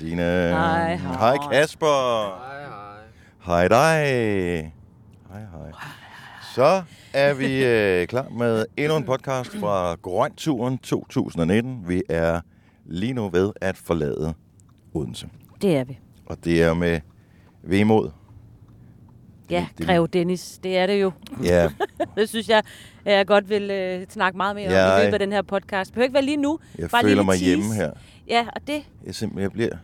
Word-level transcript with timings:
Signe. 0.00 0.22
Hej, 0.22 0.96
hej. 0.96 1.12
Hej 1.18 1.36
Kasper. 1.52 1.86
Hej, 2.46 2.64
hej. 2.64 3.68
Hej 3.68 3.68
dig. 3.68 4.72
Hej, 5.30 5.40
hej. 5.40 5.72
Så 6.54 6.82
er 7.12 7.34
vi 7.34 7.64
øh, 7.72 8.06
klar 8.06 8.28
med 8.28 8.66
endnu 8.76 8.96
en 8.96 9.04
podcast 9.04 9.56
fra 9.56 9.94
Grønturen 9.94 10.78
2019. 10.78 11.88
Vi 11.88 12.02
er 12.08 12.40
lige 12.86 13.12
nu 13.12 13.28
ved 13.28 13.52
at 13.60 13.76
forlade 13.76 14.34
Odense. 14.94 15.28
Det 15.62 15.76
er 15.76 15.84
vi. 15.84 15.98
Og 16.26 16.44
det 16.44 16.62
er 16.62 16.74
med 16.74 17.00
vemod. 17.62 18.10
Ja, 19.50 19.66
det- 19.78 19.86
Greve 19.86 20.06
Dennis, 20.06 20.58
det 20.62 20.78
er 20.78 20.86
det 20.86 21.00
jo. 21.02 21.12
Ja, 21.44 21.68
Det 22.16 22.28
synes 22.28 22.48
jeg, 22.48 22.62
jeg 23.04 23.26
godt 23.26 23.48
vil 23.48 23.70
øh, 23.70 24.06
snakke 24.08 24.36
meget 24.36 24.56
mere 24.56 24.66
om 24.66 24.72
Ja, 24.72 24.98
i 24.98 25.04
løbet 25.04 25.12
af 25.12 25.18
den 25.18 25.32
her 25.32 25.42
podcast. 25.42 25.88
Det 25.88 25.94
behøver 25.94 26.04
ikke 26.04 26.14
være 26.14 26.24
lige 26.24 26.36
nu. 26.36 26.58
jeg 26.78 26.90
Bare 26.90 27.02
føler 27.02 27.14
lige 27.14 27.24
mig 27.24 27.32
tease. 27.32 27.44
hjemme 27.44 27.74
her. 27.74 27.90
Ja, 28.28 28.46
og 28.56 28.60
det, 28.66 28.82
Jeg, 29.06 29.14
simpelthen, 29.14 29.42
jeg 29.42 29.52
bliver... 29.52 29.76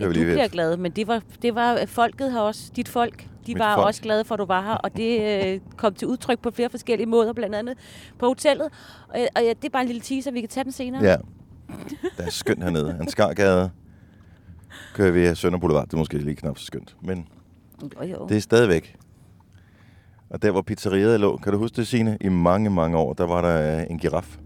ja, 0.00 0.04
du 0.06 0.10
bliver 0.12 0.48
glad, 0.48 0.76
men 0.76 0.92
det 0.92 1.06
var, 1.06 1.22
det 1.42 1.54
var 1.54 1.74
øh, 1.80 1.86
folket 1.86 2.32
her 2.32 2.40
også. 2.40 2.72
Dit 2.76 2.88
folk, 2.88 3.22
de 3.22 3.52
Mit 3.52 3.58
var 3.58 3.74
folk. 3.74 3.86
også 3.86 4.02
glade 4.02 4.24
for, 4.24 4.34
at 4.34 4.38
du 4.38 4.44
var 4.44 4.62
her. 4.62 4.74
Og 4.74 4.96
det 4.96 5.44
øh, 5.46 5.60
kom 5.76 5.94
til 5.94 6.08
udtryk 6.08 6.38
på 6.40 6.50
flere 6.50 6.70
forskellige 6.70 7.06
måder, 7.06 7.32
blandt 7.32 7.54
andet 7.54 7.78
på 8.18 8.26
hotellet. 8.26 8.66
Og, 9.08 9.20
og 9.36 9.42
ja, 9.42 9.48
det 9.48 9.64
er 9.64 9.70
bare 9.70 9.82
en 9.82 9.88
lille 9.88 10.02
teaser, 10.02 10.30
vi 10.30 10.40
kan 10.40 10.48
tage 10.48 10.64
den 10.64 10.72
senere. 10.72 11.04
Ja. 11.04 11.16
Det 12.18 12.26
er 12.26 12.30
skønt 12.30 12.62
hernede. 12.62 12.96
Ansgargade 13.00 13.70
kører 14.94 15.10
vi 15.10 15.26
af 15.26 15.36
Sønder 15.36 15.58
Boulevard. 15.58 15.84
Det 15.86 15.92
er 15.94 15.98
måske 15.98 16.18
lige 16.18 16.36
knap 16.36 16.58
så 16.58 16.64
skønt. 16.64 16.96
Men 17.02 17.28
Jo, 17.82 18.04
jo. 18.06 18.26
det 18.28 18.36
er 18.36 18.40
stadigvæk. 18.40 18.96
Og 20.30 20.42
der 20.42 20.50
hvor 20.50 20.62
pizzeriet 20.62 21.20
lå, 21.20 21.36
kan 21.36 21.52
du 21.52 21.58
huske 21.58 21.76
det, 21.76 21.86
Signe? 21.86 22.18
I 22.20 22.28
mange, 22.28 22.70
mange 22.70 22.98
år, 22.98 23.12
der 23.12 23.26
var 23.26 23.40
der 23.40 23.80
øh, 23.80 23.86
en 23.90 23.98
giraf 23.98 24.36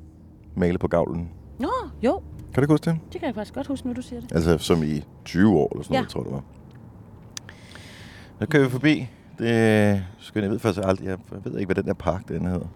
malet 0.56 0.81
på 0.81 0.89
gavlen. 0.89 1.31
Nå, 1.59 1.70
jo, 2.03 2.22
Kan 2.55 2.55
du 2.55 2.61
ikke 2.61 2.73
huske 2.73 2.91
det? 2.91 2.98
det 3.12 3.20
kan 3.20 3.27
jeg 3.27 3.34
faktisk 3.34 3.55
godt 3.55 3.67
huske, 3.67 3.87
nu 3.89 3.93
du 3.95 4.03
siger 4.03 4.20
det. 4.20 4.33
Altså 4.33 4.59
som 4.59 4.83
i 4.83 5.05
20 5.25 5.59
år 5.59 5.69
eller 5.73 5.83
sådan 5.83 5.95
Ja. 5.95 5.98
noget, 6.01 6.11
tror 6.11 6.20
jeg 6.20 6.25
det 6.25 6.33
var. 6.33 6.43
Der 8.41 8.47
kører 8.47 8.65
vi 8.65 8.70
forbi. 8.70 9.09
Det 9.39 10.05
skønt. 10.19 10.43
Jeg 10.45 10.51
ved 10.51 10.59
faktisk 10.59 10.87
aldrig, 10.87 11.06
jeg 11.06 11.19
ved 11.45 11.59
ikke, 11.59 11.67
hvad 11.67 11.75
den 11.75 11.87
der 11.87 11.95
park 11.95 12.28
den 12.28 12.47
hedder. 12.47 12.67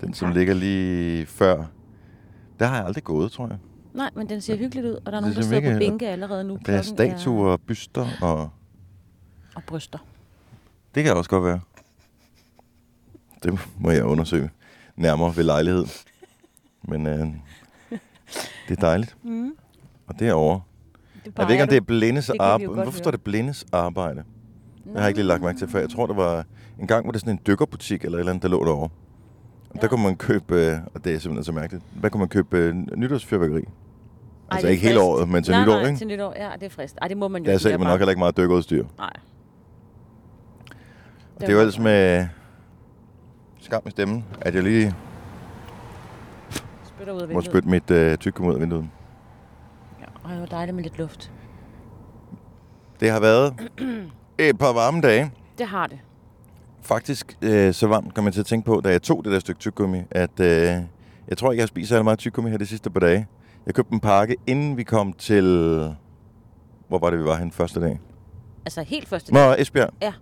Den, 0.00 0.14
som 0.14 0.32
ligger 0.32 0.54
lige 0.54 1.26
før. 1.26 1.64
Der 2.58 2.66
har 2.66 2.76
jeg 2.76 2.86
aldrig 2.86 3.04
gået, 3.04 3.32
tror 3.32 3.48
jeg. 3.48 3.58
Nej, 3.94 4.10
men 4.16 4.28
den 4.28 4.40
ser 4.40 4.56
hyggeligt 4.56 4.86
ud, 4.86 4.92
og 5.06 5.12
der 5.12 5.16
er 5.16 5.20
nogen, 5.20 5.36
der 5.36 5.42
sidder 5.42 5.72
på 5.72 5.78
bænke 5.78 6.08
allerede 6.08 6.44
nu. 6.44 6.58
Der 6.66 6.72
er 6.72 6.82
statuer, 6.82 7.56
byster 7.56 8.06
og... 8.22 8.50
Og 9.54 9.62
bryster. 9.66 9.98
Det 10.94 11.04
kan 11.04 11.12
også 11.16 11.30
godt 11.30 11.44
være. 11.44 11.60
Det 13.42 13.58
må 13.80 13.90
jeg 13.90 14.04
undersøge 14.04 14.50
nærmere 14.96 15.36
ved 15.36 15.44
lejlighed. 15.44 15.84
Men 16.82 17.06
øh, 17.06 17.26
det 18.68 18.76
er 18.76 18.80
dejligt. 18.80 19.16
Mm. 19.24 19.50
Og 20.06 20.18
derovre. 20.18 20.60
Det 21.24 21.32
Jeg 21.38 21.46
ved 21.46 21.52
ikke, 21.52 21.62
om 21.62 21.68
det 21.68 21.76
er 21.76 21.80
blindes 21.80 22.26
Det 22.26 22.36
arbejde. 22.40 22.72
Hvorfor 22.82 22.98
står 22.98 23.10
det 23.10 23.22
blindes 23.22 23.66
arbejde? 23.72 24.22
Det 24.84 24.92
har 24.94 25.00
jeg 25.00 25.08
ikke 25.08 25.18
lige 25.18 25.26
lagt 25.26 25.42
mærke 25.42 25.58
til 25.58 25.68
før. 25.68 25.78
Jeg 25.80 25.90
tror, 25.90 26.06
det 26.06 26.16
var 26.16 26.44
en 26.80 26.86
gang, 26.86 27.04
hvor 27.04 27.12
det 27.12 27.20
sådan 27.20 27.32
en 27.34 27.40
dykkerbutik 27.46 28.04
eller 28.04 28.18
et 28.18 28.20
eller 28.20 28.32
andet, 28.32 28.42
der 28.42 28.48
lå 28.48 28.64
derovre. 28.64 28.88
Og 29.70 29.74
der 29.74 29.80
Ja. 29.82 29.88
kunne 29.88 30.02
man 30.02 30.16
købe, 30.16 30.54
øh, 30.54 30.78
og 30.94 31.04
det 31.04 31.14
er 31.14 31.18
simpelthen 31.18 31.44
så 31.44 31.52
mærkeligt, 31.52 31.84
der 32.02 32.08
kunne 32.08 32.18
man 32.18 32.28
købe 32.28 32.56
øh, 32.58 32.74
nytårsfyrværkeri. 32.96 33.60
Altså 34.50 34.62
det 34.62 34.64
er 34.64 34.68
ikke 34.68 34.86
hele 34.86 35.00
året, 35.00 35.28
men 35.28 35.42
til 35.42 35.52
nej, 35.52 35.62
nytår, 35.62 35.74
nej, 35.80 35.86
ikke? 35.86 35.98
til 35.98 36.06
nytår. 36.06 36.34
Ja, 36.36 36.50
det 36.60 36.62
er 36.62 36.70
frist. 36.70 36.98
Ej, 37.02 37.08
det 37.08 37.16
må 37.16 37.28
man 37.28 37.44
jo 37.44 37.50
Der 37.52 37.58
sælger 37.58 37.76
Det 37.76 37.80
man 37.84 37.92
nok 37.92 37.98
heller 38.00 38.10
ikke 38.10 38.18
meget 38.18 38.36
dykkerudstyr. 38.36 38.84
Nej. 38.98 39.10
Og 41.34 41.40
det 41.40 41.48
er 41.48 41.52
jo 41.52 41.58
ellers 41.60 41.78
med 41.78 42.26
skam 43.60 43.82
i 43.86 43.90
stemmen, 43.90 44.24
at 44.40 44.54
jeg 44.54 44.62
lige 44.62 44.94
Spytter 47.08 47.14
ud 47.14 47.20
af 47.20 47.34
må 47.34 47.40
vinduet. 47.40 47.44
spytte 47.44 47.68
mit 47.68 47.90
øh, 47.90 48.18
tykke 48.18 48.40
ud 48.40 48.54
af 48.54 48.60
vinduet. 48.60 48.88
Ja, 50.00 50.04
og 50.24 50.30
det 50.30 50.40
var 50.40 50.46
dejligt 50.46 50.74
med 50.74 50.82
lidt 50.84 50.98
luft. 50.98 51.32
Det 53.00 53.10
har 53.10 53.20
været 53.20 53.54
et 54.38 54.58
par 54.58 54.72
varme 54.72 55.00
dage. 55.00 55.32
Det 55.58 55.66
har 55.66 55.86
det. 55.86 55.98
Faktisk 56.82 57.38
øh, 57.42 57.74
så 57.74 57.86
varmt 57.86 58.14
kom 58.14 58.24
jeg 58.24 58.32
til 58.32 58.40
at 58.40 58.46
tænke 58.46 58.66
på, 58.66 58.80
da 58.84 58.88
jeg 58.90 59.02
tog 59.02 59.24
det 59.24 59.32
der 59.32 59.38
stykke 59.38 59.60
tyggegummi, 59.60 60.02
at 60.10 60.40
øh, 60.40 60.46
jeg 61.28 61.38
tror 61.38 61.52
ikke, 61.52 61.58
jeg 61.58 61.62
har 61.62 61.66
spist 61.66 61.88
særlig 61.88 62.04
meget 62.04 62.18
tyggegummi 62.18 62.50
her 62.50 62.58
de 62.58 62.66
sidste 62.66 62.90
par 62.90 63.00
dage. 63.00 63.26
Jeg 63.66 63.74
købte 63.74 63.92
en 63.92 64.00
pakke, 64.00 64.36
inden 64.46 64.76
vi 64.76 64.82
kom 64.82 65.12
til... 65.12 65.44
Hvor 66.88 66.98
var 66.98 67.10
det, 67.10 67.18
vi 67.18 67.24
var 67.24 67.36
hen 67.36 67.52
første 67.52 67.80
dag? 67.80 68.00
Altså 68.64 68.82
helt 68.82 69.08
første 69.08 69.34
Nå, 69.34 69.54
Esbjerg. 69.58 69.90
Ja. 70.02 70.12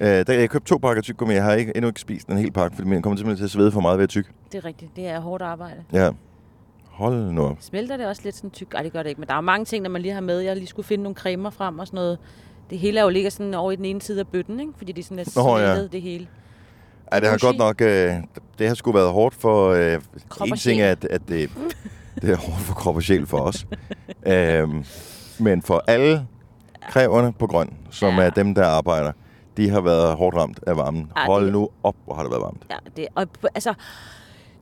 Øh, 0.00 0.26
der, 0.26 0.32
jeg 0.32 0.50
købte 0.50 0.68
to 0.68 0.78
pakker 0.78 1.02
tyggegummi. 1.02 1.34
Jeg 1.34 1.44
har 1.44 1.52
ikke, 1.52 1.72
endnu 1.76 1.88
ikke 1.88 2.00
spist 2.00 2.28
en 2.28 2.38
hel 2.38 2.50
pakke, 2.52 2.76
fordi 2.76 2.90
jeg 2.90 3.02
kommer 3.02 3.16
simpelthen 3.16 3.36
til 3.36 3.44
at 3.44 3.50
svede 3.50 3.72
for 3.72 3.80
meget 3.80 3.98
ved 3.98 4.02
at 4.02 4.08
tykke. 4.08 4.30
Det 4.52 4.58
er 4.58 4.64
rigtigt. 4.64 4.96
Det 4.96 5.06
er 5.08 5.20
hårdt 5.20 5.42
arbejde. 5.42 5.76
Ja. 5.92 6.10
Hold 6.84 7.14
nu 7.32 7.42
op. 7.42 7.56
Smelter 7.60 7.96
det 7.96 8.06
også 8.06 8.22
lidt 8.24 8.36
sådan 8.36 8.50
tyk? 8.50 8.74
Ej, 8.74 8.82
det 8.82 8.92
gør 8.92 9.02
det 9.02 9.08
ikke. 9.08 9.20
Men 9.20 9.28
der 9.28 9.34
er 9.34 9.38
jo 9.38 9.42
mange 9.42 9.64
ting, 9.64 9.82
når 9.82 9.90
man 9.90 10.02
lige 10.02 10.14
har 10.14 10.20
med. 10.20 10.38
Jeg 10.40 10.56
lige 10.56 10.66
skulle 10.66 10.86
finde 10.86 11.02
nogle 11.02 11.16
cremer 11.16 11.50
frem 11.50 11.78
og 11.78 11.86
sådan 11.86 11.96
noget. 11.96 12.18
Det 12.70 12.78
hele 12.78 12.98
er 12.98 13.02
jo 13.02 13.08
ligger 13.08 13.30
sådan 13.30 13.54
over 13.54 13.72
i 13.72 13.76
den 13.76 13.84
ene 13.84 14.02
side 14.02 14.20
af 14.20 14.26
bøtten, 14.28 14.60
ikke? 14.60 14.72
Fordi 14.76 14.92
det 14.92 15.02
er 15.02 15.04
sådan 15.04 15.16
lidt 15.16 15.36
Nå, 15.36 15.58
ja. 15.58 15.86
det 15.86 16.02
hele. 16.02 16.26
Ej, 17.12 17.20
det 17.20 17.28
har 17.28 17.38
godt 17.38 17.58
nok... 17.58 17.80
Øh, 17.80 18.12
det 18.58 18.68
har 18.68 18.74
sgu 18.74 18.92
været 18.92 19.12
hårdt 19.12 19.34
for... 19.34 19.70
Øh, 19.70 20.00
Krop 20.28 20.48
en 20.48 20.56
ting 20.56 20.80
er, 20.80 20.90
at, 20.90 21.04
at 21.04 21.20
det, 21.28 21.50
det 22.22 22.30
er 22.30 22.36
hårdt 22.36 22.60
for 22.60 22.74
krop 22.74 22.96
og 22.96 23.02
sjæl 23.02 23.26
for 23.26 23.38
os. 23.38 23.66
øhm, 24.26 24.84
men 25.38 25.62
for 25.62 25.84
alle 25.86 26.26
kræverne 26.90 27.32
på 27.32 27.46
grøn, 27.46 27.74
som 27.90 28.14
Ja. 28.18 28.22
er 28.22 28.30
dem, 28.30 28.54
der 28.54 28.66
arbejder, 28.66 29.12
de 29.56 29.70
har 29.70 29.80
været 29.80 30.16
hårdt 30.16 30.36
ramt 30.36 30.60
af 30.66 30.76
varmen. 30.76 31.12
Ja, 31.16 31.26
Hold 31.26 31.44
det- 31.44 31.52
nu 31.52 31.68
op, 31.82 31.96
hvor 32.04 32.14
har 32.14 32.22
det 32.22 32.30
været 32.30 32.42
varmt. 32.42 32.66
Ja, 32.70 32.76
det, 32.96 33.06
og 33.14 33.26
altså, 33.54 33.74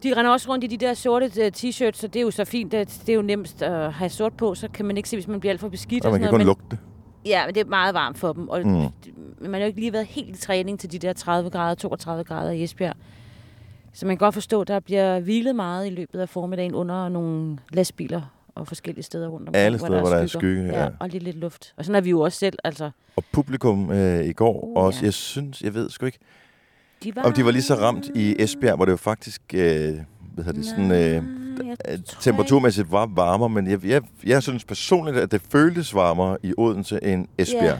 de 0.03 0.15
render 0.16 0.31
også 0.31 0.49
rundt 0.53 0.65
i 0.65 0.66
de 0.66 0.77
der 0.77 0.94
sorte 0.94 1.31
øh, 1.41 1.53
t-shirts, 1.56 1.93
så 2.00 2.06
det 2.06 2.16
er 2.16 2.21
jo 2.22 2.31
så 2.31 2.44
fint. 2.44 2.72
Det, 2.72 3.00
det 3.06 3.09
er 3.12 3.16
jo 3.16 3.22
nemmest 3.22 3.62
at 3.62 3.93
have 3.93 4.09
sort 4.10 4.33
på, 4.33 4.54
så 4.54 4.69
kan 4.69 4.84
man 4.87 4.97
ikke 4.97 5.09
se, 5.09 5.16
hvis 5.16 5.28
man 5.28 5.41
bliver 5.41 5.53
alt 5.53 5.60
for 5.60 5.69
beskidt. 5.69 6.04
Og 6.04 6.12
man 6.12 6.21
kan 6.21 6.31
kun 6.31 6.34
noget, 6.38 6.47
lugte 6.47 6.65
det. 6.71 6.78
men, 6.81 6.91
Ja, 7.27 7.47
men 7.47 7.54
det 7.54 7.60
er 7.60 7.65
meget 7.69 7.94
varmt 7.94 8.19
for 8.19 8.33
dem. 8.33 8.49
Og 8.49 8.60
mm. 8.66 8.87
man 9.41 9.53
har 9.54 9.59
jo 9.60 9.66
ikke 9.66 9.81
lige 9.81 9.93
været 9.93 10.06
helt 10.06 10.37
i 10.37 10.41
træning 10.41 10.81
til 10.81 10.93
de 10.93 10.99
der 10.99 11.12
30 11.12 11.50
grader, 11.50 11.75
32 11.75 12.25
grader 12.25 12.50
i 12.50 12.62
Esbjerg. 12.62 12.94
Så 13.93 14.06
man 14.06 14.16
kan 14.16 14.27
godt 14.27 14.34
forstå, 14.34 14.60
at 14.60 14.69
der 14.69 14.81
bliver 14.81 15.21
hvilet 15.21 15.56
meget 15.56 15.87
i 15.87 15.91
løbet 15.91 16.21
af 16.21 16.28
formiddagen 16.28 16.75
under 16.75 17.09
nogle 17.09 17.59
lastbiler 17.72 18.21
og 18.54 18.69
forskellige 18.69 19.04
steder 19.04 19.28
rundt 19.28 19.48
omkring. 19.48 19.65
Alle 19.65 19.78
steder, 19.78 20.00
hvor 20.00 20.09
der 20.09 20.16
er 20.16 20.26
skygge, 20.26 20.65
ja. 20.65 20.82
Ja, 20.82 20.88
og 21.00 21.09
lidt, 21.09 21.22
lidt 21.22 21.37
luft. 21.37 21.75
Og 21.76 21.84
sådan 21.84 21.97
er 21.97 22.00
vi 22.00 22.10
jo 22.10 22.20
også 22.20 22.38
selv. 22.38 22.59
Altså, 22.65 22.91
Og 23.16 23.25
publikum 23.32 23.91
øh, 23.91 24.25
i 24.25 24.32
går 24.32 24.65
Uh, 24.65 24.84
også, 24.84 25.00
ja. 25.00 25.04
jeg 25.04 25.15
synes, 25.15 25.62
jeg 25.62 25.75
ved 25.75 25.91
sgu 25.91 26.06
ikke, 26.06 26.19
de 27.04 27.16
var... 27.16 27.22
om 27.22 27.32
de 27.32 27.44
var 27.44 27.50
lige 27.50 27.62
så 27.62 27.75
ramt 27.75 28.10
i 28.15 28.37
Esbjerg, 28.38 28.76
hvor 28.76 28.84
det 28.84 28.92
jo 28.92 28.97
faktisk, 28.97 29.42
øh, 29.54 29.60
hvad 30.34 30.44
hedder 30.44 30.53
det, 30.53 30.66
sådan, 30.66 30.92
øh, 30.92 31.22
øh, 31.88 31.98
temperaturmæssigt 32.20 32.92
var 32.92 33.06
varmere, 33.06 33.48
men 33.48 33.70
jeg, 33.70 33.84
jeg, 33.84 34.03
jeg 34.26 34.42
synes 34.42 34.65
personligt, 34.65 35.16
at 35.16 35.32
det 35.32 35.42
føltes 35.53 35.94
varmere 35.94 36.36
i 36.42 36.54
Odense 36.59 37.04
end 37.04 37.26
Esbjerg. 37.38 37.65
Ja. 37.65 37.76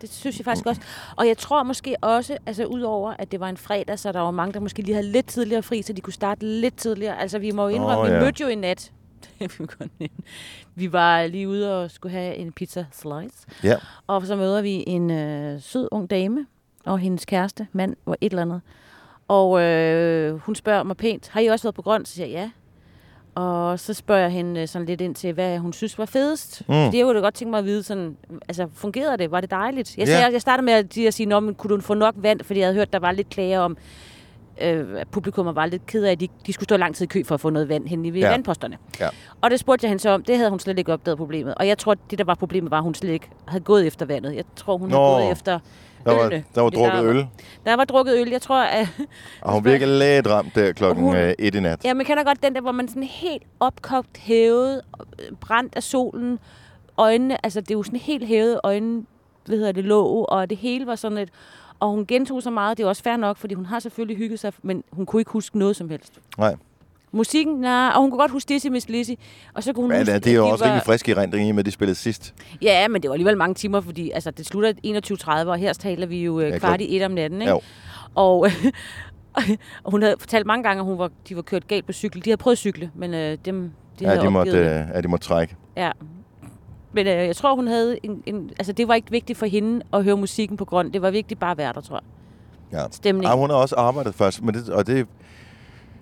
Det 0.00 0.12
synes 0.12 0.38
jeg 0.38 0.44
faktisk 0.44 0.66
også. 0.66 0.80
Og 1.16 1.28
jeg 1.28 1.38
tror 1.38 1.62
måske 1.62 1.96
også, 2.00 2.36
altså 2.46 2.64
udover 2.64 3.14
at 3.18 3.32
det 3.32 3.40
var 3.40 3.48
en 3.48 3.56
fredag, 3.56 3.98
så 3.98 4.12
der 4.12 4.20
var 4.20 4.30
mange, 4.30 4.52
der 4.52 4.60
måske 4.60 4.82
lige 4.82 4.94
havde 4.94 5.06
lidt 5.06 5.26
tidligere 5.26 5.62
fri, 5.62 5.82
så 5.82 5.92
de 5.92 6.00
kunne 6.00 6.12
starte 6.12 6.46
lidt 6.46 6.76
tidligere. 6.76 7.20
Altså 7.20 7.38
vi 7.38 7.50
må 7.50 7.62
jo 7.62 7.68
indrømme, 7.68 8.02
oh, 8.02 8.08
ja. 8.08 8.14
vi 8.14 8.24
mødte 8.24 8.42
jo 8.42 8.48
i 8.48 8.54
nat. 8.54 8.92
Vi 9.58 9.66
godt 9.78 9.90
nævne. 10.00 10.14
vi 10.74 10.92
var 10.92 11.26
lige 11.26 11.48
ude 11.48 11.82
og 11.82 11.90
skulle 11.90 12.12
have 12.12 12.34
en 12.36 12.52
pizza 12.52 12.86
slice. 12.92 13.46
Ja. 13.64 13.76
Og 14.06 14.26
så 14.26 14.36
møder 14.36 14.62
vi 14.62 14.84
en 14.86 15.10
øh, 15.10 15.60
sød 15.60 15.88
ung 15.90 16.10
dame 16.10 16.46
og 16.86 16.98
hendes 16.98 17.24
kæreste, 17.24 17.66
mand 17.72 17.96
og 18.06 18.16
et 18.20 18.30
eller 18.32 18.42
andet. 18.42 18.60
Og 19.28 19.60
øh, 19.62 20.34
hun 20.38 20.54
spørger 20.54 20.82
mig 20.82 20.96
pænt, 20.96 21.28
har 21.28 21.40
I 21.40 21.46
også 21.46 21.62
været 21.64 21.74
på 21.74 21.82
grøn? 21.82 22.04
Så 22.04 22.12
siger 22.14 22.26
jeg 22.26 22.34
ja. 22.34 22.50
Og 23.34 23.80
så 23.80 23.94
spørger 23.94 24.20
jeg 24.22 24.30
hende 24.30 24.60
øh, 24.60 24.68
sådan 24.68 24.86
lidt 24.86 25.00
ind 25.00 25.14
til, 25.14 25.32
hvad 25.32 25.58
hun 25.58 25.72
synes 25.72 25.98
var 25.98 26.04
fedest. 26.04 26.62
Mm. 26.68 26.74
Fordi 26.84 26.98
jeg 26.98 27.04
kunne 27.06 27.16
da 27.16 27.20
godt 27.22 27.34
tænke 27.34 27.50
mig 27.50 27.58
at 27.58 27.64
vide, 27.64 27.82
sådan, 27.82 28.16
altså, 28.48 28.68
fungerede 28.74 29.18
det? 29.18 29.30
Var 29.30 29.40
det 29.40 29.50
dejligt? 29.50 29.98
Jeg, 29.98 30.06
Ja. 30.06 30.12
sagde, 30.18 30.32
jeg 30.32 30.40
startede 30.40 30.64
med 30.64 30.72
at, 30.72 30.98
at 30.98 31.14
sige, 31.14 31.26
Nå, 31.26 31.40
men 31.40 31.54
kunne 31.54 31.76
du 31.76 31.80
få 31.80 31.94
nok 31.94 32.14
vand? 32.18 32.40
Fordi 32.40 32.60
jeg 32.60 32.66
havde 32.66 32.74
hørt, 32.76 32.92
der 32.92 32.98
var 32.98 33.12
lidt 33.12 33.28
klager 33.28 33.60
om, 33.60 33.76
øh, 34.60 34.86
publikum 35.10 35.54
var 35.54 35.66
lidt 35.66 35.86
ked 35.86 36.04
af, 36.04 36.10
at 36.12 36.20
de, 36.20 36.28
de 36.46 36.52
skulle 36.52 36.64
stå 36.64 36.76
lang 36.76 36.94
tid 36.94 37.04
i 37.04 37.08
kø 37.08 37.22
for 37.24 37.34
at 37.34 37.40
få 37.40 37.50
noget 37.50 37.68
vand 37.68 37.86
hen 37.88 38.04
i 38.04 38.10
Ja. 38.18 38.30
vandposterne. 38.30 38.78
Ja. 39.00 39.08
Og 39.40 39.50
det 39.50 39.60
spurgte 39.60 39.84
jeg 39.84 39.88
hende 39.90 40.02
så 40.02 40.10
om. 40.10 40.22
Det 40.24 40.36
havde 40.36 40.50
hun 40.50 40.58
slet 40.60 40.78
ikke 40.78 40.92
opdaget 40.92 41.18
problemet. 41.18 41.54
Og 41.54 41.68
jeg 41.68 41.78
tror, 41.78 41.94
det, 42.10 42.18
der 42.18 42.24
var 42.24 42.34
problemet, 42.34 42.70
var, 42.70 42.76
at 42.76 42.82
hun 42.82 42.94
slet 42.94 43.10
ikke 43.12 43.28
havde 43.48 43.64
gået 43.64 43.86
efter 43.86 44.06
vandet. 44.06 44.34
Jeg 44.36 44.44
tror, 44.56 44.76
hun 44.78 44.88
Nå. 44.88 44.96
havde 44.96 45.22
gået 45.22 45.32
efter 45.32 45.58
Der 46.04 46.12
var, 46.14 46.20
ølene. 46.26 46.44
der 46.54 46.60
var 46.60 46.70
drukket 46.70 46.92
der, 47.02 47.04
øl, 47.10 47.26
Der 47.66 47.76
var 47.76 47.84
drukket 47.84 48.14
øl. 48.20 48.28
Jeg 48.30 48.42
tror, 48.42 48.62
at... 48.62 48.88
og 49.40 49.52
hun 49.52 49.64
virker 49.70 49.86
lidt 49.86 50.26
ramt 50.26 50.54
der 50.54 50.72
klokken 50.72 51.04
Hun- 51.04 51.16
øh, 51.16 51.34
et 51.38 51.54
i 51.54 51.60
nat. 51.60 51.84
Ja, 51.84 51.94
man 51.94 52.06
kender 52.06 52.24
godt 52.24 52.42
den 52.42 52.54
der, 52.54 52.60
hvor 52.60 52.72
man 52.72 52.88
sådan 52.88 53.02
helt 53.02 53.42
opkogt, 53.60 54.18
hævet, 54.18 54.80
brændt 55.40 55.76
af 55.76 55.82
solen. 55.82 56.38
Øjnene, 56.98 57.44
altså 57.46 57.60
det 57.60 57.70
er 57.70 57.74
jo 57.74 57.82
sådan 57.82 57.98
helt 58.00 58.26
hævet 58.26 58.60
øjne, 58.64 59.02
hvad 59.46 59.56
hedder 59.56 59.72
det, 59.72 59.84
låg, 59.84 60.28
og 60.28 60.50
det 60.50 60.58
hele 60.58 60.86
var 60.86 60.94
sådan 60.94 61.18
lidt... 61.18 61.30
Og 61.82 61.90
hun 61.90 62.06
gentog 62.06 62.42
så 62.42 62.50
meget, 62.50 62.78
det 62.78 62.84
er 62.84 62.88
også 62.88 63.02
fair 63.02 63.16
nok, 63.16 63.36
fordi 63.36 63.54
hun 63.54 63.66
har 63.66 63.78
selvfølgelig 63.78 64.16
hygget 64.16 64.40
sig, 64.40 64.52
men 64.62 64.84
hun 64.92 65.06
kunne 65.06 65.20
ikke 65.20 65.30
huske 65.30 65.58
noget 65.58 65.76
som 65.76 65.90
helst. 65.90 66.12
Nej. 66.38 66.56
Musikken, 67.12 67.54
nej, 67.56 67.90
og 67.94 68.00
hun 68.00 68.10
kunne 68.10 68.18
godt 68.20 68.30
huske 68.30 68.48
Dizzy 68.48 68.66
Miss 68.66 68.88
Lizzy. 68.88 69.10
Og 69.54 69.62
så 69.62 69.72
kunne 69.72 69.82
hun 69.82 69.90
Men 69.90 69.98
huske, 69.98 70.14
det 70.18 70.26
er 70.26 70.34
jo 70.36 70.48
også 70.48 70.64
rimelig 70.64 70.82
frisk 70.86 71.08
i 71.08 71.14
rendring 71.14 71.48
i, 71.48 71.52
med, 71.52 71.58
at 71.58 71.66
de 71.66 71.70
spillede 71.70 71.94
sidst. 71.94 72.34
Ja, 72.62 72.88
men 72.88 73.02
det 73.02 73.08
var 73.08 73.14
alligevel 73.14 73.36
mange 73.36 73.54
timer, 73.54 73.80
fordi 73.80 74.10
altså, 74.10 74.30
det 74.30 74.46
slutter 74.46 74.72
21.30, 75.44 75.48
og 75.48 75.56
her 75.58 75.72
taler 75.72 76.06
vi 76.06 76.24
jo 76.24 76.40
Ja, 76.40 76.46
øh, 76.54 76.60
kvart 76.60 76.80
klok- 76.80 76.84
i 76.84 76.96
et 76.96 77.02
om 77.04 77.10
natten. 77.10 77.40
Ikke? 77.40 77.52
Jo. 77.52 77.60
Og, 78.14 78.38
og 79.84 79.90
hun 79.90 80.02
havde 80.02 80.16
fortalt 80.18 80.46
mange 80.46 80.62
gange, 80.62 80.80
at 80.80 80.84
hun 80.86 80.98
var, 80.98 81.10
de 81.28 81.36
var 81.36 81.42
kørt 81.42 81.68
galt 81.68 81.86
på 81.86 81.92
cykel. 81.92 82.24
De 82.24 82.30
havde 82.30 82.36
prøvet 82.36 82.54
at 82.54 82.58
cykle, 82.58 82.90
men 82.94 83.14
øh, 83.14 83.38
dem, 83.44 83.62
de 83.98 84.04
Ja, 84.04 84.08
havde 84.08 84.20
de 84.22 84.30
måtte, 84.30 84.52
det. 84.52 84.58
øh, 84.58 84.86
ja, 84.94 85.00
de 85.00 85.08
måtte 85.08 85.26
trække. 85.26 85.56
Ja. 85.76 85.90
Men 86.92 87.06
øh, 87.06 87.12
jeg 87.12 87.36
tror, 87.36 87.54
hun 87.54 87.66
havde 87.66 87.98
en, 88.02 88.22
en... 88.26 88.50
Altså, 88.58 88.72
det 88.72 88.88
var 88.88 88.94
ikke 88.94 89.10
vigtigt 89.10 89.38
for 89.38 89.46
hende 89.46 89.82
at 89.92 90.04
høre 90.04 90.16
musikken 90.16 90.56
på 90.56 90.64
grund. 90.64 90.92
Det 90.92 91.02
var 91.02 91.10
vigtigt 91.10 91.40
bare 91.40 91.50
at 91.50 91.58
være 91.58 91.72
der, 91.72 91.80
tror 91.80 91.96
jeg. 91.96 92.78
Ja. 92.78 92.84
Stemning. 92.90 93.26
Ej, 93.26 93.36
hun 93.36 93.50
har 93.50 93.56
også 93.56 93.76
arbejdet 93.76 94.14
først, 94.14 94.42
men 94.42 94.54
det, 94.54 94.68
og 94.68 94.86
det, 94.86 95.06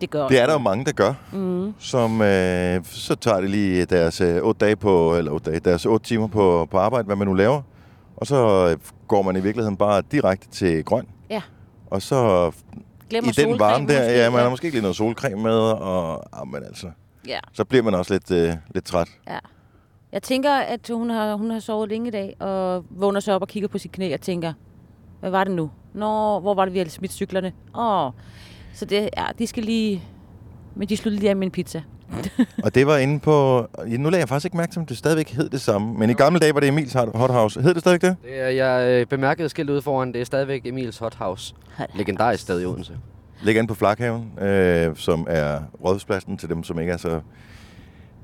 Det 0.00 0.10
gør 0.10 0.28
det 0.28 0.40
er 0.40 0.46
der 0.46 0.52
jo 0.52 0.58
mange, 0.58 0.84
der 0.84 0.92
gør. 0.92 1.14
Mm. 1.32 1.74
Som, 1.78 2.22
øh, 2.22 2.84
så 2.84 3.14
tager 3.14 3.40
de 3.40 3.48
lige 3.48 3.84
deres 3.84 4.20
øh, 4.20 4.42
8 4.42 4.64
dage 4.66 4.76
på, 4.76 5.16
eller 5.16 5.32
8 5.32 5.50
dage, 5.50 5.60
deres 5.60 5.86
8 5.86 6.06
timer 6.06 6.26
på, 6.26 6.68
på 6.70 6.78
arbejde, 6.78 7.06
hvad 7.06 7.16
man 7.16 7.26
nu 7.26 7.34
laver. 7.34 7.62
Og 8.16 8.26
så 8.26 8.68
øh, 8.70 8.78
går 9.08 9.22
man 9.22 9.36
i 9.36 9.40
virkeligheden 9.40 9.76
bare 9.76 10.02
direkte 10.12 10.48
til 10.48 10.84
grøn. 10.84 11.06
Ja. 11.30 11.42
Og 11.86 12.02
så 12.02 12.50
Glemmer 13.10 13.30
i 13.30 13.32
den 13.32 13.58
varme 13.58 13.86
der, 13.86 14.00
måske, 14.00 14.18
ja, 14.18 14.30
man 14.30 14.40
har 14.40 14.50
måske 14.50 14.64
ikke 14.64 14.76
lige 14.76 14.82
noget 14.82 14.96
solcreme 14.96 15.42
med, 15.42 15.58
og 15.60 16.40
ah, 16.40 16.48
men 16.48 16.62
altså, 16.64 16.86
Ja, 17.26 17.38
så 17.52 17.64
bliver 17.64 17.82
man 17.82 17.94
også 17.94 18.12
lidt, 18.14 18.30
øh, 18.30 18.54
lidt 18.74 18.84
træt. 18.84 19.08
ja. 19.28 19.38
Jeg 20.12 20.22
tænker, 20.22 20.52
at 20.52 20.90
hun 20.92 21.10
har, 21.10 21.34
hun 21.34 21.50
har 21.50 21.58
sovet 21.58 21.88
længe 21.88 22.08
i 22.08 22.10
dag, 22.10 22.36
og 22.40 22.84
vågner 22.90 23.20
så 23.20 23.32
op 23.32 23.42
og 23.42 23.48
kigger 23.48 23.68
på 23.68 23.78
sit 23.78 23.92
knæ 23.92 24.14
og 24.14 24.20
tænker, 24.20 24.52
hvad 25.20 25.30
var 25.30 25.44
det 25.44 25.52
nu? 25.54 25.70
Nå, 25.94 26.40
hvor 26.40 26.54
var 26.54 26.64
det, 26.64 26.74
vi 26.74 26.78
havde 26.78 26.90
smidt 26.90 27.12
cyklerne? 27.12 27.52
Åh, 27.78 28.10
så 28.74 28.84
det, 28.84 29.08
ja, 29.16 29.24
de 29.38 29.46
skal 29.46 29.62
lige... 29.64 30.02
Men 30.74 30.88
de 30.88 30.96
sluttede 30.96 31.20
lige 31.20 31.30
af 31.30 31.36
med 31.36 31.46
en 31.46 31.50
pizza. 31.50 31.82
Og 32.64 32.74
det 32.74 32.86
var 32.86 32.96
inde 32.96 33.20
på... 33.20 33.66
ja, 33.90 33.96
Nu 33.96 34.10
lagde 34.10 34.20
jeg 34.20 34.28
faktisk 34.28 34.44
ikke 34.44 34.56
mærke 34.56 34.72
til, 34.72 34.78
om 34.80 34.86
det 34.86 34.96
stadigvæk 34.98 35.30
hed 35.30 35.48
det 35.48 35.60
samme. 35.60 35.94
Men 35.94 36.10
i 36.10 36.12
gamle 36.12 36.38
dage 36.40 36.54
var 36.54 36.60
det 36.60 36.68
Emils 36.68 36.92
Hot 36.92 37.30
House. 37.30 37.62
Hed 37.62 37.74
det 37.74 37.80
stadigvæk 37.80 38.10
det? 38.10 38.16
Det 38.24 38.40
er, 38.40 38.48
jeg 38.48 39.00
øh, 39.00 39.06
bemærkede 39.06 39.48
skilt 39.48 39.70
ude 39.70 39.82
foran, 39.82 40.12
det 40.12 40.20
er 40.20 40.24
stadigvæk 40.24 40.66
Emils 40.66 40.98
Hot 40.98 41.14
House. 41.14 41.54
Legendarisk 41.94 42.42
sted 42.42 42.62
i 42.62 42.64
Odense. 42.64 42.98
Ligger 43.42 43.62
inde 43.62 43.68
på 43.68 43.74
Flakhaven, 43.74 44.38
øh, 44.40 44.96
som 44.96 45.26
er 45.30 45.60
rådhuspladsen 45.84 46.36
til 46.36 46.48
dem, 46.48 46.64
som 46.64 46.78
ikke 46.80 46.92
er 46.92 46.96
så 46.96 47.20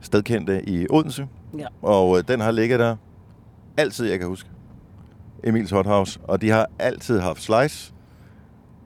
stedkendte 0.01 0.69
i 0.69 0.87
Odense. 0.91 1.27
Ja. 1.59 1.67
Og 1.83 2.19
øh, 2.19 2.25
den 2.29 2.41
har 2.41 2.51
ligget 2.51 2.79
der 2.81 2.97
altid, 3.77 4.07
jeg 4.11 4.19
kan 4.19 4.29
huske. 4.29 4.49
Emils 5.45 5.71
Hot 5.71 5.87
House. 5.87 6.21
Og 6.25 6.41
de 6.41 6.51
har 6.51 6.67
altid 6.79 7.21
haft 7.21 7.43
slice. 7.43 7.93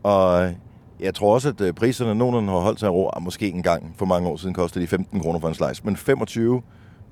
Og 0.03 0.45
øh, 0.45 0.53
jeg 1.01 1.15
tror 1.15 1.35
også, 1.35 1.49
at 1.49 1.61
øh, 1.61 1.73
priserne 1.73 2.15
nogenlunde 2.15 2.53
har 2.53 2.59
holdt 2.59 2.81
sig 2.81 2.87
i 2.87 2.91
ro. 2.91 3.11
Ah, 3.17 3.23
Måske 3.23 3.49
en 3.49 3.63
gang 3.63 3.95
for 3.97 4.07
mange 4.07 4.29
år 4.29 4.37
siden 4.37 4.55
kostede 4.55 4.83
de 4.85 4.89
15 4.89 5.21
kroner 5.21 5.41
for 5.41 5.49
en 5.49 5.55
slice. 5.55 5.83
Men 5.85 5.97
25 5.97 6.63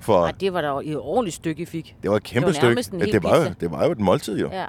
for... 0.00 0.24
Ej, 0.24 0.32
det 0.40 0.52
var 0.52 0.60
da 0.60 0.90
et 0.90 0.98
ordentligt 0.98 1.36
stykke, 1.36 1.62
I 1.62 1.66
fik. 1.66 1.96
Det 2.02 2.10
var 2.10 2.16
et 2.16 2.22
kæmpe 2.22 2.46
var 2.46 2.52
stykke. 2.52 3.04
hel 3.04 3.12
det, 3.12 3.22
var 3.22 3.36
jo, 3.36 3.54
det 3.60 3.70
var 3.70 3.84
jo 3.84 3.92
et 3.92 4.00
måltid, 4.00 4.38
jo. 4.38 4.50
Ja. 4.52 4.64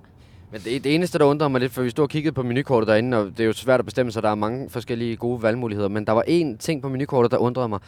Men 0.52 0.62
det, 0.62 0.84
det 0.84 0.96
eneste, 0.96 1.20
der 1.20 1.26
undrede 1.26 1.50
mig 1.50 1.62
lidt, 1.62 1.72
for 1.72 1.82
vi 1.82 1.90
stod 1.90 2.04
og 2.04 2.10
kiggede 2.10 2.34
på 2.34 2.44
menukortet 2.44 2.88
derinde, 2.88 3.18
og 3.18 3.26
det 3.26 3.40
er 3.40 3.46
jo 3.46 3.54
svært 3.54 3.80
at 3.80 3.86
bestemme, 3.86 4.12
så 4.12 4.22
der 4.22 4.30
er 4.30 4.36
mange 4.36 4.70
forskellige 4.70 5.16
gode 5.16 5.44
valgmuligheder. 5.44 5.90
Men 5.90 6.08
der 6.08 6.12
var 6.14 6.24
én 6.28 6.58
ting 6.58 6.82
på 6.82 6.90
menukortet, 6.90 7.32
der 7.32 7.38
undrede 7.38 7.68
mig. 7.68 7.80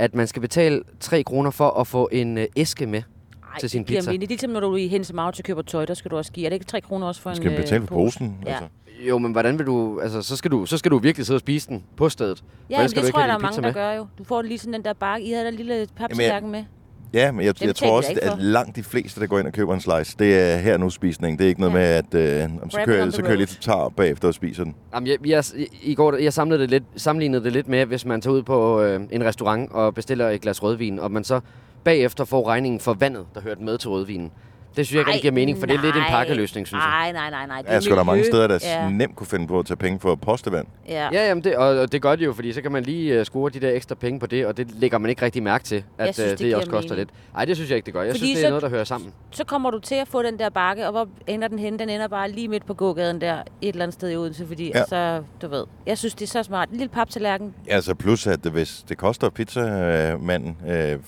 At 0.00 0.14
man 0.14 0.26
skal 0.26 0.42
betale 0.42 0.82
3 1.00 1.22
kroner 1.22 1.50
for 1.50 1.70
at 1.70 1.86
få 1.86 2.08
en 2.12 2.38
øh, 2.38 2.46
æske 2.56 2.86
med. 2.86 3.02
Ej, 3.52 3.58
Til 3.60 3.70
sin 3.70 3.80
det 3.82 3.88
giver 3.88 4.00
pizza. 4.00 4.10
mening. 4.10 4.20
Det 4.20 4.26
er 4.26 4.28
ligesom, 4.28 4.50
når 4.50 4.60
du 4.60 4.72
er 4.72 4.76
i 4.76 4.88
Hense 4.88 5.14
og 5.14 5.32
køber 5.44 5.62
tøj, 5.62 5.84
der 5.86 5.94
skal 5.94 6.10
du 6.10 6.16
også 6.16 6.32
give. 6.32 6.46
Er 6.46 6.50
det 6.50 6.54
ikke 6.56 6.66
3 6.66 6.80
kroner 6.80 7.06
også 7.06 7.20
for 7.20 7.30
en 7.30 7.36
Skal 7.36 7.50
man 7.50 7.60
betale 7.60 7.82
øh, 7.82 7.88
for 7.88 7.94
posen? 7.94 8.38
Ja. 8.46 8.50
Altså. 8.50 8.68
Jo, 9.08 9.18
men 9.18 9.32
hvordan 9.32 9.58
vil 9.58 9.66
du... 9.66 10.00
Altså, 10.00 10.22
så 10.22 10.36
skal 10.36 10.50
du, 10.50 10.66
så 10.66 10.78
skal 10.78 10.90
du 10.90 10.98
virkelig 10.98 11.26
sidde 11.26 11.36
og 11.36 11.40
spise 11.40 11.68
den 11.68 11.84
på 11.96 12.08
stedet. 12.08 12.44
Ja, 12.70 12.74
ellers 12.74 12.90
skal 12.90 13.02
det 13.02 13.08
ikke 13.08 13.14
tror 13.14 13.20
jeg, 13.20 13.28
der 13.28 13.32
have 13.32 13.34
er 13.34 13.38
din 13.38 13.42
mange, 13.42 13.52
pizza 13.52 13.60
der 13.62 13.66
med. 13.68 13.74
gør 13.74 13.92
jo. 13.92 14.06
Du 14.18 14.24
får 14.24 14.42
lige 14.42 14.58
sådan 14.58 14.72
den 14.72 14.84
der 14.84 14.92
bakke. 14.92 15.26
I 15.26 15.30
havde 15.32 15.44
der 15.44 15.50
lille 15.50 15.86
paptallerken 15.96 16.50
med. 16.50 16.64
Ja, 17.14 17.32
men 17.32 17.44
jeg, 17.46 17.62
jeg 17.64 17.76
tror 17.76 17.96
også, 17.96 18.18
at 18.22 18.38
langt 18.38 18.76
de 18.76 18.82
fleste, 18.82 19.20
der 19.20 19.26
går 19.26 19.38
ind 19.38 19.46
og 19.46 19.52
køber 19.52 19.74
en 19.74 19.80
slice, 19.80 20.16
det 20.18 20.38
er 20.40 20.56
her 20.56 20.76
nu 20.76 20.90
spisning. 20.90 21.38
Det 21.38 21.44
er 21.44 21.48
ikke 21.48 21.60
noget 21.60 21.72
Ja. 21.74 21.78
med, 22.12 22.20
at 22.20 22.44
øh, 22.44 22.50
om 22.62 22.70
så 22.70 22.80
kører, 22.84 23.04
jeg- 23.04 23.12
så 23.12 23.18
kører 23.20 23.30
jeg 23.30 23.36
lige 23.38 23.46
til 23.46 23.60
tar 23.60 23.88
bagefter 23.88 24.28
og 24.28 24.34
spiser 24.34 24.64
den. 24.64 24.74
Jamen, 24.94 25.06
jeg, 25.06 25.26
jeg, 25.26 25.44
I 25.82 25.94
går, 25.94 26.14
jeg 26.16 26.32
samlede 26.32 26.60
det 26.60 26.70
lidt, 26.70 26.84
sammenlignede 26.96 27.44
det 27.44 27.52
lidt 27.52 27.68
med, 27.68 27.86
hvis 27.86 28.04
man 28.04 28.20
tager 28.20 28.34
ud 28.34 28.42
på 28.42 28.80
øh, 28.82 29.00
en 29.10 29.24
restaurant 29.24 29.72
og 29.72 29.94
bestiller 29.94 30.28
et 30.28 30.40
glas 30.40 30.62
rødvin, 30.62 30.98
og 30.98 31.10
man 31.10 31.24
så 31.24 31.40
bagefter 31.84 32.24
får 32.24 32.48
regningen 32.48 32.80
for 32.80 32.94
vandet, 32.94 33.24
der 33.34 33.40
hørte 33.40 33.62
med 33.62 33.78
til 33.78 33.90
rødvinen. 33.90 34.30
Det 34.76 34.86
synes 34.86 34.92
jeg 34.94 35.00
ikke 35.00 35.08
rigtig 35.10 35.22
giver 35.22 35.32
mening, 35.34 35.58
for 35.58 35.66
det 35.66 35.76
er 35.76 35.82
lidt 35.82 35.94
en 35.96 36.00
nej. 36.02 36.10
pakkeløsning, 36.10 36.66
synes 36.66 36.82
jeg. 36.82 36.90
Nej, 36.90 37.12
nej, 37.12 37.30
nej, 37.30 37.46
nej. 37.46 37.58
Det 37.58 37.66
Der 37.68 37.72
er 37.76 37.80
sgu 37.80 37.96
da 37.96 38.02
mange 38.02 38.24
steder, 38.24 38.46
der 38.46 38.58
ja. 38.62 38.90
nemt 38.90 39.16
kunne 39.16 39.26
finde 39.26 39.46
på 39.46 39.58
at 39.58 39.66
tage 39.66 39.76
penge 39.76 40.00
for 40.00 40.14
postevand. 40.14 40.66
Ja. 40.88 41.08
Ja, 41.12 41.28
jamen 41.28 41.44
det, 41.44 41.56
og, 41.56 41.66
og 41.78 41.92
det 41.92 42.02
gør 42.02 42.16
de 42.16 42.24
jo, 42.24 42.32
fordi 42.32 42.52
så 42.52 42.62
kan 42.62 42.72
man 42.72 42.82
lige 42.82 43.18
uh, 43.20 43.24
score 43.24 43.50
de 43.50 43.60
der 43.60 43.70
ekstra 43.72 43.94
penge 43.94 44.20
på 44.20 44.26
det, 44.26 44.46
og 44.46 44.56
det 44.56 44.70
lægger 44.74 44.98
man 44.98 45.10
ikke 45.10 45.22
rigtig 45.24 45.42
mærke 45.42 45.64
til, 45.64 45.84
at 45.98 46.14
synes, 46.14 46.26
øh, 46.26 46.30
det 46.30 46.38
det, 46.38 46.54
også 46.54 46.70
koster 46.70 46.90
mening. 46.94 46.98
lidt. 47.10 47.34
Nej, 47.34 47.44
det 47.44 47.56
synes 47.56 47.70
jeg 47.70 47.76
ikke, 47.76 47.86
det 47.86 47.94
gør. 47.94 48.02
Jeg 48.02 48.10
Fordi 48.10 48.18
synes, 48.18 48.36
det 48.38 48.42
er 48.44 48.46
så- 48.46 48.50
noget, 48.50 48.62
der 48.62 48.68
hører 48.68 48.84
sammen. 48.84 49.12
Så 49.30 49.44
kommer 49.44 49.70
du 49.70 49.78
til 49.78 49.94
at 49.94 50.08
få 50.08 50.22
den 50.22 50.38
der 50.38 50.48
bakke, 50.50 50.86
og 50.86 50.90
hvor 50.92 51.08
ender 51.26 51.48
den 51.48 51.58
hen? 51.58 51.78
Den 51.78 51.88
ender 51.88 52.08
bare 52.08 52.30
lige 52.30 52.48
midt 52.48 52.66
på 52.66 52.74
gågaden 52.74 53.20
der, 53.20 53.34
et 53.62 53.68
eller 53.68 53.82
andet 53.82 53.94
sted 53.94 54.10
i 54.10 54.16
Odense, 54.16 54.46
fordi 54.46 54.64
Ja. 54.64 54.70
ja. 54.74 54.78
altså, 54.78 55.22
du 55.42 55.48
ved, 55.48 55.64
jeg 55.86 55.98
synes, 55.98 56.14
det 56.14 56.22
er 56.22 56.28
så 56.30 56.42
smart. 56.42 56.68
En 56.70 56.76
lille 56.76 56.88
paptallerken, 56.92 57.54
Altså 57.68 57.94
plus, 57.94 58.26
at 58.26 58.44
det, 58.44 58.52
hvis 58.52 58.84
det 58.88 58.98
koster 58.98 59.30
pizzamanden 59.30 60.56
øh, 60.68 60.98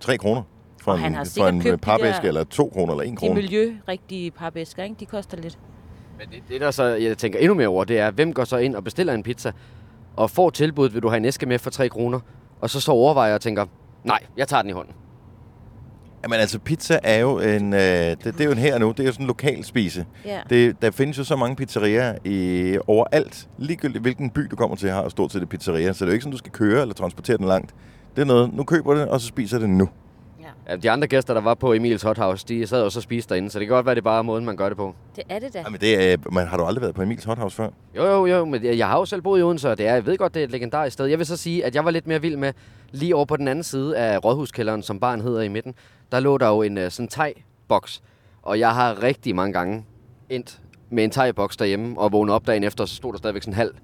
3 0.00 0.16
kroner 0.18 0.42
for 0.88 0.92
Og 0.92 0.98
han 0.98 1.12
en, 1.12 1.16
har 1.16 1.32
for 1.38 1.48
en 1.48 1.60
de 1.60 1.76
papæske, 1.78 2.22
der- 2.22 2.28
eller 2.28 2.44
2 2.44 2.68
kroner, 2.68 2.92
eller 2.92 3.04
1 3.04 3.10
de 3.10 3.16
kroner. 3.16 3.34
miljørigtige 3.34 4.30
papæsker, 4.30 4.82
ikke? 4.82 4.96
De 5.00 5.06
koster 5.06 5.36
lidt. 5.36 5.58
Men 6.18 6.28
det, 6.28 6.38
det, 6.48 6.60
der 6.60 6.70
så, 6.70 6.84
jeg 6.84 7.18
tænker 7.18 7.38
endnu 7.38 7.54
mere 7.54 7.68
over, 7.68 7.84
det 7.84 7.98
er, 7.98 8.10
hvem 8.10 8.32
går 8.32 8.44
så 8.44 8.56
ind 8.56 8.74
og 8.74 8.84
bestiller 8.84 9.14
en 9.14 9.22
pizza, 9.22 9.52
og 10.16 10.30
får 10.30 10.50
tilbuddet, 10.50 10.94
vil 10.94 11.02
du 11.02 11.08
have 11.08 11.16
en 11.16 11.24
æske 11.24 11.46
med 11.46 11.58
for 11.58 11.70
3 11.70 11.88
kroner, 11.88 12.20
og 12.60 12.70
så 12.70 12.80
så 12.80 12.92
overvejer 12.92 13.34
og 13.34 13.40
tænker, 13.40 13.66
nej, 14.04 14.18
jeg 14.36 14.48
tager 14.48 14.62
den 14.62 14.70
i 14.70 14.72
hånden. 14.72 14.94
Jamen 16.22 16.40
altså, 16.40 16.58
pizza 16.58 16.98
er 17.02 17.18
jo 17.18 17.38
en, 17.40 17.72
øh, 17.72 17.80
det, 17.80 18.24
det 18.24 18.40
er 18.40 18.44
jo 18.44 18.50
en 18.50 18.58
her 18.58 18.74
og 18.74 18.80
nu, 18.80 18.90
det 18.90 19.00
er 19.00 19.04
jo 19.04 19.12
sådan 19.12 19.24
en 19.24 19.26
lokal 19.26 19.64
spise. 19.64 20.06
Ja. 20.24 20.40
Det, 20.50 20.82
der 20.82 20.90
findes 20.90 21.18
jo 21.18 21.24
så 21.24 21.36
mange 21.36 21.56
pizzerier 21.56 22.14
i, 22.24 22.78
overalt. 22.86 23.48
Ligegyldigt 23.58 24.02
hvilken 24.02 24.30
by 24.30 24.40
du 24.40 24.56
kommer 24.56 24.76
til, 24.76 24.90
har 24.90 25.08
stort 25.08 25.32
set 25.32 25.42
et 25.42 25.48
pizzeria. 25.48 25.92
Så 25.92 26.04
det 26.04 26.08
er 26.08 26.12
jo 26.12 26.12
ikke 26.12 26.22
sådan, 26.22 26.32
du 26.32 26.38
skal 26.38 26.52
køre 26.52 26.80
eller 26.82 26.94
transportere 26.94 27.36
den 27.36 27.46
langt. 27.46 27.74
Det 28.16 28.22
er 28.22 28.26
noget, 28.26 28.52
nu 28.54 28.64
køber 28.64 28.94
det, 28.94 29.08
og 29.08 29.20
så 29.20 29.26
spiser 29.26 29.58
det 29.58 29.70
nu. 29.70 29.88
De 30.82 30.90
andre 30.90 31.08
gæster, 31.08 31.34
der 31.34 31.40
var 31.40 31.54
på 31.54 31.72
Emils 31.72 32.02
Hot 32.02 32.18
House, 32.18 32.46
de 32.48 32.66
sad 32.66 32.82
også 32.82 32.98
og 32.98 33.02
spiste 33.02 33.34
derinde, 33.34 33.50
så 33.50 33.58
det 33.58 33.66
kan 33.66 33.74
godt 33.74 33.86
være, 33.86 33.94
det 33.94 34.00
er 34.00 34.04
bare 34.04 34.24
måden, 34.24 34.44
man 34.44 34.56
gør 34.56 34.68
det 34.68 34.76
på. 34.76 34.94
Det 35.16 35.24
er 35.28 35.38
det 35.38 35.54
da. 35.54 35.60
Jamen, 35.64 35.80
det 35.80 36.12
er, 36.12 36.16
man, 36.32 36.46
har 36.46 36.56
du 36.56 36.64
aldrig 36.64 36.82
været 36.82 36.94
på 36.94 37.02
Emils 37.02 37.24
Hot 37.24 37.38
House 37.38 37.56
før? 37.56 37.68
Jo, 37.96 38.04
jo, 38.04 38.26
jo, 38.26 38.44
men 38.44 38.64
jeg 38.64 38.88
har 38.88 38.98
jo 38.98 39.04
selv 39.04 39.22
boet 39.22 39.40
i 39.40 39.42
Odense, 39.42 39.70
og 39.70 39.78
det 39.78 39.86
er, 39.86 39.94
jeg 39.94 40.06
ved 40.06 40.16
godt, 40.18 40.34
det 40.34 40.40
er 40.40 40.44
et 40.44 40.50
legendarisk 40.50 40.94
sted. 40.94 41.06
Jeg 41.06 41.18
vil 41.18 41.26
så 41.26 41.36
sige, 41.36 41.64
at 41.64 41.74
jeg 41.74 41.84
var 41.84 41.90
lidt 41.90 42.06
mere 42.06 42.20
vild 42.20 42.36
med, 42.36 42.52
lige 42.90 43.16
over 43.16 43.24
på 43.24 43.36
den 43.36 43.48
anden 43.48 43.62
side 43.62 43.96
af 43.96 44.24
Rådhuskælderen, 44.24 44.82
som 44.82 45.00
barn 45.00 45.20
hedder 45.20 45.40
i 45.40 45.48
midten, 45.48 45.74
der 46.12 46.20
lå 46.20 46.38
der 46.38 46.48
jo 46.48 46.62
en 46.62 46.78
uh, 46.78 46.88
sådan 46.88 47.08
thai-boks. 47.08 48.00
Og 48.42 48.58
jeg 48.58 48.74
har 48.74 49.02
rigtig 49.02 49.34
mange 49.34 49.52
gange 49.52 49.84
endt 50.30 50.60
med 50.90 51.04
en 51.04 51.10
thai-boks 51.10 51.56
derhjemme, 51.58 51.98
og 51.98 52.12
vågnet 52.12 52.34
op 52.34 52.46
dagen 52.46 52.64
efter, 52.64 52.84
så 52.84 52.94
stod 52.94 53.12
der 53.12 53.18
stadigvæk 53.18 53.42
sådan 53.42 53.52
en 53.52 53.56
halv 53.56 53.74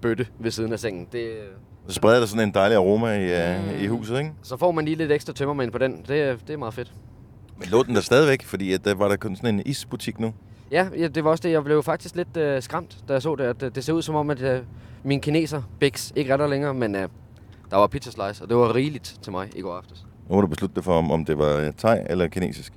bøtte 0.00 0.26
ved 0.38 0.50
siden 0.50 0.72
af 0.72 0.78
sengen. 0.78 1.08
Det, 1.12 1.18
øh, 1.18 1.46
Så 1.88 1.94
spreder 1.94 2.18
der 2.18 2.26
sådan 2.26 2.48
en 2.48 2.54
dejlig 2.54 2.76
aroma 2.76 3.14
i, 3.14 3.54
uh, 3.76 3.82
i 3.82 3.86
huset, 3.86 4.18
ikke? 4.18 4.32
så 4.42 4.56
får 4.56 4.72
man 4.72 4.84
lige 4.84 4.94
lidt 4.96 5.12
ekstra 5.12 5.32
tømmermænd 5.32 5.72
på 5.72 5.78
den. 5.78 6.04
Det, 6.08 6.20
er- 6.22 6.36
det 6.46 6.50
er 6.52 6.56
meget 6.56 6.74
fedt. 6.74 6.92
Men 7.58 7.68
lå 7.68 7.82
den 7.82 7.94
der 7.94 8.00
stadigvæk, 8.00 8.44
fordi 8.44 8.72
at 8.72 8.84
der 8.84 8.94
var 8.94 9.08
der 9.08 9.16
kun 9.16 9.36
sådan 9.36 9.54
en 9.54 9.62
isbutik 9.66 10.20
nu. 10.20 10.34
Ja, 10.70 10.88
ja, 10.98 11.08
det 11.08 11.24
var 11.24 11.30
også 11.30 11.42
det. 11.42 11.50
Jeg 11.52 11.64
blev 11.64 11.82
faktisk 11.82 12.16
lidt 12.16 12.36
øh, 12.36 12.62
skræmt, 12.62 12.96
da 13.08 13.12
jeg 13.12 13.22
så 13.22 13.34
det. 13.34 13.44
At, 13.44 13.62
øh, 13.62 13.70
det 13.74 13.84
ser 13.84 13.92
ud 13.92 14.02
som 14.02 14.14
om, 14.14 14.30
at 14.30 14.42
øh, 14.42 14.60
min 15.02 15.20
kineser, 15.20 15.62
Bix, 15.80 16.12
ikke 16.16 16.32
er 16.32 16.36
der 16.36 16.46
længere, 16.46 16.74
men 16.74 16.94
øh, 16.94 17.08
der 17.70 17.76
var 17.76 17.86
pizza 17.86 18.10
slice, 18.10 18.44
og 18.44 18.48
det 18.48 18.56
var 18.56 18.74
rigeligt 18.74 19.18
til 19.22 19.32
mig 19.32 19.48
i 19.56 19.60
går 19.60 19.74
aftes. 19.76 20.04
Nu 20.28 20.34
må 20.34 20.40
du 20.40 20.46
beslutte 20.46 20.74
dig 20.74 20.84
for, 20.84 20.98
om, 20.98 21.10
om 21.10 21.24
det 21.24 21.38
var 21.38 21.56
øh, 21.56 21.72
thai 21.78 21.98
eller 22.10 22.28
kinesisk. 22.28 22.72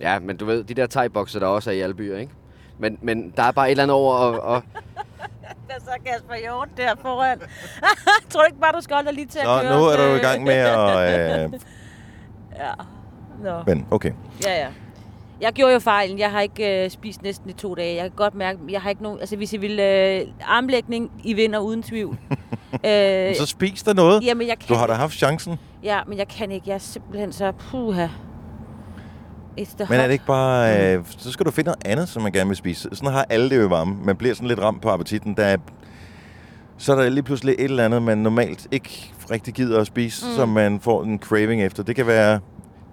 Ja, 0.00 0.18
men 0.18 0.36
du 0.36 0.44
ved, 0.44 0.64
de 0.64 0.74
der 0.74 0.86
thai-bokse, 0.86 1.40
der 1.40 1.46
også 1.46 1.70
er 1.70 1.74
i 1.74 1.80
alle 1.80 1.94
byer, 1.94 2.18
ikke? 2.18 2.32
Men, 2.78 2.98
men 3.02 3.32
der 3.36 3.42
er 3.42 3.52
bare 3.52 3.66
et 3.66 3.70
eller 3.70 3.82
andet 3.82 3.94
over, 3.94 4.14
og, 4.14 4.40
og 4.54 4.62
Hvad 5.66 5.76
så, 5.80 5.90
Kasper 6.06 6.34
Hjort 6.42 6.68
der 6.76 6.94
foran? 7.02 7.38
Tror 8.30 8.40
du 8.40 8.46
ikke 8.46 8.60
bare, 8.60 8.72
du 8.72 8.80
skal 8.80 8.94
holde 8.94 9.06
dig 9.06 9.14
lige 9.14 9.26
til 9.26 9.38
at 9.38 9.44
Så 9.44 9.60
køre? 9.62 9.78
nu 9.78 9.84
er 9.84 9.96
du 9.96 10.14
i 10.14 10.18
gang 10.18 10.42
med 10.44 10.54
at... 10.54 11.50
Øh, 11.52 11.60
Ja. 12.58 12.70
Nå. 13.44 13.62
men 13.66 13.86
okay. 13.90 14.12
Ja, 14.46 14.60
ja. 14.60 14.66
Jeg 15.40 15.52
gjorde 15.52 15.72
jo 15.72 15.78
fejlen. 15.78 16.18
Jeg 16.18 16.30
har 16.30 16.40
ikke 16.40 16.84
øh, 16.84 16.90
spist 16.90 17.22
næsten 17.22 17.50
i 17.50 17.52
to 17.52 17.74
dage. 17.74 17.94
Jeg 17.94 18.02
kan 18.02 18.10
godt 18.16 18.34
mærke, 18.34 18.58
jeg 18.68 18.80
har 18.82 18.90
ikke 18.90 19.02
nogen... 19.02 19.20
Altså, 19.20 19.36
hvis 19.36 19.52
jeg 19.52 19.60
vil 19.60 19.80
øh, 19.80 20.26
armlægning, 20.46 21.10
I 21.24 21.32
vinder 21.32 21.58
uden 21.58 21.82
tvivl. 21.82 22.18
øh, 22.86 23.36
Så 23.36 23.46
spis 23.46 23.82
der 23.82 23.94
noget. 23.94 24.24
jamen, 24.24 24.48
jeg 24.48 24.58
kan 24.58 24.68
Du 24.68 24.74
har 24.74 24.86
da 24.86 24.92
haft 24.92 25.14
chancen. 25.14 25.58
Ja, 25.82 26.00
men 26.06 26.18
jeg 26.18 26.28
kan 26.28 26.50
ikke. 26.50 26.68
Jeg 26.68 26.74
er 26.74 26.78
simpelthen 26.78 27.32
så... 27.32 27.52
Puha. 27.52 28.06
It's 29.60 29.76
the 29.76 29.86
Men 29.90 30.00
er 30.00 30.04
det 30.06 30.12
ikke 30.12 30.26
bare... 30.26 30.94
Øh, 30.96 31.04
så 31.18 31.32
skal 31.32 31.46
du 31.46 31.50
finde 31.50 31.66
noget 31.68 31.86
andet, 31.86 32.08
som 32.08 32.22
man 32.22 32.32
gerne 32.32 32.48
vil 32.48 32.56
spise. 32.56 32.88
Sådan 32.92 33.12
har 33.12 33.26
alle 33.30 33.50
det 33.50 33.56
jo 33.56 33.66
i 33.66 33.70
varme. 33.70 33.96
Man 34.04 34.16
bliver 34.16 34.34
sådan 34.34 34.48
lidt 34.48 34.60
ramt 34.60 34.82
på 34.82 34.88
appetitten. 34.90 35.36
Der 35.36 35.44
er, 35.44 35.56
så 36.78 36.92
er 36.92 37.02
der 37.02 37.08
lige 37.10 37.22
pludselig 37.22 37.54
et 37.58 37.64
eller 37.64 37.84
andet, 37.84 38.02
man 38.02 38.18
normalt 38.18 38.68
ikke 38.70 39.12
rigtig 39.30 39.54
gider 39.54 39.80
at 39.80 39.86
spise, 39.86 40.26
mm. 40.26 40.34
som 40.34 40.48
man 40.48 40.80
får 40.80 41.04
en 41.04 41.18
craving 41.18 41.62
efter. 41.62 41.82
Det 41.82 41.96
kan 41.96 42.06
være 42.06 42.40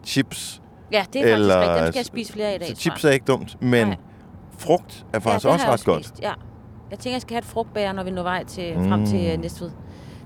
chips. 0.05 0.61
Ja, 0.91 1.05
det 1.13 1.21
er 1.21 1.23
faktisk 1.23 1.33
eller- 1.33 1.59
rigtigt. 1.59 1.83
Dem 1.83 1.91
skal 1.91 1.99
jeg 1.99 2.05
spise 2.05 2.33
flere 2.33 2.55
i 2.55 2.57
dag, 2.57 2.67
Så 2.67 2.75
chips 2.75 3.05
er 3.05 3.09
ikke 3.09 3.25
dumt, 3.25 3.61
men 3.61 3.87
Nej. 3.87 3.95
frugt 4.57 5.05
er 5.13 5.19
faktisk 5.19 5.43
det 5.43 5.51
også 5.53 5.67
ret 5.71 5.83
godt. 5.85 6.05
spist, 6.05 6.21
Ja. 6.23 6.33
Jeg 6.91 6.99
tænker, 6.99 7.13
jeg 7.15 7.21
skal 7.21 7.33
have 7.33 7.39
et 7.39 7.45
frugtbær, 7.45 7.91
når 7.93 8.03
vi 8.03 8.11
når 8.11 8.23
vej 8.23 8.43
til, 8.45 8.73
frem 8.87 8.99
Mm. 8.99 9.05
til 9.05 9.31
øh, 9.33 9.37
Næstved. 9.41 9.71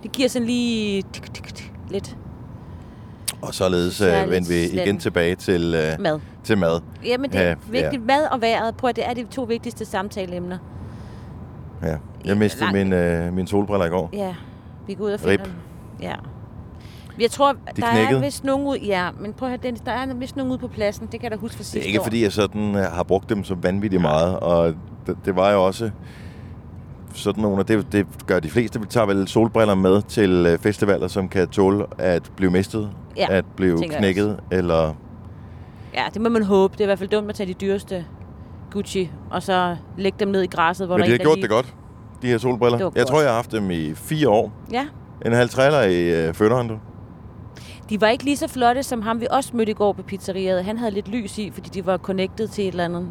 Det 0.03 0.11
giver 0.11 0.29
sådan 0.29 0.45
lige 0.45 1.01
tik, 1.13 1.33
tik, 1.33 1.55
tik, 1.55 1.73
lidt 1.89 2.17
Og 3.41 3.53
således 3.53 4.01
øh, 4.01 4.29
vendte 4.29 4.49
vi 4.49 4.63
igen 4.81 4.97
tilbage 4.99 5.35
til, 5.35 5.75
øh, 5.75 6.01
mad. 6.01 6.19
til 6.43 6.57
mad. 6.57 6.81
Jamen, 7.05 7.29
det 7.31 7.35
Ja, 7.39 7.43
er 7.43 7.55
vigtigt. 7.69 8.05
Mad 8.05 8.23
og 8.31 8.41
vejret. 8.41 8.75
Prøv 8.75 8.89
at 8.89 8.95
det 8.95 9.03
er 9.09 9.13
de 9.13 9.23
to 9.23 9.43
vigtigste 9.43 9.85
samtaleemner. 9.85 10.57
Ja. 11.83 11.87
Ja, 11.87 11.95
Jeg 12.25 12.37
mistede 12.37 12.63
langt. 12.73 12.77
min, 12.77 12.93
øh, 12.93 13.33
min 13.33 13.47
solbriller 13.47 13.85
i 13.85 13.89
går. 13.89 14.09
Ja, 14.13 14.35
vi 14.87 14.93
går 14.93 15.05
ud 15.05 15.11
og 15.11 15.19
finder 15.19 15.33
Rip. 15.33 15.43
dem. 15.45 15.51
Ja. 16.01 16.13
Jeg 17.19 17.31
tror, 17.31 17.51
De 17.51 17.57
der 17.81 17.91
knækkede. 17.91 18.19
er 18.19 18.23
vist 18.23 18.43
nogen 18.43 18.67
ud... 18.67 18.77
Ja, 18.77 19.09
men 19.19 19.33
prøv 19.33 19.47
at 19.47 19.51
høre, 19.51 19.59
Dennis, 19.63 19.81
der 19.81 19.91
er 19.91 20.13
vist 20.13 20.35
nogen 20.35 20.51
ude 20.51 20.59
på 20.59 20.67
pladsen. 20.67 21.03
Det 21.11 21.19
kan 21.19 21.23
jeg 21.23 21.31
da 21.31 21.37
huske 21.37 21.57
fra 21.57 21.63
sidste 21.63 21.79
Det 21.79 21.83
er 21.83 21.87
ikke 21.87 21.99
år. 21.99 22.03
fordi, 22.03 22.23
jeg 22.23 22.31
sådan 22.31 22.75
øh, 22.75 22.81
har 22.83 23.03
brugt 23.03 23.29
dem 23.29 23.43
så 23.43 23.55
vanvittigt 23.55 24.01
meget, 24.01 24.39
og 24.39 24.73
det, 25.07 25.17
det 25.25 25.35
var 25.35 25.51
jo 25.51 25.65
også 25.65 25.89
sådan 27.13 27.41
nogle, 27.41 27.57
og 27.57 27.67
det, 27.67 27.91
det 27.91 28.05
gør 28.27 28.39
de 28.39 28.49
fleste. 28.49 28.79
Vi 28.81 28.85
tager 28.89 29.05
vel 29.07 29.27
solbriller 29.27 29.75
med 29.75 30.01
til 30.01 30.45
øh, 30.49 30.59
festivaler, 30.59 31.07
som 31.07 31.29
kan 31.29 31.47
tåle 31.47 31.85
at 31.97 32.31
blive 32.35 32.51
mistet, 32.51 32.89
Ja, 33.17 33.27
at 33.29 33.45
blive 33.55 33.77
knækket, 33.97 34.39
eller 34.51 34.93
Ja, 35.93 36.03
det 36.13 36.21
må 36.21 36.29
man 36.29 36.43
håbe. 36.43 36.71
Det 36.73 36.79
er 36.81 36.85
i 36.85 36.87
hvert 36.87 36.99
fald 36.99 37.09
dumt 37.09 37.29
at 37.29 37.35
tage 37.35 37.47
de 37.47 37.53
dyreste 37.53 38.05
Gucci, 38.71 39.11
og 39.31 39.43
så 39.43 39.75
lægge 39.97 40.15
dem 40.19 40.27
ned 40.27 40.41
i 40.41 40.47
græsset, 40.47 40.87
hvor 40.87 40.97
Men 40.97 41.01
der 41.01 41.07
de 41.07 41.13
er 41.13 41.17
har 41.17 41.23
gjort 41.23 41.37
det 41.41 41.49
godt, 41.49 41.75
de 42.21 42.27
her 42.27 42.37
solbriller. 42.37 42.77
Jeg 42.77 42.91
godt. 42.93 43.07
tror, 43.07 43.19
jeg 43.21 43.29
har 43.29 43.35
haft 43.35 43.51
dem 43.51 43.71
i 43.71 43.93
fire 43.95 44.29
år. 44.29 44.51
Ja, 44.71 44.87
En 45.25 45.33
halv 45.33 45.49
trailer 45.49 45.81
i 45.81 46.27
øh, 46.27 46.33
fødderen, 46.33 46.67
du. 46.67 46.77
de 47.89 48.01
var 48.01 48.07
ikke 48.07 48.23
lige 48.23 48.37
så 48.37 48.47
flotte, 48.47 48.83
som 48.83 49.01
ham 49.01 49.21
vi 49.21 49.27
også 49.31 49.51
mødte 49.57 49.71
i 49.71 49.75
går 49.75 49.93
på 49.93 50.01
pizzeriet. 50.03 50.63
Han 50.65 50.77
havde 50.77 50.91
lidt 50.91 51.07
lys 51.07 51.37
i, 51.37 51.51
fordi 51.51 51.69
de 51.69 51.85
var 51.85 51.97
connected 51.97 52.47
til 52.47 52.63
et 52.63 52.67
eller 52.71 52.85
andet. 52.85 53.07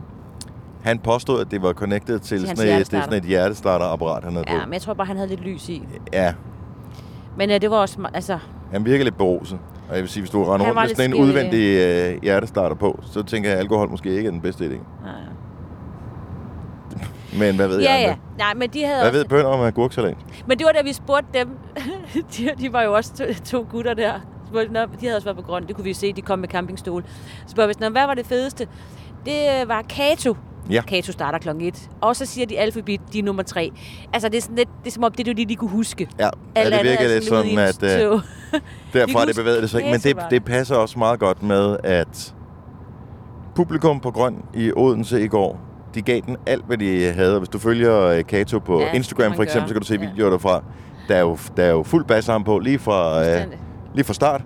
Han 0.83 0.99
påstod, 0.99 1.41
at 1.41 1.51
det 1.51 1.63
var 1.63 1.73
connected 1.73 2.19
til 2.19 2.41
sådan 2.41 2.69
et, 2.69 2.79
det 2.79 3.05
sådan 3.05 3.13
et 3.19 3.25
hjertestarterapparat, 3.25 4.25
han 4.25 4.33
havde 4.33 4.45
Ja, 4.49 4.59
på. 4.59 4.65
men 4.67 4.73
jeg 4.73 4.83
tror 4.83 4.95
bare, 4.95 5.07
han 5.07 5.17
havde 5.17 5.29
lidt 5.29 5.41
lys 5.41 5.69
i. 5.69 5.83
Ja, 6.13 6.35
Men 7.37 7.51
øh, 7.51 7.61
det 7.61 7.71
var 7.71 7.77
også... 7.77 7.99
Altså, 8.15 8.39
han 8.73 8.85
virker 8.85 9.05
lidt 9.05 9.17
beruset. 9.19 9.59
Og 9.91 9.95
jeg 9.97 10.03
vil 10.03 10.11
sige, 10.11 10.21
hvis 10.21 10.31
du 10.31 10.45
render 10.45 10.67
rundt 10.67 10.81
med 10.81 10.89
sådan 10.89 11.15
en 11.15 11.21
udvendig 11.21 11.79
øh, 11.79 12.23
hjertestarter 12.23 12.77
på, 12.77 13.01
så 13.13 13.23
tænker 13.23 13.49
jeg, 13.49 13.59
at 13.59 13.63
alkohol 13.63 13.89
måske 13.91 14.11
ikke 14.17 14.27
er 14.27 14.31
den 14.31 14.41
bedste 14.41 14.65
idé. 14.65 14.79
nej. 15.05 15.15
Men 17.39 17.57
hvad 17.57 17.69
ved 17.69 17.81
Ja, 17.81 17.93
jeg? 17.93 18.01
ja. 18.03 18.15
Nej, 18.39 18.55
men 18.55 18.71
de 18.71 18.85
havde 18.85 18.99
Hvad 18.99 19.07
også... 19.09 19.19
ved 19.19 19.25
bønder 19.25 19.47
om 19.51 19.61
agurksalat? 19.61 20.17
Men 20.47 20.59
det 20.59 20.67
var 20.67 20.73
da 20.73 20.83
vi 20.83 20.93
spurgte 20.93 21.39
dem. 21.39 21.49
de, 22.37 22.51
de 22.61 22.73
var 22.73 22.83
jo 22.83 22.95
også 22.95 23.13
to, 23.15 23.25
to 23.45 23.67
gutter 23.71 23.95
der. 23.95 24.13
De 24.53 25.07
havde 25.07 25.17
også 25.17 25.25
været 25.27 25.37
på 25.37 25.43
grøn. 25.43 25.67
Det 25.67 25.75
kunne 25.77 25.85
vi 25.85 25.93
se, 25.93 26.13
de 26.13 26.23
kom 26.23 26.39
med 26.39 26.49
campingstol. 26.49 27.03
Så 27.47 27.51
spurgte 27.51 27.69
vi, 27.69 27.73
sådan, 27.75 27.93
"Nå, 27.93 27.93
hvad 27.93 28.07
var 28.07 28.15
det 28.15 28.27
fedeste? 28.27 28.69
Det 29.27 29.69
var 29.69 29.83
Kato. 29.83 30.37
Ja. 30.71 30.83
Kato 30.83 31.13
starter 31.13 31.39
klokken 31.39 31.65
1. 31.67 31.89
Og 32.01 32.17
så 32.17 32.27
siger 32.27 32.47
de 32.47 32.59
alfabet, 32.59 33.01
de 33.13 33.19
er 33.19 33.23
nummer 33.23 33.43
3. 33.43 33.71
Altså, 34.13 34.29
det 34.29 34.37
er, 34.37 34.43
sådan 34.43 34.57
lidt, 34.57 34.69
det 34.85 34.91
er 34.91 34.95
som 34.95 35.05
om, 35.05 35.13
det 35.13 35.29
er 35.29 35.35
det, 35.35 35.49
de 35.49 35.57
kunne 35.57 35.71
huske. 35.71 36.09
Ja, 36.19 36.25
ja 36.25 36.31
Alle 36.55 36.77
det 36.77 36.85
virker 36.85 37.05
er 37.05 37.09
lidt 37.09 37.25
sådan 37.25 37.59
at 37.59 37.83
øh, 37.83 37.91
derfra 38.93 39.27
det 39.27 39.37
bevægede 39.37 39.63
det 39.63 39.71
sig 39.71 39.81
ikke. 39.81 39.91
Men 39.91 40.01
det, 40.01 40.17
det 40.31 40.45
passer 40.45 40.77
også 40.77 40.99
meget 40.99 41.21
godt 41.21 41.43
med, 41.43 41.77
at 41.85 42.35
publikum 43.55 44.01
på 44.01 44.11
Grøn 44.11 44.37
i 44.55 44.73
Odense 44.77 45.23
i 45.25 45.29
går, 45.29 45.61
de 45.95 46.03
gav 46.03 46.21
den 46.27 46.37
alt, 46.47 46.67
hvad 46.67 46.79
de 46.79 47.13
havde. 47.13 47.39
Hvis 47.39 47.49
du 47.49 47.59
følger 47.59 48.01
øh, 48.01 48.25
Kato 48.25 48.59
på 48.59 48.81
Ja, 48.81 48.87
ja, 48.87 48.93
Instagram 48.93 49.35
for 49.35 49.43
eksempel, 49.43 49.61
gøre. 49.61 49.69
så 49.69 49.75
kan 49.75 49.81
du 49.81 49.87
se 49.87 49.95
Ja. 50.07 50.11
videoer 50.11 50.31
derfra. 50.31 50.63
Der 51.09 51.15
er 51.17 51.21
jo, 51.21 51.39
der 51.57 51.65
er 51.65 51.71
jo 51.71 51.83
fuld 51.83 52.05
bassarm 52.05 52.45
på 52.45 52.59
lige 52.59 52.79
fra, 52.79 53.29
øh, 53.29 53.43
lige 53.95 54.05
fra 54.05 54.15
start. 54.15 54.43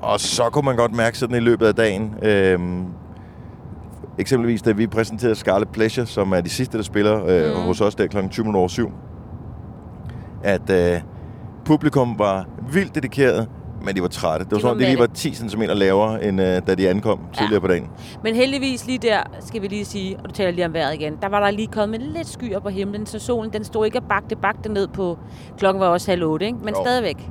Og 0.00 0.20
så 0.20 0.42
kunne 0.52 0.64
man 0.64 0.76
godt 0.76 0.94
mærke 0.96 1.18
sådan 1.18 1.36
i 1.36 1.40
løbet 1.40 1.66
af 1.66 1.74
dagen. 1.74 2.14
Øhm, 2.22 2.84
eksempelvis 4.18 4.62
da 4.62 4.72
vi 4.72 4.86
præsenterede 4.86 5.34
Scarlet 5.34 5.68
Pleasure, 5.68 6.06
som 6.06 6.32
er 6.32 6.40
de 6.40 6.48
sidste, 6.50 6.76
der 6.78 6.84
spiller 6.84 7.24
øh, 7.26 7.56
Mm. 7.56 7.62
hos 7.62 7.80
os 7.80 7.94
der 7.94 8.06
kl. 8.06 8.16
20 8.30 8.56
over 8.56 8.68
7. 8.68 8.90
At 10.42 10.70
øh, 10.70 11.00
publikum 11.64 12.18
var 12.18 12.46
vildt 12.72 12.94
dedikeret, 12.94 13.48
men 13.84 13.96
de 13.96 14.02
var 14.02 14.08
trætte. 14.08 14.44
Det 14.44 14.52
var 14.52 14.56
De 14.58 14.60
som 14.62 14.70
om, 14.70 14.78
de 14.78 14.84
lige 14.84 14.98
var 14.98 15.06
10 15.06 15.34
cm 15.34 15.62
lavere, 15.62 16.24
end 16.24 16.40
øh, 16.40 16.62
da 16.66 16.74
de 16.74 16.88
ankom 16.88 17.20
tidligere 17.38 17.60
på 17.60 17.66
dagen. 17.66 17.88
Men 18.24 18.34
heldigvis 18.34 18.86
lige 18.86 18.98
der, 18.98 19.18
skal 19.40 19.62
vi 19.62 19.68
lige 19.68 19.84
sige, 19.84 20.16
og 20.18 20.24
du 20.28 20.34
taler 20.34 20.50
lige 20.50 20.66
om 20.66 20.72
vejret 20.74 20.94
igen, 20.94 21.16
der 21.22 21.28
var 21.28 21.40
der 21.40 21.50
lige 21.50 21.66
kommet 21.68 22.00
lidt 22.00 22.28
skyer 22.28 22.58
på 22.60 22.68
himlen, 22.68 23.06
så 23.06 23.18
solen 23.18 23.52
den 23.52 23.64
stod 23.64 23.86
ikke 23.86 23.98
og 23.98 24.04
bagte, 24.08 24.36
bagte 24.36 24.72
ned 24.72 24.88
på, 24.88 25.18
klokken 25.58 25.80
var 25.80 25.86
også 25.86 26.10
halv 26.10 26.24
otte, 26.24 26.46
ikke? 26.46 26.58
men 26.58 26.74
Jo. 26.74 26.82
stadigvæk. 26.84 27.30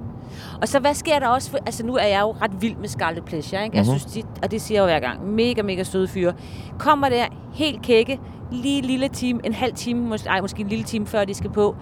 Og 0.62 0.68
så 0.68 0.80
hvad 0.80 0.94
sker 0.94 1.20
der 1.20 1.28
også? 1.28 1.52
For, 1.52 1.58
altså 1.66 1.86
nu 1.86 1.96
er 1.96 2.08
jeg 2.08 2.22
jo 2.22 2.36
ret 2.42 2.62
vild 2.62 2.76
med 2.76 2.88
Scarlet 2.88 3.26
Pleasure, 3.26 3.64
ikke? 3.64 3.78
Jeg 3.78 3.86
Mhm. 3.88 4.00
synes, 4.00 4.14
de, 4.14 4.24
og 4.44 4.52
det 4.52 4.62
siger 4.62 4.78
jeg 4.78 4.82
jo 4.82 5.00
hver 5.00 5.08
gang, 5.10 5.30
mega, 5.34 5.62
mega 5.62 5.84
søde 5.84 6.08
fyre. 6.08 6.34
Kommer 6.80 7.10
der 7.10 7.26
helt 7.54 7.82
kække, 7.82 8.20
lige 8.52 8.78
en 8.80 8.86
lille 8.86 9.08
time, 9.08 9.40
en 9.44 9.54
halv 9.54 9.74
time, 9.74 10.00
måske, 10.08 10.30
ej, 10.30 10.42
måske 10.42 10.62
en 10.62 10.68
lille 10.68 10.84
time 10.86 11.08
før 11.08 11.26
de 11.26 11.34
skal 11.34 11.50
på, 11.50 11.76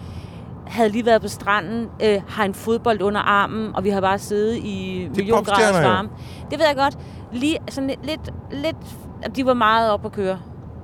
havde 0.68 0.90
lige 0.90 1.06
været 1.06 1.22
på 1.22 1.28
stranden, 1.28 1.88
øh, 2.04 2.22
har 2.28 2.44
en 2.46 2.54
fodbold 2.54 3.02
under 3.02 3.22
armen, 3.22 3.76
og 3.76 3.84
vi 3.84 3.90
har 3.90 4.02
bare 4.02 4.20
siddet 4.20 4.56
i 4.58 5.08
popstjerner 5.34 5.82
jo. 5.82 5.88
varme. 5.94 6.10
Det 6.52 6.60
ved 6.60 6.66
jeg 6.68 6.76
godt. 6.76 6.98
Lige 7.32 7.58
sådan 7.70 7.88
lidt, 7.90 8.06
lidt, 8.06 8.30
lidt 8.52 9.36
de 9.36 9.46
var 9.46 9.54
meget 9.54 9.92
op 9.92 10.06
at 10.06 10.12
køre. 10.12 10.40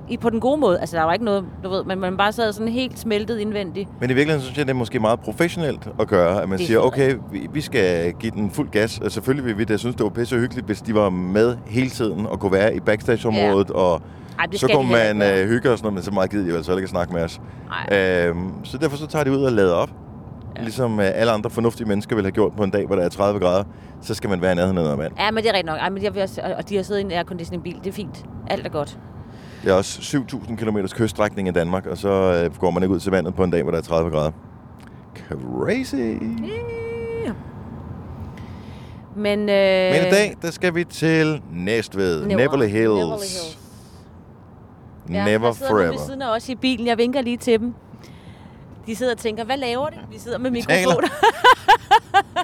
I, 0.08 0.16
på 0.16 0.30
den 0.30 0.40
gode 0.40 0.60
måde. 0.60 0.80
Altså, 0.80 0.96
der 0.96 1.02
var 1.02 1.12
ikke 1.12 1.24
noget, 1.24 1.44
du 1.64 1.68
ved, 1.68 1.84
men 1.84 2.00
man 2.00 2.16
bare 2.16 2.32
sad 2.32 2.52
sådan 2.52 2.68
helt 2.72 2.98
smeltet 2.98 3.38
indvendigt. 3.38 3.88
Men 4.00 4.10
i 4.10 4.12
virkeligheden 4.12 4.42
synes 4.42 4.58
jeg, 4.58 4.66
det 4.66 4.72
er 4.72 4.76
måske 4.76 5.00
meget 5.00 5.20
professionelt 5.20 5.88
at 6.00 6.08
gøre, 6.08 6.42
at 6.42 6.48
man 6.48 6.58
Det 6.58 6.64
er 6.64 6.66
siger, 6.66 6.80
okay, 6.80 7.14
vi, 7.32 7.48
vi 7.52 7.60
skal 7.60 8.12
give 8.12 8.32
den 8.32 8.50
fuld 8.50 8.70
gas. 8.70 8.98
Og 8.98 9.12
selvfølgelig 9.12 9.44
vil 9.46 9.58
vi 9.58 9.64
det. 9.64 9.70
Jeg 9.70 9.78
synes, 9.78 9.96
det 9.96 10.04
var 10.04 10.10
pisse 10.10 10.36
hyggeligt, 10.36 10.66
hvis 10.66 10.80
de 10.82 10.94
var 10.94 11.10
med 11.10 11.56
hele 11.66 11.90
tiden 11.90 12.26
og 12.26 12.40
kunne 12.40 12.52
være 12.52 12.76
i 12.76 12.80
backstageområdet. 12.80 13.70
Og 13.70 14.02
Ej, 14.38 14.46
det 14.46 14.60
så 14.60 14.68
kunne 14.74 14.90
man 14.90 15.22
øh, 15.22 15.48
hygge 15.48 15.70
og 15.70 15.78
sådan 15.78 15.84
noget, 15.86 15.94
men 15.94 16.02
så 16.02 16.10
meget 16.10 16.30
gider 16.30 16.44
de 16.44 16.50
jo 16.50 16.56
altså 16.56 16.72
ikke 16.72 16.82
at 16.84 16.90
snakke 16.90 17.12
med 17.12 17.22
os. 17.22 17.40
Nej. 17.90 17.98
Øhm, 17.98 18.50
så 18.64 18.78
derfor 18.78 18.96
så 18.96 19.06
tager 19.06 19.24
de 19.24 19.30
ud 19.32 19.42
og 19.42 19.52
lader 19.52 19.74
op. 19.74 19.88
Ja. 19.88 20.60
Ja. 20.60 20.62
Ligesom 20.62 21.00
øh, 21.00 21.06
alle 21.14 21.32
andre 21.32 21.50
fornuftige 21.50 21.88
mennesker 21.88 22.16
vil 22.16 22.24
have 22.24 22.32
gjort 22.32 22.52
på 22.56 22.64
en 22.64 22.70
dag, 22.70 22.86
hvor 22.86 22.96
der 22.96 23.02
er 23.02 23.08
30 23.08 23.40
grader. 23.40 23.64
Så 24.02 24.14
skal 24.14 24.30
man 24.30 24.42
være 24.42 24.52
i 24.52 24.54
nærheden 24.54 24.78
af 24.78 24.84
noget 24.84 24.98
vand. 24.98 25.12
Ja, 25.18 25.30
men 25.30 25.42
det 25.42 25.50
er 25.50 25.52
rigtigt 25.52 25.66
nok. 25.66 25.78
Ej, 25.78 25.90
men 25.90 26.02
jeg 26.02 26.14
vil 26.14 26.22
også, 26.22 26.54
og 26.58 26.68
de 26.68 26.76
har 26.76 26.82
siddet 26.82 27.00
i 27.00 27.04
en 27.04 27.10
airconditioning 27.12 27.62
bil. 27.62 27.76
Det 27.84 27.86
er 27.86 27.92
fint. 27.92 28.24
Alt 28.46 28.66
er 28.66 28.70
godt. 28.70 28.98
Det 29.66 29.72
er 29.72 29.76
også 29.76 30.18
7.000 30.32 30.56
km 30.56 30.78
kyststrækning 30.94 31.48
i 31.48 31.50
Danmark, 31.50 31.86
og 31.86 31.98
så 31.98 32.08
øh, 32.08 32.58
går 32.58 32.70
man 32.70 32.82
ikke 32.82 32.94
ud 32.94 33.00
til 33.00 33.10
vandet 33.10 33.34
på 33.34 33.44
en 33.44 33.50
dag, 33.50 33.62
hvor 33.62 33.70
der 33.70 33.78
er 33.78 33.82
30 33.82 34.10
grader. 34.10 34.30
Crazy! 35.16 35.94
Men, 39.16 39.38
øh, 39.40 39.92
Men 39.92 40.06
i 40.06 40.10
dag, 40.10 40.36
der 40.42 40.50
skal 40.50 40.74
vi 40.74 40.84
til 40.84 41.42
Næstved. 41.52 42.26
Neverly 42.26 42.66
Hills. 42.66 42.74
Neverly 42.74 43.12
Hills. 43.12 43.58
Ja, 45.10 45.24
Never 45.24 45.52
sidder 45.52 45.70
forever. 45.70 45.98
siden 46.06 46.22
af 46.22 46.36
os 46.36 46.48
i 46.48 46.54
bilen. 46.54 46.86
Jeg 46.86 46.98
vinker 46.98 47.20
lige 47.20 47.36
til 47.36 47.60
dem. 47.60 47.74
De 48.86 48.96
sidder 48.96 49.12
og 49.12 49.18
tænker, 49.18 49.44
hvad 49.44 49.56
laver 49.56 49.88
de? 49.88 49.96
Vi 50.10 50.18
sidder 50.18 50.38
med 50.38 50.50
mikrofoner. 50.50 51.08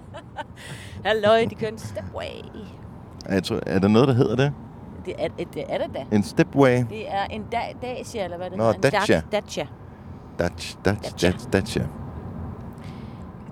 Halløj, 1.05 1.45
de 1.51 1.55
kører 1.55 1.71
en 1.71 1.79
stepway. 1.79 2.25
Jeg 3.29 3.45
tror, 3.45 3.61
er 3.67 3.79
der 3.79 3.89
noget, 3.89 4.09
der 4.09 4.15
hedder 4.15 4.37
det? 4.37 4.53
Det 5.07 5.15
er 5.19 5.29
det, 5.55 5.65
er 5.69 5.79
det 5.79 5.87
da. 5.95 6.17
En 6.17 6.23
stepway? 6.23 6.77
Det 6.91 7.09
er 7.13 7.25
en 7.31 7.43
da, 7.53 7.59
Dacia, 7.83 8.25
eller 8.25 8.37
hvad 8.37 8.51
det 8.51 8.59
Nå, 8.59 8.65
hedder. 8.73 8.89
En 8.89 8.93
Dacia. 8.93 9.17
Dac- 9.19 9.31
Dacia. 9.33 9.67
Dacia. 10.39 11.33
Dutch, 11.53 11.77
ja. 11.79 11.83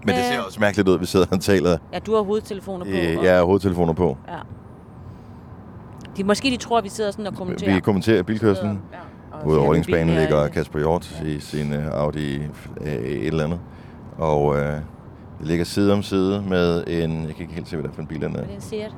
Men 0.07 0.15
det 0.15 0.21
Øh. 0.21 0.25
ser 0.25 0.41
også 0.41 0.61
mærkeligt 0.61 0.89
ud, 0.89 0.95
at 0.95 1.01
vi 1.01 1.07
sidder 1.07 1.27
og 1.31 1.41
taler. 1.41 1.79
Ja, 1.93 1.99
du 1.99 2.15
har 2.15 2.23
hovedtelefoner 2.23 2.85
på. 2.85 2.91
Øh, 2.91 3.25
jeg 3.25 3.37
har 3.37 3.45
hovedtelefoner 3.45 3.93
på. 3.93 4.17
ja. 4.29 4.35
De, 6.17 6.25
måske 6.25 6.51
de 6.51 6.57
tror, 6.57 6.79
at 6.79 6.85
vi 6.85 6.89
sidder 6.89 7.11
sådan 7.11 7.27
og 7.27 7.35
kommenterer. 7.35 7.75
Vi 7.75 7.81
kommenterer 7.81 8.23
bilkørslen. 8.23 8.81
Ja. 8.93 9.47
Ude 9.49 9.59
over 9.59 9.75
her, 9.75 10.05
ligger 10.21 10.45
øh, 10.45 10.51
Kasper 10.51 10.79
Hjort 10.79 11.21
i 11.27 11.41
sin 11.41 11.73
øh, 11.73 11.87
Audi 11.93 12.37
øh, 12.81 12.93
et 12.93 13.27
eller 13.27 13.45
andet. 13.45 13.61
Og 14.19 14.57
øh, 14.57 14.73
det 15.39 15.47
ligger 15.47 15.65
side 15.65 15.93
om 15.93 16.03
side 16.03 16.43
med 16.49 16.85
en... 16.87 17.11
Jeg 17.27 17.35
kan 17.35 17.41
ikke 17.41 17.55
helt 17.55 17.69
se, 17.69 17.77
hvad 17.77 17.83
det 17.83 17.91
er 17.91 17.95
for 17.95 18.01
en 18.03 18.07
bil, 18.09 18.21
den 18.21 18.37
Er 18.37 18.41
er. 18.41 18.45
det 18.47 18.55
en 18.55 18.61
Seat? 18.61 18.93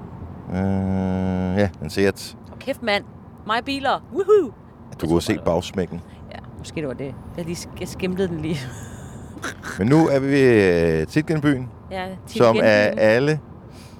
Øh, 0.52 1.58
ja, 1.58 1.68
en 1.82 1.90
Seat. 1.90 2.36
Kæft 2.64 2.82
mand. 2.82 3.04
Mig 3.46 3.64
biler. 3.64 4.00
Woohoo! 4.12 4.52
Du 5.00 5.06
kunne 5.06 5.22
se 5.22 5.38
bagsmækken. 5.44 6.00
Ja, 6.32 6.38
måske 6.58 6.80
det 6.80 6.88
var 6.88 6.94
det. 6.94 7.14
Jeg 7.36 7.44
lige 7.44 7.68
jeg 7.80 7.88
skimtede 7.88 8.28
den 8.28 8.40
lige. 8.40 8.58
Men 9.78 9.88
nu 9.88 10.08
er 10.08 10.18
vi 10.18 10.26
ved 10.26 11.00
øh, 11.00 11.06
Titgenbyen, 11.06 11.68
ja, 11.90 12.06
som 12.26 12.56
er 12.62 12.90
alle 12.96 13.40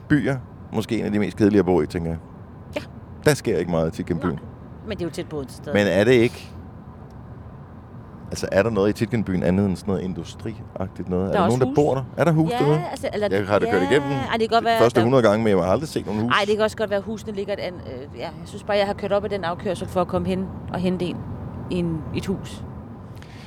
byer 0.09 0.37
måske 0.73 0.99
en 0.99 1.04
af 1.04 1.12
de 1.12 1.19
mest 1.19 1.37
kedelige 1.37 1.59
at 1.59 1.64
bo 1.64 1.81
i, 1.81 1.87
tænker 1.87 2.11
jeg. 2.11 2.19
Ja. 2.76 2.81
Der 3.25 3.35
sker 3.35 3.59
ikke 3.59 3.71
meget 3.71 3.88
i 3.88 3.97
Titgenbyen. 3.97 4.38
Men 4.88 4.99
det 4.99 5.04
er 5.04 5.07
jo 5.07 5.11
tæt 5.11 5.28
på 5.28 5.40
et 5.40 5.52
sted. 5.52 5.73
Men 5.73 5.87
er 5.87 6.04
det 6.04 6.12
ikke... 6.12 6.52
Altså, 8.32 8.46
er 8.52 8.62
der 8.62 8.70
noget 8.70 8.88
i 8.90 8.92
Titgenbyen 8.92 9.42
andet 9.42 9.66
end 9.66 9.76
sådan 9.76 9.90
noget 9.92 10.04
industriagtigt 10.04 11.08
noget? 11.08 11.32
Der 11.32 11.38
er 11.38 11.44
er 11.44 11.48
der 11.48 11.48
nogen, 11.48 11.60
der 11.60 11.66
hus. 11.66 11.74
bor 11.74 11.94
der? 11.94 12.02
Er 12.16 12.24
der 12.24 12.32
hus 12.32 12.50
ja, 12.52 12.58
derude? 12.58 12.82
altså, 12.90 13.08
eller, 13.12 13.28
Jeg 13.30 13.46
har 13.46 13.58
da 13.58 13.70
kørt 13.70 13.82
igennem 13.90 14.10
Ej, 14.10 14.16
det 14.32 14.40
kan 14.40 14.48
godt 14.48 14.60
de 14.60 14.64
være, 14.66 14.78
første 14.78 14.96
der- 15.00 15.04
100 15.06 15.22
gange, 15.22 15.44
men 15.44 15.50
jeg 15.56 15.64
har 15.64 15.72
aldrig 15.72 15.88
set 15.88 16.06
nogen 16.06 16.20
hus. 16.22 16.32
Ej, 16.32 16.44
det 16.46 16.56
kan 16.56 16.64
også 16.64 16.76
godt 16.76 16.90
være, 16.90 16.96
at 16.98 17.04
husene 17.04 17.32
ligger 17.32 17.52
et 17.52 17.58
andet... 17.58 17.80
Øh, 17.86 18.18
ja, 18.18 18.22
jeg 18.22 18.30
synes 18.44 18.62
bare, 18.64 18.76
jeg 18.76 18.86
har 18.86 18.94
kørt 18.94 19.12
op 19.12 19.24
ad 19.24 19.28
den 19.28 19.44
afkørsel 19.44 19.88
for 19.88 20.00
at 20.00 20.08
komme 20.08 20.28
hen 20.28 20.46
og 20.72 20.80
hente 20.80 21.04
en 21.04 21.16
i 21.70 21.76
en, 21.76 21.98
et 22.16 22.26
hus. 22.26 22.64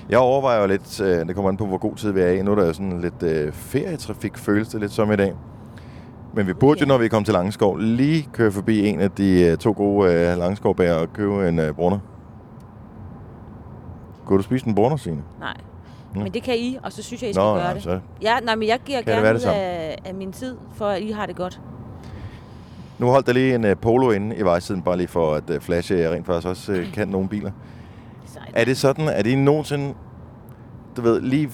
Jeg 0.09 0.19
overvejer 0.19 0.61
jo 0.61 0.67
lidt, 0.67 1.01
øh, 1.01 1.27
det 1.27 1.35
kommer 1.35 1.49
an 1.51 1.57
på, 1.57 1.65
hvor 1.65 1.77
god 1.77 1.95
tid 1.95 2.11
vi 2.11 2.21
er 2.21 2.29
i. 2.31 2.41
Nu 2.41 2.51
er 2.51 2.55
der 2.55 2.65
jo 2.65 2.73
sådan 2.73 3.01
lidt 3.01 3.23
øh, 3.23 3.53
ferietrafik, 3.53 4.37
føles 4.37 4.67
det 4.67 4.79
lidt 4.81 4.91
som 4.91 5.11
i 5.11 5.15
dag. 5.15 5.33
Men 6.33 6.47
vi 6.47 6.53
burde 6.53 6.79
jo, 6.79 6.85
Ja. 6.85 6.87
når 6.87 6.97
vi 6.97 7.07
kommer 7.07 7.25
til 7.25 7.33
Langskov, 7.33 7.77
lige 7.77 8.27
køre 8.33 8.51
forbi 8.51 8.87
en 8.87 8.99
af 8.99 9.11
de 9.11 9.41
øh, 9.41 9.57
to 9.57 9.73
gode 9.77 10.13
øh, 10.13 10.37
Langskovbærer 10.37 10.95
og 10.95 11.13
købe 11.13 11.49
en 11.49 11.59
øh, 11.59 11.73
brunner. 11.73 11.99
Kunne 14.25 14.37
du 14.37 14.43
spise 14.43 14.67
en 14.67 14.75
brunner, 14.75 14.97
Signe? 14.97 15.23
Nej. 15.39 15.57
Nå. 16.15 16.23
Men 16.23 16.33
det 16.33 16.43
kan 16.43 16.55
I, 16.57 16.77
og 16.83 16.91
så 16.91 17.03
synes 17.03 17.21
jeg, 17.21 17.29
I 17.29 17.33
skal 17.33 17.41
Nå, 17.43 17.53
gøre 17.53 17.67
ja, 17.67 17.73
det. 17.73 17.83
så. 17.83 17.99
Ja, 18.21 18.39
nej, 18.39 18.55
men 18.55 18.67
jeg 18.67 18.79
giver 18.85 19.01
Kan 19.01 19.23
gerne 19.23 19.39
det 19.39 19.45
af, 19.45 19.97
af 20.05 20.15
min 20.15 20.31
tid, 20.31 20.55
for 20.73 20.85
at 20.85 21.01
I 21.01 21.11
har 21.11 21.25
det 21.25 21.35
godt. 21.35 21.61
Nu 22.99 23.07
holdt 23.07 23.27
der 23.27 23.33
lige 23.33 23.55
en 23.55 23.65
øh, 23.65 23.77
polo 23.77 24.11
inde 24.11 24.35
i 24.35 24.41
vejsiden, 24.41 24.81
bare 24.81 24.97
lige 24.97 25.07
for 25.07 25.33
at 25.33 25.49
øh, 25.49 25.61
flashe, 25.61 25.95
at 25.95 26.01
jeg 26.01 26.11
rent 26.11 26.25
faktisk 26.25 26.47
også 26.47 26.71
øh, 26.71 26.93
kan 26.93 27.07
nogle 27.07 27.29
biler. 27.29 27.51
Sejt. 28.33 28.51
Er 28.53 28.65
det 28.65 28.77
sådan, 28.77 29.09
at 29.09 29.27
I 29.27 29.35
nogensinde, 29.35 29.93
du 30.97 31.01
ved, 31.01 31.21
lige 31.21 31.49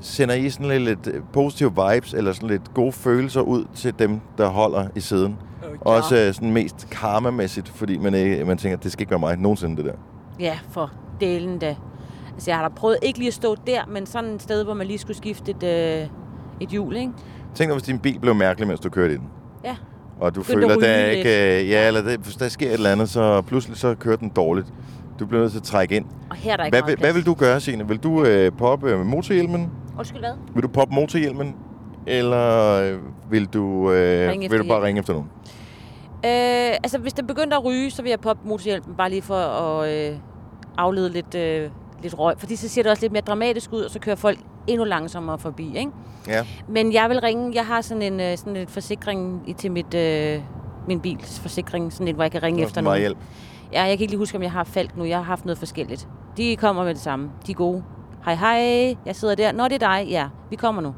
sender 0.00 0.34
I 0.34 0.50
sådan 0.50 0.68
lidt, 0.68 1.04
lidt 1.04 1.32
positive 1.32 1.70
vibes, 1.70 2.14
eller 2.14 2.32
sådan 2.32 2.48
lidt 2.48 2.74
gode 2.74 2.92
følelser 2.92 3.40
ud 3.40 3.64
til 3.74 3.98
dem, 3.98 4.20
der 4.38 4.48
holder 4.48 4.88
i 4.94 5.00
siden? 5.00 5.36
Ja. 5.62 5.68
Også 5.80 6.16
øh, 6.16 6.34
sådan 6.34 6.52
mest 6.52 6.90
karmamæssigt, 6.90 7.68
fordi 7.68 7.98
man, 7.98 8.14
ikke, 8.14 8.44
man 8.44 8.58
tænker, 8.58 8.78
det 8.78 8.92
skal 8.92 9.02
ikke 9.02 9.10
være 9.10 9.20
mig 9.20 9.36
nogensinde, 9.36 9.76
det 9.76 9.84
der. 9.84 9.92
Ja, 10.40 10.58
for 10.70 10.90
delen 11.20 11.58
da. 11.58 11.76
Altså, 12.38 12.50
jeg 12.50 12.58
har 12.58 12.68
da 12.68 12.74
prøvet 12.74 12.98
ikke 13.02 13.18
lige 13.18 13.28
at 13.28 13.34
stå 13.34 13.56
der, 13.66 13.86
men 13.88 14.06
sådan 14.06 14.30
et 14.30 14.42
sted, 14.42 14.64
hvor 14.64 14.74
man 14.74 14.86
lige 14.86 14.98
skulle 14.98 15.16
skifte 15.16 15.50
et, 15.50 15.62
øh, 15.62 16.08
et 16.60 16.68
hjul, 16.68 16.96
ikke? 16.96 17.12
Tænk 17.54 17.68
dig, 17.68 17.74
hvis 17.74 17.82
din 17.82 17.98
bil 17.98 18.18
blev 18.20 18.34
mærkelig, 18.34 18.68
mens 18.68 18.80
du 18.80 18.88
kørte 18.90 19.14
i 19.14 19.16
den. 19.16 19.28
Ja. 19.64 19.76
Og 20.20 20.34
du 20.34 20.40
at 20.40 20.46
føler, 20.46 20.76
der 20.76 20.88
er 20.88 21.10
ikke... 21.10 21.60
Øh, 21.60 21.70
ja, 21.70 21.86
eller 21.86 22.02
det, 22.02 22.20
hvis 22.20 22.34
der 22.36 22.48
sker 22.48 22.66
et 22.66 22.72
eller 22.72 22.92
andet, 22.92 23.08
så 23.08 23.42
pludselig 23.42 23.76
så 23.76 23.94
kører 23.94 24.16
den 24.16 24.28
dårligt. 24.28 24.66
Du 25.18 25.26
bliver 25.26 25.40
nødt 25.40 25.52
til 25.52 25.58
at 25.58 25.64
trække 25.64 25.96
ind. 25.96 26.04
Og 26.30 26.36
her 26.36 26.52
er 26.52 26.56
der 26.56 26.64
ikke 26.64 26.82
Hvad, 26.82 26.96
hvad 26.96 27.12
vil 27.12 27.26
du 27.26 27.34
gøre, 27.34 27.60
Signe? 27.60 27.88
Vil 27.88 27.98
du 27.98 28.24
øh, 28.24 28.52
poppe 28.58 28.90
øh, 28.90 29.06
motorhjelmen? 29.06 29.70
Undskyld, 29.98 30.20
hvad? 30.20 30.32
Vil 30.54 30.62
du 30.62 30.68
poppe 30.68 30.94
motorhjelmen? 30.94 31.54
Eller 32.06 32.72
øh, 32.72 32.98
vil 33.30 33.46
du, 33.46 33.92
øh, 33.92 34.40
vil 34.40 34.58
du 34.58 34.68
bare 34.68 34.82
ringe 34.82 34.98
efter 34.98 35.12
nogen? 35.12 35.28
Øh, 36.24 36.78
altså, 36.84 36.98
hvis 36.98 37.12
den 37.12 37.26
begynder 37.26 37.56
at 37.58 37.64
ryge, 37.64 37.90
så 37.90 38.02
vil 38.02 38.10
jeg 38.10 38.20
poppe 38.20 38.48
motorhjelmen, 38.48 38.94
bare 38.94 39.10
lige 39.10 39.22
for 39.22 39.34
at 39.34 40.10
øh, 40.12 40.18
aflede 40.78 41.10
lidt, 41.10 41.34
øh, 41.34 41.70
lidt 42.02 42.18
røg. 42.18 42.34
Fordi 42.38 42.56
så 42.56 42.68
ser 42.68 42.82
det 42.82 42.90
også 42.90 43.02
lidt 43.02 43.12
mere 43.12 43.22
dramatisk 43.22 43.72
ud, 43.72 43.82
og 43.82 43.90
så 43.90 43.98
kører 43.98 44.16
folk 44.16 44.38
endnu 44.66 44.84
langsommere 44.84 45.38
forbi, 45.38 45.76
ikke? 45.78 45.90
Ja. 46.28 46.46
Men 46.68 46.92
jeg 46.92 47.08
vil 47.08 47.20
ringe, 47.20 47.54
jeg 47.54 47.66
har 47.66 47.80
sådan 47.80 48.02
en, 48.02 48.20
øh, 48.20 48.38
sådan 48.38 48.56
en 48.56 48.68
forsikring 48.68 49.42
i, 49.46 49.52
til 49.52 49.72
mit, 49.72 49.94
øh, 49.94 50.40
min 50.88 51.00
bils 51.00 51.40
forsikring, 51.40 51.92
sådan 51.92 52.08
en, 52.08 52.14
hvor 52.14 52.24
jeg 52.24 52.32
kan 52.32 52.42
ringe 52.42 52.62
er 52.62 52.66
efter 52.66 52.80
nogen. 52.80 53.00
hjælp. 53.00 53.18
Ja, 53.72 53.82
jeg 53.82 53.90
kan 53.98 54.00
ikke 54.00 54.12
lige 54.12 54.18
huske, 54.18 54.36
om 54.36 54.42
jeg 54.42 54.52
har 54.52 54.64
faldt 54.64 54.96
nu. 54.96 55.04
Jeg 55.04 55.16
har 55.16 55.24
haft 55.24 55.44
noget 55.44 55.58
forskelligt. 55.58 56.08
De 56.36 56.56
kommer 56.56 56.84
med 56.84 56.94
det 56.94 57.02
samme. 57.02 57.30
De 57.46 57.52
er 57.52 57.56
gode. 57.56 57.82
Hej, 58.24 58.34
hej. 58.34 58.96
Jeg 59.06 59.16
sidder 59.16 59.34
der. 59.34 59.52
Nå, 59.52 59.64
det 59.64 59.82
er 59.82 59.88
dig. 59.88 60.06
Ja, 60.08 60.28
vi 60.50 60.56
kommer 60.56 60.82
nu. 60.82 60.94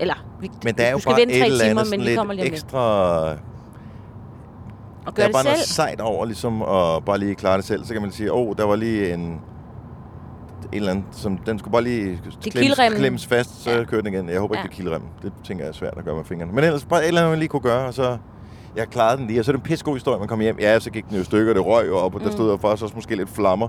Eller, 0.00 0.14
vi, 0.40 0.50
Men 0.64 0.74
der 0.74 0.84
er 0.84 0.90
jo 0.90 0.98
skal 0.98 1.10
bare 1.10 1.20
vente 1.20 1.34
et 1.34 1.44
eller 1.44 1.58
timer, 1.58 1.70
andet 1.70 1.90
men 1.90 2.00
sådan 2.00 2.12
vi 2.12 2.16
kommer 2.16 2.34
lige 2.34 2.46
ekstra... 2.46 2.78
Og 5.06 5.06
Der 5.06 5.12
gør 5.12 5.22
er 5.22 5.26
det 5.26 5.32
bare 5.34 5.42
selv. 5.42 5.52
noget 5.52 5.66
sejt 5.68 6.00
over, 6.00 6.24
ligesom 6.24 6.62
at 6.62 7.04
bare 7.04 7.18
lige 7.18 7.34
klare 7.34 7.56
det 7.56 7.64
selv. 7.64 7.84
Så 7.84 7.92
kan 7.92 8.02
man 8.02 8.12
sige, 8.12 8.32
åh, 8.32 8.48
oh, 8.48 8.56
der 8.58 8.64
var 8.64 8.76
lige 8.76 9.14
en... 9.14 9.40
Eller 10.72 10.90
anden, 10.90 11.04
som, 11.12 11.36
den 11.38 11.58
skulle 11.58 11.72
bare 11.72 11.82
lige 11.82 12.20
klemmes, 12.24 12.36
kilremmen. 12.76 12.98
klemmes 13.00 13.26
fast, 13.26 13.62
så 13.62 13.70
Ja. 13.70 13.84
kører 13.84 14.02
den 14.02 14.14
igen. 14.14 14.28
Jeg 14.28 14.40
håber 14.40 14.54
ikke, 14.54 14.60
Ja. 14.62 14.68
det 14.68 14.72
er 14.72 14.76
kilremmen. 14.82 15.10
Det 15.22 15.32
tænker 15.44 15.64
jeg 15.64 15.68
er 15.70 15.74
svært 15.74 15.94
at 15.96 16.04
gøre 16.04 16.16
med 16.16 16.24
fingrene. 16.24 16.52
Men 16.52 16.64
ellers 16.64 16.84
bare 16.84 17.02
et 17.02 17.08
eller 17.08 17.20
andet, 17.20 17.30
man 17.32 17.38
lige 17.38 17.48
kunne 17.48 17.62
gøre, 17.62 17.86
og 17.86 17.94
så... 17.94 18.16
Jeg 18.76 18.86
klarede 18.88 19.18
den 19.18 19.26
lige, 19.26 19.40
og 19.40 19.44
så 19.44 19.50
er 19.50 19.56
det 19.56 19.60
en 19.60 19.64
pissegod 19.68 19.94
historie, 19.94 20.18
man 20.18 20.28
kom 20.28 20.40
hjem. 20.40 20.58
Ja, 20.60 20.78
så 20.80 20.90
gik 20.90 21.08
den 21.08 21.16
jo 21.16 21.24
stykker, 21.24 21.52
det 21.52 21.66
røg 21.66 21.86
jo 21.88 21.96
op, 21.98 22.14
og 22.14 22.20
der 22.20 22.26
Mm. 22.26 22.32
stod 22.32 22.50
jo 22.50 22.56
faktisk 22.56 22.82
også 22.82 22.94
måske 22.94 23.16
lidt 23.16 23.28
flammer. 23.28 23.68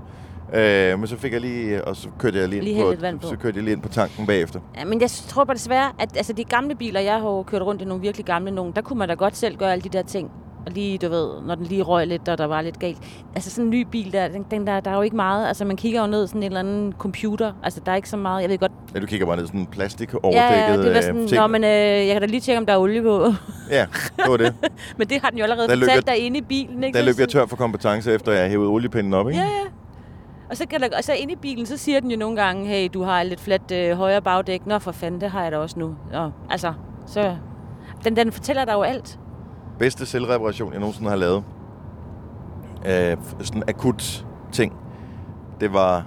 Øh, 0.54 0.98
men 0.98 1.06
så 1.06 1.16
fik 1.16 1.32
jeg 1.32 1.40
lige, 1.40 1.84
og 1.84 1.96
så 1.96 2.08
kørte 2.18 2.38
jeg 2.38 2.48
lige, 2.48 2.62
Lige 2.62 2.76
ind 2.92 2.98
på, 3.00 3.18
på. 3.20 3.26
så 3.28 3.36
kørte 3.36 3.56
jeg 3.56 3.64
lige 3.64 3.72
ind 3.74 3.82
på 3.82 3.88
tanken 3.88 4.26
bagefter. 4.26 4.60
Ja, 4.78 4.84
men 4.84 5.00
jeg 5.00 5.10
tror 5.10 5.44
bare 5.44 5.54
desværre, 5.56 5.90
at 5.98 6.16
altså, 6.16 6.32
de 6.32 6.44
gamle 6.44 6.74
biler, 6.74 7.00
jeg 7.00 7.20
har 7.20 7.42
kørt 7.42 7.62
rundt 7.62 7.82
i 7.82 7.84
nogle 7.84 8.00
virkelig 8.02 8.26
gamle 8.26 8.50
nogen, 8.50 8.72
der 8.76 8.82
kunne 8.82 8.98
man 8.98 9.08
da 9.08 9.14
godt 9.14 9.36
selv 9.36 9.56
gøre 9.56 9.72
alle 9.72 9.82
de 9.82 9.88
der 9.88 10.02
ting. 10.02 10.30
Og 10.66 10.72
lige, 10.72 10.98
du 10.98 11.08
ved, 11.08 11.28
når 11.46 11.54
den 11.54 11.66
lige 11.66 11.82
røg 11.82 12.06
lidt, 12.06 12.28
og 12.28 12.38
der 12.38 12.44
var 12.46 12.60
lidt 12.60 12.78
galt. 12.78 12.98
Altså 13.34 13.50
sådan 13.50 13.64
en 13.64 13.70
ny 13.70 13.80
bil 13.90 14.12
der, 14.12 14.28
den, 14.28 14.46
den 14.50 14.66
der, 14.66 14.80
der 14.80 14.90
er 14.90 14.94
jo 14.96 15.02
ikke 15.02 15.16
meget. 15.16 15.48
Altså 15.48 15.64
man 15.64 15.76
kigger 15.76 16.00
jo 16.00 16.06
ned 16.06 16.26
sådan 16.26 16.42
en 16.42 16.46
eller 16.46 16.60
anden 16.60 16.94
computer. 16.98 17.52
Altså 17.62 17.80
der 17.86 17.92
er 17.92 17.96
ikke 17.96 18.08
så 18.08 18.16
meget. 18.16 18.42
Jeg 18.42 18.50
ved 18.50 18.58
godt, 18.58 18.72
Ja, 18.94 19.00
du 19.00 19.06
kigger 19.06 19.26
bare 19.26 19.36
ned 19.36 19.46
sådan 19.46 19.60
en 19.60 19.66
plastik 19.66 20.14
overdækket 20.14 20.40
ja, 20.40 20.72
det 20.82 20.90
var 20.90 20.96
øh, 20.96 21.02
sådan, 21.02 21.28
ting. 21.28 21.40
nå, 21.40 21.46
men 21.46 21.64
øh, 21.64 21.70
jeg 21.70 22.12
kan 22.14 22.20
da 22.20 22.26
lige 22.26 22.40
tjekke, 22.40 22.58
om 22.58 22.66
der 22.66 22.72
er 22.72 22.78
olie 22.78 23.02
på. 23.02 23.32
Ja, 23.70 23.86
det 24.16 24.24
var 24.30 24.36
det. 24.36 24.54
men 24.98 25.08
det 25.08 25.20
har 25.22 25.30
den 25.30 25.38
jo 25.38 25.42
allerede 25.44 25.68
Der 25.68 25.74
fortalt 25.76 25.94
jeg- 25.96 26.06
derinde 26.06 26.38
i 26.38 26.42
bilen, 26.42 26.84
ikke? 26.84 26.98
Der 26.98 27.04
løb 27.04 27.18
jeg 27.18 27.28
tør 27.28 27.46
for 27.46 27.56
kompetence, 27.56 28.12
efter 28.12 28.32
jeg 28.32 28.48
hævede 28.50 28.68
oliepinden 28.68 29.14
op, 29.14 29.28
ikke? 29.28 29.40
Ja, 29.40 29.46
ja. 29.46 29.50
Og 30.50 30.56
så, 30.56 30.66
kan 30.68 30.80
der, 30.80 30.88
og 30.98 31.04
så 31.04 31.12
inde 31.12 31.32
i 31.32 31.36
bilen, 31.36 31.66
så 31.66 31.76
siger 31.76 32.00
den 32.00 32.10
jo 32.10 32.16
nogle 32.16 32.36
gange, 32.42 32.66
hey, 32.66 32.88
du 32.94 33.02
har 33.02 33.22
lidt 33.22 33.40
fladt 33.40 33.70
øh, 33.72 33.96
højre 33.96 34.22
bagdæk. 34.22 34.66
Nå, 34.66 34.78
for 34.78 34.92
fanden, 34.92 35.20
det 35.20 35.30
har 35.30 35.42
jeg 35.42 35.52
da 35.52 35.58
også 35.58 35.78
nu. 35.78 35.94
Nå, 36.12 36.30
altså, 36.50 36.72
så... 37.06 37.36
Den, 38.04 38.16
den 38.16 38.32
fortæller 38.32 38.64
dig 38.64 38.72
jo 38.72 38.82
alt. 38.82 39.18
Bedste 39.78 40.06
selvreparation, 40.06 40.72
jeg 40.72 40.80
nogensinde 40.80 41.10
har 41.10 41.16
lavet. 41.16 41.44
Øh, 42.86 43.16
sådan 43.40 43.62
en 43.62 43.68
akut 43.68 44.26
ting. 44.52 44.72
Det 45.60 45.72
var 45.72 46.06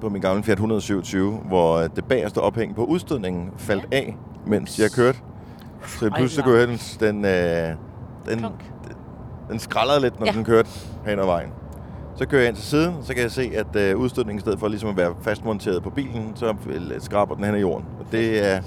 på 0.00 0.08
min 0.08 0.22
gamle 0.22 0.42
Fiat 0.42 0.56
127, 0.56 1.32
hvor 1.32 1.78
det 1.78 2.04
bagerste 2.04 2.38
ophæng 2.38 2.74
på 2.76 2.84
udstødningen 2.84 3.50
faldt 3.56 3.86
af, 3.92 4.16
mens 4.46 4.78
jeg 4.78 4.90
kørte. 4.90 5.18
Så 5.86 6.08
Ej, 6.08 6.16
pludselig 6.16 6.44
kunne 6.44 6.58
jeg 6.58 6.66
høre, 6.66 6.76
den, 7.00 7.14
den, 7.14 7.24
øh, 7.24 7.76
den, 8.28 8.38
Klonk. 8.38 8.64
den 9.50 9.58
skraldede 9.58 10.00
lidt, 10.00 10.20
når 10.20 10.26
Ja. 10.26 10.32
den 10.32 10.44
kørte 10.44 10.68
hen 11.06 11.18
ad 11.18 11.24
vejen. 11.24 11.48
Så 12.14 12.26
kører 12.28 12.40
jeg 12.42 12.48
ind 12.48 12.56
til 12.56 12.64
siden, 12.66 12.94
så 13.02 13.14
kan 13.14 13.22
jeg 13.22 13.30
se, 13.30 13.50
at 13.54 13.76
øh, 13.76 13.96
udstødningen 13.98 14.38
i 14.38 14.40
stedet 14.40 14.58
for 14.60 14.68
ligesom 14.68 14.88
at 14.90 14.96
være 14.96 15.14
fastmonteret 15.20 15.82
på 15.82 15.90
bilen, 15.90 16.32
så 16.34 16.54
øh, 16.68 17.00
skraber 17.00 17.34
den 17.34 17.44
hen 17.44 17.54
ad 17.54 17.60
jorden. 17.60 17.86
Og 18.00 18.06
det 18.12 18.52
er 18.52 18.60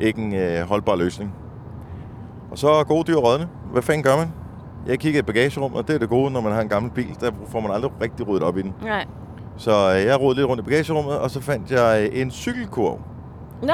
ikke 0.00 0.22
en 0.22 0.34
øh, 0.34 0.60
holdbar 0.68 0.96
løsning. 0.96 1.34
Og 2.50 2.58
så 2.58 2.68
er 2.70 2.84
gode 2.84 3.04
dyr 3.12 3.16
rådne. 3.16 3.48
Hvad 3.72 3.82
fanden 3.82 4.02
gør 4.02 4.16
man? 4.16 4.28
Jeg 4.86 4.98
kigger 4.98 5.18
i 5.18 5.22
bagagerummet, 5.22 5.78
og 5.80 5.88
det 5.88 5.94
er 5.94 5.98
det 5.98 6.08
gode, 6.08 6.30
når 6.30 6.40
man 6.40 6.52
har 6.52 6.60
en 6.60 6.68
gammel 6.68 6.90
bil. 6.92 7.16
Der 7.20 7.30
får 7.48 7.60
man 7.60 7.70
aldrig 7.70 7.92
rigtig 8.02 8.28
ryddet 8.28 8.42
op 8.42 8.58
i 8.58 8.62
den. 8.62 8.74
Nej. 8.82 9.04
Så 9.56 9.70
øh, 9.96 10.04
jeg 10.06 10.20
rodede 10.20 10.36
lidt 10.40 10.48
rundt 10.48 10.62
i 10.62 10.64
bagagerummet, 10.64 11.18
og 11.18 11.30
så 11.30 11.40
fandt 11.40 11.70
jeg 11.70 12.08
øh, 12.12 12.20
en 12.20 12.30
cykelkurv. 12.30 13.00
Nå, 13.62 13.72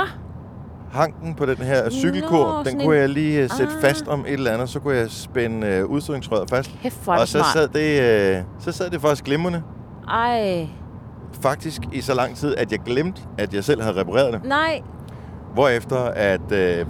Hanken 0.92 1.34
på 1.34 1.46
den 1.46 1.56
her 1.56 1.90
cykelkurv, 1.90 2.48
Nå, 2.64 2.70
den 2.70 2.80
kunne 2.80 2.94
en- 2.94 3.00
jeg 3.00 3.08
lige 3.08 3.42
øh, 3.42 3.48
sætte 3.50 3.72
Ah. 3.76 3.80
fast 3.82 4.08
om 4.08 4.20
et 4.20 4.32
eller 4.32 4.50
andet. 4.52 4.68
Så 4.68 4.80
kunne 4.80 4.96
jeg 4.96 5.10
spænde 5.10 5.66
øh, 5.66 5.84
udstødningsrøret 5.86 6.50
fast. 6.50 6.70
er 6.84 6.90
Og 7.12 7.28
så 7.28 7.44
sad, 7.52 7.68
det, 7.68 8.36
øh, 8.36 8.42
så 8.58 8.72
sad 8.72 8.90
det 8.90 9.00
faktisk 9.00 9.24
glimrende. 9.24 9.62
Ej, 10.08 10.68
Faktisk 11.42 11.82
i 11.92 12.00
så 12.00 12.14
lang 12.14 12.36
tid, 12.36 12.54
at 12.56 12.72
jeg 12.72 12.80
glemte, 12.86 13.22
at 13.38 13.54
jeg 13.54 13.64
selv 13.64 13.82
havde 13.82 14.00
repareret 14.00 14.32
det. 14.32 14.44
nej. 14.44 14.82
Hvorefter, 15.54 15.96
at 16.04 16.52
øh, 16.52 16.86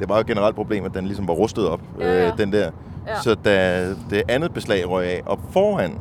det 0.00 0.08
var 0.08 0.14
jo 0.14 0.20
et 0.20 0.26
generelt 0.26 0.56
problem, 0.56 0.84
at 0.84 0.94
den 0.94 1.04
ligesom 1.04 1.28
var 1.28 1.34
rustet 1.34 1.68
op, 1.68 1.80
Ja, 2.00 2.06
ja. 2.22 2.26
Øh, 2.32 2.38
den 2.38 2.52
der. 2.52 2.70
Ja. 3.06 3.20
Så 3.22 3.34
da 3.34 3.88
det 4.10 4.22
andet 4.28 4.54
beslag 4.54 4.90
røg 4.90 5.06
af 5.06 5.22
op 5.26 5.38
foran, 5.50 5.98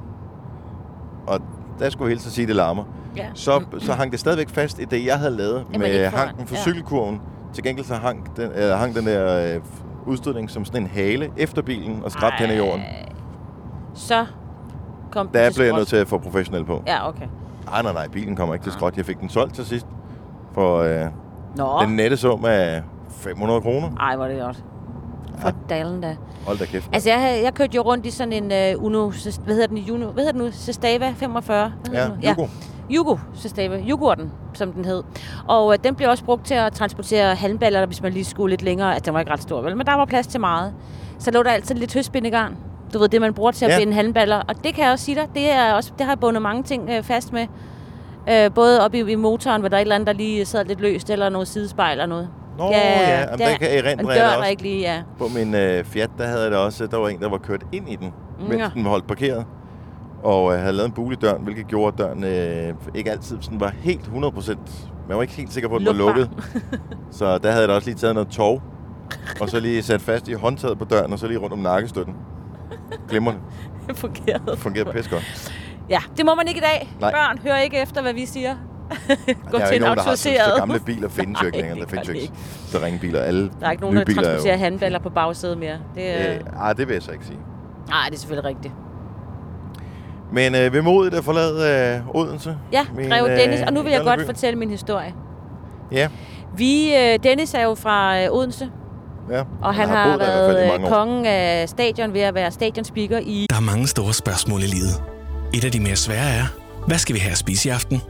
og 1.27 1.39
der 1.79 1.89
skulle 1.89 2.05
jeg 2.05 2.09
hele 2.09 2.19
tiden 2.19 2.31
sige, 2.31 2.43
at 2.43 2.47
det 2.47 2.55
larmer, 2.55 2.83
Ja. 3.15 3.25
så, 3.33 3.63
så 3.79 3.93
hang 3.93 4.11
det 4.11 4.19
stadigvæk 4.19 4.49
fast 4.49 4.79
i 4.79 4.85
det, 4.85 5.05
jeg 5.05 5.17
havde 5.19 5.31
lavet 5.37 5.65
men 5.71 5.79
med 5.79 6.05
hanken 6.07 6.47
for 6.47 6.55
ja. 6.55 6.61
cykelkurven. 6.61 7.21
Til 7.53 7.63
gengæld 7.63 7.85
så 7.85 7.95
hang 7.95 8.37
den, 8.37 8.51
øh, 8.51 8.77
hang 8.77 8.95
den 8.95 9.05
der 9.05 9.55
øh, 9.55 9.61
udstødning 10.05 10.49
som 10.49 10.65
sådan 10.65 10.81
en 10.81 10.87
hale 10.87 11.29
efter 11.37 11.61
bilen 11.61 12.01
og 12.03 12.11
skræbt 12.11 12.35
hen 12.35 12.49
i 12.49 12.53
jorden. 12.53 12.81
Så 13.93 14.25
kom 15.11 15.27
Der 15.27 15.51
blev 15.55 15.65
jeg 15.65 15.75
nødt 15.75 15.87
til 15.87 15.95
at 15.95 16.07
få 16.07 16.17
professionel 16.17 16.65
på. 16.65 16.83
Ja, 16.87 17.09
okay. 17.09 17.25
Nej, 17.65 17.81
nej, 17.81 17.93
nej, 17.93 18.07
bilen 18.07 18.35
kommer 18.35 18.53
ikke 18.53 18.63
til 18.65 18.71
skrot. 18.71 18.97
Jeg 18.97 19.05
fik 19.05 19.19
den 19.19 19.29
solgt 19.29 19.55
til 19.55 19.65
sidst 19.65 19.85
for 20.53 20.77
øh, 20.77 21.05
Nå, 21.55 21.81
den 21.81 21.95
nette 21.95 22.17
sum 22.17 22.45
af 22.45 22.81
500 23.17 23.61
kroner. 23.61 23.89
ej, 23.99 24.15
hvor 24.15 24.25
er 24.25 24.29
det 24.29 24.39
godt. 24.41 24.63
For 25.37 25.51
dalen 25.69 26.01
da. 26.01 26.15
Hold 26.45 26.57
da 26.57 26.65
kæft. 26.65 26.89
Altså, 26.93 27.09
jeg, 27.09 27.19
havde- 27.21 27.43
jeg 27.43 27.53
kørte 27.53 27.75
jo 27.75 27.81
rundt 27.81 28.05
i 28.05 28.11
sådan 28.11 28.51
en 28.51 28.75
uh, 28.77 28.83
Uno, 28.85 29.09
hvad 29.45 29.53
hedder 29.55 29.67
den, 29.67 29.91
Uno, 29.91 30.05
hvad 30.05 30.23
hedder 30.23 30.31
den 30.31 30.41
nu? 30.41 30.51
Sestava 30.51 31.13
45? 31.17 31.71
Hvad 31.89 32.09
ja, 32.23 32.33
nu? 32.33 32.35
Hugo. 32.35 32.47
Yugo, 32.91 33.17
Sestava, 33.33 33.79
Yoghurten, 33.89 34.31
som 34.53 34.71
den 34.73 34.85
hed. 34.85 35.03
Og 35.47 35.73
øh, 35.73 35.79
den 35.83 35.95
blev 35.95 36.09
også 36.09 36.23
brugt 36.23 36.45
til 36.45 36.53
at 36.53 36.73
transportere 36.73 37.35
halmballer, 37.35 37.85
hvis 37.85 38.01
man 38.01 38.13
lige 38.13 38.25
skulle 38.25 38.49
lidt 38.49 38.61
længere. 38.61 38.93
Altså, 38.93 39.05
den 39.05 39.13
var 39.13 39.19
ikke 39.19 39.31
ret 39.31 39.41
stor, 39.41 39.61
vel? 39.61 39.77
Men 39.77 39.85
der 39.85 39.93
var 39.93 40.05
plads 40.05 40.27
til 40.27 40.39
meget. 40.39 40.73
Så 41.19 41.31
lå 41.31 41.43
der 41.43 41.49
altid 41.51 41.75
lidt 41.75 41.93
høstbindegarn. 41.93 42.57
Du 42.93 42.99
ved, 42.99 43.09
det 43.09 43.21
man 43.21 43.33
bruger 43.33 43.51
til 43.51 43.65
at 43.65 43.71
Ja. 43.71 43.77
binde 43.77 43.93
halmballer. 43.93 44.35
Og 44.47 44.63
det 44.63 44.73
kan 44.75 44.83
jeg 44.83 44.91
også 44.91 45.05
sige 45.05 45.15
dig, 45.15 45.27
det, 45.35 45.51
er 45.51 45.73
også, 45.73 45.91
det 45.97 46.05
har 46.05 46.11
jeg 46.13 46.19
bundet 46.19 46.41
mange 46.41 46.63
ting 46.63 46.89
øh, 46.89 47.03
fast 47.03 47.33
med. 47.33 47.47
Øh, 48.29 48.51
både 48.53 48.85
op 48.85 48.93
i, 48.93 49.11
i 49.11 49.15
motoren, 49.15 49.61
hvor 49.61 49.69
der 49.69 49.77
er 49.77 49.81
et 49.81 49.81
eller 49.81 49.95
andet, 49.95 50.07
der 50.07 50.13
lige 50.13 50.45
sad 50.45 50.65
lidt 50.65 50.81
løst, 50.81 51.09
eller 51.09 51.29
noget 51.29 51.47
sidespejl 51.47 51.91
eller 51.91 52.05
noget. 52.05 52.29
Nå 52.57 52.71
ja, 52.71 52.99
ja 53.11 53.19
jamen, 53.19 53.39
der 53.39 53.57
kan 53.57 53.67
jeg 53.69 53.79
en 53.79 53.85
erindre 53.85 54.09
jeg 54.09 54.19
der 54.19 54.37
også. 54.37 54.49
ikke 54.49 54.61
lige, 54.63 54.79
ja. 54.79 55.01
På 55.17 55.27
min 55.35 55.55
øh, 55.55 55.83
Fiat, 55.85 56.09
der 56.17 56.27
havde 56.27 56.41
jeg 56.41 56.51
det 56.51 56.59
også, 56.59 56.87
der 56.87 56.97
var 56.97 57.07
en, 57.09 57.19
der 57.19 57.29
var 57.29 57.37
kørt 57.37 57.63
ind 57.71 57.89
i 57.89 57.95
den, 57.95 58.13
mens 58.49 58.55
Ja. 58.61 58.69
den 58.73 58.83
var 58.83 58.89
holdt 58.89 59.07
parkeret. 59.07 59.45
Og 60.23 60.53
øh, 60.53 60.59
havde 60.59 60.73
lavet 60.73 60.87
en 60.87 60.93
bule 60.93 61.13
i 61.15 61.19
døren, 61.21 61.43
hvilket 61.43 61.67
gjorde, 61.67 61.93
at 61.93 61.97
døren 61.99 62.23
øh, 62.23 62.73
ikke 62.95 63.11
altid 63.11 63.37
sådan 63.41 63.59
var 63.59 63.73
helt 63.81 64.01
100%. 64.15 64.55
Man 65.07 65.15
var 65.17 65.21
ikke 65.21 65.33
helt 65.33 65.53
sikker 65.53 65.69
på, 65.69 65.75
at 65.75 65.79
den 65.79 65.87
var 65.87 65.93
Lukbar. 65.93 66.13
lukket. 66.17 66.29
Så 67.17 67.37
der 67.37 67.49
havde 67.49 67.61
jeg 67.61 67.69
da 67.69 67.73
også 67.73 67.87
lige 67.87 67.97
taget 67.97 68.13
noget 68.15 68.29
tov, 68.29 68.61
og 69.41 69.49
så 69.49 69.59
lige 69.59 69.83
sat 69.83 70.01
fast 70.01 70.27
i 70.27 70.33
håndtaget 70.33 70.79
på 70.79 70.85
døren, 70.85 71.13
og 71.13 71.19
så 71.19 71.27
lige 71.27 71.37
rundt 71.37 71.53
om 71.53 71.59
nakkestøtten. 71.59 72.15
Glimrende. 73.09 73.39
Det 73.87 73.97
fungerede. 73.97 74.57
Fungerede 74.57 74.91
pisse 74.91 75.11
godt. 75.11 75.53
Ja, 75.89 75.99
det 76.17 76.25
må 76.25 76.35
man 76.35 76.47
ikke 76.47 76.57
i 76.57 76.61
dag. 76.61 76.89
Nej. 77.01 77.11
Børn, 77.11 77.37
hør 77.43 77.55
ikke 77.55 77.81
efter, 77.81 78.01
hvad 78.01 78.13
vi 78.13 78.25
siger. 78.25 78.55
Gå 79.51 79.57
til 79.67 79.75
en 79.75 79.81
nogen, 79.81 79.81
der 79.81 79.87
har 79.87 79.95
så, 79.95 79.99
autoriseret. 80.01 80.37
så 80.45 80.59
gamle 80.59 80.79
biler 80.79 81.09
findes 81.09 81.41
jo 81.41 81.45
ikke 81.45 81.57
længere. 81.57 81.79
Der 81.79 81.87
findes 81.87 82.07
jo 82.07 82.13
ikke 82.13 82.31
så 82.67 82.77
ringe 82.83 82.99
biler. 82.99 83.21
Alle 83.21 83.49
Der 83.59 83.67
er 83.67 83.71
ikke 83.71 83.81
nogen, 83.83 83.97
der 83.97 84.05
biler 84.05 84.21
er 84.21 84.25
jo- 84.25 84.31
transporterer 84.31 84.57
handballer 84.57 84.99
på 84.99 85.09
bagsædet 85.09 85.57
mere. 85.57 85.75
Det 85.95 86.21
er... 86.27 86.33
Øh, 86.33 86.39
ej, 86.61 86.73
det 86.73 86.87
vil 86.87 86.93
jeg 86.93 87.03
så 87.03 87.11
ikke 87.11 87.25
sige. 87.25 87.39
Nej, 87.89 88.05
det 88.09 88.15
er 88.15 88.19
selvfølgelig 88.19 88.49
rigtigt. 88.49 88.73
Men 90.33 90.55
øh, 90.55 90.73
ved 90.73 90.81
modet 90.81 91.13
at 91.13 91.23
forlade 91.23 91.95
øh, 91.97 92.15
Odense. 92.15 92.57
Ja, 92.71 92.85
min, 92.95 93.09
Greve 93.09 93.31
øh, 93.31 93.37
Dennis. 93.39 93.61
Og 93.61 93.73
nu 93.73 93.81
vil 93.81 93.91
jeg 93.91 94.01
godt 94.03 94.19
by. 94.19 94.25
fortælle 94.25 94.59
min 94.59 94.69
historie. 94.69 95.13
Ja, 95.91 96.07
Vi, 96.57 96.95
øh, 96.95 97.19
Dennis 97.23 97.53
er 97.53 97.63
jo 97.63 97.75
fra 97.75 98.21
øh, 98.23 98.31
Odense, 98.31 98.69
ja. 99.31 99.43
og 99.61 99.75
han, 99.75 99.89
har 99.89 99.95
har, 99.95 100.05
boet 100.07 100.19
der 100.19 100.25
i 100.25 100.31
hvert 100.31 100.45
fald 100.49 100.57
i 100.57 100.59
været 100.59 100.63
øh, 100.63 100.71
mange 100.81 100.85
år. 100.85 100.89
kongen 100.89 101.25
af 101.25 101.69
stadion 101.69 102.13
ved 102.13 102.21
at 102.21 102.33
være 102.35 102.51
stadionspeaker 102.51 103.19
i... 103.23 103.45
Der 103.49 103.55
er 103.55 103.59
mange 103.61 103.87
store 103.87 104.13
spørgsmål 104.13 104.59
i 104.63 104.65
livet. 104.65 105.03
Et 105.53 105.65
af 105.65 105.71
de 105.71 105.79
mere 105.79 105.95
svære 105.95 106.29
er, 106.39 106.43
hvad 106.87 106.97
skal 106.97 107.15
vi 107.15 107.19
have 107.19 107.31
at 107.31 107.37
spise 107.37 107.69
i 107.69 107.71
aften? 107.71 108.01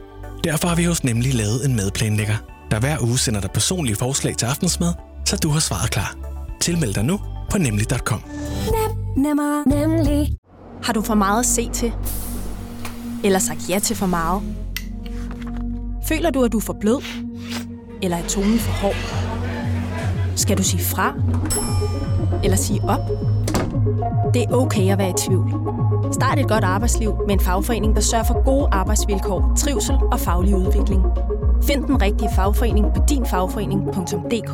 Derfor 0.44 0.68
har 0.68 0.76
vi 0.76 0.84
hos 0.84 1.04
Nemlig 1.04 1.34
lavet 1.34 1.64
en 1.64 1.76
madplanlægger, 1.76 2.36
der 2.70 2.80
hver 2.80 2.96
uge 3.02 3.18
sender 3.18 3.40
dig 3.40 3.50
personlige 3.50 3.96
forslag 3.96 4.36
til 4.36 4.46
aftensmad, 4.46 4.94
så 5.26 5.36
du 5.36 5.48
har 5.48 5.60
svaret 5.60 5.90
klar. 5.90 6.16
Tilmeld 6.60 6.94
dig 6.94 7.04
nu 7.04 7.20
på 7.50 7.58
nemlig.com. 7.58 8.22
Nem, 8.66 9.24
Nemmer, 9.24 9.68
nemlig. 9.68 10.32
Har 10.82 10.92
du 10.92 11.02
for 11.02 11.14
meget 11.14 11.40
at 11.40 11.46
se 11.46 11.70
til? 11.72 11.92
Eller 13.24 13.38
sagt 13.38 13.70
ja 13.70 13.78
til 13.78 13.96
for 13.96 14.06
meget? 14.06 14.42
Føler 16.08 16.30
du, 16.30 16.44
at 16.44 16.52
du 16.52 16.56
er 16.56 16.62
for 16.62 16.76
blød? 16.80 17.02
Eller 18.02 18.16
er 18.16 18.26
tonen 18.28 18.58
for 18.58 18.72
hård? 18.72 18.96
Skal 20.36 20.58
du 20.58 20.62
sige 20.62 20.82
fra? 20.84 21.14
Eller 22.44 22.56
sige 22.56 22.80
op? 22.82 23.00
Det 24.34 24.42
er 24.42 24.52
okay 24.52 24.92
at 24.92 24.98
være 24.98 25.10
i 25.10 25.14
tvivl. 25.26 25.50
Start 26.12 26.38
et 26.38 26.48
godt 26.48 26.64
arbejdsliv 26.64 27.14
med 27.26 27.34
en 27.34 27.40
fagforening, 27.40 27.94
der 27.94 28.00
sørger 28.00 28.24
for 28.24 28.44
gode 28.44 28.68
arbejdsvilkår, 28.72 29.52
trivsel 29.58 29.94
og 30.12 30.20
faglig 30.20 30.54
udvikling. 30.56 31.02
Find 31.64 31.84
den 31.84 32.02
rigtige 32.02 32.28
fagforening 32.34 32.86
på 32.96 33.02
dinfagforening.dk 33.08 34.52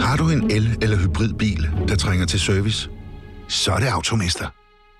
Har 0.00 0.16
du 0.16 0.28
en 0.30 0.50
el- 0.50 0.78
eller 0.82 0.96
hybridbil, 0.96 1.68
der 1.88 1.96
trænger 1.96 2.26
til 2.26 2.40
service? 2.40 2.90
Så 3.48 3.72
er 3.72 3.78
det 3.78 3.86
Automester. 3.86 4.46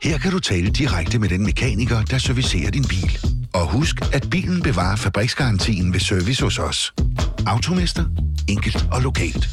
Her 0.03 0.19
kan 0.19 0.31
du 0.33 0.39
tale 0.39 0.71
direkte 0.71 1.19
med 1.19 1.29
den 1.29 1.43
mekaniker, 1.45 2.03
der 2.03 2.19
servicerer 2.19 2.71
din 2.71 2.85
bil. 2.89 3.19
Og 3.55 3.73
husk, 3.73 4.15
at 4.15 4.27
bilen 4.31 4.63
bevarer 4.63 4.97
fabriksgarantien 4.97 5.93
ved 5.93 6.01
service 6.01 6.43
hos 6.45 6.59
os. 6.59 6.95
Automester. 7.47 8.05
Enkelt 8.49 8.87
og 8.93 9.03
lokalt. 9.03 9.49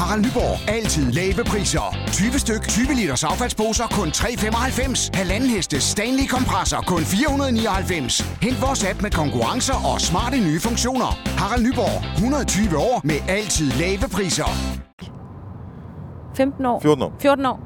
Harald 0.00 0.22
Nyborg. 0.24 0.70
Altid 0.76 1.12
lave 1.12 1.44
priser. 1.52 1.96
20 2.12 2.38
styk, 2.38 2.62
20 2.68 2.94
liters 2.94 3.24
affaldsposer 3.24 3.86
kun 3.98 4.08
3,95. 4.08 5.10
Halvanden 5.14 5.50
heste 5.50 5.80
Stanley 5.80 6.26
kompresser 6.28 6.80
kun 6.86 7.02
499. 7.02 8.20
Hent 8.42 8.62
vores 8.62 8.84
app 8.90 9.02
med 9.02 9.10
konkurrencer 9.10 9.74
og 9.92 10.00
smarte 10.00 10.36
nye 10.48 10.60
funktioner. 10.60 11.10
Harald 11.40 11.62
Nyborg. 11.66 11.96
120 12.14 12.78
år 12.78 13.00
med 13.04 13.18
altid 13.28 13.70
lave 13.82 14.06
priser. 14.16 14.50
15 16.36 16.66
år. 16.66 16.80
14 16.80 17.02
år. 17.02 17.12
14 17.18 17.46
år. 17.46 17.60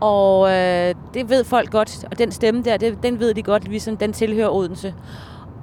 Og 0.00 0.48
øh, 0.52 0.94
det 1.14 1.30
ved 1.30 1.44
folk 1.44 1.70
godt, 1.70 2.04
og 2.10 2.18
den 2.18 2.32
stemme 2.32 2.62
der, 2.62 2.76
det, 2.76 2.98
den 3.02 3.20
ved 3.20 3.34
de 3.34 3.42
godt, 3.42 3.68
ligesom 3.68 3.96
den 3.96 4.12
tilhører 4.12 4.50
Odense. 4.50 4.94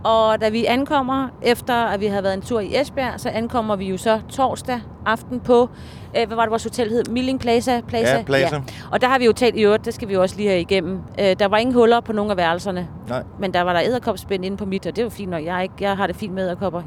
Og 0.04 0.42
da 0.42 0.50
vi 0.50 0.66
ankommer, 0.66 1.28
efter 1.42 1.74
at 1.74 2.00
vi 2.00 2.06
havde 2.06 2.24
været 2.24 2.34
en 2.34 2.42
tur 2.42 2.60
i 2.60 2.82
Esbjerg, 2.82 3.20
så 3.20 3.30
ankommer 3.30 3.76
vi 3.76 3.86
jo 3.86 3.98
så 3.98 4.22
torsdag 4.30 4.80
aften 5.06 5.40
på, 5.40 5.70
øh, 6.18 6.28
hvad 6.28 6.36
var 6.36 6.44
det 6.44 6.50
vores 6.50 6.64
hotel 6.64 6.90
hed? 6.90 7.04
Milling 7.10 7.40
Plaza? 7.40 7.82
Plaza? 7.88 8.16
Ja, 8.16 8.24
Plaza. 8.24 8.62
Og 8.92 9.02
der 9.02 9.08
har 9.08 9.20
vi 9.20 9.26
jo 9.26 9.34
talt 9.34 9.56
i 9.56 9.62
øvrigt, 9.62 9.86
det 9.86 9.94
skal 9.94 10.08
vi 10.08 10.14
jo 10.14 10.22
også 10.22 10.36
lige 10.38 10.50
have 10.50 10.62
igennem. 10.62 11.00
Øh, 11.20 11.36
der 11.40 11.48
var 11.48 11.58
ingen 11.58 11.74
huller 11.74 12.00
på 12.00 12.14
nogen 12.14 12.32
af 12.32 12.38
værelserne, 12.38 12.88
Nej. 13.10 13.24
men 13.40 13.54
der 13.54 13.62
var 13.62 13.74
der 13.74 13.82
æderkopspænd 13.86 14.46
inde 14.46 14.58
på 14.58 14.66
mit, 14.66 14.88
og 14.88 14.96
det 14.96 15.04
var 15.04 15.10
fint 15.10 15.32
nok. 15.32 15.46
Jeg, 15.46 15.64
ikke, 15.64 15.76
jeg 15.80 15.98
har 15.98 16.08
det 16.08 16.16
fint 16.16 16.34
med 16.34 16.44
æderkopper. 16.44 16.82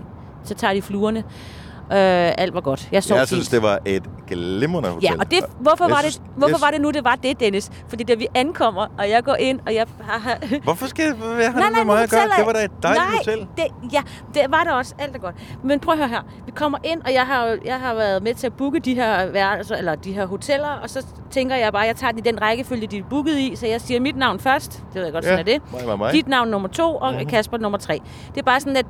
Så 0.45 0.55
tager 0.55 0.75
de 0.75 0.83
fluerne. 0.83 1.25
Øh, 1.93 2.33
alt 2.39 2.55
var 2.55 2.61
godt. 2.61 2.89
Jeg 2.93 3.03
sov 3.05 3.19
Jeg 3.19 3.27
synes, 3.27 3.49
det 3.49 3.63
var 3.63 3.79
et 3.85 4.03
glimrende 4.29 4.89
hotel. 4.89 5.03
Ja, 5.13 5.13
og 5.19 5.31
det, 5.31 5.39
hvorfor, 5.61 5.85
Jeg 5.85 5.95
var 5.95 6.01
synes- 6.01 6.17
det, 6.17 6.25
hvorfor 6.37 6.49
jeg- 6.57 6.61
var 6.61 6.71
det 6.71 6.81
nu, 6.81 6.91
det 6.91 7.05
var 7.05 7.15
det, 7.23 7.41
Dennis? 7.41 7.71
Fordi 7.89 8.05
da 8.05 8.15
vi 8.15 8.27
ankommer, 8.35 8.87
og 8.99 9.11
jeg 9.11 9.25
går 9.25 9.35
ind, 9.35 9.61
og 9.67 9.75
jeg 9.75 9.87
har... 10.01 10.39
Hvorfor 10.63 10.87
skal 10.87 11.05
jeg 11.05 11.15
have 11.19 11.39
nej, 11.39 11.69
det 11.69 11.77
med 11.77 11.85
mig 11.85 12.03
at 12.03 12.11
gøre? 12.11 12.21
Det 12.39 12.47
var 12.47 12.53
da 12.53 12.65
et 12.65 12.71
dejligt 12.83 13.05
nej, 13.05 13.17
hotel. 13.17 13.47
Det, 13.57 13.93
ja, 13.93 14.01
det 14.35 14.43
var 14.49 14.63
det 14.65 14.73
også. 14.73 14.95
Alt 14.99 15.17
er 15.17 15.21
godt. 15.21 15.35
Men 15.65 15.81
prøv 15.81 15.93
at 15.93 15.99
høre 15.99 16.09
her. 16.09 16.21
Vi 16.47 16.51
kommer 16.55 16.79
ind, 16.85 17.01
og 17.03 17.13
jeg 17.13 17.23
har, 17.27 17.57
jeg 17.65 17.81
har 17.81 17.95
været 17.95 18.23
med 18.23 18.35
til 18.35 18.47
at 18.47 18.53
booke 18.53 18.79
de 18.79 18.95
her, 18.95 19.27
værelser, 19.31 19.77
eller 19.77 19.95
de 19.95 20.13
her 20.13 20.27
hoteller, 20.27 20.69
og 20.83 20.91
så 20.91 21.07
tænker 21.31 21.57
jeg 21.57 21.73
bare, 21.73 21.83
jeg 21.83 21.97
tager 21.97 22.11
den 22.11 22.19
i 22.19 22.23
den 22.23 22.43
rækkefølge, 22.43 22.87
de 22.87 22.99
er 22.99 23.03
booket 23.11 23.39
i, 23.39 23.57
så 23.57 23.67
jeg 23.67 23.81
siger 23.81 24.01
mit 24.01 24.17
navn 24.17 24.39
først. 24.41 24.73
Det 24.73 24.95
ved 24.95 25.05
jeg 25.05 25.13
godt, 25.13 25.25
sådan 25.25 25.39
er 25.39 25.43
det. 25.43 25.63
mig, 25.73 25.87
mig, 25.87 25.99
mig. 25.99 26.13
Dit 26.13 26.29
navn 26.29 26.49
nummer 26.49 26.69
to, 26.69 26.97
og 26.97 27.07
Mhm. 27.11 27.15
mm-hmm. 27.17 27.31
Kasper 27.31 27.59
nummer 27.59 27.79
tre. 27.79 28.01
Det 28.35 28.39
er 28.41 28.45
bare 28.45 28.61
sådan, 28.61 28.77
at, 28.77 28.87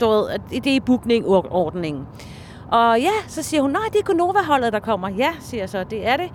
du 0.00 0.08
ved, 0.08 0.28
at 0.30 0.40
det 0.50 0.66
er 0.66 0.74
i 0.74 0.80
bookning-ordningen. 0.80 2.06
Og 2.74 3.00
ja, 3.00 3.10
så 3.28 3.42
siger 3.42 3.60
hun, 3.62 3.70
nej, 3.70 3.82
det 3.92 3.98
er 3.98 4.02
Gonova-holdet, 4.04 4.72
der 4.72 4.78
kommer. 4.80 5.08
Ja, 5.08 5.28
siger 5.40 5.62
jeg 5.62 5.68
så, 5.68 5.84
det 5.84 6.08
er 6.08 6.16
det. 6.16 6.30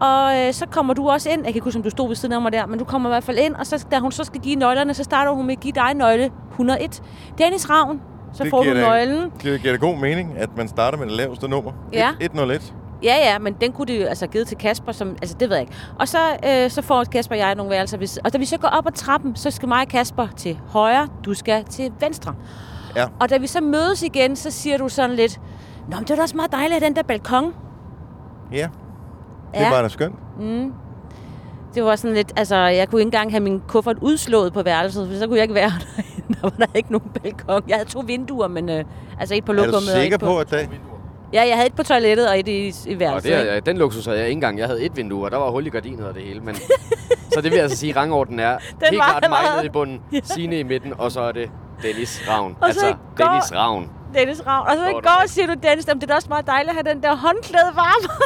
Og 0.00 0.38
øh, 0.46 0.52
så 0.52 0.66
kommer 0.66 0.94
du 0.94 1.08
også 1.10 1.28
ind. 1.30 1.38
Jeg 1.38 1.44
kan 1.46 1.54
ikke 1.54 1.64
huske, 1.64 1.78
om 1.78 1.82
du 1.82 1.90
stod 1.90 2.08
ved 2.08 2.16
siden 2.16 2.32
af 2.34 2.40
mig 2.42 2.52
der, 2.52 2.66
men 2.66 2.78
du 2.78 2.84
kommer 2.84 3.08
i 3.08 3.12
hvert 3.12 3.24
fald 3.24 3.38
ind. 3.38 3.54
Og 3.54 3.66
så, 3.66 3.86
da 3.90 3.98
hun 3.98 4.12
så 4.12 4.24
skal 4.24 4.40
give 4.40 4.56
nøglerne, 4.56 4.94
så 4.94 5.04
starter 5.04 5.32
hun 5.32 5.46
med 5.46 5.54
at 5.56 5.60
give 5.60 5.72
dig 5.72 5.94
nøgle 5.94 6.30
101. 6.50 7.02
Dennis 7.38 7.70
Ravn, 7.70 8.00
så 8.32 8.42
Det 8.42 8.50
får 8.50 8.62
du 8.62 8.70
da- 8.74 8.80
nøglen. 8.88 9.30
Det 9.42 9.60
giver 9.60 9.72
det 9.72 9.80
god 9.80 9.96
mening, 9.96 10.34
at 10.38 10.56
man 10.56 10.68
starter 10.68 10.98
med 10.98 11.06
det 11.06 11.14
laveste 11.16 11.48
nummer. 11.48 11.72
Ja. 11.92 12.10
101. 12.20 12.74
Ja, 13.02 13.14
ja, 13.32 13.38
men 13.38 13.52
den 13.60 13.72
kunne 13.72 13.86
de 13.86 14.00
jo 14.00 14.06
altså 14.06 14.26
givet 14.26 14.46
til 14.48 14.56
Kasper, 14.56 14.92
som, 14.92 15.08
altså 15.22 15.36
det 15.40 15.48
ved 15.48 15.56
jeg 15.56 15.60
ikke. 15.62 15.74
Og 15.98 16.08
så, 16.08 16.18
øh, 16.46 16.70
så 16.70 16.82
får 16.82 17.04
Kasper 17.04 17.34
og 17.34 17.38
jeg 17.38 17.54
nogle 17.54 17.70
værelser. 17.70 17.98
Hvis, 17.98 18.16
og 18.16 18.32
da 18.32 18.38
vi 18.38 18.44
så 18.44 18.58
går 18.58 18.68
op 18.68 18.86
ad 18.86 18.92
trappen, 18.92 19.36
så 19.36 19.50
skal 19.50 19.68
mig 19.68 19.80
og 19.80 19.88
Kasper 19.88 20.26
til 20.36 20.58
højre, 20.68 21.08
du 21.24 21.34
skal 21.34 21.64
til 21.64 21.92
venstre. 22.00 22.34
Ja. 22.96 23.06
Og 23.20 23.30
da 23.30 23.36
vi 23.38 23.46
så 23.46 23.60
mødes 23.60 24.02
igen, 24.02 24.36
så 24.36 24.50
siger 24.50 24.78
du 24.78 24.88
sådan 24.88 25.16
lidt, 25.16 25.40
Nå, 25.90 25.96
men 25.96 26.00
det 26.02 26.10
var 26.10 26.16
da 26.16 26.22
også 26.22 26.36
meget 26.36 26.52
dejligt, 26.52 26.76
at 26.76 26.82
den 26.82 26.96
der 26.96 27.02
balkon. 27.02 27.54
Ja, 28.52 28.68
det 29.54 29.60
Ja. 29.60 29.70
var 29.70 29.82
da 29.82 29.88
skønt. 29.88 30.14
Mm. 30.40 30.72
Det 31.74 31.84
var 31.84 31.96
sådan 31.96 32.14
lidt, 32.14 32.32
altså 32.36 32.56
jeg 32.56 32.88
kunne 32.88 33.00
ikke 33.00 33.06
engang 33.06 33.30
have 33.30 33.40
min 33.40 33.62
kuffert 33.68 33.96
udslået 34.00 34.52
på 34.52 34.62
værelset, 34.62 35.08
for 35.08 35.18
så 35.18 35.26
kunne 35.26 35.36
jeg 35.36 35.42
ikke 35.42 35.54
være 35.54 35.72
der. 35.96 36.02
Der 36.34 36.38
var 36.42 36.50
der 36.50 36.66
ikke 36.74 36.92
nogen 36.92 37.10
balkon. 37.22 37.62
Jeg 37.68 37.76
havde 37.76 37.88
to 37.88 38.00
vinduer, 38.06 38.48
men 38.48 38.68
øh, 38.68 38.84
altså 39.20 39.34
et 39.34 39.44
på 39.44 39.52
Er 39.52 39.56
du 39.56 39.62
lokummet 39.62 39.94
og 39.94 40.00
sikker 40.00 40.16
et 40.16 40.20
på, 40.24 40.38
at 40.38 40.50
det... 40.50 40.68
Ja, 41.32 41.46
jeg 41.48 41.54
havde 41.56 41.66
et 41.66 41.74
på 41.74 41.82
toilettet 41.82 42.28
og 42.28 42.38
et 42.38 42.48
i, 42.48 42.66
i 42.86 42.94
Og 42.94 43.00
værelset. 43.00 43.32
det, 43.32 43.38
ikke? 43.40 43.50
er- 43.50 43.60
den 43.60 43.78
luksus 43.78 44.04
havde 44.06 44.18
jeg 44.18 44.26
ikke 44.28 44.36
engang. 44.36 44.58
Jeg 44.58 44.66
havde 44.66 44.82
et 44.82 44.96
vindue, 44.96 45.24
og 45.24 45.30
der 45.30 45.36
var 45.36 45.50
hul 45.50 45.66
i 45.66 45.70
gardinet 45.70 46.06
og 46.06 46.14
det 46.14 46.22
hele. 46.22 46.40
Men, 46.40 46.54
så 47.34 47.40
det 47.40 47.52
vil 47.52 47.58
altså 47.58 47.76
sige, 47.76 47.90
at 47.90 47.96
rangorden 47.96 48.40
er 48.40 48.58
helt 48.90 48.98
var 48.98 49.18
klart 49.18 49.24
mig 49.30 49.38
nede 49.56 49.66
i 49.66 49.68
bunden, 49.68 50.00
Signe 50.22 50.58
i 50.58 50.62
midten, 50.62 50.92
og 50.98 51.12
så 51.12 51.20
er 51.20 51.32
det 51.32 51.50
Dennis 51.82 52.22
Ravn. 52.30 52.56
Og 52.60 52.74
så 52.74 52.80
altså 52.86 52.94
går- 53.16 53.24
Dennis 53.24 53.54
Ravn. 53.54 53.90
Dennis 54.18 54.46
Ravn. 54.46 54.68
Og 54.68 54.74
så 54.76 54.88
i 54.88 54.92
Går 54.92 55.20
med? 55.20 55.28
siger 55.28 55.46
du, 55.46 55.54
Dennis, 55.62 55.88
"Jamen, 55.88 56.00
det 56.00 56.06
er 56.06 56.12
da 56.12 56.16
også 56.16 56.28
meget 56.28 56.46
dejligt 56.46 56.70
at 56.70 56.74
have 56.84 56.94
den 56.94 57.02
der 57.02 57.16
håndklæde 57.16 57.70
varme. 57.74 58.08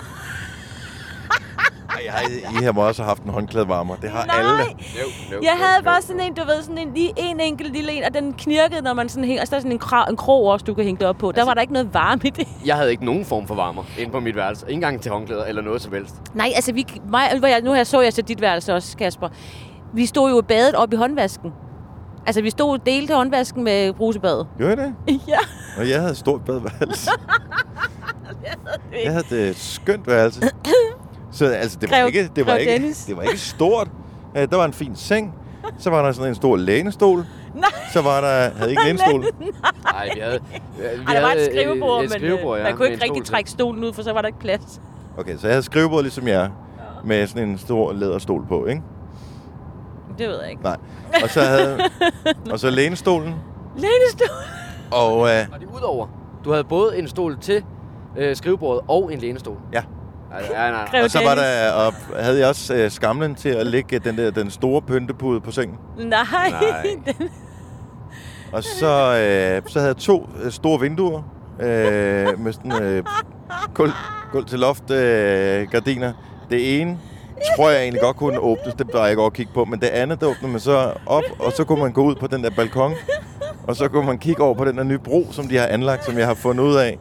Ej, 1.97 2.03
jeg 2.05 2.13
har, 2.13 2.61
I 2.61 2.65
har 2.65 2.73
også 2.73 3.03
haft 3.03 3.23
en 3.23 3.31
håndklædevarmer. 3.31 3.97
Det 3.97 4.11
har 4.11 4.25
Nej. 4.27 4.37
alle. 4.39 4.51
Jo, 4.51 5.07
jo, 5.33 5.39
Jeg 5.43 5.53
jo, 5.53 5.65
havde 5.65 5.77
jo. 5.79 5.83
bare 5.85 6.03
sådan 6.03 6.21
en, 6.21 6.35
du 6.35 6.45
ved, 6.45 6.63
sådan 6.63 6.79
en, 6.79 6.95
lige 6.95 7.13
en 7.17 7.41
enkelt 7.41 7.73
lille 7.73 7.93
en, 7.93 8.05
og 8.05 8.15
den 8.15 8.33
knirkede, 8.33 8.83
når 8.83 8.95
man 8.95 9.09
sådan 9.09 9.25
hænger. 9.25 9.43
Og 9.43 9.49
så 9.49 9.57
er 9.57 9.61
sådan 9.61 9.73
en, 9.73 9.79
krog, 9.79 10.05
en 10.11 10.17
krog 10.17 10.45
også, 10.47 10.65
du 10.65 10.75
kan 10.75 10.85
hænge 10.85 10.99
det 11.01 11.07
op 11.09 11.17
på. 11.19 11.29
Altså- 11.29 11.41
Der 11.41 11.47
var 11.47 11.55
der 11.55 11.61
ikke 11.61 11.73
noget 11.73 11.95
varme 11.95 12.21
i 12.25 12.31
det. 12.31 12.49
Jeg 12.67 12.77
havde 12.77 12.91
ikke 12.91 13.05
nogen 13.05 13.25
form 13.25 13.47
for 13.47 13.55
varmer 13.55 13.83
inde 13.99 14.13
på 14.13 14.21
mit 14.21 14.37
værelse. 14.37 14.65
Ikke 14.69 14.75
engang 14.75 15.01
til 15.03 15.13
håndklæder 15.13 15.45
eller 15.45 15.63
noget 15.63 15.83
som 15.83 15.93
helst. 15.93 16.15
Nej, 16.35 16.53
altså, 16.55 16.73
vi, 16.73 16.87
mig, 17.11 17.39
hvor 17.39 17.49
jeg, 17.49 17.61
nu 17.61 17.71
har 17.71 17.77
jeg 17.77 17.87
så 17.87 18.01
jeg 18.01 18.15
til 18.15 18.25
dit 18.25 18.41
værelse 18.41 18.75
også, 18.75 18.97
Kasper. 18.97 19.29
Vi 19.95 20.07
stod 20.07 20.31
jo 20.31 20.39
i 20.39 20.43
badet 20.43 20.75
op 20.75 20.93
i 20.93 20.97
håndvasken. 20.97 21.53
Altså, 22.27 22.43
vi 22.43 22.51
stod 22.51 22.79
delt 22.87 23.07
til 23.09 23.17
håndvasken 23.17 23.65
med 23.65 23.93
brusebadet. 23.93 24.47
Gjorde 24.59 24.73
I 24.73 24.77
det? 24.77 25.21
Ja. 25.29 25.39
Og 25.79 25.89
jeg 25.91 25.99
havde 25.99 26.11
et 26.11 26.17
stort 26.17 26.45
badeværelse. 26.45 27.11
jeg 29.05 29.13
havde 29.13 29.25
det 29.31 29.57
skønt 29.57 30.07
værelse. 30.07 30.41
Så 31.33 31.45
altså, 31.47 31.79
det 31.81 31.91
var, 31.91 31.97
Grev- 31.97 32.07
ikke, 32.07 32.31
det 32.37 32.47
var, 32.47 32.53
Grev 32.53 32.61
ikke, 32.61 32.73
Dennis. 32.73 33.05
det 33.05 33.17
var 33.17 33.23
ikke 33.23 33.39
stort. 33.39 33.89
Øh, 34.37 34.51
Der 34.51 34.57
var 34.57 34.65
en 34.65 34.73
fin 34.73 34.97
seng. 34.97 35.35
Så 35.79 35.91
var 35.91 36.03
der 36.05 36.13
sådan 36.13 36.29
en 36.29 36.35
stor 36.35 36.57
lænestol. 36.57 37.27
Nej. 37.55 37.65
Så 37.93 38.01
var 38.03 38.21
der... 38.21 38.51
Havde 38.57 38.71
ikke 38.71 38.83
lænestol. 38.87 39.25
Nej, 39.85 40.11
vi 40.15 40.21
havde... 40.21 40.39
Vi 40.79 40.85
Ej, 41.09 41.15
der 41.15 41.21
var 41.21 41.33
et 41.33 41.45
skrivebord, 41.51 42.03
et 42.05 42.11
men 42.11 42.19
skrivebord, 42.19 42.59
øh, 42.59 42.65
ja, 42.65 42.69
man 42.69 42.77
kunne 42.77 42.91
ikke 42.91 43.05
rigtig 43.05 43.25
trække 43.25 43.51
stolen 43.51 43.85
ud, 43.85 43.93
for 43.93 44.03
så 44.03 44.13
var 44.13 44.21
der 44.21 44.27
ikke 44.29 44.39
plads. 44.39 44.81
Okay, 45.19 45.37
så 45.37 45.47
jeg 45.47 45.55
havde 45.55 45.63
skrivebord 45.63 46.03
ligesom 46.03 46.29
jer. 46.29 46.49
Med 47.05 47.27
sådan 47.27 47.49
en 47.49 47.59
stor 47.59 47.93
læderstol 47.93 48.47
på, 48.49 48.67
ikke? 48.67 48.83
Det 50.21 50.29
ved 50.29 50.41
jeg 50.43 50.51
ikke. 50.51 50.63
Nej. 50.63 50.77
Og 51.23 51.29
så 51.31 51.41
havde... 51.41 51.79
og 52.51 52.61
så 52.61 52.71
lænestolen. 52.71 53.35
Lænestol. 53.77 54.37
Og... 54.93 55.15
Øh, 55.29 55.47
Var 55.51 55.59
det 55.59 55.69
udover? 55.77 56.07
Du 56.45 56.51
havde 56.51 56.65
både 56.65 56.99
en 56.99 57.09
stol 57.09 57.39
til 57.41 57.65
øh, 58.19 58.37
skrivebordet 58.37 58.83
og 58.89 59.13
en 59.13 59.19
lænestol. 59.19 59.57
ja. 59.73 59.83
Nej, 60.31 60.43
nej, 60.53 60.71
nej. 60.93 61.03
Og 61.05 61.11
så 61.11 61.19
var 61.25 61.35
der, 61.35 61.73
og 61.73 61.93
havde 62.23 62.39
jeg 62.39 62.49
også 62.49 62.75
øh, 62.75 62.91
skamlen 62.91 63.35
til 63.35 63.49
at 63.49 63.67
lægge 63.67 63.99
den 63.99 64.19
der 64.19 64.31
den 64.31 64.51
store 64.51 64.83
pyntepude 64.83 65.41
på 65.41 65.51
sengen. 65.51 65.79
Nej. 65.99 66.25
Nej. 66.51 66.87
Og 68.53 68.63
så, 68.65 68.87
øh, 68.87 69.63
så 69.69 69.79
havde 69.79 69.89
jeg 69.89 69.97
to 69.97 70.29
øh, 70.43 70.51
store 70.53 70.81
vinduer 70.81 71.23
øh, 71.61 72.41
med 72.41 72.53
sådan 72.53 72.83
øh, 72.83 73.05
gulv, 73.75 73.93
gulv 74.33 74.45
til 74.45 74.59
loft 74.59 74.91
øh, 74.91 75.69
gardiner. 75.71 76.13
Det 76.51 76.81
ene 76.81 76.99
tror 77.57 77.71
jeg 77.71 77.83
egentlig 77.83 78.01
godt 78.01 78.17
kunne 78.17 78.39
åbnes, 78.41 78.75
det 78.75 78.87
var 78.93 79.07
jeg 79.07 79.17
godt 79.17 79.35
kigge 79.35 79.53
på, 79.55 79.65
men 79.65 79.81
det 79.81 79.87
andet, 79.87 80.21
der 80.21 80.27
åbnede 80.27 80.53
man 80.53 80.61
så 80.61 80.93
op, 81.07 81.23
og 81.39 81.53
så 81.53 81.65
kunne 81.65 81.81
man 81.81 81.93
gå 81.93 82.03
ud 82.03 82.15
på 82.15 82.27
den 82.27 82.45
der 82.45 82.51
balkon, 82.51 82.93
og 83.65 83.77
så 83.77 83.89
kunne 83.89 84.07
man 84.07 84.19
kigge 84.19 84.43
over 84.43 84.55
på 84.55 84.65
den 84.65 84.77
der 84.77 84.85
nye 84.85 84.99
bro, 84.99 85.27
som 85.31 85.49
de 85.49 85.57
har 85.57 85.67
anlagt, 85.67 86.05
som 86.05 86.19
jeg 86.19 86.27
har 86.27 86.35
fundet 86.35 86.65
ud 86.65 86.77
af 86.77 86.99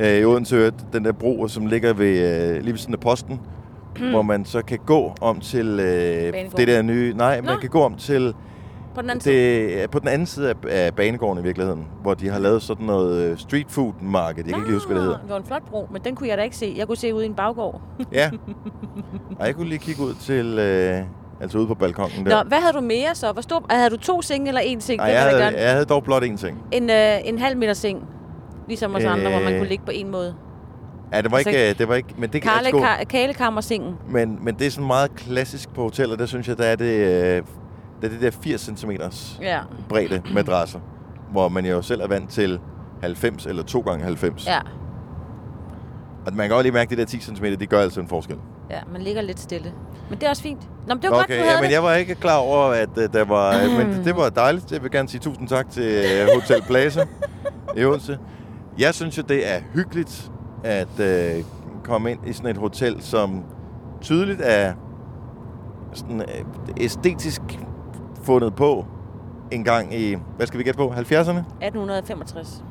øh, 0.00 0.18
i 0.18 0.24
Odense, 0.24 0.72
den 0.92 1.04
der 1.04 1.12
bro, 1.12 1.48
som 1.48 1.66
ligger 1.66 1.92
ved, 1.92 2.18
øh, 2.18 2.62
lige 2.62 2.72
ved 2.72 2.78
siden 2.78 2.94
af 2.94 3.00
posten, 3.00 3.40
hvor 4.10 4.22
man 4.22 4.44
så 4.44 4.62
kan 4.62 4.78
gå 4.86 5.14
om 5.20 5.40
til 5.40 5.80
øh, 5.80 6.32
det 6.56 6.68
der 6.68 6.82
nye... 6.82 7.14
Nej, 7.16 7.40
man 7.40 7.54
Nå. 7.54 7.60
kan 7.60 7.70
gå 7.70 7.82
om 7.82 7.94
til 7.94 8.34
på 8.98 9.02
den 9.02 9.10
anden 9.10 9.20
side. 9.20 9.34
det 9.34 9.82
er 9.82 9.86
på 9.86 9.98
den 9.98 10.08
anden 10.08 10.26
side 10.26 10.48
af, 10.50 10.54
af 10.68 10.94
banegården 10.94 11.38
i 11.38 11.42
virkeligheden, 11.42 11.86
hvor 12.02 12.14
de 12.14 12.28
har 12.28 12.38
lavet 12.38 12.62
sådan 12.62 12.86
noget 12.86 13.30
øh, 13.30 13.38
street 13.38 13.66
food 13.68 13.92
market. 14.02 14.36
Jeg 14.36 14.44
kan 14.44 14.54
ikke 14.54 14.68
lige 14.68 14.74
huske, 14.76 14.86
hvad 14.86 14.96
det 14.96 15.04
hedder. 15.04 15.18
Det 15.18 15.30
var 15.30 15.36
en 15.36 15.44
flot 15.44 15.62
bro, 15.70 15.88
men 15.92 16.02
den 16.04 16.14
kunne 16.16 16.28
jeg 16.28 16.38
da 16.38 16.42
ikke 16.42 16.56
se. 16.56 16.74
Jeg 16.76 16.86
kunne 16.86 16.96
se 16.96 17.14
ud 17.14 17.22
i 17.22 17.26
en 17.26 17.34
baggård. 17.34 17.80
Ja. 18.12 18.30
Og 19.40 19.46
jeg 19.46 19.54
kunne 19.54 19.68
lige 19.68 19.78
kigge 19.78 20.02
ud 20.02 20.14
til, 20.14 20.58
øh, 20.58 21.02
Altså 21.40 21.58
ude 21.58 21.66
på 21.66 21.74
balkongen 21.74 22.26
der. 22.26 22.42
Nå, 22.42 22.48
hvad 22.48 22.58
havde 22.58 22.72
du 22.72 22.80
mere 22.80 23.14
så? 23.14 23.32
Hvor 23.32 23.42
stor, 23.42 23.66
havde 23.70 23.90
du 23.90 23.96
to 23.96 24.22
senge 24.22 24.48
eller 24.48 24.60
en 24.60 24.80
seng? 24.80 24.98
Nej, 24.98 25.06
jeg 25.06 25.20
havde, 25.22 25.44
jeg 25.44 25.72
havde 25.72 25.84
dog 25.84 26.04
blot 26.04 26.22
én 26.22 26.36
ting. 26.36 26.58
En, 26.72 26.90
øh, 26.90 26.96
en 27.24 27.38
halv 27.38 27.56
meter 27.58 27.72
seng. 27.74 28.02
Ligesom 28.68 28.94
os 28.94 29.04
andre, 29.04 29.30
hvor 29.30 29.40
man 29.40 29.52
Øh, 29.52 29.58
kunne 29.58 29.68
ligge 29.68 29.84
på 29.84 29.90
en 29.94 30.10
måde. 30.10 30.34
Ja, 31.12 31.20
det 31.22 31.30
var 31.30 31.36
Altså, 31.36 31.50
ikke... 31.50 31.70
øh, 31.70 31.78
Det 31.78 31.88
var 31.88 31.94
ikke 31.94 32.08
men 32.18 32.30
det 32.32 32.42
kan 32.42 32.50
Karle, 32.52 32.66
jeg 32.84 32.94
sgu- 32.98 33.00
ka- 33.00 33.04
kalekammersengen. 33.04 33.94
Men, 34.10 34.38
men 34.42 34.54
det 34.54 34.66
er 34.66 34.70
sådan 34.70 34.86
meget 34.86 35.14
klassisk 35.16 35.74
på 35.74 35.82
hoteller. 35.82 36.16
Der 36.16 36.26
synes 36.26 36.48
jeg, 36.48 36.58
der 36.58 36.64
er 36.64 36.76
det, 36.76 36.84
øh, 37.36 37.42
der 38.02 38.08
er 38.08 38.12
det 38.12 38.20
der 38.20 38.30
80 38.30 38.60
cm 38.60 38.90
Ja. 39.40 39.60
bredde 39.88 40.22
madrasser. 40.34 40.80
Hvor 41.32 41.48
man 41.48 41.66
jo 41.66 41.82
selv 41.82 42.00
er 42.00 42.08
vant 42.08 42.30
til 42.30 42.60
90 43.00 43.46
eller 43.46 43.62
2 43.62 43.80
gange 43.80 44.04
90. 44.04 44.46
Ja. 44.46 44.58
Og 46.26 46.34
man 46.34 46.48
kan 46.48 46.54
godt 46.54 46.64
lige 46.64 46.72
mærke, 46.72 46.92
at 46.92 46.96
de 46.98 47.02
der 47.02 47.06
10 47.06 47.20
cm, 47.20 47.44
de 47.60 47.66
gør 47.66 47.80
altså 47.80 48.00
en 48.00 48.08
forskel. 48.08 48.36
ja, 48.70 48.78
man 48.92 49.02
ligger 49.02 49.22
lidt 49.22 49.40
stille. 49.40 49.72
Men 50.10 50.18
det 50.18 50.26
er 50.26 50.30
også 50.30 50.42
fint. 50.42 50.60
Nå, 50.86 50.94
men 50.94 51.02
det 51.02 51.10
var 51.10 51.16
godt, 51.16 51.24
okay, 51.24 51.38
du 51.38 51.42
havde 51.42 51.54
ja, 51.54 51.60
men 51.60 51.68
det. 51.68 51.74
jeg 51.74 51.82
var 51.82 51.94
ikke 51.94 52.14
klar 52.14 52.36
over, 52.36 52.64
at 52.64 52.88
uh, 52.96 53.02
der 53.12 53.24
var... 53.24 53.64
Mm. 53.66 53.72
Men 53.72 53.86
det, 53.96 54.04
det 54.06 54.16
var 54.16 54.28
dejligt. 54.28 54.72
Jeg 54.72 54.82
vil 54.82 54.90
gerne 54.90 55.08
sige 55.08 55.20
tusind 55.20 55.48
tak 55.48 55.70
til 55.70 56.04
uh, 56.22 56.40
Hotel 56.40 56.62
Plaza 56.66 57.06
i 57.76 57.84
Odense. 57.84 58.18
Jeg 58.78 58.94
synes 58.94 59.18
jo, 59.18 59.22
det 59.28 59.54
er 59.54 59.60
hyggeligt 59.74 60.30
at 60.64 60.88
uh, 60.98 61.44
komme 61.84 62.10
ind 62.10 62.18
i 62.26 62.32
sådan 62.32 62.50
et 62.50 62.56
hotel, 62.56 63.02
som 63.02 63.42
tydeligt 64.00 64.40
er 64.44 64.72
sådan, 65.94 66.22
æstetisk 66.80 67.40
fundet 68.28 68.54
på 68.54 68.84
en 69.50 69.64
gang 69.64 69.94
i, 69.94 70.16
hvad 70.36 70.46
skal 70.46 70.58
vi 70.58 70.64
gætte 70.64 70.78
på, 70.78 70.88
70'erne? 70.88 71.38
1865. 71.64 72.64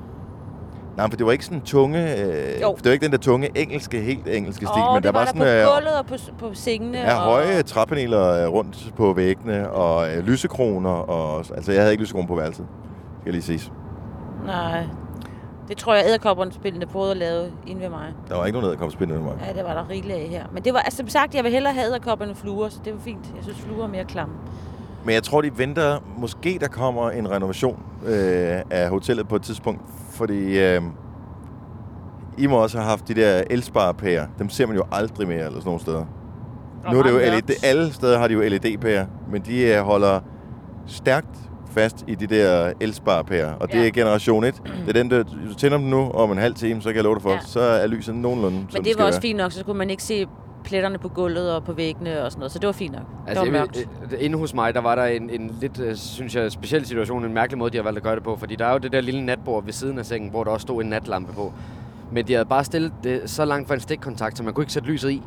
Nej, 0.98 1.10
for 1.10 1.18
det 1.18 1.26
var 1.26 1.32
ikke 1.32 1.46
sådan 1.46 1.62
tunge, 1.62 2.00
øh, 2.24 2.62
Jo. 2.62 2.76
det 2.78 2.86
var 2.86 2.92
ikke 2.92 3.04
den 3.06 3.12
der 3.12 3.18
tunge 3.18 3.50
engelske, 3.56 4.00
helt 4.00 4.28
engelske 4.28 4.66
stil, 4.66 4.82
Åh, 4.82 4.94
men 4.94 5.04
der 5.04 5.12
var, 5.12 5.20
var 5.20 5.26
der 5.26 5.32
sådan 5.32 5.42
på 5.42 5.70
øh, 5.72 5.76
gulvet 5.76 6.00
og 6.00 6.06
på, 6.06 6.16
på 6.40 6.54
sengene. 6.54 6.98
Ja, 6.98 7.16
og... 7.16 7.22
høje 7.22 7.64
træpaneler 7.64 8.46
øh, 8.46 8.54
rundt 8.54 8.94
på 8.96 9.14
væggene, 9.14 9.70
og 9.70 10.16
øh, 10.16 10.24
lysekroner, 10.28 10.90
og, 10.90 11.46
altså 11.56 11.72
jeg 11.72 11.82
havde 11.82 11.92
ikke 11.92 12.04
lysekroner 12.04 12.28
på 12.28 12.36
værelset, 12.36 12.66
skal 13.22 13.34
lige 13.34 13.42
siges. 13.42 13.72
Nej. 14.46 14.84
Det 15.68 15.78
tror 15.78 15.94
jeg, 15.94 16.06
æderkopperne 16.08 16.52
spillende 16.52 16.86
prøvede 16.86 17.12
at 17.12 17.18
lave 17.18 17.52
inde 17.68 17.82
ved 17.82 17.90
mig. 17.90 18.14
Der 18.30 18.36
var 18.38 18.46
ikke 18.46 18.60
nogen 18.60 18.70
æderkopspindende 18.70 19.22
med 19.24 19.32
mig. 19.32 19.42
Ja, 19.48 19.54
det 19.54 19.64
var 19.64 19.74
der 19.74 19.90
rigeligt 19.90 20.18
af 20.20 20.28
her. 20.30 20.46
Men 20.54 20.64
det 20.64 20.74
var, 20.74 20.80
altså 20.80 20.98
som 20.98 21.08
sagt, 21.08 21.36
jeg 21.36 21.44
vil 21.44 21.52
hellere 21.52 21.74
have 21.74 21.86
æderkopperne 21.88 22.36
fluer, 22.36 22.70
så 22.70 22.80
det 22.86 22.94
var 22.94 23.00
fint. 23.00 23.26
Jeg 23.36 23.44
synes, 23.44 23.58
fluer 23.60 23.84
er 23.84 23.88
mere 23.88 24.06
klamme. 24.06 24.36
Men 25.08 25.14
jeg 25.14 25.24
tror, 25.24 25.42
de 25.42 25.58
venter, 25.58 25.98
måske 26.18 26.58
der 26.62 26.68
kommer 26.68 27.10
en 27.10 27.32
renovation 27.32 27.80
øh, 28.06 28.62
af 28.72 28.90
hotellet 28.90 29.28
på 29.28 29.36
et 29.36 29.42
tidspunkt, 29.42 29.82
fordi 30.12 30.60
øh, 30.60 30.82
I 32.38 32.48
må 32.48 32.56
også 32.64 32.78
have 32.78 32.90
haft 32.90 33.08
de 33.08 33.14
der 33.14 33.44
elsparepærer. 33.50 34.28
Dem 34.40 34.50
ser 34.50 34.68
man 34.68 34.76
jo 34.76 34.84
aldrig 34.92 35.28
mere 35.28 35.38
eller 35.38 35.50
sådan 35.60 35.66
nogle 35.66 35.80
steder. 35.82 36.06
Og 36.86 36.94
nu 36.94 37.00
er 37.00 37.04
det 37.04 37.12
jo 37.12 37.18
LED, 37.18 37.64
alle 37.64 37.94
steder 37.94 38.20
har 38.20 38.28
de 38.28 38.34
jo 38.34 38.42
LED-pærer, 38.42 39.06
men 39.32 39.42
de 39.42 39.62
øh, 39.62 39.82
holder 39.82 40.20
stærkt 40.86 41.38
fast 41.72 42.04
i 42.08 42.16
de 42.16 42.28
der 42.28 42.74
elsparepærer. 42.80 43.54
Og 43.54 43.68
det 43.72 43.80
Ja. 43.80 43.88
er 43.88 43.92
generation 43.92 44.44
1. 44.44 44.62
Det 44.66 44.90
er 44.90 44.94
den, 44.94 45.12
der 45.12 45.24
du 45.24 45.54
tænder 45.58 45.78
dem 45.78 45.88
nu 45.88 46.12
om 46.12 46.32
en 46.32 46.38
halv 46.38 46.56
time, 46.56 46.82
så 46.82 46.90
kan 46.90 46.96
jeg 46.96 47.04
love 47.04 47.16
dig 47.16 47.22
for, 47.24 47.32
Ja. 47.32 47.40
så 47.46 47.60
er 47.60 47.88
lyset 47.88 48.16
nogenlunde, 48.16 48.58
Men 48.74 48.84
det 48.84 48.94
var 48.98 49.04
også 49.06 49.18
være. 49.20 49.22
fint 49.22 49.38
nok, 49.38 49.52
så 49.52 49.64
kunne 49.66 49.78
man 49.78 49.90
ikke 49.90 50.04
se 50.04 50.26
pletterne 50.68 50.98
på 50.98 51.08
gulvet 51.10 51.56
og 51.56 51.64
på 51.64 51.74
væggene 51.74 52.24
og 52.24 52.32
sådan 52.32 52.40
noget. 52.40 52.52
Så 52.52 52.60
det 52.60 52.68
var 52.68 52.74
fint 52.74 52.94
nok. 52.94 53.04
Altså, 53.28 53.44
det 53.44 53.52
var 53.54 53.58
jeg 53.58 53.62
mørkt. 53.62 53.78
vil- 54.10 54.14
øh, 54.20 54.26
inde 54.26 54.38
hos 54.38 54.54
mig, 54.54 54.74
der 54.74 54.82
var 54.82 54.96
der 54.96 55.06
en, 55.06 55.30
en 55.30 55.58
lidt, 55.62 55.80
øh, 55.80 55.96
synes 55.96 56.36
jeg, 56.36 56.52
speciel 56.52 56.86
situation, 56.86 57.26
en 57.26 57.34
mærkelig 57.34 57.58
måde, 57.58 57.72
de 57.72 57.78
har 57.78 57.84
valgt 57.84 57.98
at 57.98 58.04
gøre 58.04 58.16
det 58.16 58.24
på. 58.24 58.36
Fordi 58.36 58.56
der 58.56 58.66
er 58.66 58.72
jo 58.72 58.78
det 58.78 58.92
der 58.92 59.02
lille 59.02 59.26
natbord 59.26 59.64
ved 59.66 59.74
siden 59.74 60.00
af 60.00 60.06
sengen, 60.06 60.30
hvor 60.30 60.44
der 60.44 60.52
også 60.52 60.62
stod 60.64 60.84
en 60.84 60.90
natlampe 60.90 61.34
på. 61.34 61.54
Men 62.12 62.28
de 62.28 62.34
havde 62.34 62.46
bare 62.46 62.64
stillet 62.64 62.92
det 63.04 63.22
så 63.26 63.46
langt 63.46 63.68
fra 63.68 63.76
en 63.76 63.82
stikkontakt, 63.82 64.38
så 64.38 64.44
man 64.44 64.54
kunne 64.54 64.64
ikke 64.64 64.74
sætte 64.74 64.88
lyset 64.90 65.12
i. 65.12 65.22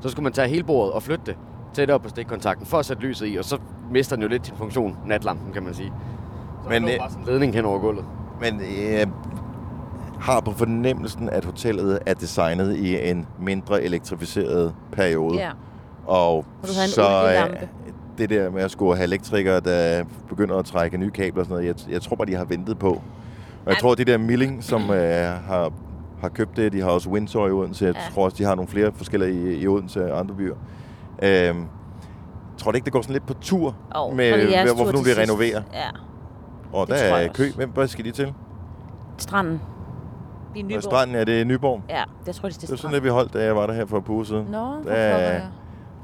Så 0.00 0.08
skulle 0.08 0.24
man 0.24 0.32
tage 0.32 0.48
hele 0.48 0.62
bordet 0.64 0.92
og 0.92 1.02
flytte 1.02 1.24
det 1.26 1.36
tættere 1.74 2.00
på 2.00 2.08
stikkontakten 2.08 2.66
for 2.66 2.78
at 2.78 2.84
sætte 2.86 3.02
lyset 3.02 3.26
i, 3.28 3.36
og 3.36 3.44
så 3.44 3.58
mister 3.90 4.16
den 4.16 4.22
jo 4.22 4.28
lidt 4.28 4.46
sin 4.46 4.56
funktion, 4.56 4.96
natlampen, 5.06 5.52
kan 5.52 5.62
man 5.62 5.74
sige. 5.74 5.92
Så 6.64 6.68
Men, 6.70 6.82
Men, 6.82 6.92
øh, 6.92 6.98
bare 6.98 7.10
sådan 7.10 7.22
en 7.24 7.28
ledning 7.28 7.54
hen 7.54 7.64
over 7.64 7.78
gulvet. 7.78 8.04
Men 8.40 8.60
jeg 8.92 9.08
har 10.22 10.40
på 10.40 10.52
fornemmelsen, 10.52 11.28
at 11.30 11.44
hotellet 11.44 11.98
er 12.06 12.14
designet 12.14 12.76
i 12.76 13.10
en 13.10 13.26
mindre 13.40 13.82
elektrificeret 13.82 14.74
periode. 14.92 15.38
Ja. 15.38 15.50
Og, 16.06 16.36
Og 16.36 16.44
du 16.62 16.72
havde 16.72 16.84
en 16.84 16.90
så 16.90 17.48
øh, 17.52 17.68
det 18.18 18.30
der 18.30 18.50
med 18.50 18.62
at 18.62 18.70
skulle 18.70 18.96
have 18.96 19.04
elektrikere, 19.04 19.60
der 19.60 20.04
begynder 20.28 20.56
at 20.56 20.64
trække 20.64 20.98
nye 20.98 21.10
kabler 21.10 21.40
og 21.40 21.46
sådan 21.46 21.64
noget, 21.64 21.84
jeg, 21.86 21.92
jeg 21.92 22.02
tror 22.02 22.16
bare, 22.16 22.26
de 22.26 22.34
har 22.34 22.44
ventet 22.44 22.78
på. 22.78 22.90
Og 22.90 23.02
jeg 23.66 23.72
Ej. 23.72 23.80
tror, 23.80 23.94
de 23.94 24.04
der 24.04 24.18
Milling, 24.18 24.64
som 24.64 24.82
øh, 24.90 25.24
har, 25.46 25.72
har 26.20 26.28
købt 26.28 26.56
det, 26.56 26.72
de 26.72 26.80
har 26.80 26.90
også 26.90 27.08
Windsor 27.10 27.46
i 27.48 27.50
Odense, 27.50 27.84
jeg 27.84 27.94
Ja. 27.94 28.00
tror 28.14 28.24
også, 28.24 28.36
de 28.38 28.44
har 28.44 28.54
nogle 28.54 28.68
flere 28.68 28.92
forskellige 28.94 29.54
i, 29.56 29.60
i 29.62 29.66
Odense 29.68 30.12
og 30.12 30.18
andre 30.20 30.34
byer. 30.34 30.54
Øhm, 31.22 31.64
tror 32.58 32.70
du 32.70 32.76
ikke, 32.76 32.84
det 32.84 32.92
går 32.92 33.02
sådan 33.02 33.12
lidt 33.12 33.26
på 33.26 33.34
tur 33.34 33.76
Og 33.90 34.16
med, 34.16 34.32
det 34.32 34.74
hvorfor 34.74 34.92
nu 34.92 35.04
sidst. 35.04 35.18
renoverer? 35.18 35.62
Ja. 35.72 35.88
Og 36.72 36.86
Det 36.86 36.94
der 36.96 37.02
er 37.04 37.28
kø. 37.32 37.44
Hvem, 37.56 37.70
hvad 37.70 37.88
skal 37.88 38.04
de 38.04 38.10
til? 38.10 38.34
Stranden. 39.18 39.60
I 40.54 40.60
Og 40.62 40.66
Nyborg. 40.68 40.82
stranden 40.82 41.16
er 41.16 41.24
det 41.24 41.46
Nyborg. 41.46 41.82
Ja, 41.88 42.02
det 42.26 42.34
tror 42.34 42.46
jeg, 42.48 42.52
det 42.54 42.60
Det 42.60 42.68
er 42.68 42.72
var 42.72 42.76
sådan, 42.76 42.96
at 42.96 43.04
vi 43.04 43.08
holdt, 43.08 43.34
da 43.34 43.44
jeg 43.44 43.56
var 43.56 43.66
der 43.66 43.74
her 43.74 43.86
for 43.86 43.98
et 43.98 44.04
par 44.04 44.12
uger 44.12 44.24
siden. 44.24 44.46
Nå, 44.50 44.90
jeg. 44.90 45.42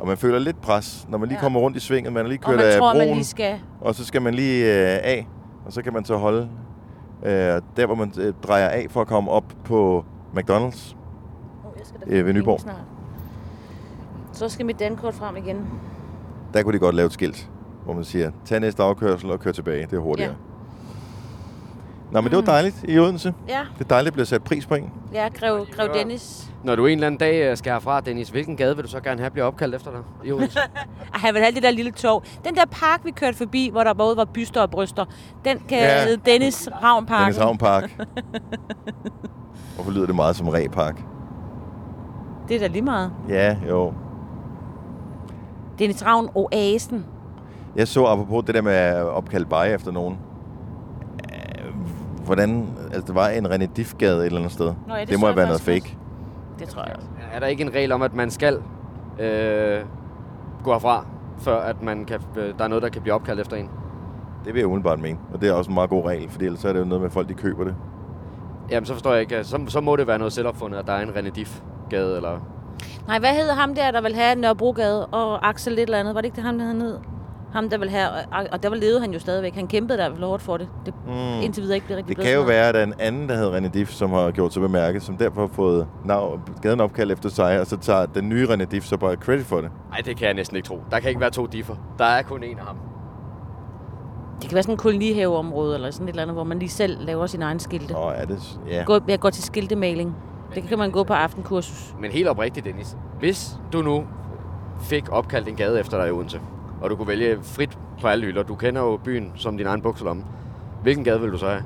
Og 0.00 0.06
man 0.06 0.16
føler 0.16 0.38
lidt 0.38 0.60
pres, 0.60 1.06
når 1.08 1.18
man 1.18 1.28
lige 1.28 1.36
Ja. 1.38 1.42
kommer 1.42 1.60
rundt 1.60 1.76
i 1.76 1.80
svinget. 1.80 2.12
Man 2.12 2.24
er 2.24 2.28
lige 2.28 2.38
kørt 2.38 2.56
man 2.56 2.64
af 2.64 2.78
tror, 2.78 2.92
broen, 2.92 2.98
man 2.98 3.14
lige 3.14 3.24
skal... 3.24 3.60
og 3.80 3.94
så 3.94 4.04
skal 4.04 4.22
man 4.22 4.34
lige 4.34 4.64
øh, 4.64 4.98
af. 5.02 5.28
Og 5.66 5.72
så 5.72 5.82
kan 5.82 5.92
man 5.92 6.04
så 6.04 6.16
holde 6.16 6.48
øh, 7.22 7.30
der, 7.76 7.86
hvor 7.86 7.94
man 7.94 8.12
øh, 8.20 8.32
drejer 8.42 8.68
af 8.68 8.86
for 8.90 9.00
at 9.00 9.06
komme 9.06 9.30
op 9.30 9.44
på 9.64 10.04
McDonald's. 10.36 10.94
Oh, 11.64 11.72
jeg 11.78 11.84
skal 11.86 12.00
da 12.00 12.04
Øh, 12.06 12.26
ved 12.26 12.32
Nyborg. 12.32 12.60
snart. 12.60 12.76
Så 14.32 14.48
skal 14.48 14.66
mit 14.66 14.78
dankort 14.80 15.14
frem 15.14 15.36
igen. 15.36 15.66
Der 16.54 16.62
kunne 16.62 16.72
de 16.74 16.78
godt 16.78 16.94
lave 16.94 17.06
et 17.06 17.12
skilt, 17.12 17.50
hvor 17.84 17.94
man 17.94 18.04
siger, 18.04 18.30
tag 18.44 18.60
næste 18.60 18.82
afkørsel 18.82 19.30
og 19.30 19.40
kør 19.40 19.52
tilbage. 19.52 19.86
Det 19.86 19.92
er 19.92 19.98
hurtigere. 20.00 20.30
Ja. 20.30 20.36
Nå, 22.12 22.20
men 22.20 22.30
det 22.30 22.36
var 22.36 22.42
dejligt 22.44 22.84
i 22.88 22.98
Odense. 22.98 23.34
Ja, 23.48 23.60
Det 23.78 23.84
er 23.84 23.88
dejligt, 23.88 24.06
at 24.06 24.12
blive 24.12 24.26
sat 24.26 24.44
pris 24.44 24.66
på 24.66 24.74
en. 24.74 24.90
ja 25.14 25.28
grev, 25.34 25.66
grev 25.76 25.88
Dennis. 25.94 26.50
Når 26.64 26.76
du 26.76 26.86
en 26.86 26.92
eller 26.92 27.06
anden 27.06 27.18
dag 27.18 27.50
øh, 27.50 27.56
skal 27.56 27.72
herfra, 27.72 28.00
Dennis, 28.00 28.28
hvilken 28.28 28.56
gade 28.56 28.76
vil 28.76 28.84
du 28.84 28.88
så 28.90 29.00
gerne 29.00 29.20
have 29.20 29.30
bliver 29.30 29.44
opkaldt 29.46 29.74
efter 29.74 29.90
dig 29.90 30.00
i 30.24 30.32
Odense? 30.32 30.58
Ej, 31.14 31.18
han 31.20 31.34
vil 31.34 31.42
have 31.42 31.54
det 31.54 31.62
der 31.62 31.70
lille 31.70 31.90
tog. 31.90 32.22
Den 32.44 32.54
der 32.54 32.64
park, 32.70 33.00
vi 33.04 33.10
kørte 33.10 33.36
forbi, 33.36 33.68
hvor 33.72 33.84
der 33.84 33.94
både 33.94 34.16
var 34.16 34.24
byster 34.24 34.60
og 34.60 34.70
bryster, 34.70 35.04
den 35.44 35.58
kan 35.68 35.78
Ja. 35.78 35.98
ja. 35.98 36.04
hedde 36.04 36.22
Dennis 36.32 36.68
Ravn 36.82 37.06
Park. 37.06 37.20
Dennis 37.20 37.36
Havn 37.38 37.58
Park. 37.58 37.90
Hvorfor 39.74 39.90
lyder 39.90 40.06
det 40.06 40.14
meget 40.14 40.36
som 40.36 40.48
Repark? 40.48 41.02
Det 42.48 42.56
er 42.56 42.60
da 42.60 42.66
lige 42.66 42.82
meget. 42.82 43.12
Ja, 43.28 43.56
jo. 43.68 43.92
Dennis 45.78 46.06
Ravn 46.06 46.28
Oasen. 46.34 47.06
Jeg 47.76 47.88
så 47.88 48.04
apropos 48.06 48.44
det 48.44 48.54
der 48.54 48.62
med 48.62 48.72
at 48.72 49.02
opkalde 49.04 49.50
veje 49.50 49.74
efter 49.74 49.92
nogen. 49.92 50.18
Hvordan, 52.28 52.66
altså 52.92 53.06
der 53.06 53.12
var 53.12 53.28
en 53.28 53.46
René 53.46 53.66
Diffgade 53.76 54.18
et 54.18 54.26
eller 54.26 54.38
andet 54.38 54.52
sted. 54.52 54.74
Nå 54.86 54.94
ja, 54.94 55.00
det 55.00 55.08
det 55.08 55.20
må 55.20 55.26
have 55.26 55.36
været 55.36 55.48
noget 55.48 55.60
fake. 55.60 55.96
Det 56.58 56.68
tror 56.68 56.82
jeg 56.82 56.96
også. 56.96 57.08
er 57.32 57.40
der 57.40 57.46
ikke 57.46 57.62
en 57.62 57.74
regel 57.74 57.92
om, 57.92 58.02
at 58.02 58.14
man 58.14 58.30
skal 58.30 58.54
øh, 59.18 59.80
gå 60.64 60.72
herfra, 60.72 61.06
før 61.38 61.60
at 61.60 61.82
man 61.82 62.04
kan, 62.04 62.20
øh, 62.36 62.58
der 62.58 62.64
er 62.64 62.68
noget, 62.68 62.82
der 62.82 62.88
kan 62.88 63.02
blive 63.02 63.14
opkaldt 63.14 63.40
efter 63.40 63.56
en? 63.56 63.70
Det 64.44 64.54
vil 64.54 64.60
jeg 64.60 64.66
umiddelbart 64.66 65.00
mene. 65.00 65.18
Og 65.34 65.40
det 65.40 65.48
er 65.48 65.52
også 65.52 65.70
en 65.70 65.74
meget 65.74 65.90
god 65.90 66.04
regel, 66.06 66.30
for 66.30 66.40
ellers 66.40 66.64
er 66.64 66.72
det 66.72 66.80
jo 66.80 66.84
noget 66.84 67.00
med, 67.00 67.08
at 67.08 67.12
folk 67.12 67.28
de 67.28 67.34
køber 67.34 67.64
det. 67.64 67.74
Jamen, 68.70 68.86
så 68.86 68.92
forstår 68.92 69.12
jeg 69.12 69.20
ikke. 69.20 69.44
Så, 69.44 69.60
så 69.68 69.80
må 69.80 69.96
det 69.96 70.06
være 70.06 70.18
noget 70.18 70.32
selvopfundet, 70.32 70.78
at 70.78 70.86
der 70.86 70.92
er 70.92 71.02
en 71.02 71.08
René 71.08 71.30
Diff-gade, 71.30 72.16
eller... 72.16 72.38
Nej, 73.06 73.18
hvad 73.18 73.30
hedder 73.34 73.54
ham 73.54 73.74
der, 73.74 73.90
der 73.90 74.00
vil 74.00 74.14
have 74.14 74.34
Nørrebrogade 74.34 75.06
og 75.06 75.48
Axel 75.48 75.72
lidt 75.72 75.86
eller 75.88 75.98
andet? 75.98 76.14
Var 76.14 76.20
det 76.20 76.26
ikke 76.26 76.36
det 76.36 76.44
ham, 76.44 76.58
der 76.58 76.64
hed? 76.64 76.98
Ham, 77.58 77.70
der 77.70 77.78
vil 77.78 77.90
have... 77.90 78.08
Og, 78.08 78.46
og 78.52 78.62
der 78.62 78.68
var 78.68 78.76
levede 78.76 79.00
han 79.00 79.12
jo 79.12 79.18
stadigvæk. 79.18 79.54
Han 79.54 79.66
kæmpede 79.66 79.98
der 79.98 80.26
hårdt 80.26 80.42
for 80.42 80.56
det. 80.56 80.68
Det 80.86 80.94
Mm. 81.06 81.12
indtil 81.42 81.62
videre 81.62 81.74
ikke 81.76 81.86
blev 81.86 81.96
rigtig 81.96 82.16
Det 82.16 82.24
kan 82.24 82.32
jo 82.34 82.40
noget. 82.40 82.48
være, 82.54 82.68
at 82.68 82.74
der 82.74 82.80
er 82.80 82.84
en 82.84 82.94
anden, 82.98 83.28
der 83.28 83.36
hedder 83.36 83.60
René 83.60 83.68
Diff, 83.68 83.90
som 83.90 84.10
har 84.10 84.30
gjort 84.30 84.52
sig 84.52 84.62
bemærket, 84.62 85.02
som 85.02 85.16
derfor 85.16 85.40
har 85.40 85.48
fået 85.52 85.86
navn, 86.04 86.40
gaden 86.62 86.80
opkaldt 86.80 87.12
efter 87.12 87.28
sig, 87.28 87.60
og 87.60 87.66
så 87.66 87.76
tager 87.76 88.06
den 88.06 88.28
nye 88.28 88.46
René 88.46 88.64
Diff 88.64 88.86
så 88.86 88.96
bare 88.96 89.14
credit 89.14 89.46
for 89.46 89.60
det. 89.60 89.70
Nej, 89.90 90.00
det 90.04 90.16
kan 90.16 90.26
jeg 90.26 90.34
næsten 90.34 90.56
ikke 90.56 90.68
tro. 90.68 90.80
Der 90.90 91.00
kan 91.00 91.08
ikke 91.08 91.20
være 91.20 91.30
to 91.30 91.46
differ. 91.46 91.74
Der 91.98 92.04
er 92.04 92.22
kun 92.22 92.42
en 92.42 92.58
af 92.58 92.64
ham. 92.64 92.76
Det 94.40 94.48
kan 94.48 94.54
være 94.54 94.62
sådan 94.62 94.74
en 94.74 94.78
kolonihaveområde 94.78 95.74
eller 95.74 95.90
sådan 95.90 96.08
et 96.08 96.12
eller 96.12 96.22
andet, 96.22 96.34
hvor 96.34 96.44
man 96.44 96.58
lige 96.58 96.68
selv 96.68 96.96
laver 97.06 97.26
sin 97.26 97.42
egen 97.42 97.58
skilte. 97.58 97.96
Åh, 97.96 98.12
er 98.16 98.24
det... 98.24 98.60
Ja. 98.70 98.82
Gå, 98.86 98.98
jeg 99.08 99.20
går 99.20 99.30
til 99.30 99.42
skiltemaling. 99.44 100.16
Det 100.54 100.62
kan 100.62 100.78
man 100.78 100.90
gå 100.90 101.04
på 101.04 101.12
aftenkursus. 101.12 101.94
Men 102.00 102.10
helt 102.10 102.28
oprigtigt, 102.28 102.66
Dennis. 102.66 102.96
Hvis 103.18 103.50
du 103.72 103.82
nu 103.82 104.04
fik 104.80 105.12
opkaldt 105.12 105.48
en 105.48 105.54
gade 105.56 105.80
efter 105.80 105.98
dig 105.98 106.08
i 106.08 106.10
Odense, 106.10 106.40
og 106.80 106.90
du 106.90 106.96
kunne 106.96 107.08
vælge 107.08 107.38
frit 107.42 107.78
på 108.00 108.06
alle 108.08 108.26
hylder, 108.26 108.42
du 108.42 108.54
kender 108.54 108.82
jo 108.82 108.96
byen 109.04 109.32
som 109.34 109.56
din 109.56 109.66
egen 109.66 109.82
bukselomme, 109.82 110.24
hvilken 110.82 111.04
gade 111.04 111.20
vil 111.20 111.32
du 111.32 111.38
så 111.38 111.48
have? 111.48 111.62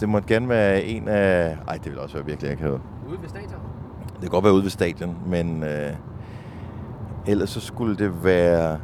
Det 0.00 0.08
må 0.08 0.20
gerne 0.20 0.48
være 0.48 0.84
en 0.84 1.08
af... 1.08 1.56
Ej, 1.68 1.74
det 1.74 1.92
vil 1.92 1.98
også 1.98 2.14
være 2.14 2.26
virkelig 2.26 2.52
akavet. 2.52 2.80
Ude 3.08 3.22
ved 3.22 3.28
stadion? 3.28 3.60
Det 4.12 4.20
kan 4.20 4.28
godt 4.28 4.44
være 4.44 4.52
ude 4.52 4.62
ved 4.62 4.70
stadion, 4.70 5.16
men 5.26 5.62
øh, 5.62 5.92
ellers 7.26 7.50
så 7.50 7.60
skulle 7.60 7.96
det 7.96 8.24
være... 8.24 8.78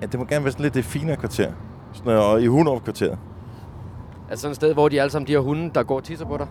Ja, 0.00 0.06
det 0.06 0.20
må 0.20 0.24
gerne 0.24 0.44
være 0.44 0.52
sådan 0.52 0.62
lidt 0.62 0.74
det 0.74 0.84
finere 0.84 1.16
kvarter. 1.16 1.52
Sådan 1.92 2.12
noget, 2.12 2.30
og 2.30 2.42
i 2.42 2.46
Hunderup 2.46 2.84
kvarteret. 2.84 3.18
Altså 4.28 4.42
sådan 4.42 4.50
et 4.50 4.56
sted, 4.56 4.74
hvor 4.74 4.88
de 4.88 5.00
alle 5.00 5.10
sammen, 5.10 5.26
de 5.26 5.32
har 5.32 5.40
hunde, 5.40 5.70
der 5.74 5.82
går 5.82 5.96
og 5.96 6.04
tisser 6.04 6.26
på 6.26 6.36
dig? 6.36 6.46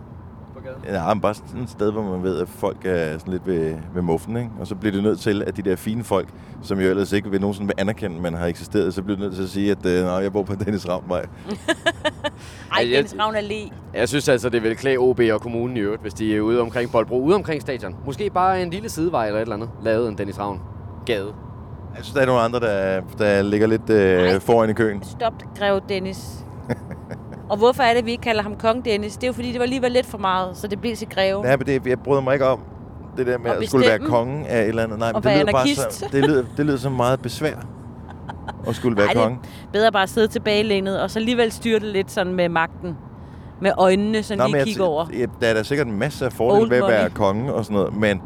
For 0.85 0.93
Ja, 0.93 1.13
men 1.13 1.21
bare 1.21 1.33
sådan 1.33 1.61
et 1.61 1.69
sted, 1.69 1.91
hvor 1.91 2.01
man 2.03 2.23
ved, 2.23 2.39
at 2.41 2.47
folk 2.49 2.85
er 2.85 3.17
sådan 3.17 3.31
lidt 3.33 3.47
ved, 3.47 3.75
ved 3.93 4.01
muffen, 4.01 4.37
ikke? 4.37 4.49
Og 4.59 4.67
så 4.67 4.75
bliver 4.75 4.93
det 4.93 5.03
nødt 5.03 5.19
til, 5.19 5.43
at 5.47 5.57
de 5.57 5.61
der 5.61 5.75
fine 5.75 6.03
folk, 6.03 6.27
som 6.63 6.79
jo 6.79 6.89
ellers 6.89 7.11
ikke 7.11 7.29
vil 7.31 7.41
nogensinde 7.41 7.67
vil 7.67 7.75
anerkende, 7.77 8.15
at 8.15 8.21
man 8.21 8.33
har 8.33 8.45
eksisteret, 8.45 8.93
så 8.93 9.01
bliver 9.03 9.15
det 9.17 9.23
nødt 9.25 9.35
til 9.35 9.43
at 9.43 9.49
sige, 9.49 9.71
at 9.71 9.85
øh, 9.85 10.03
nej, 10.03 10.13
jeg 10.13 10.33
bor 10.33 10.43
på 10.43 10.55
Dennis 10.55 10.89
Ravnvej. 10.89 11.21
Ej, 12.71 12.77
jeg- 12.77 12.89
Dennis 12.95 13.15
Ravn 13.19 13.35
Allé. 13.35 13.71
Jeg 13.93 14.09
synes 14.09 14.29
altså, 14.29 14.49
det 14.49 14.63
vil 14.63 14.75
klæde 14.75 14.97
OB 14.97 15.19
og 15.33 15.41
kommunen 15.41 15.77
i 15.77 15.79
øvrigt, 15.79 16.01
hvis 16.01 16.13
de 16.13 16.35
er 16.37 16.41
ude 16.41 16.61
omkring 16.61 16.91
Boldbro, 16.91 17.21
ude 17.21 17.35
omkring 17.35 17.61
stadion. 17.61 17.95
Måske 18.05 18.29
bare 18.29 18.61
en 18.61 18.69
lille 18.69 18.89
sidevej 18.89 19.25
eller 19.27 19.37
et 19.37 19.41
eller 19.41 19.55
andet, 19.55 19.69
lavet 19.83 20.09
en 20.09 20.17
Dennis 20.17 20.39
Ravn 20.39 20.59
gade. 21.05 21.33
Jeg 21.95 22.03
synes, 22.03 22.13
der 22.13 22.21
er 22.21 22.25
nogle 22.25 22.41
andre, 22.41 22.59
der, 22.59 23.01
der 23.17 23.41
ligger 23.41 23.67
lidt 23.67 23.89
øh, 23.89 24.41
foran 24.41 24.69
i 24.69 24.73
køen. 24.73 25.03
Stop, 25.03 25.33
Greve 25.57 25.81
Dennis. 25.89 26.45
Og 27.51 27.57
hvorfor 27.57 27.83
er 27.83 27.93
det, 27.93 28.05
vi 28.05 28.11
ikke 28.11 28.21
kalder 28.21 28.43
ham 28.43 28.55
Kong 28.55 28.85
Dennis? 28.85 29.15
Det 29.15 29.23
er 29.23 29.27
jo 29.27 29.33
fordi, 29.33 29.47
det 29.51 29.59
var 29.59 29.63
alligevel 29.63 29.91
lidt 29.91 30.05
for 30.05 30.17
meget, 30.17 30.57
så 30.57 30.67
det 30.67 30.81
blev 30.81 30.95
til 30.95 31.09
Greve. 31.09 31.41
Nej, 31.43 31.57
men 31.57 31.67
det, 31.67 31.87
jeg 31.87 31.99
bryder 31.99 32.21
mig 32.21 32.33
ikke 32.33 32.45
om 32.45 32.59
det 33.17 33.27
der 33.27 33.37
med 33.37 33.51
At 33.51 33.57
at, 33.57 33.67
skulle 33.67 33.87
være 33.87 33.99
konge 33.99 34.47
af 34.47 34.61
et 34.61 34.67
eller 34.67 34.83
andet. 34.83 34.99
Nej, 34.99 35.11
men 35.13 35.23
det 35.23 35.37
lyder, 35.37 35.51
bare 35.51 35.67
så, 35.67 36.05
det, 36.11 36.23
lyder, 36.25 36.43
det 36.57 36.65
lyder 36.65 36.77
så 36.77 36.89
meget 36.89 37.21
besvær 37.21 37.55
at 38.67 38.75
skulle 38.75 38.97
være 38.97 39.07
Ej, 39.07 39.13
konge. 39.13 39.39
bedre 39.73 39.91
bare 39.91 40.03
at 40.03 40.09
sidde 40.09 40.27
tilbagelænet, 40.27 41.01
og 41.01 41.11
så 41.11 41.19
alligevel 41.19 41.51
styre 41.51 41.79
det 41.79 41.87
lidt 41.87 42.11
sådan 42.11 42.33
med 42.33 42.49
magten. 42.49 42.97
Med 43.61 43.71
øjnene, 43.77 44.23
så 44.23 44.35
Nå, 44.35 44.47
lige 44.47 44.63
kigge 44.63 44.83
over. 44.83 45.05
Jeg, 45.13 45.27
der 45.41 45.47
er 45.47 45.53
da 45.53 45.63
sikkert 45.63 45.87
en 45.87 45.99
masse 45.99 46.25
af 46.25 46.33
fordele 46.33 46.69
ved 46.69 46.77
at 46.77 46.87
være 46.87 47.09
konge 47.09 47.53
og 47.53 47.65
sådan 47.65 47.75
noget, 47.77 47.95
men 47.95 48.21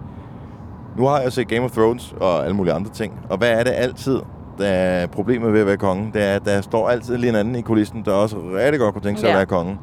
nu 0.97 1.05
har 1.05 1.19
jeg 1.19 1.33
set 1.33 1.47
Game 1.47 1.65
of 1.65 1.71
Thrones 1.71 2.15
og 2.19 2.43
alle 2.43 2.55
mulige 2.55 2.73
andre 2.73 2.91
ting. 2.91 3.19
Og 3.29 3.37
hvad 3.37 3.49
er 3.49 3.63
det 3.63 3.71
altid, 3.75 4.19
der 4.57 4.67
er 4.67 5.07
problemet 5.07 5.53
ved 5.53 5.59
at 5.61 5.67
være 5.67 5.77
konge? 5.77 6.11
Det 6.13 6.23
er, 6.23 6.35
at 6.35 6.45
der 6.45 6.61
står 6.61 6.89
altid 6.89 7.17
lige 7.17 7.29
en 7.29 7.35
anden 7.35 7.55
i 7.55 7.61
kulissen, 7.61 8.05
der 8.05 8.11
også 8.11 8.37
rigtig 8.55 8.79
godt 8.79 8.93
kunne 8.93 9.01
tænke 9.01 9.19
sig 9.19 9.27
Ja. 9.27 9.31
at 9.33 9.37
være 9.37 9.45
konge. 9.45 9.77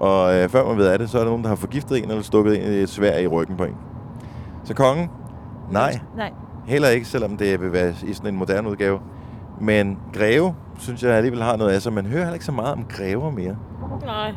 Og 0.00 0.34
øh, 0.34 0.48
før 0.48 0.66
man 0.66 0.76
ved 0.78 0.86
af 0.86 0.98
det, 0.98 1.10
så 1.10 1.18
er 1.18 1.22
der 1.22 1.28
nogen, 1.28 1.42
der 1.42 1.48
har 1.48 1.56
forgiftet 1.56 1.98
en 2.04 2.10
eller 2.10 2.22
stukket 2.22 2.66
en 2.66 2.72
et 2.72 2.88
svær 2.88 3.18
i 3.18 3.26
ryggen 3.26 3.56
på 3.56 3.64
en. 3.64 3.74
Så 4.64 4.74
kongen? 4.74 5.10
Nej, 5.70 5.98
Nej. 6.16 6.30
heller 6.66 6.88
ikke, 6.88 7.06
selvom 7.06 7.36
det 7.36 7.60
vil 7.60 7.72
være 7.72 7.94
i 8.06 8.12
sådan 8.12 8.34
en 8.34 8.38
moderne 8.38 8.68
udgave. 8.70 8.98
Men 9.60 9.98
greve, 10.12 10.54
synes 10.78 11.02
jeg 11.02 11.12
alligevel 11.12 11.42
har 11.42 11.56
noget 11.56 11.70
af 11.72 11.82
sig. 11.82 11.92
Man 11.92 12.06
hører 12.06 12.18
heller 12.22 12.34
ikke 12.34 12.44
så 12.44 12.52
meget 12.52 12.72
om 12.72 12.84
grever 12.88 13.30
mere. 13.30 13.56
Nej. 14.06 14.32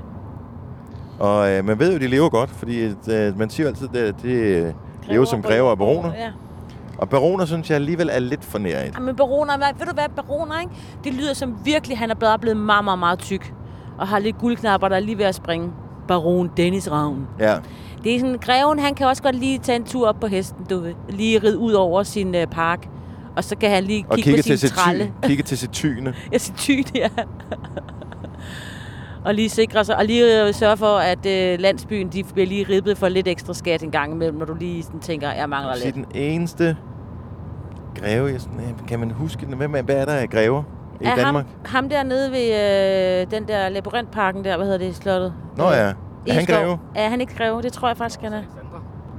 Og 1.20 1.52
øh, 1.52 1.66
man 1.66 1.80
ved 1.80 1.94
jo, 1.94 2.00
de 2.00 2.08
lever 2.08 2.30
godt, 2.30 2.50
fordi 2.50 2.84
øh, 3.12 3.40
man 3.40 3.50
siger 3.50 3.68
jo 3.68 3.70
altid, 3.70 3.96
at 3.96 4.16
de 4.24 4.32
øh, 4.34 4.74
lever 5.08 5.26
som 5.26 5.42
grever 5.42 5.70
og 5.70 5.78
baroner. 5.78 6.12
Ja. 6.14 6.30
Og 6.98 7.10
baroner 7.10 7.46
synes 7.46 7.70
jeg 7.70 7.76
alligevel 7.76 8.10
er 8.12 8.20
lidt 8.20 8.44
for 8.46 8.58
nær 8.60 8.80
et. 8.80 8.94
Ja, 8.96 9.00
men 9.00 9.16
baroner, 9.16 9.58
hvad, 9.58 9.68
ved 9.80 9.86
du 9.86 9.94
hvad, 9.94 10.10
baroner, 10.16 10.60
ikke? 10.60 10.72
Det 11.04 11.14
lyder 11.14 11.34
som 11.34 11.56
virkelig, 11.66 11.98
han 11.98 12.10
er 12.12 12.16
blevet, 12.16 12.42
blevet 12.42 12.58
meget, 12.58 12.84
meget, 12.84 13.00
meget 13.00 13.20
tyk. 13.20 13.54
Og 13.98 14.08
har 14.08 14.20
lidt 14.20 14.38
guldknapper, 14.38 14.88
der 14.88 14.96
er 14.96 15.00
lige 15.00 15.18
ved 15.18 15.26
at 15.26 15.36
springe. 15.36 15.72
Baron 16.08 16.52
Dennis 16.58 16.92
Ravn. 16.92 17.28
Ja. 17.40 17.58
Det 18.04 18.16
er 18.16 18.20
sådan, 18.20 18.38
greven, 18.38 18.80
han 18.80 18.96
kan 18.96 19.08
også 19.08 19.24
godt 19.24 19.36
lige 19.36 19.58
tage 19.60 19.76
en 19.76 19.84
tur 19.84 20.08
op 20.08 20.20
på 20.20 20.28
hesten, 20.28 20.66
du 20.70 20.80
ved. 20.80 20.94
Lige 21.10 21.40
ride 21.44 21.58
ud 21.58 21.74
over 21.74 22.04
sin 22.04 22.36
øh, 22.36 22.48
park. 22.48 22.88
Og 23.36 23.44
så 23.44 23.56
kan 23.58 23.70
han 23.70 23.84
lige 23.84 24.06
Og 24.10 24.16
kigge 24.16 24.30
kigge 24.32 24.44
på 24.44 24.48
til, 24.48 24.60
sin 24.60 24.70
tralle. 24.70 25.14
kigge 25.24 25.44
til 25.44 25.58
sit 25.58 25.72
tyne. 25.72 26.14
Ja, 26.34 26.38
sit 26.38 26.56
tyne, 26.56 26.84
ja. 26.96 27.08
Og 29.26 29.34
lige 29.34 29.50
sikre 29.50 29.86
sig, 29.86 29.98
og 29.98 30.06
lige 30.06 30.48
øh, 30.48 30.54
sørge 30.54 30.78
for, 30.78 30.98
at 30.98 31.26
øh, 31.26 31.60
landsbyen, 31.60 32.08
de 32.08 32.24
bliver 32.34 32.48
lige 32.48 32.66
ribbet 32.70 32.98
for 32.98 33.08
lidt 33.10 33.28
ekstra 33.28 33.54
skat 33.54 33.84
en 33.84 33.92
gang 33.92 34.14
imellem, 34.14 34.38
når 34.38 34.46
du 34.46 34.54
lige 34.54 34.84
sådan 34.84 35.00
tænker, 35.00 35.32
jeg 35.32 35.50
mangler 35.50 35.76
lidt. 35.84 35.96
den 35.96 36.06
eneste 36.16 36.78
greve, 38.02 38.28
jeg 38.28 38.42
sådan, 38.42 38.60
øh, 38.60 38.88
kan 38.88 39.00
man 39.00 39.12
huske 39.12 39.46
den? 39.46 39.54
Hvem 39.58 39.76
er, 39.76 39.82
hvad 39.82 39.96
er 39.96 40.06
der 40.06 40.14
af 40.14 40.30
grever 40.30 40.64
i 41.02 41.06
er 41.06 41.16
Danmark? 41.16 41.46
ham, 41.66 41.84
ham 41.84 41.90
dernede 41.90 42.32
ved 42.32 42.48
øh, 43.22 43.32
den 43.32 43.48
der 43.48 43.70
labyrintparken 43.70 44.44
der, 44.44 44.56
hvad 44.58 44.66
hedder 44.66 44.80
det, 44.86 44.96
slottet? 44.96 45.34
Nå 45.58 45.64
ja, 45.64 45.94
er 46.28 46.34
han 46.34 46.46
greve? 46.46 46.78
Er 46.96 47.10
han 47.10 47.22
ikke 47.22 47.36
greve? 47.36 47.62
Det 47.62 47.74
tror 47.74 47.88
jeg 47.88 47.98
faktisk, 47.98 48.22
han 48.22 48.34
er. 48.34 48.42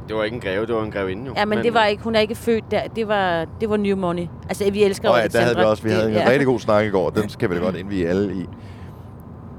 Det 0.09 0.17
var 0.17 0.25
ikke 0.25 0.35
en 0.35 0.41
greve, 0.41 0.67
det 0.67 0.75
var 0.75 0.83
en 0.83 0.91
grevinde 0.91 1.27
jo. 1.27 1.33
Ja, 1.37 1.45
men, 1.45 1.59
det 1.59 1.75
var 1.75 1.85
ikke, 1.85 2.03
hun 2.03 2.15
er 2.15 2.21
ikke 2.21 2.35
født 2.35 2.65
der. 2.71 2.81
Det 2.97 3.09
var, 3.09 3.47
det 3.61 3.71
var 3.71 3.77
New 3.77 3.97
Money. 3.97 4.27
Altså, 4.49 4.71
vi 4.71 4.85
elsker 4.85 5.09
jo 5.11 5.17
ja, 5.17 5.27
der 5.27 5.41
havde 5.41 5.57
vi 5.57 5.63
også, 5.63 5.83
vi 5.83 5.91
havde 5.91 6.09
en 6.09 6.15
Det- 6.15 6.27
rigtig 6.29 6.47
god 6.47 6.59
snak 6.61 6.85
i 6.85 6.89
går. 6.89 7.11
Den 7.11 7.29
skal 7.29 7.51
vi 7.51 7.55
da 7.55 7.61
godt 7.61 7.77
indvige 7.77 8.09
alle 8.09 8.35
i. 8.35 8.47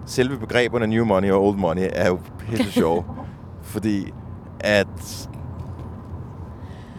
Selve 0.05 0.37
begreberne 0.37 0.87
new 0.87 1.05
money 1.05 1.31
og 1.31 1.43
old 1.47 1.57
money 1.57 1.87
er 1.93 2.07
jo 2.07 2.19
pisse 2.39 2.71
sjove. 2.81 3.03
fordi 3.61 4.13
at 4.59 5.29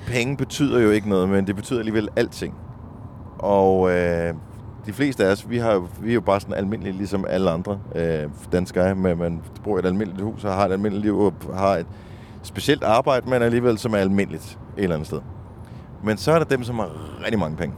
penge 0.07 0.37
betyder 0.37 0.81
jo 0.81 0.91
ikke 0.91 1.09
noget, 1.09 1.29
men 1.29 1.47
det 1.47 1.57
betyder 1.57 1.79
alligevel 1.79 2.09
alting. 2.17 2.55
Og 3.39 3.91
øh, 3.91 4.35
de 4.87 4.93
fleste 4.93 5.25
af 5.25 5.33
os, 5.33 5.51
vi, 5.51 5.59
har, 5.59 5.89
vi 6.01 6.11
er 6.11 6.15
jo 6.15 6.21
bare 6.21 6.41
sådan 6.41 6.55
almindelige, 6.55 6.97
ligesom 6.97 7.25
alle 7.29 7.51
andre 7.51 7.79
øh, 7.95 8.31
danskere, 8.53 8.95
men 8.95 9.19
man 9.19 9.43
bor 9.65 9.77
i 9.77 9.79
et 9.79 9.87
almindeligt 9.87 10.25
hus 10.25 10.45
og 10.45 10.55
har 10.55 10.67
et 10.67 10.73
almindeligt 10.73 11.05
liv 11.05 11.19
og 11.19 11.33
har 11.55 11.77
et 11.77 11.87
specielt 12.43 12.85
arbejde, 12.85 13.31
men 13.31 13.43
alligevel 13.43 13.79
som 13.79 13.93
er 13.93 13.99
almindeligt 13.99 14.59
et 14.77 14.83
eller 14.83 14.97
andet 14.97 15.07
sted. 15.07 15.21
Men 16.05 16.17
så 16.17 16.33
er 16.33 16.39
der 16.39 16.45
dem, 16.45 16.63
som 16.65 16.79
har 16.79 16.91
rigtig 17.25 17.39
mange 17.39 17.57
penge. 17.57 17.77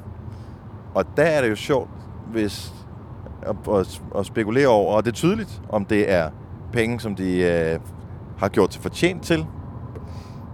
Og 0.95 1.05
der 1.17 1.23
er 1.23 1.43
det 1.43 1.51
jo 1.51 1.57
sjovt, 1.57 1.91
hvis 2.33 2.73
at, 3.43 3.57
at, 3.75 4.01
at 4.19 4.27
spekulere 4.27 4.69
over, 4.69 4.95
og 4.97 5.05
det 5.05 5.11
er 5.11 5.15
tydeligt, 5.15 5.63
om 5.69 5.85
det 5.85 6.13
er 6.13 6.31
penge, 6.73 7.01
som 7.01 7.15
de 7.15 7.39
øh, 7.43 7.79
har 8.39 8.49
gjort 8.49 8.71
til 8.71 8.83
fortjent 8.83 9.23
til, 9.23 9.47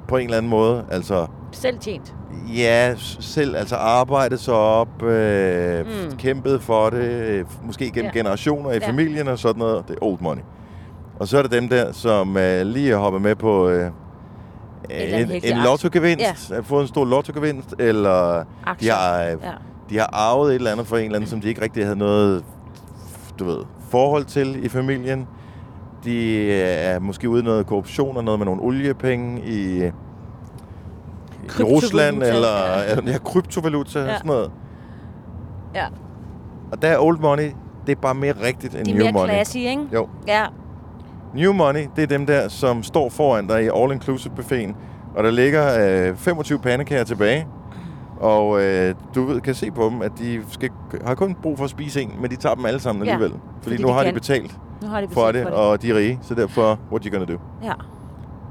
på 0.09 0.16
en 0.16 0.25
eller 0.25 0.37
anden 0.37 0.51
måde. 0.51 0.85
Altså, 0.90 1.27
Selv 1.53 1.79
tjent. 1.79 2.14
ja, 2.57 2.94
selv 3.20 3.57
altså 3.57 3.77
arbejdet 3.77 4.40
sig 4.40 4.55
op, 4.55 5.03
øh, 5.03 5.87
Mm. 5.87 5.92
mm. 6.11 6.16
kæmpet 6.16 6.62
for 6.62 6.90
det, 6.90 6.99
øh, 7.11 7.44
måske 7.64 7.90
gennem 7.90 8.11
Ja. 8.14 8.18
generationer 8.18 8.70
i 8.70 8.75
Ja. 8.83 8.88
familien 8.88 9.29
og 9.29 9.38
sådan 9.38 9.59
noget. 9.59 9.88
Det 9.88 9.94
er 10.03 10.05
old 10.05 10.18
money. 10.20 10.42
Og 11.20 11.29
så 11.29 11.38
er 11.38 11.42
der 11.42 11.49
dem 11.49 11.68
der, 11.68 11.92
som 11.92 12.37
øh, 12.37 12.66
lige 12.66 12.92
er 12.92 12.97
hoppet 12.97 13.23
med 13.23 13.35
på 13.35 13.68
øh, 13.68 13.90
en 14.90 15.14
en, 15.31 15.31
en 15.44 15.57
lottogevinst, 15.64 16.51
ja. 16.51 16.61
fået 16.61 16.83
en 16.83 16.88
stor 16.88 17.05
lottogevinst, 17.05 17.75
eller 17.79 18.44
de 18.81 18.88
har, 18.90 19.23
øh, 19.23 19.29
Ja. 19.42 19.51
de 19.90 19.99
har 19.99 20.11
arvet 20.12 20.49
et 20.51 20.55
eller 20.55 20.73
andet 20.73 20.87
fra 20.87 20.99
en 20.99 21.05
eller 21.05 21.16
anden, 21.16 21.31
som 21.31 21.40
de 21.40 21.49
ikke 21.49 21.62
rigtig 21.62 21.85
havde 21.85 21.99
noget 21.99 22.44
du 23.38 23.44
ved, 23.44 23.59
forhold 23.88 24.25
til 24.25 24.64
i 24.64 24.68
familien. 24.68 25.27
De 26.05 26.51
er 26.53 26.99
måske 27.01 27.29
ude 27.29 27.40
i 27.40 27.44
noget 27.44 27.66
korruption 27.66 28.16
og 28.16 28.25
noget 28.25 28.40
med 28.40 28.47
nogle 28.47 28.62
oliepenge 28.62 29.42
i, 29.47 29.85
i 31.61 31.62
Rusland, 31.62 32.23
eller 32.23 32.49
ja. 32.88 33.11
ja, 33.12 33.18
kryptovaluta 33.25 33.99
og 34.01 34.07
Ja. 34.07 34.16
sådan 34.16 34.29
noget. 34.29 34.51
Ja. 35.75 35.85
Og 36.73 36.83
der 36.83 36.88
er 36.88 36.99
old 36.99 37.18
money, 37.18 37.51
det 37.87 37.97
er 37.97 38.01
bare 38.01 38.14
mere 38.14 38.35
rigtigt 38.47 38.75
end 38.75 38.85
De 38.85 38.90
er 38.90 38.94
new 38.94 39.05
mere 39.05 39.12
money. 39.12 39.29
classy, 39.33 39.57
ikke? 39.57 39.83
Jo. 39.94 40.09
Ja. 40.29 40.44
New 41.35 41.53
money, 41.53 41.87
det 41.97 42.03
er 42.03 42.07
dem 42.07 42.27
der, 42.27 42.49
som 42.49 42.83
står 42.83 43.09
foran 43.09 43.47
dig 43.47 43.64
i 43.64 43.68
all-inclusive 43.68 44.35
buffeten, 44.37 44.75
og 45.16 45.25
der 45.25 45.31
ligger 45.31 45.64
øh, 46.11 46.16
25 46.16 46.59
pandekager 46.59 47.05
tilbage, 47.05 47.47
og 48.20 48.62
øh, 48.62 48.94
du 49.14 49.24
ved, 49.24 49.40
kan 49.40 49.55
se 49.55 49.70
på 49.70 49.85
dem, 49.85 50.03
at 50.03 50.12
de 50.18 50.42
skal, 50.48 50.70
har 51.07 51.14
kun 51.14 51.35
brug 51.42 51.57
for 51.59 51.64
at 51.64 51.70
spise 51.70 52.03
en, 52.03 52.12
men 52.20 52.31
de 52.31 52.37
tager 52.37 52.55
dem 52.55 52.66
alle 52.66 52.81
sammen 52.81 53.05
Ja, 53.07 53.12
alligevel. 53.12 53.38
Fordi, 53.40 53.62
fordi 53.62 53.83
nu 53.83 53.88
de 53.88 53.92
har 53.94 54.05
de 54.05 54.12
betalt 54.12 54.57
Nu 54.83 54.88
har 54.88 55.00
de 55.00 55.09
for 55.09 55.27
betalt 55.27 55.46
det, 55.46 55.55
og 55.55 55.83
de 55.83 55.90
er 55.90 55.94
rige, 55.96 56.18
så 56.22 56.35
derfor, 56.35 56.79
what 56.90 57.05
you 57.05 57.18
gonna 57.18 57.33
do? 57.35 57.38
Ja. 57.62 57.72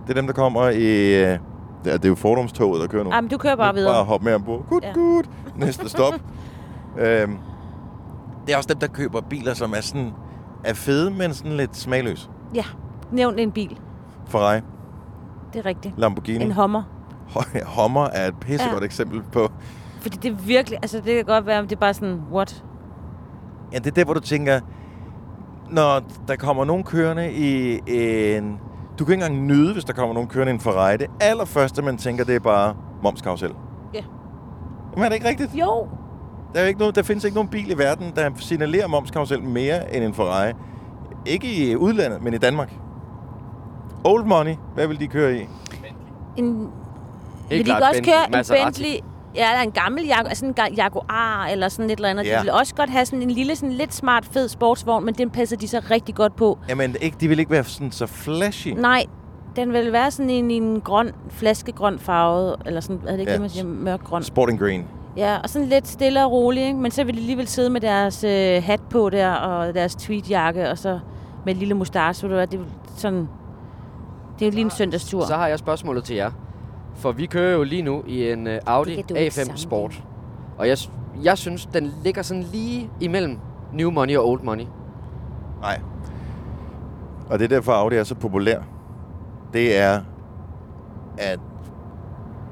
Det 0.08 0.10
er 0.10 0.13
dem, 0.13 0.26
der 0.28 0.34
kommer 0.34 0.69
i... 0.69 1.23
øh, 1.23 1.38
det 1.84 2.06
er 2.06 2.10
jo 2.10 2.15
fordomstoget, 2.15 2.82
der 2.82 2.88
kører 2.88 3.04
nu. 3.04 3.10
Jamen, 3.13 3.30
du 3.30 3.38
kører 3.38 3.56
bare 3.56 3.73
videre. 3.73 3.93
Bare 3.93 4.04
hoppe 4.04 4.23
med 4.26 4.34
ombord. 4.36 4.65
Gut, 4.69 4.84
Ja. 4.84 4.88
ja. 4.88 4.93
gut. 4.93 5.30
Næste 5.56 5.89
stop. 5.89 6.13
øhm, 6.99 7.38
det 8.47 8.54
er 8.54 8.58
også 8.58 8.69
dem, 8.73 8.80
der 8.80 8.88
køber 8.88 9.21
biler, 9.21 9.54
som 9.54 9.73
er 9.78 9.82
sådan 9.82 10.12
er 10.63 10.73
fede, 10.73 11.12
men 11.12 11.34
sådan 11.34 11.52
lidt 11.52 11.78
smagløs. 11.78 12.30
Ja. 12.56 12.63
Nævn 13.12 13.39
en 13.39 13.52
bil. 13.52 13.80
Ferrari, 14.28 14.60
Det 15.54 15.60
er 15.60 15.65
rigtigt. 15.65 15.93
Lamborghini. 15.97 16.45
En 16.45 16.52
Hummer. 16.52 16.84
Hummer 17.78 18.04
er 18.06 18.28
et 18.28 18.36
pissegodt 18.41 18.82
Ja. 18.82 18.86
eksempel 18.86 19.24
på... 19.32 19.52
Fordi 20.02 20.17
det 20.17 20.32
er 20.32 20.36
virkelig... 20.36 20.80
Altså, 20.82 20.98
det 20.98 21.15
kan 21.15 21.26
godt 21.26 21.46
være, 21.46 21.60
om 21.60 21.67
det 21.67 21.76
er 21.76 21.80
bare 21.80 21.93
sådan... 21.93 22.22
What? 22.34 22.63
Ja, 23.74 23.78
det 23.78 23.88
er 23.88 23.91
der, 23.91 24.06
hvor 24.06 24.13
du 24.13 24.19
tænker, 24.19 24.60
når 25.72 26.02
der 26.28 26.36
kommer 26.36 26.65
nogen 26.65 26.84
kørende 26.84 27.32
i 27.34 27.80
en... 27.88 28.60
Du 29.00 29.06
kan 29.06 29.14
ikke 29.14 29.26
engang 29.26 29.45
nyde, 29.47 29.74
hvis 29.74 29.84
der 29.86 29.93
kommer 29.93 30.14
nogen 30.14 30.30
kørende 30.30 30.51
i 30.51 30.53
en 30.53 30.60
Ferrari. 30.60 30.97
Det 30.97 31.07
allerførste, 31.22 31.82
man 31.82 31.97
tænker, 31.97 32.24
det 32.24 32.36
er 32.36 32.39
bare 32.39 32.76
momskarusel. 33.03 33.51
Ja. 33.93 34.01
Men 34.95 35.03
er 35.03 35.07
det 35.10 35.16
ikke 35.16 35.28
rigtigt? 35.28 35.55
Jo. 35.55 35.88
Der, 36.53 36.60
er 36.60 36.66
ikke 36.66 36.80
noget, 36.80 36.95
der 36.95 37.03
findes 37.03 37.24
ikke 37.24 37.36
nogen 37.36 37.47
bil 37.49 37.72
i 37.72 37.78
verden, 37.78 38.12
der 38.16 38.30
signalerer 38.36 38.88
momskarusel 38.88 39.43
mere 39.43 39.95
end 39.95 40.03
en 40.03 40.14
Ferrari. 40.14 40.51
Ikke 41.26 41.72
i 41.72 41.76
udlandet, 41.76 42.22
men 42.22 42.34
i 42.34 42.38
Danmark. 42.38 42.74
Old 44.03 44.26
money, 44.26 44.55
hvad 44.74 44.88
vil 44.88 44.99
de 44.99 45.07
køre 45.07 45.38
i? 45.38 45.47
En, 46.38 46.70
vil 47.50 47.58
de 47.66 47.72
ikke 47.72 47.74
også 47.74 47.91
Bentley, 47.94 48.14
køre 48.14 48.26
en 48.26 48.32
Maserati. 48.32 48.64
Bentley? 48.64 49.00
Ja, 49.36 49.50
eller 49.52 49.64
en 49.64 49.72
gammel 49.72 50.06
Jaguar, 50.06 50.30
altså 50.30 50.46
en 50.46 50.56
Jaguar 50.78 51.48
eller 51.52 51.70
sådan 51.70 51.86
et 51.89 51.96
eller 51.96 52.10
andet. 52.10 52.26
Ja. 52.26 52.38
De 52.38 52.41
vil 52.41 52.52
også 52.52 52.76
godt 52.76 52.89
have 52.89 53.06
sådan 53.06 53.22
en 53.22 53.32
lille, 53.32 53.56
sådan 53.56 53.74
lidt 53.74 53.94
smart, 53.94 54.26
fed 54.26 54.48
sportsvogn, 54.48 55.06
men 55.06 55.14
den 55.14 55.30
passer 55.30 55.58
de 55.58 55.68
så 55.68 55.82
rigtig 55.91 56.16
godt 56.16 56.36
på. 56.36 56.60
Jamen, 56.70 56.96
ikke, 57.02 57.18
de 57.20 57.28
vil 57.28 57.39
ikke 57.39 57.52
være 57.52 57.64
sådan 57.64 57.91
så 57.91 58.06
flashy. 58.08 58.68
Nej, 58.68 59.06
den 59.56 59.74
vil 59.74 59.91
være 59.91 60.12
sådan 60.12 60.30
en 60.30 60.52
i 60.52 60.54
en 60.54 60.82
grøn, 60.82 61.12
flaskegrøn 61.30 62.00
farve, 62.00 62.56
eller 62.66 62.82
sådan, 62.82 63.02
er 63.08 63.12
det 63.12 63.20
ikke 63.20 63.30
Ja. 63.32 63.34
det, 63.34 63.41
man 63.41 63.50
siger, 63.50 63.66
mørkgrøn? 63.66 64.24
Sporting 64.24 64.60
green. 64.60 64.86
Ja, 65.18 65.38
og 65.44 65.50
sådan 65.50 65.68
lidt 65.68 65.88
stille 65.88 66.26
og 66.26 66.32
roligt, 66.32 66.66
ikke? 66.66 66.78
men 66.80 66.91
så 66.91 67.04
vil 67.04 67.14
de 67.16 67.20
alligevel 67.20 67.48
sidde 67.48 67.70
med 67.70 67.82
deres 67.82 68.24
øh, 68.24 68.64
hat 68.64 68.82
på 68.89 69.10
der, 69.10 69.32
og 69.32 69.74
deres 69.74 69.96
tweedjakke, 69.96 70.70
og 70.70 70.78
så 70.78 71.00
med 71.46 71.54
en 71.54 71.60
lille 71.60 71.74
mustache, 71.74 72.24
ved 72.24 72.30
du 72.30 72.36
hvad, 72.36 72.48
det 72.48 72.60
er 72.60 72.64
sådan... 72.98 73.28
Det 74.39 74.46
er 74.46 74.50
jo 74.50 74.52
lige 74.52 74.62
en 74.62 74.70
søndagstur. 74.72 75.26
Så 75.26 75.36
har 75.36 75.48
jeg 75.48 75.60
spørgsmålet 75.60 76.04
til 76.04 76.16
jer. 76.16 76.32
For 76.96 77.12
vi 77.12 77.26
kører 77.26 77.54
jo 77.54 77.64
lige 77.64 77.82
nu 77.82 78.04
i 78.08 78.32
en 78.32 78.48
uh, 78.48 78.54
Audi 78.66 78.96
Det 78.96 79.08
kan 79.08 79.16
du 79.16 79.22
ikke 79.22 79.28
A5 79.28 79.36
sammenligne. 79.36 79.60
Sport. 79.60 80.04
Og 80.58 80.68
jeg, 80.68 80.78
jeg 81.24 81.38
synes, 81.38 81.66
den 81.66 81.94
ligger 82.04 82.22
sådan 82.22 82.44
lige 82.44 82.89
imellem 83.00 83.38
New 83.74 83.91
Money 83.91 84.18
og 84.18 84.30
Old 84.30 84.41
Money. 84.44 84.66
Nej. 85.62 85.80
Og 87.30 87.39
det 87.39 87.46
er 87.46 87.50
derfor, 87.50 87.72
Audi 87.72 87.96
er 87.96 88.04
så 88.04 88.16
populær. 88.16 88.60
Det 89.54 89.78
er, 89.78 90.02
at 91.18 91.39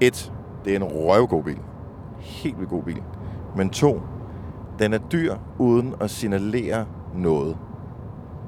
et, 0.02 0.32
det 0.66 0.72
er 0.74 0.76
en 0.76 0.84
røvgod 0.84 1.44
bil. 1.44 1.58
Helt 2.20 2.58
vildt 2.58 2.70
god 2.70 2.84
bil. 2.84 3.04
Men 3.56 3.70
to, 3.70 4.02
den 4.80 4.94
er 4.94 4.98
dyr 4.98 5.36
uden 5.58 5.96
at 6.02 6.10
signalere 6.10 6.86
noget. 7.16 7.58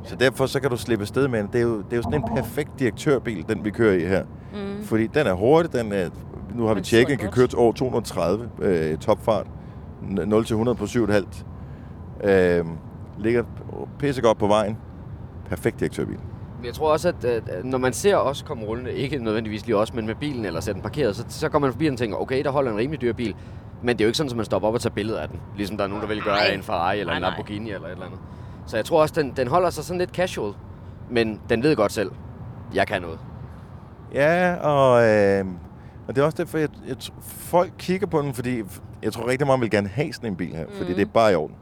Så 0.04 0.16
derfor 0.16 0.46
så 0.46 0.60
kan 0.60 0.70
du 0.70 0.78
slippe 0.78 1.02
afsted 1.02 1.28
med 1.28 1.39
den. 1.39 1.48
Det 1.54 1.56
er 1.56 1.64
jo, 1.64 1.78
det 1.78 1.94
er 1.94 1.96
jo 1.96 2.02
sådan 2.02 2.22
en 2.22 2.36
perfekt 2.36 2.80
direktørbil, 2.80 3.46
den 3.50 3.66
vi 3.66 3.70
kører 3.70 3.94
i 3.94 4.06
her. 4.06 4.26
Mm. 4.54 4.84
Fordi 4.84 5.08
den 5.08 5.28
er 5.28 5.34
hurtig, 5.34 5.74
den 5.74 5.91
er, 5.91 6.10
nu 6.56 6.66
har 6.66 6.74
vi 6.74 6.82
tjekket, 6.82 7.10
den 7.10 7.18
kan 7.18 7.28
godt. 7.28 7.36
køre 7.36 7.47
til 7.47 7.58
over 7.60 7.74
230 7.74 8.49
øh, 8.62 8.97
topfart. 8.97 9.47
0 10.01 10.45
til 10.45 10.54
100 10.54 10.76
på 10.76 10.84
7,5. 10.84 12.28
Øh, 12.30 12.66
ligger 13.18 13.43
pissegodt 13.99 14.38
på 14.38 14.47
vejen. 14.47 14.78
Perfekt 15.49 15.80
direktørbil. 15.80 16.18
Men 16.58 16.66
jeg 16.66 16.74
tror 16.74 16.91
også, 16.91 17.08
at 17.08 17.66
når 17.66 17.78
man 17.78 17.93
ser 17.93 18.16
os 18.16 18.41
komme 18.41 18.66
rullende, 18.66 18.93
ikke 18.93 19.18
nødvendigvis 19.18 19.66
lige 19.66 19.78
os, 19.78 19.93
men 19.93 20.06
med 20.06 20.16
bilen 20.16 20.45
eller 20.45 20.60
sætter 20.60 20.74
den 20.74 20.84
parkeret, 20.84 21.16
så, 21.16 21.26
så 21.30 21.49
går 21.49 21.60
man 21.60 21.72
forbi 21.72 21.86
den 21.86 21.93
og 21.93 21.99
tænker, 21.99 22.18
okay, 22.18 22.43
der 22.43 22.51
holder 22.51 22.72
en 22.72 22.78
rimelig 22.78 23.01
dyr 23.01 23.14
bil. 23.14 23.36
Men 23.82 23.97
det 23.97 24.04
er 24.04 24.06
jo 24.06 24.10
ikke 24.10 24.18
sådan, 24.18 24.30
at 24.32 24.36
man 24.36 24.45
stopper 24.45 24.68
op 24.68 24.74
og 24.74 24.82
tager 24.82 24.93
billeder 24.93 25.20
af 25.20 25.28
den. 25.30 25.39
Ligesom 25.56 25.78
der 25.78 25.84
er 25.84 25.88
nogen, 25.88 26.01
der 26.01 26.08
vil 26.08 26.22
gøre 26.22 26.36
Nej. 26.36 26.47
af 26.49 26.56
en 26.56 26.64
Ferrari 26.64 26.99
eller 26.99 27.12
Nej, 27.12 27.18
en 27.18 27.22
nej. 27.22 27.30
Lamborghini 27.30 27.72
eller 27.72 27.88
et 27.88 27.91
eller 27.91 28.06
andet. 28.06 28.20
Så 28.66 28.76
jeg 28.78 28.86
tror 28.86 29.01
også, 29.01 29.22
den, 29.22 29.34
den 29.38 29.47
holder 29.47 29.70
sig 29.70 29.84
sådan 29.84 29.99
lidt 29.99 30.10
casual. 30.12 30.54
Men 31.10 31.41
den 31.49 31.64
ved 31.64 31.76
godt 31.76 31.91
selv, 31.91 32.12
jeg 32.76 32.88
kan 32.88 33.01
noget. 33.01 33.20
Ja, 34.14 34.55
og, 34.55 35.03
øh, 35.09 35.45
og 36.07 36.16
det 36.16 36.22
er 36.22 36.26
også 36.26 36.38
derfor, 36.38 36.57
jeg, 36.57 36.70
jeg, 36.88 36.95
tr- 37.03 37.14
folk 37.22 37.72
kigger 37.78 38.07
på 38.07 38.22
den, 38.22 38.34
fordi 38.34 38.61
jeg 39.03 39.14
tror 39.14 39.28
rigtig 39.28 39.47
meget, 39.47 39.61
vil 39.61 39.70
gerne 39.70 39.88
have 39.88 40.14
sådan 40.14 40.30
en 40.30 40.36
bil 40.36 40.55
her, 40.55 40.66
fordi 40.78 40.93
det 40.93 41.01
er 41.01 41.05
bare 41.05 41.32
i 41.32 41.36
orden. 41.36 41.55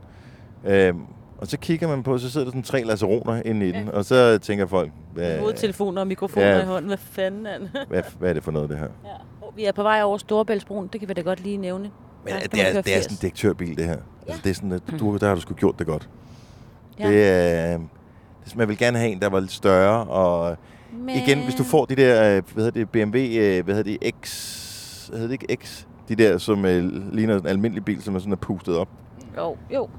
Øh, 0.66 0.94
og 1.38 1.48
så 1.48 1.58
kigger 1.58 1.88
man 1.88 2.04
på, 2.04 2.18
så 2.18 2.30
sidder 2.30 2.46
der 2.46 2.52
sådan 2.52 2.64
tre 2.64 2.84
laseroner 2.84 3.42
inde 3.46 3.68
i 3.68 3.72
den, 3.72 3.90
og 3.90 4.06
så 4.06 4.38
tænker 4.38 4.66
folk, 4.66 4.92
hvad, 5.14 5.40
Hovedtelefoner 5.40 6.02
og 6.02 6.08
mikrofoner 6.08 6.48
Ja. 6.48 6.62
i 6.62 6.66
hånden. 6.66 6.88
Hvad 6.90 6.98
fanden 6.98 7.46
er 7.46 7.58
den? 7.58 7.70
hvad, 7.90 8.02
hvad 8.20 8.30
er 8.30 8.34
det 8.34 8.44
for 8.44 8.52
noget, 8.52 8.70
det 8.70 8.78
her? 8.78 8.88
ja. 9.06 9.12
Og 9.42 9.54
Vi 9.56 9.66
er 9.66 9.72
på 9.72 9.84
vej 9.84 10.02
over 10.04 10.18
Storebæltsbroen. 10.18 10.88
Det 10.94 11.00
kan 11.02 11.10
vi 11.10 11.14
da 11.14 11.22
godt 11.22 11.44
lige 11.44 11.58
nævne. 11.58 11.90
Men 12.26 12.34
Der 12.34 12.40
det 12.40 12.62
er, 12.62 12.68
det 12.68 12.78
er 12.78 12.82
80. 12.82 13.04
sådan 13.04 13.16
en 13.16 13.20
direktørbil, 13.22 13.78
det 13.78 13.86
her. 13.86 13.98
Altså, 14.28 14.42
det 14.44 14.50
er 14.50 14.54
sådan, 14.54 14.72
at 14.72 14.82
du, 15.00 15.18
der 15.18 15.28
har 15.28 15.36
du 15.36 15.42
sgu 15.42 15.54
gjort 15.54 15.80
det 15.80 15.88
godt. 15.88 16.10
Ja. 17.00 17.08
Det 17.08 17.30
er... 17.30 17.78
Det, 18.46 18.56
man 18.56 18.68
vil 18.68 18.78
gerne 18.78 18.98
have 18.98 19.12
en, 19.12 19.20
der 19.22 19.30
var 19.30 19.40
lidt 19.40 19.52
større, 19.52 20.04
og 20.04 20.58
Men... 21.06 21.16
igen, 21.16 21.44
hvis 21.44 21.56
du 21.56 21.64
får 21.64 21.86
de 21.86 21.96
der, 21.96 22.38
øh, 22.38 22.44
hvad 22.54 22.64
hedder 22.64 22.80
det, 22.80 22.90
BMW, 22.90 23.18
øh, 23.18 23.66
hvad 23.66 23.76
hedder 23.76 23.98
det, 23.98 24.14
X, 24.24 25.08
hvad 25.08 25.20
hedder 25.20 25.36
det 25.36 25.42
ikke 25.50 25.66
X? 25.66 25.86
De 26.10 26.16
der, 26.16 26.38
som 26.38 26.66
øh, 26.66 27.14
ligner 27.14 27.40
en 27.40 27.48
almindelig 27.48 27.86
bil, 27.86 28.02
som 28.02 28.16
er 28.16 28.20
sådan 28.20 28.34
er 28.34 28.38
pustet 28.38 28.78
op. 28.78 28.88
Jo, 29.38 29.58
jo. 29.74 29.90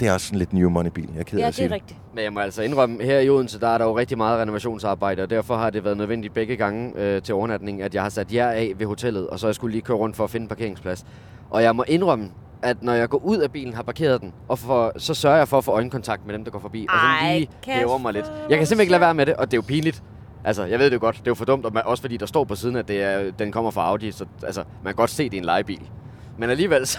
Det 0.00 0.08
er 0.08 0.12
også 0.12 0.26
sådan 0.26 0.38
lidt 0.38 0.52
new 0.52 0.70
money 0.70 0.90
bil, 0.90 1.08
jeg 1.14 1.20
er 1.20 1.24
ked 1.24 1.38
af 1.38 1.42
Ja, 1.42 1.48
at 1.48 1.54
sige 1.54 1.64
det 1.64 1.72
er 1.72 1.74
rigtigt. 1.74 2.00
Men 2.14 2.24
jeg 2.24 2.32
må 2.32 2.40
altså 2.40 2.62
indrømme, 2.62 3.04
her 3.04 3.18
i 3.18 3.30
Odense, 3.30 3.60
der 3.60 3.68
er 3.68 3.78
der 3.78 3.84
jo 3.84 3.98
rigtig 3.98 4.18
meget 4.18 4.40
renovationsarbejde, 4.40 5.22
og 5.22 5.30
derfor 5.30 5.56
har 5.56 5.70
det 5.70 5.84
været 5.84 5.96
nødvendigt 5.96 6.34
begge 6.34 6.56
gange 6.56 6.92
øh, 6.96 7.22
til 7.22 7.34
overnatning, 7.34 7.82
at 7.82 7.94
jeg 7.94 8.02
har 8.02 8.08
sat 8.08 8.34
jer 8.34 8.48
af 8.50 8.72
ved 8.78 8.86
hotellet, 8.86 9.26
og 9.26 9.38
så 9.38 9.46
jeg 9.46 9.54
skulle 9.54 9.72
lige 9.72 9.82
køre 9.82 9.96
rundt 9.96 10.16
for 10.16 10.24
at 10.24 10.30
finde 10.30 10.44
en 10.44 10.48
parkeringsplads. 10.48 11.04
Og 11.50 11.62
jeg 11.62 11.76
må 11.76 11.84
indrømme, 11.88 12.30
at 12.62 12.82
når 12.82 12.92
jeg 12.92 13.08
går 13.08 13.18
ud 13.24 13.38
af 13.38 13.52
bilen, 13.52 13.74
har 13.74 13.82
parkeret 13.82 14.20
den, 14.20 14.32
og 14.48 14.58
for, 14.58 14.92
så 14.96 15.14
sørger 15.14 15.36
jeg 15.36 15.48
for 15.48 15.58
at 15.58 15.64
få 15.64 15.70
øjenkontakt 15.70 16.26
med 16.26 16.34
dem, 16.34 16.44
der 16.44 16.50
går 16.50 16.58
forbi, 16.58 16.86
og 16.88 16.94
Ej, 16.94 17.32
så 17.32 17.38
lige 17.38 17.48
hæver 17.78 17.98
mig 17.98 18.12
lidt. 18.12 18.26
Jeg 18.26 18.58
kan 18.58 18.66
simpelthen 18.66 18.80
ikke 18.80 18.90
lade 18.90 19.00
være 19.00 19.14
med 19.14 19.26
det, 19.26 19.34
og 19.34 19.50
det 19.50 19.56
er 19.56 19.58
jo 19.58 19.64
pinligt. 19.66 20.02
Altså, 20.44 20.64
jeg 20.64 20.78
ved 20.78 20.86
det 20.86 20.94
jo 20.94 21.00
godt, 21.00 21.14
det 21.16 21.26
er 21.26 21.30
jo 21.30 21.34
for 21.34 21.44
dumt, 21.44 21.66
og 21.66 21.72
man, 21.72 21.82
også 21.86 22.00
fordi 22.02 22.16
der 22.16 22.26
står 22.26 22.44
på 22.44 22.54
siden, 22.54 22.76
at 22.76 22.88
det 22.88 23.02
er, 23.02 23.30
den 23.30 23.52
kommer 23.52 23.70
fra 23.70 23.88
Audi, 23.88 24.12
så 24.12 24.24
altså, 24.46 24.60
man 24.84 24.92
kan 24.92 24.96
godt 24.96 25.10
se, 25.10 25.22
at 25.22 25.30
det 25.30 25.36
er 25.36 25.40
en 25.40 25.44
legebil. 25.44 25.90
Men 26.38 26.50
alligevel, 26.50 26.86
så, 26.92 26.98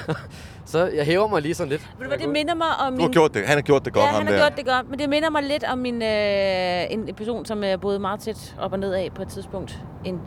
så 0.66 0.86
jeg 0.86 1.06
hæver 1.06 1.28
mig 1.28 1.42
lige 1.42 1.54
sådan 1.54 1.70
lidt. 1.72 1.82
Ved 1.98 2.04
du 2.06 2.08
hvad, 2.08 2.18
det 2.18 2.30
minder 2.30 2.56
mig 2.56 2.68
om 2.88 2.94
Du 2.94 2.98
min... 2.98 3.02
har 3.02 3.10
gjort 3.10 3.34
det. 3.34 3.46
Han 3.46 3.58
har 3.58 3.62
gjort 3.62 3.86
det 3.86 3.94
godt, 3.94 4.06
ja, 4.06 4.10
han 4.12 4.28
har 4.28 4.34
der. 4.34 4.40
gjort 4.40 4.58
det 4.58 4.66
godt, 4.66 4.90
men 4.90 5.00
det 5.00 5.10
minder 5.10 5.30
mig 5.30 5.44
lidt 5.44 5.64
om 5.64 5.78
min, 5.78 6.02
øh, 6.02 6.92
en 6.94 7.08
en 7.10 7.16
person, 7.16 7.46
som 7.46 7.64
er 7.64 7.78
både 7.78 8.00
meget 8.00 8.20
tæt 8.20 8.56
op 8.60 8.72
og 8.74 8.80
ned 8.80 8.94
af 8.94 9.10
på 9.16 9.22
et 9.22 9.28
tidspunkt. 9.28 9.80
En 10.06 10.20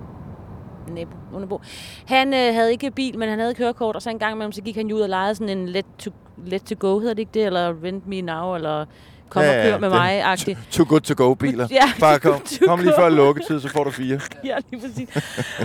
nabo, 0.88 1.16
underbo. 1.34 1.60
Han 2.06 2.34
øh, 2.34 2.54
havde 2.54 2.72
ikke 2.72 2.90
bil, 2.90 3.18
men 3.18 3.28
han 3.28 3.38
havde 3.38 3.54
kørekort, 3.54 3.96
og 3.96 4.02
så 4.02 4.10
en 4.10 4.18
gang 4.18 4.32
imellem, 4.34 4.52
så 4.52 4.62
gik 4.62 4.76
han 4.76 4.86
jo 4.86 4.96
ud 4.96 5.00
og 5.00 5.08
lejede 5.08 5.34
sådan 5.34 5.58
en 5.58 5.68
let 5.68 5.86
to, 5.98 6.10
let 6.46 6.62
to 6.62 6.74
go, 6.78 6.98
hedder 6.98 7.14
det 7.14 7.20
ikke 7.20 7.30
det? 7.34 7.46
Eller 7.46 7.74
rent 7.84 8.06
me 8.06 8.20
now, 8.20 8.54
eller 8.54 8.84
kom 9.34 9.42
ja, 9.42 9.58
og 9.58 9.64
kør 9.70 9.78
med 9.78 9.90
den 9.90 9.98
mig-agtigt. 9.98 10.58
Too 10.70 10.86
good 10.88 11.00
to 11.00 11.14
go 11.24 11.34
biler. 11.34 11.66
Ja, 11.80 11.92
Bare 12.00 12.18
kom, 12.18 12.40
kom 12.66 12.80
lige 12.80 12.92
før 12.98 13.08
lukketid, 13.08 13.60
så 13.60 13.68
får 13.68 13.84
du 13.84 13.90
fire. 13.90 14.20
ja, 14.44 14.56
lige 14.70 14.80
præcis. 14.80 15.08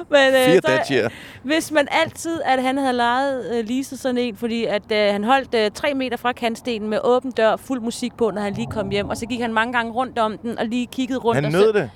Men, 0.09 0.20
øh, 0.28 0.45
Fire 0.45 0.55
så- 0.55 0.61
Dacia. 0.67 1.09
Hvis 1.43 1.72
man 1.72 1.88
altid, 1.91 2.41
at 2.45 2.63
han 2.63 2.78
havde 2.78 2.93
lejet 2.93 3.57
øh, 3.59 3.65
leaset 3.70 3.99
sådan 3.99 4.17
en, 4.17 4.36
fordi 4.36 4.65
at 4.65 4.91
øh, 4.91 4.97
han 5.13 5.24
holdt 5.24 5.53
øh, 5.55 5.72
tre 5.72 5.93
meter 5.93 6.17
fra 6.17 6.32
kantstenen 6.34 6.89
med 6.89 6.99
åben 7.03 7.32
dør, 7.32 7.55
fuld 7.55 7.82
musik 7.82 8.13
på, 8.17 8.32
når 8.32 8.41
han 8.41 8.53
lige 8.53 8.67
kom 8.72 8.89
hjem, 8.89 9.09
og 9.09 9.17
så 9.17 9.26
gik 9.26 9.41
han 9.41 9.53
mange 9.53 9.74
gange 9.74 9.91
rundt 9.91 10.20
om 10.20 10.38
den 10.38 10.59
og 10.59 10.65
lige 10.65 10.88
kiggede 10.91 11.20
rundt. 11.20 11.36
Han 11.36 11.45
og 11.45 11.51
nød 11.51 11.74
så, 11.74 11.80
det. 11.80 11.89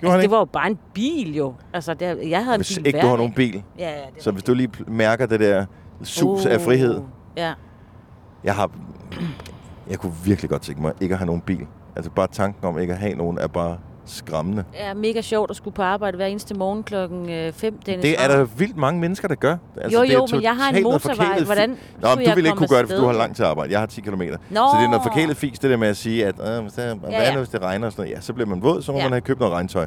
Gjorde 0.00 0.14
Altså, 0.14 0.22
det 0.22 0.30
var 0.30 0.38
jo 0.38 0.44
bare 0.44 0.66
en 0.66 0.78
bil 0.94 1.36
jo. 1.36 1.54
Altså, 1.72 1.94
det, 1.94 2.18
jeg 2.30 2.44
havde 2.44 2.56
Hvis 2.56 2.76
en 2.76 2.82
bil 2.82 2.86
ikke 2.86 3.00
du 3.00 3.06
har 3.06 3.16
nogen 3.16 3.32
bil, 3.32 3.62
Ja, 3.78 3.90
ja, 3.90 3.96
det 4.14 4.22
så 4.22 4.30
hvis 4.30 4.42
du 4.42 4.54
lige 4.54 4.70
mærker 4.86 5.26
det 5.26 5.40
der 5.40 5.66
sus 6.02 6.46
af 6.46 6.60
frihed. 6.60 7.00
Ja. 7.36 7.52
Jeg 8.44 8.54
har... 8.54 8.70
Jeg 9.90 9.98
kunne 9.98 10.12
virkelig 10.24 10.50
godt 10.50 10.62
tænke 10.62 10.82
mig 10.82 10.92
ikke 11.00 11.12
at 11.12 11.18
have 11.18 11.26
nogen 11.26 11.40
bil. 11.40 11.66
Altså 11.96 12.10
bare 12.10 12.26
tanken 12.32 12.64
om 12.64 12.78
ikke 12.78 12.92
at 12.92 12.98
have 12.98 13.14
nogen 13.14 13.38
er 13.38 13.46
bare 13.46 13.76
skræmmende. 14.04 14.64
ja, 14.74 14.94
mega 14.94 15.20
sjovt 15.20 15.50
at 15.50 15.56
skulle 15.56 15.74
på 15.74 15.82
arbejde 15.82 16.16
hver 16.16 16.26
eneste 16.26 16.54
morgen 16.54 16.82
klokken 16.82 17.52
5. 17.52 17.78
Dennis. 17.86 18.02
Det 18.02 18.22
er 18.24 18.28
der 18.28 18.44
vildt 18.44 18.76
mange 18.76 19.00
mennesker, 19.00 19.28
der 19.28 19.34
gør. 19.34 19.56
Altså, 19.76 19.98
Jo, 19.98 20.04
det 20.04 20.10
er 20.10 20.14
jo, 20.14 20.26
men 20.32 20.42
jeg 20.42 20.56
har 20.56 20.70
en 20.72 20.82
motorvej. 20.82 21.40
Hvordan 21.44 21.70
fi- 21.72 22.00
Nå, 22.02 22.08
men 22.16 22.24
du 22.28 22.34
vil 22.34 22.46
ikke 22.46 22.56
kunne 22.58 22.68
gøre 22.68 22.82
det, 22.82 22.88
for 22.90 22.96
du 22.96 23.06
har 23.06 23.12
langt 23.12 23.36
til 23.36 23.42
arbejde. 23.42 23.72
Jeg 23.72 23.78
har 23.80 23.86
10 23.86 24.00
km. 24.00 24.12
Nå. 24.22 24.28
Så 24.50 24.76
det 24.78 24.84
er 24.84 24.88
noget 24.88 25.02
forkælet 25.02 25.36
fis, 25.36 25.58
det 25.58 25.70
der 25.70 25.76
med 25.76 25.88
at 25.88 25.96
sige, 25.96 26.26
at 26.26 26.34
øh, 26.40 26.46
det, 26.46 26.72
hvad 26.74 26.84
er 27.10 27.22
ja. 27.22 27.30
det, 27.30 27.36
hvis 27.36 27.48
det 27.48 27.62
regner 27.62 27.86
og 27.86 27.92
sådan 27.92 28.02
noget? 28.02 28.16
Ja, 28.16 28.20
så 28.20 28.32
bliver 28.32 28.48
man 28.48 28.62
våd, 28.62 28.82
så 28.82 28.92
må 28.92 28.98
Ja. 28.98 29.04
man 29.04 29.12
have 29.12 29.20
købt 29.20 29.40
noget 29.40 29.54
regntøj. 29.54 29.86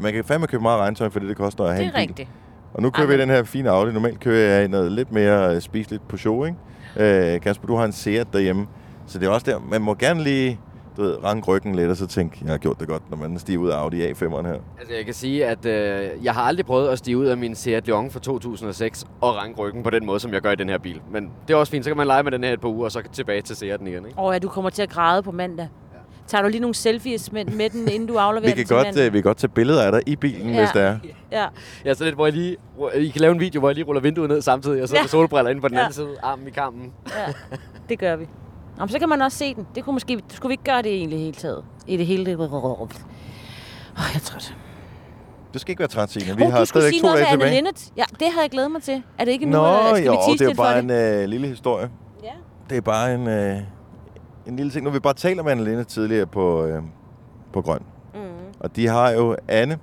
Man 0.00 0.12
kan 0.12 0.24
fandme 0.24 0.46
købe 0.46 0.62
meget 0.62 0.80
regntøj, 0.80 1.08
fordi 1.10 1.28
det 1.28 1.36
koster 1.36 1.64
at 1.64 1.74
have 1.74 1.86
Det 1.86 1.94
er 1.94 1.98
en 2.00 2.06
bil. 2.06 2.08
rigtigt. 2.08 2.28
Og 2.74 2.82
nu 2.82 2.90
kører 2.90 3.06
vi 3.06 3.12
Amen. 3.14 3.28
den 3.28 3.36
her 3.36 3.42
fine 3.44 3.70
Audi. 3.70 3.92
Normalt 3.92 4.20
kører 4.20 4.58
jeg 4.58 4.68
noget 4.68 4.92
lidt 4.92 5.12
mere 5.12 5.54
øh, 5.54 5.60
spiseligt 5.60 6.08
på 6.08 6.16
show, 6.16 6.44
ikke? 6.44 7.34
Øh, 7.34 7.40
Kasper, 7.40 7.66
du 7.66 7.76
har 7.76 7.84
en 7.84 7.92
Seat 7.92 8.26
derhjemme. 8.32 8.66
Så 9.10 9.18
det 9.18 9.26
er 9.26 9.30
også 9.30 9.50
der, 9.50 9.58
man 9.70 9.82
må 9.82 9.94
gerne 9.94 10.22
lige 10.22 10.60
du 10.96 11.02
ved, 11.02 11.24
ranke 11.24 11.46
ryggen 11.48 11.74
lidt, 11.74 11.90
og 11.90 11.96
så 11.96 12.06
tænke, 12.06 12.38
jeg 12.42 12.50
har 12.50 12.58
gjort 12.58 12.80
det 12.80 12.88
godt, 12.88 13.10
når 13.10 13.16
man 13.16 13.38
stiger 13.38 13.58
ud 13.58 13.68
af 13.68 13.76
Audi 13.76 14.10
A5'eren 14.10 14.46
her. 14.46 14.58
Altså, 14.78 14.94
jeg 14.96 15.04
kan 15.04 15.14
sige, 15.14 15.46
at 15.46 15.66
øh, 15.66 16.08
jeg 16.24 16.34
har 16.34 16.42
aldrig 16.42 16.66
prøvet 16.66 16.88
at 16.88 16.98
stige 16.98 17.18
ud 17.18 17.26
af 17.26 17.36
min 17.36 17.54
Seat 17.54 17.86
Leon 17.86 18.10
fra 18.10 18.20
2006 18.20 19.04
og 19.20 19.36
ranke 19.36 19.60
ryggen 19.60 19.82
på 19.82 19.90
den 19.90 20.06
måde, 20.06 20.20
som 20.20 20.32
jeg 20.32 20.40
gør 20.40 20.50
i 20.50 20.56
den 20.56 20.68
her 20.68 20.78
bil. 20.78 21.00
Men 21.12 21.30
det 21.48 21.54
er 21.54 21.58
også 21.58 21.70
fint, 21.70 21.84
så 21.84 21.90
kan 21.90 21.96
man 21.96 22.06
lege 22.06 22.22
med 22.22 22.32
den 22.32 22.44
her 22.44 22.52
et 22.52 22.60
par 22.60 22.68
uger, 22.68 22.84
og 22.84 22.92
så 22.92 23.02
tilbage 23.12 23.42
til 23.42 23.54
Seat'en 23.54 23.86
igen, 23.86 24.06
ikke? 24.06 24.18
Åh 24.18 24.34
ja, 24.34 24.38
du 24.38 24.48
kommer 24.48 24.70
til 24.70 24.82
at 24.82 24.90
græde 24.90 25.22
på 25.22 25.32
mandag. 25.32 25.68
Tager 26.26 26.42
du 26.42 26.48
lige 26.48 26.60
nogle 26.60 26.74
selfies 26.74 27.32
med, 27.32 27.44
med 27.44 27.70
den, 27.70 27.88
inden 27.88 28.08
du 28.08 28.16
afleverer 28.16 28.42
Vi 28.42 28.48
den 28.50 28.56
kan, 28.56 28.66
til 28.66 28.76
godt, 28.76 28.86
mandag? 28.86 29.06
øh, 29.06 29.12
vi 29.12 29.18
kan 29.18 29.22
godt 29.22 29.36
tage 29.38 29.50
billeder 29.50 29.82
af 29.82 29.92
dig 29.92 30.02
i 30.06 30.16
bilen, 30.16 30.50
Ja. 30.50 30.58
hvis 30.58 30.70
det 30.70 30.82
er. 30.82 30.98
Ja. 31.32 31.46
Ja, 31.84 31.94
så 31.94 32.04
lidt, 32.04 32.14
hvor 32.14 32.26
jeg 32.26 32.32
lige... 32.34 32.56
I 32.94 33.08
kan 33.08 33.20
lave 33.20 33.32
en 33.34 33.40
video, 33.40 33.58
hvor 33.60 33.68
jeg 33.68 33.74
lige 33.74 33.84
ruller 33.84 34.02
vinduet 34.02 34.28
ned 34.28 34.40
samtidig, 34.42 34.82
og 34.82 34.88
så 34.88 34.94
Ja. 34.96 35.00
ja. 35.02 35.06
solbriller 35.06 35.50
inde 35.50 35.60
på 35.60 35.68
den 35.68 35.76
Ja. 35.76 35.80
anden 35.82 35.94
side, 35.94 36.08
armen 36.22 36.46
i 36.46 36.50
kampen. 36.50 36.92
Ja, 37.16 37.32
det 37.88 37.98
gør 37.98 38.16
vi. 38.16 38.26
Nå, 38.80 38.86
så 38.86 38.98
kan 38.98 39.08
man 39.08 39.22
også 39.22 39.38
se 39.38 39.54
den. 39.54 39.66
Det 39.74 39.84
kunne 39.84 39.92
måske, 39.92 40.20
skulle 40.28 40.48
vi 40.50 40.52
ikke 40.52 40.64
gøre 40.64 40.82
det 40.82 40.94
egentlig 40.94 41.18
i 41.18 41.22
hele 41.22 41.34
taget? 41.36 41.64
I 41.86 41.96
det 41.96 42.06
hele... 42.06 42.38
Åh, 42.38 42.80
oh, 42.80 42.88
jeg 43.96 44.14
er 44.14 44.18
træt. 44.18 44.56
Du 45.54 45.58
skal 45.58 45.70
ikke 45.72 45.80
være 45.80 45.88
træt, 45.88 46.10
Signe. 46.10 46.36
Vi 46.36 46.44
Oh, 46.44 46.52
har 46.52 46.64
stadigvæk 46.64 46.92
sige 46.92 47.02
to 47.02 47.08
dage 47.16 47.26
tilbage. 47.30 47.54
Linnet. 47.54 47.92
Ja, 47.96 48.04
det 48.20 48.28
havde 48.32 48.42
jeg 48.42 48.50
glædet 48.50 48.70
mig 48.70 48.82
til. 48.82 49.02
Er 49.18 49.24
det 49.24 49.32
ikke 49.32 49.44
nu? 49.46 49.50
Nå, 49.52 49.66
eller 49.66 49.94
skal 49.96 50.06
jo, 50.06 50.12
det 50.38 50.50
er 50.50 50.54
bare 50.54 50.78
en 50.78 50.90
øh, 50.90 51.24
lille 51.28 51.46
historie. 51.46 51.90
Ja. 52.22 52.28
Det 52.70 52.76
er 52.76 52.80
bare 52.80 53.14
en, 53.14 53.28
øh, 53.28 53.56
en 54.46 54.56
lille 54.56 54.72
ting. 54.72 54.84
Nu 54.84 54.90
vi 54.90 54.98
bare 55.00 55.14
talt 55.14 55.44
med 55.44 55.52
Anne 55.52 55.64
Lindet 55.64 55.86
tidligere 55.86 56.26
på, 56.26 56.64
øh, 56.64 56.82
på 57.52 57.62
Grøn. 57.62 57.82
Mm. 58.14 58.20
Og 58.60 58.76
de 58.76 58.86
har 58.86 59.10
jo 59.10 59.36
Anne 59.48 59.78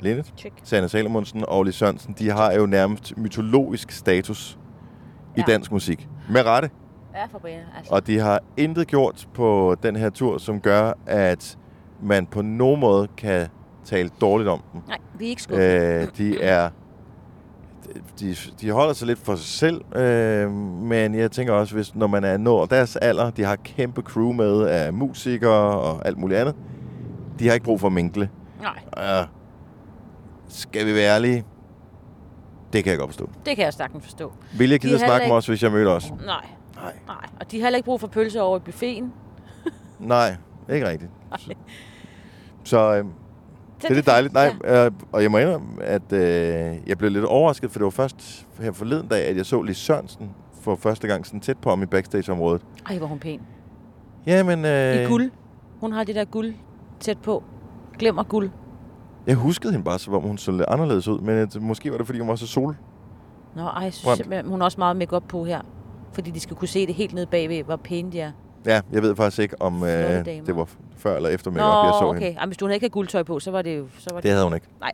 Lindet, 0.00 0.32
Check. 0.38 0.54
Sanne 0.64 0.88
Salomonsen 0.88 1.44
og 1.48 1.58
Oli 1.58 1.72
Sørensen, 1.72 2.14
de 2.18 2.30
har 2.30 2.52
jo 2.52 2.66
nærmest 2.66 3.16
mytologisk 3.16 3.90
status 3.90 4.58
i 5.36 5.40
Ja. 5.40 5.44
dansk 5.52 5.72
musik. 5.72 6.08
Med 6.30 6.46
rette. 6.46 6.70
Ja, 7.14 7.24
for. 7.30 7.40
Altså. 7.46 7.94
Og 7.94 8.06
de 8.06 8.18
har 8.18 8.40
intet 8.56 8.86
gjort 8.86 9.28
på 9.34 9.76
den 9.82 9.96
her 9.96 10.10
tur, 10.10 10.38
som 10.38 10.60
gør, 10.60 10.92
at 11.06 11.58
man 12.02 12.26
på 12.26 12.42
nogen 12.42 12.80
måde 12.80 13.08
kan 13.16 13.48
tale 13.84 14.10
dårligt 14.20 14.48
om 14.50 14.62
dem. 14.72 14.80
Nej, 14.88 14.98
vi 15.18 15.24
er 15.24 15.28
ikke 15.28 15.42
skuffet. 15.42 16.00
Øh, 16.02 16.08
de 16.18 16.42
er... 16.42 16.70
De, 18.20 18.36
de 18.60 18.70
holder 18.70 18.92
sig 18.92 19.06
lidt 19.06 19.18
for 19.18 19.34
sig 19.36 19.46
selv, 19.46 19.96
øh, 19.96 20.50
men 20.82 21.14
jeg 21.14 21.30
tænker 21.30 21.52
også, 21.52 21.74
hvis 21.74 21.94
når 21.94 22.06
man 22.06 22.24
er 22.24 22.36
nået 22.36 22.70
deres 22.70 22.96
alder, 22.96 23.30
de 23.30 23.44
har 23.44 23.56
kæmpe 23.56 24.02
crew 24.02 24.32
med 24.32 24.62
af 24.66 24.92
musikere 24.92 25.80
og 25.80 26.06
alt 26.06 26.18
muligt 26.18 26.40
andet, 26.40 26.54
de 27.38 27.46
har 27.46 27.54
ikke 27.54 27.64
brug 27.64 27.80
for 27.80 27.86
at 27.86 27.92
minkle. 27.92 28.30
Nej, 28.60 29.18
Øh, 29.20 29.26
skal 30.48 30.86
vi 30.86 30.94
være 30.94 31.14
ærlige? 31.14 31.44
Det 32.72 32.84
kan 32.84 32.90
jeg 32.90 32.98
godt 32.98 33.10
forstå. 33.10 33.30
det 33.46 33.56
kan 33.56 33.64
jeg 33.64 33.72
sagtens 33.74 34.04
forstå. 34.04 34.32
Vil 34.58 34.70
jeg 34.70 34.82
De 34.82 34.86
gide 34.88 34.94
at 34.94 35.00
snakke 35.00 35.14
heller 35.14 35.28
med 35.28 35.36
os, 35.36 35.46
hvis 35.46 35.62
jeg 35.62 35.72
mødte 35.72 35.88
os? 35.88 36.10
Nej. 36.26 36.46
Og 37.40 37.50
de 37.50 37.56
har 37.58 37.64
heller 37.66 37.76
ikke 37.76 37.84
brug 37.86 38.00
for 38.00 38.06
pølser 38.08 38.40
over 38.40 38.56
i 38.56 38.60
buffeten. 38.60 39.12
Nej, 39.98 40.36
ikke 40.72 40.88
rigtigt. 40.88 41.10
Så 42.64 42.94
øh, 42.96 43.04
Det 43.82 43.90
er 43.90 43.94
det 43.94 44.06
dejligt. 44.06 44.34
Nej, 44.34 44.54
øh, 44.64 44.90
og 45.12 45.22
jeg 45.22 45.30
må 45.30 45.38
indrømme, 45.38 45.82
at 45.82 46.12
øh, 46.12 46.20
jeg 46.86 46.98
blev 46.98 47.10
lidt 47.10 47.24
overrasket, 47.24 47.70
for 47.70 47.78
det 47.78 47.84
var 47.84 47.90
først 47.90 48.46
her 48.60 48.72
forleden 48.72 49.08
dag, 49.08 49.24
at 49.26 49.36
jeg 49.36 49.46
så 49.46 49.62
Lis 49.62 49.76
Sørensen 49.76 50.30
for 50.60 50.76
første 50.76 51.08
gang 51.08 51.26
sådan 51.26 51.40
tæt 51.40 51.58
på 51.58 51.70
om 51.70 51.82
i 51.82 51.86
backstage-området. 51.86 52.62
Ej, 52.88 52.98
hvor 52.98 53.06
hun 53.06 53.18
pæn. 53.18 53.40
Jamen, 54.26 54.64
øh, 54.64 54.94
I 55.02 55.04
guld. 55.06 55.30
Hun 55.80 55.92
har 55.92 56.04
det 56.04 56.14
der 56.14 56.24
guld 56.24 56.54
tæt 57.00 57.18
på. 57.18 57.44
Glemmer 57.98 58.22
guld. 58.22 58.50
jeg 59.26 59.36
huskede 59.36 59.72
hende 59.72 59.84
bare, 59.84 59.98
som 59.98 60.14
om 60.14 60.22
hun 60.22 60.38
så 60.38 60.50
lidt 60.52 60.64
anderledes 60.68 61.08
ud, 61.08 61.20
men 61.20 61.38
øh, 61.38 61.62
måske 61.62 61.90
var 61.90 61.96
det, 61.98 62.06
fordi 62.06 62.18
hun 62.18 62.28
var 62.28 62.36
så 62.36 62.46
sol. 62.46 62.76
Nå, 63.56 63.62
ej, 63.62 63.82
jeg 63.82 63.92
synes 63.92 64.22
hun 64.46 64.60
har 64.60 64.64
også 64.64 64.78
meget 64.80 64.96
make 64.96 65.20
på 65.28 65.44
her. 65.44 65.60
Fordi 66.18 66.30
de 66.30 66.40
skal 66.40 66.56
kunne 66.56 66.68
se 66.68 66.86
det 66.86 66.94
helt 66.94 67.14
nede 67.14 67.26
bagved, 67.26 67.62
hvor 67.62 67.76
pæne 67.76 68.12
de 68.12 68.20
er. 68.20 68.32
Ja, 68.66 68.80
jeg 68.92 69.02
ved 69.02 69.16
faktisk 69.16 69.38
ikke, 69.38 69.62
om 69.62 69.82
øh, 69.82 69.88
det 70.24 70.56
var 70.56 70.68
før 70.96 71.16
eller 71.16 71.28
efter 71.28 71.50
Nå, 71.50 71.54
make-up, 71.56 71.84
jeg 71.84 71.94
så 72.00 72.04
okay. 72.06 72.20
hende. 72.20 72.38
Ej, 72.38 72.46
hvis 72.46 72.56
du 72.56 72.68
ikke 72.68 72.84
havde 72.84 72.92
guldtøj 72.92 73.22
på, 73.22 73.40
så 73.40 73.50
var 73.50 73.62
det 73.62 73.78
jo... 73.78 73.86
Så 73.98 74.08
var 74.14 74.20
Det 74.20 74.30
havde 74.30 74.44
hun 74.44 74.54
ikke. 74.54 74.66
Nej. 74.80 74.92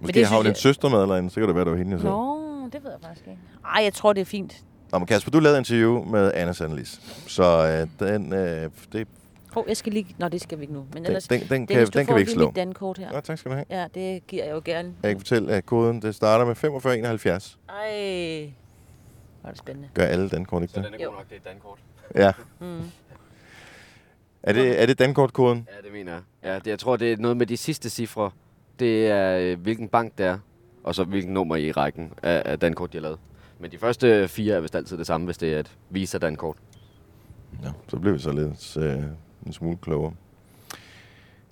Måske 0.00 0.18
det 0.18 0.26
har 0.26 0.36
hun 0.36 0.44
synes 0.44 0.46
en 0.64 0.68
jeg- 0.68 0.74
søster 0.74 0.88
med 0.88 1.02
eller 1.02 1.16
en, 1.16 1.30
så 1.30 1.40
kan 1.40 1.46
det 1.48 1.54
være, 1.56 1.64
det 1.64 1.72
var 1.72 1.78
hende, 1.78 1.92
jeg 1.92 2.00
så. 2.00 2.06
Nå, 2.06 2.68
det 2.72 2.84
ved 2.84 2.90
jeg 2.90 3.00
faktisk 3.02 3.26
ikke. 3.26 3.38
Ej, 3.74 3.82
jeg 3.82 3.92
tror, 3.92 4.12
det 4.12 4.20
er 4.20 4.24
fint. 4.24 4.64
Nå, 4.92 4.98
men 4.98 5.06
Kasper, 5.06 5.30
du 5.30 5.38
lavede 5.40 5.58
interview 5.58 6.04
med 6.04 6.32
Anna 6.34 6.52
Sandelis. 6.52 7.00
Så 7.26 7.42
øh, 8.00 8.08
den, 8.08 8.32
øh, 8.32 8.70
det, 8.92 9.08
Hov, 9.54 9.64
jeg 9.68 9.76
skal 9.76 9.92
lige... 9.92 10.06
Nå, 10.18 10.28
det 10.28 10.40
skal 10.40 10.58
vi 10.58 10.62
ikke 10.62 10.74
nu. 10.74 10.80
Men 10.92 10.96
den, 10.96 11.06
ellers... 11.06 11.28
den, 11.28 11.40
den, 11.40 11.66
kan, 11.66 11.86
den 11.86 12.06
kan 12.06 12.14
vi 12.14 12.20
ikke 12.20 12.30
lige 12.32 12.38
slå. 12.38 12.46
mit 12.46 12.56
dankort 12.56 12.98
her. 12.98 13.12
Nå, 13.12 13.20
tak 13.20 13.38
skal 13.38 13.50
du 13.50 13.54
have. 13.56 13.64
Ja, 13.70 13.86
det 13.94 14.26
giver 14.26 14.44
jeg 14.44 14.52
jo 14.54 14.62
gerne. 14.64 14.92
Jeg 15.02 15.10
kan 15.10 15.20
fortælle, 15.20 15.52
at 15.52 15.66
koden 15.66 16.02
det 16.02 16.14
starter 16.14 16.44
med 16.44 16.54
4571. 16.54 17.58
Ej, 17.68 18.52
er 19.46 19.50
det 19.50 19.58
spændende. 19.58 19.88
Gør 19.94 20.04
alle 20.04 20.28
dankort 20.28 20.62
ikke 20.62 20.74
Så 20.74 20.80
det? 20.80 20.86
den 20.92 21.00
er 21.00 21.04
Jo. 21.04 21.08
god 21.10 21.16
nok, 21.16 21.28
det 21.30 21.36
er 21.44 21.50
dankort. 21.50 21.78
Ja. 22.14 22.32
Mm. 22.60 22.90
Er 24.42 24.52
det, 24.52 24.82
er 24.82 24.86
det 24.86 24.98
dankortkoden? 24.98 25.68
Ja, 25.76 25.82
det 25.86 25.92
mener 25.92 26.12
jeg. 26.12 26.22
Ja, 26.44 26.54
det, 26.54 26.66
jeg 26.66 26.78
tror, 26.78 26.96
det 26.96 27.12
er 27.12 27.16
noget 27.16 27.36
med 27.36 27.46
de 27.46 27.56
sidste 27.56 27.90
cifre. 27.90 28.30
Det 28.78 29.06
er, 29.10 29.38
øh, 29.38 29.60
hvilken 29.60 29.88
bank 29.88 30.18
det 30.18 30.26
er, 30.26 30.38
og 30.84 30.94
så 30.94 31.04
hvilken 31.04 31.34
nummer 31.34 31.56
i 31.56 31.72
rækken 31.72 32.12
af, 32.22 32.42
af 32.44 32.58
dankort, 32.58 32.92
de 32.92 32.96
har 32.98 33.02
lavet. 33.02 33.18
Men 33.58 33.70
de 33.70 33.78
første 33.78 34.28
fire 34.28 34.54
er 34.54 34.60
vist 34.60 34.74
altid 34.76 34.98
det 34.98 35.06
samme, 35.06 35.24
hvis 35.24 35.38
det 35.38 35.54
er 35.54 35.60
et 35.60 35.76
Visa-dankort. 35.90 36.56
Ja, 37.62 37.68
så 37.88 37.96
bliver 37.98 38.12
vi 38.12 38.18
så 38.18 38.32
lidt 38.32 38.76
øh, 38.76 39.02
en 39.46 39.52
smule 39.52 39.76
klogere. 39.76 40.14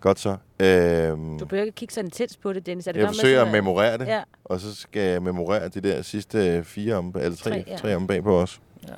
Godt 0.01 0.19
så. 0.19 0.37
Øhm, 0.65 1.39
Du 1.39 1.45
behøver 1.47 1.65
ikke 1.67 1.77
kigge 1.77 1.95
sådan 1.95 2.11
tæt 2.11 2.37
på 2.43 2.53
det, 2.53 2.67
Dennis. 2.67 2.87
Er 2.87 2.93
det 2.93 3.01
jeg 3.01 3.09
forsøger 3.09 3.45
at 3.45 3.53
memorere 3.53 3.99
det, 3.99 4.07
Ja. 4.07 4.23
og 4.45 4.61
så 4.61 4.75
skal 4.75 5.03
jeg 5.03 5.23
memorere 5.23 5.69
de 5.69 5.81
der 5.81 6.03
sidste 6.03 6.65
fire 6.65 6.95
om, 6.95 7.15
eller 7.21 7.37
tre, 7.37 7.51
Tre, 7.51 7.65
ja. 7.67 7.77
tre 7.77 7.97
om 7.97 8.07
bag 8.07 8.23
på 8.23 8.41
os. 8.41 8.61
Ja. 8.89 8.93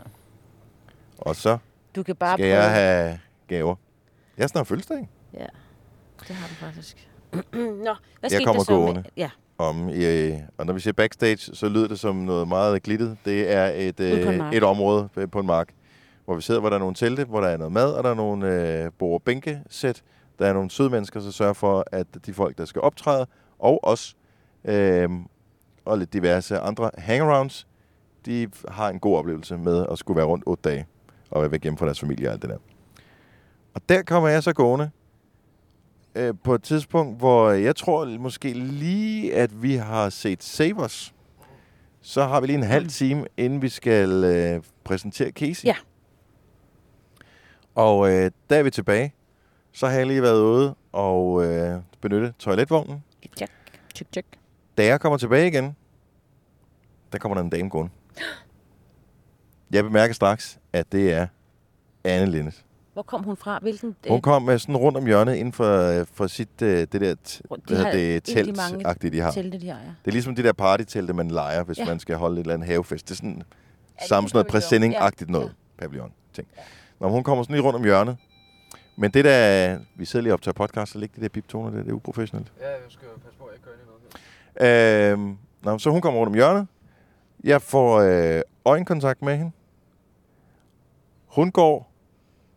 Og 1.19 1.37
så 1.37 1.59
Du 1.97 2.03
kan 2.03 2.17
bare 2.17 2.37
skal 2.39 2.47
jeg 2.49 2.71
have 2.71 3.19
gaver. 3.49 3.75
Jeg 4.39 4.43
er 4.45 4.49
snart 4.49 4.67
fødselsdag 4.67 5.09
Ja, 5.35 5.47
det 6.29 6.37
har 6.37 6.49
du 6.49 6.55
faktisk. 6.55 7.09
Nå, 7.85 7.95
hvad 8.21 8.31
Jeg 8.31 8.41
kommer 8.47 8.65
så 8.65 8.73
med- 8.73 8.79
gående. 8.85 9.05
Ja, 9.17 9.31
om, 9.59 9.89
i, 9.89 10.31
og 10.59 10.67
når 10.67 10.73
vi 10.73 10.81
siger 10.81 10.93
backstage, 10.93 11.37
så 11.55 11.69
lyder 11.69 11.89
det 11.89 11.99
som 11.99 12.17
noget 12.17 12.49
meget 12.49 12.83
glittet. 12.83 13.17
Det 13.25 13.53
er 13.53 13.67
et, 13.75 14.01
øh, 14.01 14.53
et 14.53 14.63
område 14.63 15.09
øh, 15.17 15.31
på 15.31 15.41
en 15.41 15.47
mark, 15.47 15.69
hvor 16.25 16.35
vi 16.35 16.43
sidder, 16.43 16.61
hvor 16.61 16.69
der 16.69 16.77
er 16.77 16.81
nogle 16.81 16.95
telte, 16.95 17.25
hvor 17.25 17.41
der 17.41 17.49
er 17.49 17.57
noget 17.57 17.73
mad, 17.73 17.93
og 17.93 18.05
der 18.05 18.11
er 18.11 18.15
nogle 18.15 18.53
øh, 18.85 18.91
bord- 18.99 19.15
og 19.15 19.23
bænkesæt. 19.23 20.03
Der 20.39 20.47
er 20.47 20.53
nogle 20.53 20.71
søde 20.71 20.91
mennesker, 20.91 21.21
der 21.21 21.31
sørger 21.31 21.53
for, 21.53 21.85
at 21.93 22.07
de 22.27 22.35
folk, 22.35 22.59
der 22.59 22.65
skal 22.65 22.83
optræde, 22.83 23.27
og 23.59 23.85
os, 23.85 24.17
øh, 24.65 25.11
og 25.85 25.99
lidt 25.99 26.13
diverse 26.13 26.59
andre 26.59 26.91
hangarounds, 26.99 27.67
de 28.27 28.49
har 28.69 28.89
en 28.89 28.99
god 28.99 29.19
oplevelse 29.19 29.59
med 29.59 29.87
at 29.93 29.99
skulle 29.99 30.17
være 30.17 30.27
rundt 30.27 30.45
otte 30.47 30.71
dage, 30.71 30.87
og 31.31 31.43
være 31.43 31.51
væk 31.51 31.63
hjemme 31.63 31.79
fra 31.79 31.87
deres 31.87 32.01
familie 32.01 32.29
og 32.29 32.33
alt 32.33 32.43
det 32.43 32.51
der. 32.51 32.59
Og 33.75 33.81
der 33.89 34.03
kommer 34.03 34.29
jeg 34.29 34.43
så 34.43 34.53
gående, 34.53 34.91
øh, 36.17 36.35
på 36.45 36.55
et 36.55 36.63
tidspunkt, 36.63 37.19
hvor 37.19 37.51
jeg 37.51 37.77
tror 37.77 38.19
måske 38.19 38.53
lige, 38.53 39.35
at 39.35 39.63
vi 39.63 39.75
har 39.75 40.09
set 40.11 40.43
Savers. 40.43 41.15
Så 42.01 42.25
har 42.25 42.41
vi 42.41 42.47
lige 42.47 42.59
en 42.59 42.63
halv 42.63 42.89
time, 42.89 43.25
inden 43.37 43.63
vi 43.63 43.69
skal 43.69 44.25
øh, 44.25 44.63
præsentere 44.85 45.31
Casey. 45.31 45.65
Ja. 45.65 45.77
Og 47.75 48.11
øh, 48.11 48.31
der 48.51 48.57
er 48.57 48.63
vi 48.63 48.71
tilbage. 48.71 49.15
Så 49.77 49.87
har 49.87 49.97
jeg 49.99 50.07
lige 50.07 50.23
været 50.23 50.41
ude 50.43 50.75
og 50.93 51.45
øh, 51.45 51.81
benytte 52.01 52.35
toiletvognen. 52.39 53.03
tjek, 53.37 53.51
tjek, 53.95 54.13
tjek. 54.13 54.25
Da 54.79 54.85
jeg 54.87 55.01
kommer 55.01 55.19
tilbage 55.19 55.47
igen, 55.49 55.77
der 57.13 57.19
kommer 57.19 57.35
der 57.35 57.43
en 57.43 57.51
dame 57.51 57.69
gående. 57.69 57.93
Jeg 59.71 59.85
bemærker 59.85 60.15
straks, 60.15 60.59
at 60.73 60.93
det 60.93 61.13
er 61.13 61.27
Anne 62.05 62.27
Linnet. 62.31 62.65
Hvor 62.93 63.03
kom 63.03 63.23
hun 63.23 63.37
fra? 63.37 63.59
Hvilken? 63.63 63.97
Hun 64.09 64.21
kom 64.21 64.43
med 64.43 64.59
sådan 64.59 64.77
rundt 64.77 64.99
om 64.99 65.07
hjørnet 65.07 65.35
inden 65.35 65.53
for, 65.53 66.01
øh, 66.01 66.07
for 66.13 66.27
sit, 66.27 66.63
øh, 66.63 66.79
det 66.93 66.93
der 66.93 67.15
t- 67.29 67.41
de 67.41 67.57
hvad 67.67 67.77
har 67.79 67.91
det, 67.93 68.37
af 68.37 68.45
de 68.45 68.53
mange 68.53 68.85
de 69.11 69.21
har. 69.21 69.31
telte, 69.31 69.59
de 69.61 69.69
har, 69.69 69.79
ja. 69.79 69.87
Det 70.05 70.07
er 70.07 70.13
ligesom 70.13 70.35
de 70.35 70.43
der 70.43 70.53
partytelte, 70.53 71.13
man 71.13 71.29
leger, 71.31 71.65
hvis 71.65 71.79
Ja. 71.79 71.83
ja. 71.83 71.89
man 71.89 72.01
skal 72.01 72.17
holde 72.17 72.35
et 72.35 72.41
eller 72.41 72.55
andet 72.55 72.69
havefest. 72.69 73.05
Det 73.09 73.11
er 73.11 73.17
sådan 73.17 73.43
er 73.99 74.07
samme 74.07 74.29
sådan 74.29 74.37
noget 74.39 74.55
præsending-agtigt 74.65 75.27
Ja. 75.29 75.33
noget. 75.33 75.55
Pavillon 75.79 76.13
ting. 76.33 76.49
Nå, 77.01 77.07
men 77.07 77.13
hun 77.15 77.25
kommer 77.25 77.45
sådan 77.45 77.55
lige 77.55 77.65
rundt 77.65 77.77
om 77.77 77.85
hjørnet. 77.85 78.17
Men 78.97 79.11
det 79.11 79.25
der, 79.25 79.79
vi 79.95 80.05
sidder 80.05 80.23
lige 80.23 80.33
op 80.33 80.43
til 80.43 80.53
podcast, 80.53 80.93
så 80.93 80.99
ligger 80.99 81.15
de 81.17 81.23
der 81.23 81.29
biptoner 81.29 81.71
der, 81.71 81.79
det 81.83 81.89
er 81.89 81.93
uprofessionelt. 81.95 82.53
Ja, 82.61 82.69
jeg 82.71 82.79
skal 82.89 83.09
passe 83.25 83.39
på, 83.39 83.45
at 83.45 83.51
jeg 83.51 83.57
ikke 83.57 83.65
gør 83.65 83.73
noget 83.87 84.03
her. 84.61 85.13
Øhm, 85.13 85.39
nå, 85.63 85.79
så 85.79 85.91
hun 85.91 86.01
kommer 86.01 86.21
rundt 86.21 86.29
om 86.31 86.35
hjørnet. 86.35 86.67
Jeg 87.45 87.63
får 87.63 87.97
øh, 88.01 88.41
øjenkontakt 88.65 89.23
med 89.23 89.37
hende. 89.37 89.53
Hun 91.27 91.51
går 91.51 91.93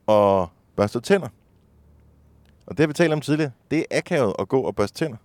og 0.08 0.50
børster 0.76 1.00
tænder. 1.00 1.28
Og 2.66 2.78
det 2.78 2.80
har 2.80 2.88
vi 2.88 2.94
talt 2.94 3.14
om 3.14 3.22
tidligere. 3.22 3.52
Det 3.72 3.80
er 3.80 3.98
akavet 3.98 4.34
at 4.40 4.48
gå 4.48 4.62
og 4.62 4.76
børste 4.76 4.98
tænder. 4.98 5.18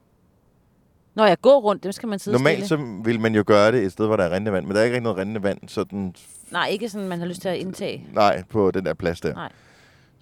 Når 1.14 1.26
jeg 1.26 1.40
går 1.40 1.60
rundt, 1.60 1.82
dem 1.84 1.92
skal 1.92 2.08
man 2.08 2.18
sidde 2.18 2.36
Normalt 2.36 2.66
stille. 2.66 2.86
så 2.86 3.02
vil 3.04 3.20
man 3.20 3.34
jo 3.34 3.44
gøre 3.46 3.72
det 3.72 3.82
et 3.82 3.92
sted, 3.92 4.06
hvor 4.06 4.16
der 4.16 4.24
er 4.24 4.30
rindende 4.30 4.52
vand, 4.52 4.66
men 4.66 4.74
der 4.74 4.80
er 4.80 4.84
ikke 4.84 4.94
rigtig 4.94 5.02
noget 5.02 5.18
rindende 5.18 5.42
vand, 5.42 5.58
sådan, 5.68 6.14
Nej, 6.50 6.66
ikke 6.66 6.88
sådan, 6.88 7.08
man 7.08 7.18
har 7.18 7.26
lyst 7.26 7.40
til 7.40 7.48
at 7.48 7.56
indtage. 7.56 8.06
nej, 8.12 8.42
på 8.50 8.70
den 8.70 8.84
der 8.86 8.94
plads 8.94 9.20
der. 9.20 9.34
Nej. 9.34 9.52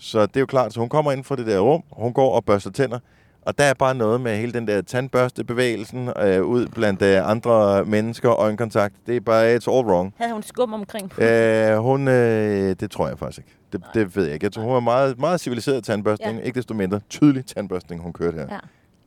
Så 0.02 0.26
det 0.26 0.36
er 0.36 0.40
jo 0.40 0.46
klart, 0.46 0.72
så 0.72 0.80
hun 0.80 0.88
kommer 0.88 1.12
ind 1.12 1.24
fra 1.24 1.36
det 1.36 1.46
der 1.46 1.60
rum, 1.60 1.82
hun 1.90 2.12
går 2.12 2.34
og 2.34 2.44
børster 2.44 2.70
tænder, 2.70 2.98
og 3.42 3.58
der 3.58 3.64
er 3.64 3.74
bare 3.74 3.94
noget 3.94 4.20
med 4.20 4.36
hele 4.36 4.52
den 4.52 4.66
der 4.66 4.82
tandbørstebevægelsen 4.82 6.08
øh, 6.08 6.42
ud 6.42 6.66
blandt 6.66 7.02
øh, 7.02 7.30
andre 7.30 7.84
mennesker 7.84 8.28
og 8.28 8.42
øjenkontakt. 8.44 8.94
Det 9.06 9.16
er 9.16 9.20
bare, 9.20 9.56
it's 9.56 9.70
all 9.70 9.86
wrong. 9.86 10.14
Havde 10.16 10.32
hun 10.32 10.42
skum 10.42 10.74
omkring? 10.74 11.20
Øh, 11.20 11.76
hun, 11.76 12.08
øh, 12.08 12.76
det 12.80 12.90
tror 12.90 13.08
jeg 13.08 13.18
faktisk 13.18 13.38
ikke. 13.38 13.58
Det, 13.72 13.82
det 13.94 14.16
ved 14.16 14.24
jeg 14.24 14.34
ikke. 14.34 14.44
Jeg 14.44 14.52
tror, 14.52 14.62
hun 14.62 14.72
er 14.72 14.80
meget, 14.80 15.18
meget 15.18 15.40
civiliseret 15.40 15.84
tandbørstning. 15.84 16.38
Ja. 16.38 16.44
Ikke 16.44 16.56
desto 16.56 16.74
mindre 16.74 17.00
tydelig 17.10 17.46
tandbørstning, 17.46 18.02
hun 18.02 18.12
kørte 18.12 18.38
her. 18.38 18.46
Ja. 18.50 18.58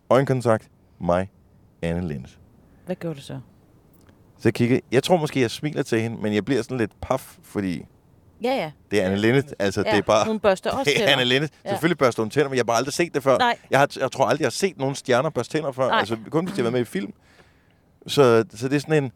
Øjenkontakt, 0.09 0.69
mig, 1.01 1.31
Anne 1.81 2.07
Lindes. 2.07 2.39
Hvad 2.85 2.95
gjorde 2.95 3.15
du 3.15 3.21
så? 3.21 3.39
Så 4.37 4.41
jeg 4.43 4.53
kigger, 4.53 4.79
jeg 4.91 5.03
tror 5.03 5.17
måske, 5.17 5.41
jeg 5.41 5.51
smiler 5.51 5.83
til 5.83 6.01
hende, 6.01 6.17
men 6.21 6.33
jeg 6.33 6.45
bliver 6.45 6.61
sådan 6.61 6.77
lidt 6.77 6.91
paf, 7.01 7.37
fordi 7.43 7.85
Ja, 8.45 8.55
ja. 8.55 8.71
det 8.91 9.01
er 9.01 9.05
Anne 9.05 9.17
Lindet. 9.17 9.53
Altså, 9.59 9.83
ja 9.85 9.91
det 9.91 9.97
er 9.97 10.01
bare... 10.01 10.25
Hun 10.27 10.39
børster 10.39 10.71
også 10.71 10.91
Det 10.97 11.03
er. 11.03 11.07
Anne 11.11 11.25
Lindet. 11.25 11.51
Ja. 11.65 11.69
Selvfølgelig 11.69 11.97
børster 11.97 12.23
hun 12.23 12.29
tænder, 12.29 12.49
men 12.49 12.55
jeg 12.55 12.59
har 12.59 12.65
bare 12.65 12.77
aldrig 12.77 12.93
set 12.93 13.13
det 13.13 13.23
før. 13.23 13.37
Nej. 13.37 13.57
Jeg, 13.71 13.79
har, 13.79 13.89
jeg 13.99 14.11
tror 14.11 14.25
aldrig, 14.25 14.39
jeg 14.39 14.45
har 14.45 14.51
set 14.51 14.77
nogen 14.77 14.95
stjerner 14.95 15.29
børste 15.29 15.57
tænder 15.57 15.71
før. 15.71 15.87
Nej. 15.87 15.99
Altså, 15.99 16.17
kun 16.31 16.45
hvis 16.45 16.53
de 16.55 16.57
har 16.57 16.63
været 16.63 16.73
med 16.73 16.81
i 16.81 16.85
film. 16.85 17.13
Så, 18.07 18.43
så 18.55 18.67
det 18.67 18.75
er 18.75 18.79
sådan 18.79 19.03
en... 19.03 19.11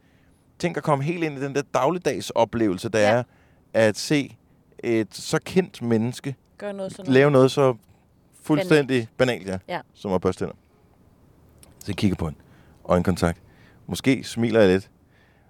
Tænk 0.60 0.78
at 0.78 0.84
komme 0.84 1.04
helt 1.04 1.24
ind 1.24 1.38
i 1.38 1.42
den 1.42 1.56
der 1.56 1.62
dagligdags 1.74 2.30
oplevelse, 2.30 2.90
der 2.90 3.00
Ja. 3.00 3.10
er 3.16 3.24
at 3.74 3.98
se 3.98 4.38
et 4.84 5.08
så 5.16 5.40
kendt 5.46 5.82
menneske 5.82 6.36
Gør 6.58 6.72
noget 6.72 6.92
sådan 6.92 7.14
lave 7.14 7.32
noget 7.32 7.52
så 7.52 7.76
fuldstændig 8.44 9.08
banalt, 9.18 9.48
ja, 9.48 9.58
Ja. 9.68 9.80
som 9.94 10.14
at 10.14 10.22
børste 10.22 10.42
tænder. 10.42 10.56
Så 11.80 11.86
jeg 11.88 11.96
kigger 11.96 12.16
på 12.16 12.26
hende. 12.26 12.40
Øjenkontakt. 12.86 13.40
Måske 13.88 14.24
smiler 14.24 14.60
jeg 14.60 14.70
lidt. 14.70 14.90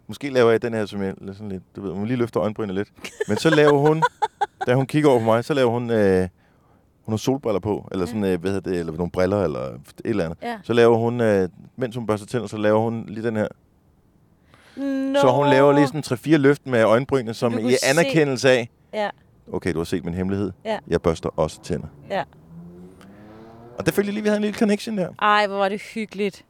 Måske 0.09 0.29
laver 0.29 0.51
jeg 0.51 0.61
den 0.61 0.73
her, 0.73 0.85
som 0.85 1.01
jeg 1.01 1.13
sådan 1.33 1.49
lidt, 1.49 1.63
du 1.75 1.81
ved, 1.81 1.91
hun 1.93 2.05
lige 2.07 2.17
løfter 2.17 2.41
øjenbrynene 2.41 2.73
lidt. 2.73 2.89
Men 3.27 3.37
så 3.37 3.49
laver 3.49 3.77
hun, 3.77 4.03
da 4.67 4.73
hun 4.73 4.85
kigger 4.85 5.09
over 5.09 5.19
på 5.19 5.25
mig, 5.25 5.45
så 5.45 5.53
laver 5.53 5.71
hun, 5.71 5.89
øh, 5.89 6.27
hun 7.03 7.11
har 7.13 7.17
solbriller 7.17 7.59
på, 7.59 7.87
eller 7.91 8.05
sådan, 8.05 8.23
øh, 8.23 8.39
hvad 8.41 8.51
hedder 8.51 8.69
det, 8.71 8.79
eller 8.79 8.93
nogle 8.93 9.11
briller, 9.11 9.43
eller 9.43 9.59
et 9.59 9.79
eller 10.05 10.25
andet. 10.25 10.37
Ja. 10.41 10.57
Så 10.63 10.73
laver 10.73 10.97
hun, 10.97 11.21
øh, 11.21 11.49
mens 11.75 11.95
hun 11.95 12.05
børster 12.07 12.27
tænder, 12.27 12.47
så 12.47 12.57
laver 12.57 12.79
hun 12.79 13.05
lige 13.07 13.23
den 13.27 13.35
her. 13.35 13.47
Nå. 14.77 15.19
Så 15.19 15.31
hun 15.31 15.47
laver 15.47 15.73
lige 15.73 15.87
sådan 15.87 16.03
3-4 16.35 16.37
løft 16.37 16.67
med 16.67 16.83
øjenbrynene, 16.83 17.33
som 17.33 17.53
i 17.53 17.61
kunne 17.61 17.71
se- 17.71 17.85
anerkendelse 17.89 18.49
af, 18.49 18.69
Ja, 18.93 19.09
okay, 19.53 19.73
du 19.73 19.77
har 19.79 19.83
set 19.83 20.05
min 20.05 20.13
hemmelighed. 20.13 20.51
Ja. 20.65 20.79
Jeg 20.87 21.01
børster 21.01 21.29
også 21.39 21.61
tænder. 21.63 21.87
ja. 22.09 22.23
Og 23.77 23.85
der 23.85 23.91
følte 23.91 24.07
jeg 24.07 24.13
lige, 24.13 24.23
vi 24.23 24.29
havde 24.29 24.37
en 24.37 24.43
lille 24.43 24.57
connection 24.59 24.97
der. 24.97 25.09
Ej, 25.21 25.47
hvor 25.47 25.57
var 25.57 25.69
det 25.69 25.81
hyggeligt. 25.81 26.45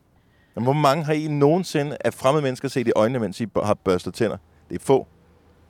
Men 0.60 0.64
hvor 0.64 0.74
mange 0.74 1.04
har 1.04 1.14
I 1.14 1.28
nogensinde 1.28 1.98
af 2.06 2.14
fremmede 2.14 2.44
mennesker 2.44 2.68
set 2.68 2.88
i 2.88 2.92
øjnene, 2.96 3.20
mens 3.20 3.42
I 3.42 3.48
har 3.64 3.74
børstet 3.74 4.14
tænder? 4.14 4.38
Det 4.70 4.76
er 4.82 4.86
få. 4.86 5.08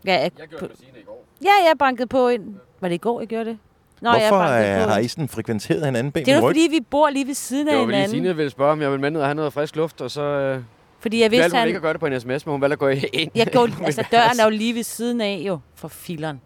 Ja, 0.05 0.13
jeg, 0.13 0.31
Jeg 0.39 0.47
gjorde 0.47 0.67
det 0.67 0.79
i 1.01 1.05
går. 1.05 1.25
ja, 1.43 1.67
jeg 1.67 1.77
bankede 1.79 2.07
på 2.07 2.27
ind. 2.27 2.55
Var 2.81 2.87
det 2.87 2.95
i 2.95 2.97
går, 2.97 3.19
jeg 3.19 3.27
gjorde 3.27 3.45
det? 3.45 3.57
Nå, 4.01 4.09
jeg 4.09 4.19
Hvorfor 4.19 4.43
bankede 4.43 4.77
øh, 4.79 4.83
på 4.83 4.89
har. 4.89 4.99
I 4.99 5.07
sådan 5.07 5.27
frekventeret 5.27 5.85
hinanden 5.85 6.11
bag 6.11 6.25
Det 6.25 6.31
er 6.31 6.35
jo 6.35 6.47
fordi, 6.47 6.67
vi 6.71 6.79
bor 6.89 7.09
lige 7.09 7.27
ved 7.27 7.33
siden 7.33 7.67
af 7.67 7.71
Det 7.71 7.79
var 7.79 7.85
fordi 7.85 7.95
hinanden. 7.95 8.11
Signe 8.11 8.35
ville 8.35 8.49
spørge, 8.49 8.71
om 8.71 8.81
jeg 8.81 8.91
ville 8.91 9.01
med 9.01 9.11
ned 9.11 9.21
og 9.21 9.27
have 9.27 9.35
noget 9.35 9.53
frisk 9.53 9.75
luft, 9.75 10.01
og 10.01 10.11
så 10.11 10.21
øh, 10.21 10.61
Fordi 10.99 11.21
jeg 11.21 11.23
valgte 11.23 11.37
vidste, 11.37 11.51
hun 11.51 11.59
han... 11.59 11.67
ikke 11.67 11.77
at 11.77 11.81
gøre 11.81 11.93
det 11.93 11.99
på 11.99 12.05
en 12.05 12.19
sms, 12.19 12.45
men 12.45 12.51
hun 12.51 12.61
valgte 12.61 12.73
at 12.73 12.79
gå 12.79 12.87
ind. 12.87 13.31
Jeg 13.35 13.47
går, 13.53 13.69
altså, 13.85 14.03
døren 14.11 14.39
er 14.39 14.43
jo 14.43 14.49
lige 14.49 14.75
ved 14.75 14.83
siden 14.83 15.21
af, 15.21 15.43
jo, 15.47 15.59
for 15.75 15.87
fileren. 15.87 16.41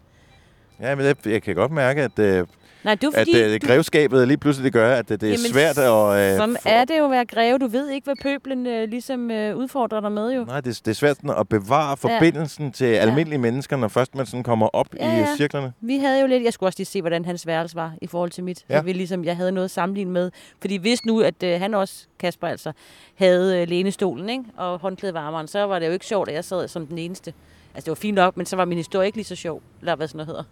Ja, 0.80 0.94
men 0.94 1.06
jeg, 1.06 1.26
jeg 1.26 1.42
kan 1.42 1.54
godt 1.54 1.72
mærke, 1.72 2.02
at 2.02 2.18
øh, 2.18 2.46
Nej, 2.84 2.94
det 2.94 3.04
er 3.04 3.08
jo 3.08 3.12
at 3.20 3.28
fordi, 3.28 3.54
øh, 3.54 3.60
grevskabet 3.66 4.28
lige 4.28 4.36
pludselig 4.38 4.64
det 4.64 4.72
gør, 4.72 4.94
at 4.96 5.08
det, 5.08 5.20
det 5.20 5.26
er 5.26 5.30
Jamen, 5.30 5.52
svært 5.52 5.78
at... 5.78 6.32
Øh, 6.42 6.48
få- 6.50 6.68
er 6.68 6.84
det 6.84 6.98
jo 6.98 7.04
at 7.04 7.10
være 7.10 7.24
greve. 7.24 7.58
Du 7.58 7.66
ved 7.66 7.88
ikke, 7.90 8.04
hvad 8.04 8.14
pøblen 8.22 8.66
øh, 8.66 8.88
ligesom 8.88 9.30
øh, 9.30 9.56
udfordrer 9.56 10.00
dig 10.00 10.12
med 10.12 10.32
jo. 10.32 10.44
Nej, 10.44 10.60
det, 10.60 10.80
det 10.84 10.90
er 10.90 10.94
svært 10.94 11.16
sådan 11.16 11.30
at 11.30 11.48
bevare 11.48 11.96
forbindelsen 11.96 12.72
til 12.72 12.84
almindelige 12.84 13.38
mennesker, 13.38 13.76
når 13.76 13.88
først 13.88 14.14
man 14.14 14.26
sådan 14.26 14.42
kommer 14.42 14.68
op 14.72 14.86
Ja, 14.96 15.16
i 15.16 15.18
ja. 15.20 15.26
cirklerne. 15.36 15.72
Vi 15.80 15.98
havde 15.98 16.20
jo 16.20 16.26
lidt... 16.26 16.42
Jeg 16.44 16.52
skulle 16.52 16.68
også 16.68 16.78
lige 16.78 16.86
se, 16.86 17.00
hvordan 17.00 17.24
hans 17.24 17.46
værelse 17.46 17.76
var 17.76 17.92
i 18.02 18.06
forhold 18.06 18.30
til 18.30 18.44
mit. 18.44 18.64
Ja. 18.68 18.74
Ja. 18.74 18.80
Så 18.80 18.84
vi 18.84 18.92
ligesom, 18.92 19.24
jeg 19.24 19.36
havde 19.36 19.52
noget 19.52 19.64
at 19.64 19.70
sammenligne 19.70 20.10
med. 20.10 20.30
Fordi 20.60 20.76
hvis 20.76 21.04
nu, 21.04 21.20
at 21.20 21.42
øh, 21.42 21.60
han 21.60 21.74
også, 21.74 22.06
Kasper 22.18 22.48
altså, 22.48 22.72
havde 23.14 23.60
øh, 23.62 23.68
lænestolen 23.68 24.28
ikke? 24.28 24.44
og 24.56 24.78
håndklædevarmeren, 24.78 25.48
så 25.48 25.62
var 25.64 25.78
det 25.78 25.86
jo 25.86 25.92
ikke 25.92 26.06
sjovt, 26.06 26.28
at 26.28 26.34
jeg 26.34 26.44
sad 26.44 26.68
som 26.68 26.86
den 26.86 26.98
eneste. 26.98 27.32
Altså, 27.74 27.84
det 27.84 27.88
var 27.90 27.94
fint 27.94 28.14
nok, 28.14 28.36
men 28.36 28.46
så 28.46 28.56
var 28.56 28.64
min 28.64 28.78
historie 28.78 29.06
ikke 29.06 29.18
lige 29.18 29.24
så 29.26 29.36
sjov. 29.36 29.62
Eller 29.80 29.96
hvad 29.96 30.08
sådan 30.08 30.16
noget 30.16 30.26
hedder. 30.26 30.42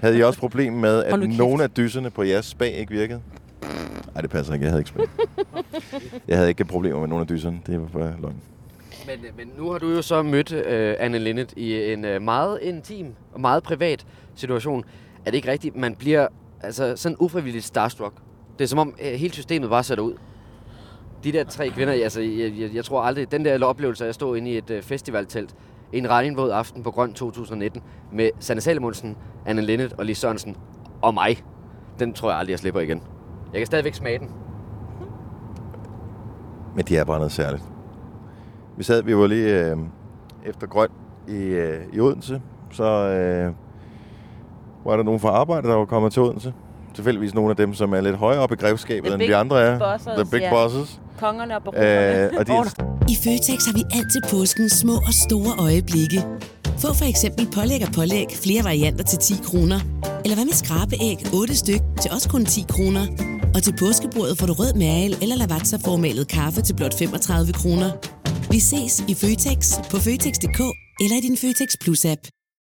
Havde 0.00 0.18
I 0.18 0.22
også 0.22 0.38
problem 0.38 0.72
med, 0.72 1.04
at 1.04 1.20
nogle 1.20 1.62
af 1.62 1.70
dyserne 1.70 2.10
på 2.10 2.22
jeres 2.22 2.46
spag 2.46 2.72
ikke 2.72 2.92
virkede? 2.92 3.22
Nej, 4.14 4.22
det 4.22 4.30
passer 4.30 4.54
ikke. 4.54 4.64
Jeg 4.64 4.72
havde 4.72 4.80
ikke 4.80 4.90
spag. 4.90 5.06
jeg 6.28 6.36
havde 6.36 6.48
ikke 6.48 6.64
problemer 6.64 7.00
med 7.00 7.08
nogle 7.08 7.20
af 7.20 7.28
dyserne. 7.28 7.60
Det 7.66 7.80
var 7.80 7.86
bare 7.86 8.14
løgn. 8.20 8.36
Men, 9.06 9.24
øh, 9.24 9.36
men 9.36 9.52
nu 9.58 9.70
har 9.70 9.78
du 9.78 9.90
jo 9.90 10.02
så 10.02 10.22
mødt 10.22 10.52
øh, 10.52 10.94
Anne 10.98 11.18
Linnet 11.18 11.52
i 11.56 11.92
en 11.92 12.04
øh, 12.04 12.22
meget 12.22 12.58
intim 12.62 13.14
og 13.32 13.40
meget 13.40 13.62
privat 13.62 14.06
situation. 14.34 14.84
Er 15.24 15.30
det 15.30 15.34
ikke 15.34 15.50
rigtigt? 15.50 15.76
Man 15.76 15.94
bliver 15.94 16.26
altså, 16.62 16.96
sådan 16.96 17.16
ufrivilligt 17.20 17.64
starstruck. 17.64 18.14
Det 18.58 18.64
er 18.64 18.68
som 18.68 18.78
om 18.78 18.94
øh, 19.00 19.12
hele 19.12 19.34
systemet 19.34 19.70
bare 19.70 19.82
sætter 19.82 20.04
ud. 20.04 20.14
De 21.24 21.32
der 21.32 21.44
tre 21.44 21.70
kvinder, 21.70 21.92
altså, 21.92 22.20
jeg, 22.20 22.52
jeg, 22.58 22.74
jeg 22.74 22.84
tror 22.84 23.02
aldrig, 23.02 23.30
den 23.30 23.44
der 23.44 23.64
oplevelse 23.64 24.04
af 24.04 24.08
at 24.08 24.14
stå 24.14 24.34
inde 24.34 24.50
i 24.50 24.58
et 24.58 24.70
øh, 24.70 24.82
festivaltelt 24.82 25.54
en 25.92 26.10
regnvåd 26.10 26.50
aften 26.50 26.82
på 26.82 26.90
Grøn 26.90 27.12
2019 27.12 27.82
med 28.12 28.30
Sanne 28.40 28.60
Salomonsen, 28.60 29.16
Anne 29.46 29.62
Linnet 29.62 29.92
og 29.92 30.04
Lis 30.04 30.18
Sørensen 30.18 30.56
og 31.02 31.14
mig. 31.14 31.44
Den 31.98 32.12
tror 32.12 32.30
jeg 32.30 32.38
aldrig, 32.38 32.50
jeg 32.50 32.58
slipper 32.58 32.80
igen. 32.80 33.02
Jeg 33.52 33.60
kan 33.60 33.66
stadigvæk 33.66 33.94
smage 33.94 34.18
den. 34.18 34.30
Men 36.76 36.84
de 36.84 36.96
er 36.96 37.04
bare 37.04 37.18
noget 37.18 37.32
særligt. 37.32 37.62
Vi 38.76 38.82
sad, 38.82 39.02
vi 39.02 39.16
var 39.16 39.26
lige 39.26 39.70
øh, 39.70 39.76
efter 40.44 40.66
grøn 40.66 40.88
i, 41.28 41.42
øh, 41.42 41.80
i 41.92 42.00
Odense, 42.00 42.42
så 42.70 42.84
øh, 42.84 43.52
var 44.84 44.96
der 44.96 45.02
nogen 45.02 45.20
fra 45.20 45.28
arbejde, 45.28 45.68
der 45.68 45.74
var 45.74 45.84
kommet 45.84 46.12
til 46.12 46.22
Odense. 46.22 46.54
Tilfældigvis 46.94 47.34
nogle 47.34 47.50
af 47.50 47.56
dem, 47.56 47.74
som 47.74 47.92
er 47.92 48.00
lidt 48.00 48.16
højere 48.16 48.40
oppe 48.40 48.54
i 48.54 48.58
grevskabet, 48.58 49.12
end 49.12 49.22
vi 49.22 49.32
andre 49.32 49.60
er. 49.62 49.78
bosses, 49.78 50.12
The 50.16 50.24
big 50.30 50.40
ja. 50.40 50.50
bosses. 50.50 51.00
Kongerne 51.18 51.56
og 51.56 51.62
baronerne. 51.62 52.24
Øh, 52.24 52.38
og 52.38 52.46
de, 52.46 52.52
I 53.12 53.16
Føtex 53.24 53.66
har 53.68 53.72
vi 53.72 53.82
altid 53.98 54.20
påsken 54.30 54.68
små 54.68 54.96
og 55.08 55.14
store 55.26 55.52
øjeblikke. 55.58 56.20
Få 56.82 56.94
for 56.94 57.04
eksempel 57.04 57.48
pålæg 57.54 57.82
og 57.86 57.92
pålæg 57.92 58.26
flere 58.44 58.64
varianter 58.64 59.04
til 59.04 59.18
10 59.18 59.34
kroner. 59.44 59.80
Eller 60.24 60.36
hvad 60.36 60.44
med 60.44 60.52
skrabeæg 60.52 61.18
8 61.34 61.56
styk 61.56 61.80
til 62.02 62.10
også 62.10 62.28
kun 62.28 62.44
10 62.44 62.64
kroner. 62.68 63.06
Og 63.54 63.62
til 63.62 63.74
påskebordet 63.78 64.38
får 64.38 64.46
du 64.46 64.52
rød 64.52 64.74
mal 64.74 65.16
eller 65.22 65.36
lavatserformalet 65.36 66.28
kaffe 66.28 66.62
til 66.62 66.74
blot 66.76 66.94
35 66.98 67.52
kroner. 67.52 67.90
Vi 68.50 68.58
ses 68.60 69.04
i 69.08 69.14
Føtex 69.14 69.60
på 69.90 69.96
Føtex.dk 69.96 70.60
eller 71.00 71.16
i 71.16 71.20
din 71.20 71.36
Føtex 71.36 71.68
Plus-app. 71.84 72.37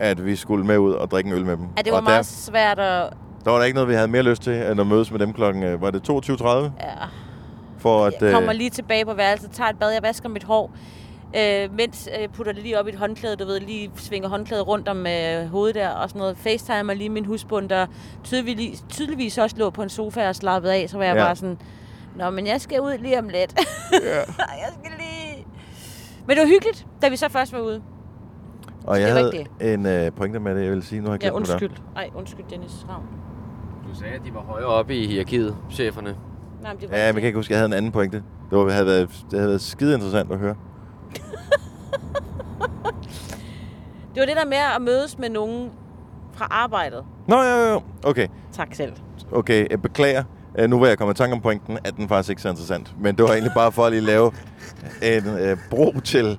at 0.00 0.26
vi 0.26 0.36
skulle 0.36 0.66
med 0.66 0.78
ud 0.78 0.92
og 0.92 1.10
drikke 1.10 1.30
en 1.30 1.36
øl 1.36 1.46
med 1.46 1.56
dem. 1.56 1.66
Ja, 1.76 1.82
det 1.82 1.92
var 1.92 1.98
og 1.98 2.04
meget 2.04 2.16
der, 2.16 2.22
svært 2.22 2.78
at... 2.78 3.12
der 3.44 3.50
var 3.50 3.58
der 3.58 3.64
ikke 3.64 3.74
noget, 3.74 3.88
vi 3.88 3.94
havde 3.94 4.08
mere 4.08 4.22
lyst 4.22 4.42
til, 4.42 4.52
end 4.52 4.80
at 4.80 4.86
mødes 4.86 5.10
med 5.10 5.18
dem 5.18 5.32
klokken, 5.32 5.62
øh, 5.62 5.82
var 5.82 5.90
det 5.90 6.10
22.30? 6.10 6.46
Ja. 6.46 6.70
For 7.78 8.04
at, 8.04 8.14
Jeg 8.20 8.32
kommer 8.32 8.50
øh, 8.50 8.56
lige 8.56 8.70
tilbage 8.70 9.04
på 9.04 9.14
værelset, 9.14 9.50
tager 9.50 9.70
et 9.70 9.78
bad, 9.78 9.90
jeg 9.90 10.02
vasker 10.02 10.28
mit 10.28 10.44
hår, 10.44 10.72
øh, 11.36 11.74
mens 11.76 12.08
jeg 12.20 12.30
putter 12.30 12.52
det 12.52 12.62
lige 12.62 12.80
op 12.80 12.86
i 12.86 12.90
et 12.90 12.96
håndklæde, 12.96 13.36
du 13.36 13.44
ved, 13.44 13.60
lige 13.60 13.90
svinger 13.96 14.28
håndklædet 14.28 14.66
rundt 14.66 14.88
om 14.88 15.06
øh, 15.06 15.46
hovedet 15.46 15.74
der 15.74 15.88
og 15.88 16.08
sådan 16.08 16.18
noget. 16.18 16.36
Facetimer 16.38 16.94
lige 16.94 17.08
min 17.08 17.24
husbund, 17.24 17.68
der 17.68 17.86
tydeligvis, 18.24 18.84
tydeligvis 18.88 19.38
også 19.38 19.56
lå 19.56 19.70
på 19.70 19.82
en 19.82 19.88
sofa 19.88 20.28
og 20.28 20.36
slappede 20.36 20.74
af, 20.74 20.90
så 20.90 20.96
var 20.98 21.04
jeg 21.04 21.16
ja. 21.16 21.24
bare 21.24 21.36
sådan, 21.36 21.58
Nå, 22.16 22.30
men 22.30 22.46
jeg 22.46 22.60
skal 22.60 22.80
ud 22.80 22.98
lige 22.98 23.18
om 23.18 23.28
lidt. 23.28 23.54
Ja. 23.92 24.16
jeg 24.64 24.72
skal 24.80 24.92
lige... 24.98 25.46
Men 26.26 26.36
det 26.36 26.42
var 26.42 26.48
hyggeligt, 26.48 26.86
da 27.02 27.08
vi 27.08 27.16
så 27.16 27.28
først 27.28 27.52
var 27.52 27.60
ude. 27.60 27.82
Og 28.86 29.00
jeg 29.00 29.14
det 29.14 29.46
havde 29.60 29.74
en 29.74 29.86
øh, 29.86 30.12
pointe 30.12 30.40
med 30.40 30.54
det, 30.54 30.64
jeg 30.64 30.72
vil 30.72 30.82
sige. 30.82 31.00
Nu 31.00 31.06
har 31.06 31.14
jeg 31.14 31.22
Ja, 31.22 31.28
glemt 31.28 31.46
det 31.46 31.52
undskyld. 31.52 31.70
Ej, 31.96 32.10
undskyld, 32.14 32.44
Dennis 32.50 32.86
Ravn. 32.88 33.04
Du 33.88 33.94
sagde, 33.98 34.14
at 34.14 34.20
de 34.24 34.34
var 34.34 34.40
højere 34.40 34.66
oppe 34.66 34.96
i 34.96 35.06
hierarkiet, 35.06 35.56
cheferne. 35.70 36.16
Nej, 36.62 36.72
men 36.72 36.80
det 36.80 36.90
var 36.90 36.96
Ja, 36.96 37.02
men 37.06 37.06
jeg 37.06 37.14
kan 37.22 37.26
ikke 37.26 37.38
huske, 37.38 37.50
at 37.50 37.50
jeg 37.50 37.58
havde 37.58 37.68
en 37.68 37.72
anden 37.72 37.92
pointe. 37.92 38.16
Det, 38.50 38.58
var, 38.58 38.70
havde 38.70 38.86
været, 38.86 39.08
det 39.30 39.38
havde 39.38 39.48
været 39.48 39.60
skide 39.60 39.94
interessant 39.94 40.32
at 40.32 40.38
høre. 40.38 40.54
Det 44.14 44.20
var 44.20 44.26
det 44.26 44.36
der 44.36 44.44
med 44.46 44.56
at 44.76 44.82
mødes 44.82 45.18
med 45.18 45.28
nogen 45.30 45.70
fra 46.32 46.46
arbejdet. 46.50 47.04
Nå, 47.28 47.36
jo, 47.42 47.56
jo, 47.56 47.72
jo. 47.72 47.80
Okay, 48.04 48.26
Tak 48.52 48.74
selv. 48.74 48.92
okay. 49.32 49.66
Jeg 49.70 49.82
beklager. 49.82 50.24
Øh, 50.58 50.70
Nu 50.70 50.78
var 50.78 50.86
jeg 50.86 50.98
kommet 50.98 51.14
i 51.14 51.18
tanke 51.18 51.34
om 51.34 51.40
pointen, 51.40 51.78
at 51.84 51.96
den 51.96 52.08
faktisk 52.08 52.30
ikke 52.30 52.38
er 52.40 52.42
så 52.42 52.48
interessant. 52.48 52.94
Men 53.00 53.16
det 53.16 53.22
var 53.24 53.30
egentlig 53.30 53.52
bare 53.54 53.72
for 53.72 53.84
at 53.86 53.92
lige 53.92 54.02
lave 54.02 54.30
en 55.02 55.26
øh, 55.38 55.56
bro 55.70 55.92
til, 56.04 56.38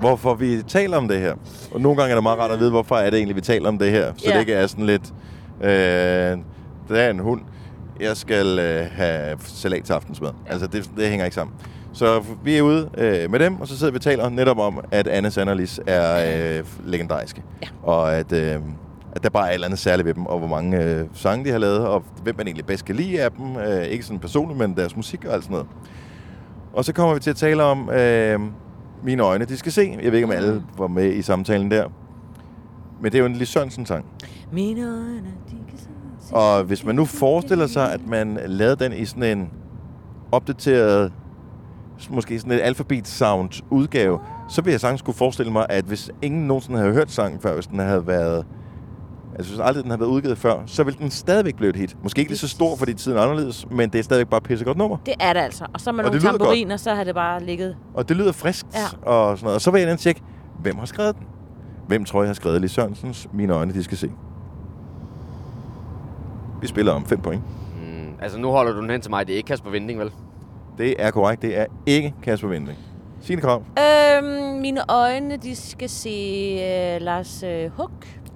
hvorfor 0.00 0.34
vi 0.34 0.62
taler 0.68 0.96
om 0.96 1.08
det 1.08 1.20
her. 1.20 1.34
Og 1.72 1.80
nogle 1.80 1.96
gange 1.98 2.10
er 2.10 2.14
det 2.16 2.22
meget 2.22 2.38
rart 2.38 2.50
at 2.50 2.58
vide, 2.58 2.70
hvorfor 2.70 2.96
er 2.96 3.10
det 3.10 3.16
egentlig, 3.16 3.36
vi 3.36 3.40
taler 3.40 3.68
om 3.68 3.78
det 3.78 3.90
her. 3.90 4.12
Så 4.16 4.24
Ja. 4.28 4.34
det 4.34 4.40
ikke 4.40 4.52
er 4.54 4.66
sådan 4.66 4.86
lidt, 4.86 5.12
øh, 5.62 5.68
der 5.68 6.38
er 6.90 7.10
en 7.10 7.18
hund, 7.18 7.40
jeg 8.00 8.16
skal 8.16 8.58
øh, 8.58 8.86
have 8.92 9.36
salat 9.44 9.84
til 9.84 9.92
aftensmad. 9.92 10.30
Altså, 10.46 10.66
det, 10.66 10.90
det 10.96 11.08
hænger 11.08 11.24
ikke 11.24 11.34
sammen. 11.34 11.56
Så 11.94 12.22
vi 12.44 12.56
er 12.56 12.62
ude 12.62 12.90
øh, 12.98 13.30
med 13.30 13.38
dem, 13.38 13.60
og 13.60 13.68
så 13.68 13.78
sidder 13.78 13.92
vi 13.92 13.96
og 13.96 14.02
taler 14.02 14.28
netop 14.28 14.58
om, 14.58 14.80
at 14.90 15.06
Anne 15.08 15.30
Sanderlis 15.30 15.80
er 15.86 16.34
øh, 16.58 16.64
legendariske. 16.84 17.42
Ja. 17.62 17.66
Og 17.82 18.14
at, 18.14 18.32
øh, 18.32 18.56
at 19.12 19.22
der 19.22 19.30
bare 19.30 19.46
er 19.46 19.50
et 19.50 19.54
eller 19.54 19.66
andet 19.66 19.78
særligt 19.78 20.06
ved 20.06 20.14
dem, 20.14 20.26
og 20.26 20.38
hvor 20.38 20.48
mange 20.48 20.84
øh, 20.84 21.06
sange 21.12 21.44
de 21.44 21.50
har 21.50 21.58
lavet, 21.58 21.78
og 21.78 22.04
hvem 22.22 22.36
man 22.36 22.46
egentlig 22.46 22.66
bedst 22.66 22.84
kan 22.84 22.96
lide 22.96 23.22
af 23.22 23.30
dem. 23.30 23.56
Øh, 23.56 23.84
ikke 23.84 24.04
sådan 24.04 24.18
personligt, 24.18 24.58
men 24.58 24.76
deres 24.76 24.96
musik 24.96 25.24
og 25.24 25.34
alt 25.34 25.44
sådan 25.44 25.52
noget. 25.52 25.68
Og 26.72 26.84
så 26.84 26.92
kommer 26.92 27.14
vi 27.14 27.20
til 27.20 27.30
at 27.30 27.36
tale 27.36 27.62
om 27.62 27.90
øh, 27.90 28.40
mine 29.04 29.22
øjne, 29.22 29.44
de 29.44 29.56
skal 29.56 29.72
se. 29.72 29.98
Jeg 30.02 30.12
ved 30.12 30.18
ikke, 30.18 30.26
om 30.26 30.32
alle 30.32 30.62
var 30.78 30.86
med 30.86 31.12
i 31.12 31.22
samtalen 31.22 31.70
der. 31.70 31.88
Men 33.00 33.12
det 33.12 33.18
er 33.18 33.22
jo 33.22 33.26
en 33.26 33.36
Lis 33.36 33.48
Sørensen-sang. 33.48 34.04
Mine 34.52 34.82
øjne, 34.82 35.34
de 35.50 35.56
kan 35.68 35.78
se. 35.78 36.34
Og 36.34 36.64
hvis 36.64 36.84
man 36.84 36.94
nu 36.94 37.04
forestiller 37.04 37.66
sig, 37.66 37.92
at 37.92 38.06
man 38.06 38.38
lavede 38.46 38.84
den 38.84 38.92
i 38.92 39.04
sådan 39.04 39.38
en 39.38 39.50
opdateret, 40.32 41.12
måske 42.10 42.38
sådan 42.38 42.52
et 42.52 42.60
alfabet-sound 42.60 43.62
udgave, 43.70 44.18
så 44.48 44.62
vil 44.62 44.70
jeg 44.70 44.80
sagtens 44.80 45.02
kunne 45.02 45.14
forestille 45.14 45.52
mig, 45.52 45.66
at 45.68 45.84
hvis 45.84 46.10
ingen 46.22 46.46
nogensinde 46.46 46.78
havde 46.78 46.92
hørt 46.92 47.10
sangen 47.10 47.40
før, 47.40 47.54
hvis 47.54 47.66
den 47.66 47.78
havde 47.78 48.06
været 48.06 48.46
Altså, 49.36 49.52
hvis 49.52 49.60
aldrig 49.64 49.82
den 49.82 49.90
havde 49.90 50.00
været 50.00 50.10
udgivet 50.10 50.38
før, 50.38 50.62
så 50.66 50.84
ville 50.84 50.98
den 50.98 51.10
stadigvæk 51.10 51.56
blive 51.56 51.70
et 51.70 51.76
hit. 51.76 51.96
Måske 52.02 52.18
ikke 52.18 52.30
lige 52.30 52.38
så 52.38 52.48
stor, 52.48 52.76
fordi 52.76 52.94
tiden 52.94 53.18
er 53.18 53.22
anderledes, 53.22 53.66
men 53.70 53.90
det 53.90 53.98
er 53.98 54.02
stadigvæk 54.02 54.28
bare 54.28 54.38
et 54.38 54.44
pissegodt 54.44 54.78
nummer. 54.78 54.96
Det 55.06 55.14
er 55.20 55.32
det 55.32 55.40
altså. 55.40 55.64
Og 55.74 55.80
så 55.80 55.92
med 55.92 56.04
Og 56.04 56.10
nogle 56.10 56.20
tamburiner, 56.22 56.76
så 56.76 56.94
har 56.94 57.04
det 57.04 57.14
bare 57.14 57.42
ligget. 57.44 57.76
Og 57.94 58.08
det 58.08 58.16
lyder 58.16 58.32
friskt 58.32 58.68
Ja. 58.74 59.08
og 59.10 59.38
sådan 59.38 59.44
noget. 59.44 59.54
Og 59.54 59.60
så 59.60 59.70
vil 59.70 59.78
jeg 59.78 59.88
lige 59.88 59.96
tjekke, 59.96 60.22
hvem 60.60 60.78
har 60.78 60.86
skrevet 60.86 61.16
den? 61.16 61.26
Hvem 61.88 62.04
tror 62.04 62.22
jeg 62.22 62.28
har 62.28 62.34
skrevet 62.34 62.60
Lis 62.60 62.70
Sørensens 62.70 63.28
Mine 63.32 63.52
øjne, 63.54 63.72
de 63.74 63.84
skal 63.84 63.98
se? 63.98 64.10
Vi 66.60 66.66
spiller 66.66 66.92
om 66.92 67.04
5 67.06 67.20
point. 67.20 67.42
Mm, 67.76 68.08
altså, 68.22 68.38
nu 68.38 68.48
holder 68.48 68.72
du 68.72 68.80
den 68.80 68.90
hen 68.90 69.00
til 69.00 69.10
mig. 69.10 69.26
Det 69.26 69.32
er 69.32 69.36
ikke 69.36 69.46
Kasper 69.46 69.70
Vinding, 69.70 69.98
vel? 70.00 70.10
Det 70.78 70.94
er 70.98 71.10
korrekt. 71.10 71.42
Det 71.42 71.58
er 71.58 71.66
ikke 71.86 72.14
Kasper 72.22 72.48
Vinding. 72.48 72.78
Signe 73.20 73.42
Krav 73.42 73.62
Øhm, 73.78 74.60
mine 74.60 74.80
øjne, 74.90 75.36
de 75.36 75.56
skal 75.56 75.88
se 75.88 76.08
øh, 76.60 77.00
Lars 77.02 77.42
øh, 77.42 77.70
Huk. 77.76 77.90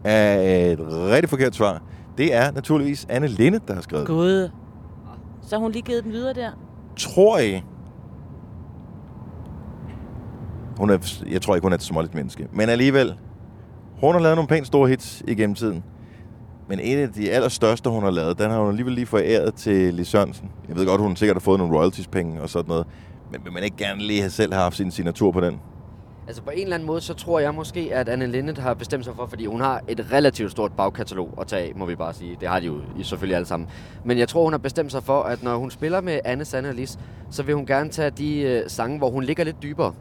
Er 0.07 0.73
et 0.73 0.79
rigtig 0.91 1.31
forkert 1.31 1.55
svar. 1.55 1.83
Det 2.19 2.35
er 2.35 2.51
naturligvis 2.53 3.07
Anne 3.09 3.27
Linde, 3.27 3.61
der 3.69 3.75
har 3.75 3.81
skrevet. 3.81 4.07
Gud. 4.07 4.51
Så 5.43 5.55
har 5.57 5.63
hun 5.63 5.73
lige 5.73 5.83
givet 5.83 6.05
den 6.05 6.13
videre 6.13 6.35
der. 6.35 6.51
Tror 6.97 7.39
I, 7.39 7.63
Hun 10.79 10.91
er, 10.91 11.23
jeg 11.31 11.43
tror 11.43 11.55
ikke, 11.55 11.65
hun 11.65 11.73
er 11.73 11.77
et 11.77 11.83
småligt 11.83 12.15
menneske. 12.15 12.49
Men 12.53 12.69
alligevel, 12.69 13.15
hun 14.01 14.15
har 14.15 14.21
lavet 14.21 14.37
nogle 14.37 14.49
pænt 14.49 14.67
store 14.67 14.89
hits 14.89 15.23
igennem 15.29 15.55
tiden. 15.55 15.85
Men 16.69 16.81
en 16.81 16.99
af 16.99 17.09
de 17.09 17.31
allerstørste, 17.31 17.91
hun 17.91 18.03
har 18.03 18.11
lavet, 18.11 18.39
den 18.39 18.51
har 18.51 18.59
hun 18.59 18.69
alligevel 18.69 18.95
lige 18.95 19.07
foræret 19.07 19.55
til 19.55 19.95
Lis 19.95 20.09
Sørensen. 20.09 20.51
Jeg 20.69 20.77
ved 20.77 20.87
godt, 20.87 21.01
hun 21.01 21.17
sikkert 21.17 21.35
har 21.35 21.41
fået 21.41 21.59
nogle 21.59 21.79
royalties-penge 21.79 22.43
og 22.43 22.49
sådan 22.49 22.69
noget. 22.69 22.87
Men 23.33 23.41
vil 23.45 23.53
man 23.53 23.63
ikke 23.63 23.77
gerne 23.77 24.03
lige 24.03 24.21
have 24.21 24.31
selv 24.31 24.53
have 24.53 24.63
haft 24.63 24.77
sin 24.77 24.91
signatur 24.91 25.33
på 25.33 25.41
den? 25.41 25.61
Altså 26.29 26.43
på 26.43 26.51
en 26.51 26.63
eller 26.63 26.75
anden 26.75 26.87
måde, 26.87 27.01
så 27.01 27.15
tror 27.15 27.39
jeg 27.41 27.55
måske, 27.55 27.89
at 27.95 28.09
Anne 28.09 28.27
Linnet 28.27 28.59
har 28.59 28.75
bestemt 28.75 29.05
sig 29.05 29.15
for, 29.17 29.27
fordi 29.27 29.47
hun 29.47 29.61
har 29.61 29.81
et 29.89 30.07
relativt 30.13 30.51
stort 30.51 30.73
bagkatalog 30.73 31.35
at 31.41 31.47
tage 31.47 31.63
af, 31.63 31.73
må 31.77 31.87
vi 31.87 31.95
bare 31.95 32.15
sige. 32.15 32.37
Det 32.41 32.49
har 32.49 32.61
de 32.61 32.67
jo 32.67 32.77
i- 32.99 33.03
selvfølgelig 33.03 33.37
alle 33.37 33.47
sammen. 33.47 33.69
Men 34.05 34.19
jeg 34.19 34.29
tror, 34.29 34.45
hun 34.45 34.53
har 34.53 34.59
bestemt 34.59 34.93
sig 34.93 35.03
for, 35.03 35.23
at 35.23 35.43
når 35.43 35.57
hun 35.57 35.71
spiller 35.71 36.01
med 36.01 36.21
Anne, 36.25 36.45
Sanne 36.45 36.69
og 36.69 36.75
Lis, 36.75 36.99
så 37.31 37.43
vil 37.43 37.55
hun 37.55 37.67
gerne 37.67 37.91
tage 37.91 38.11
de 38.11 38.41
øh, 38.41 38.63
sange, 38.67 38.99
hvor 38.99 39.11
hun 39.11 39.25
ligger 39.25 39.45
lidt 39.45 39.63
dybere. 39.63 39.95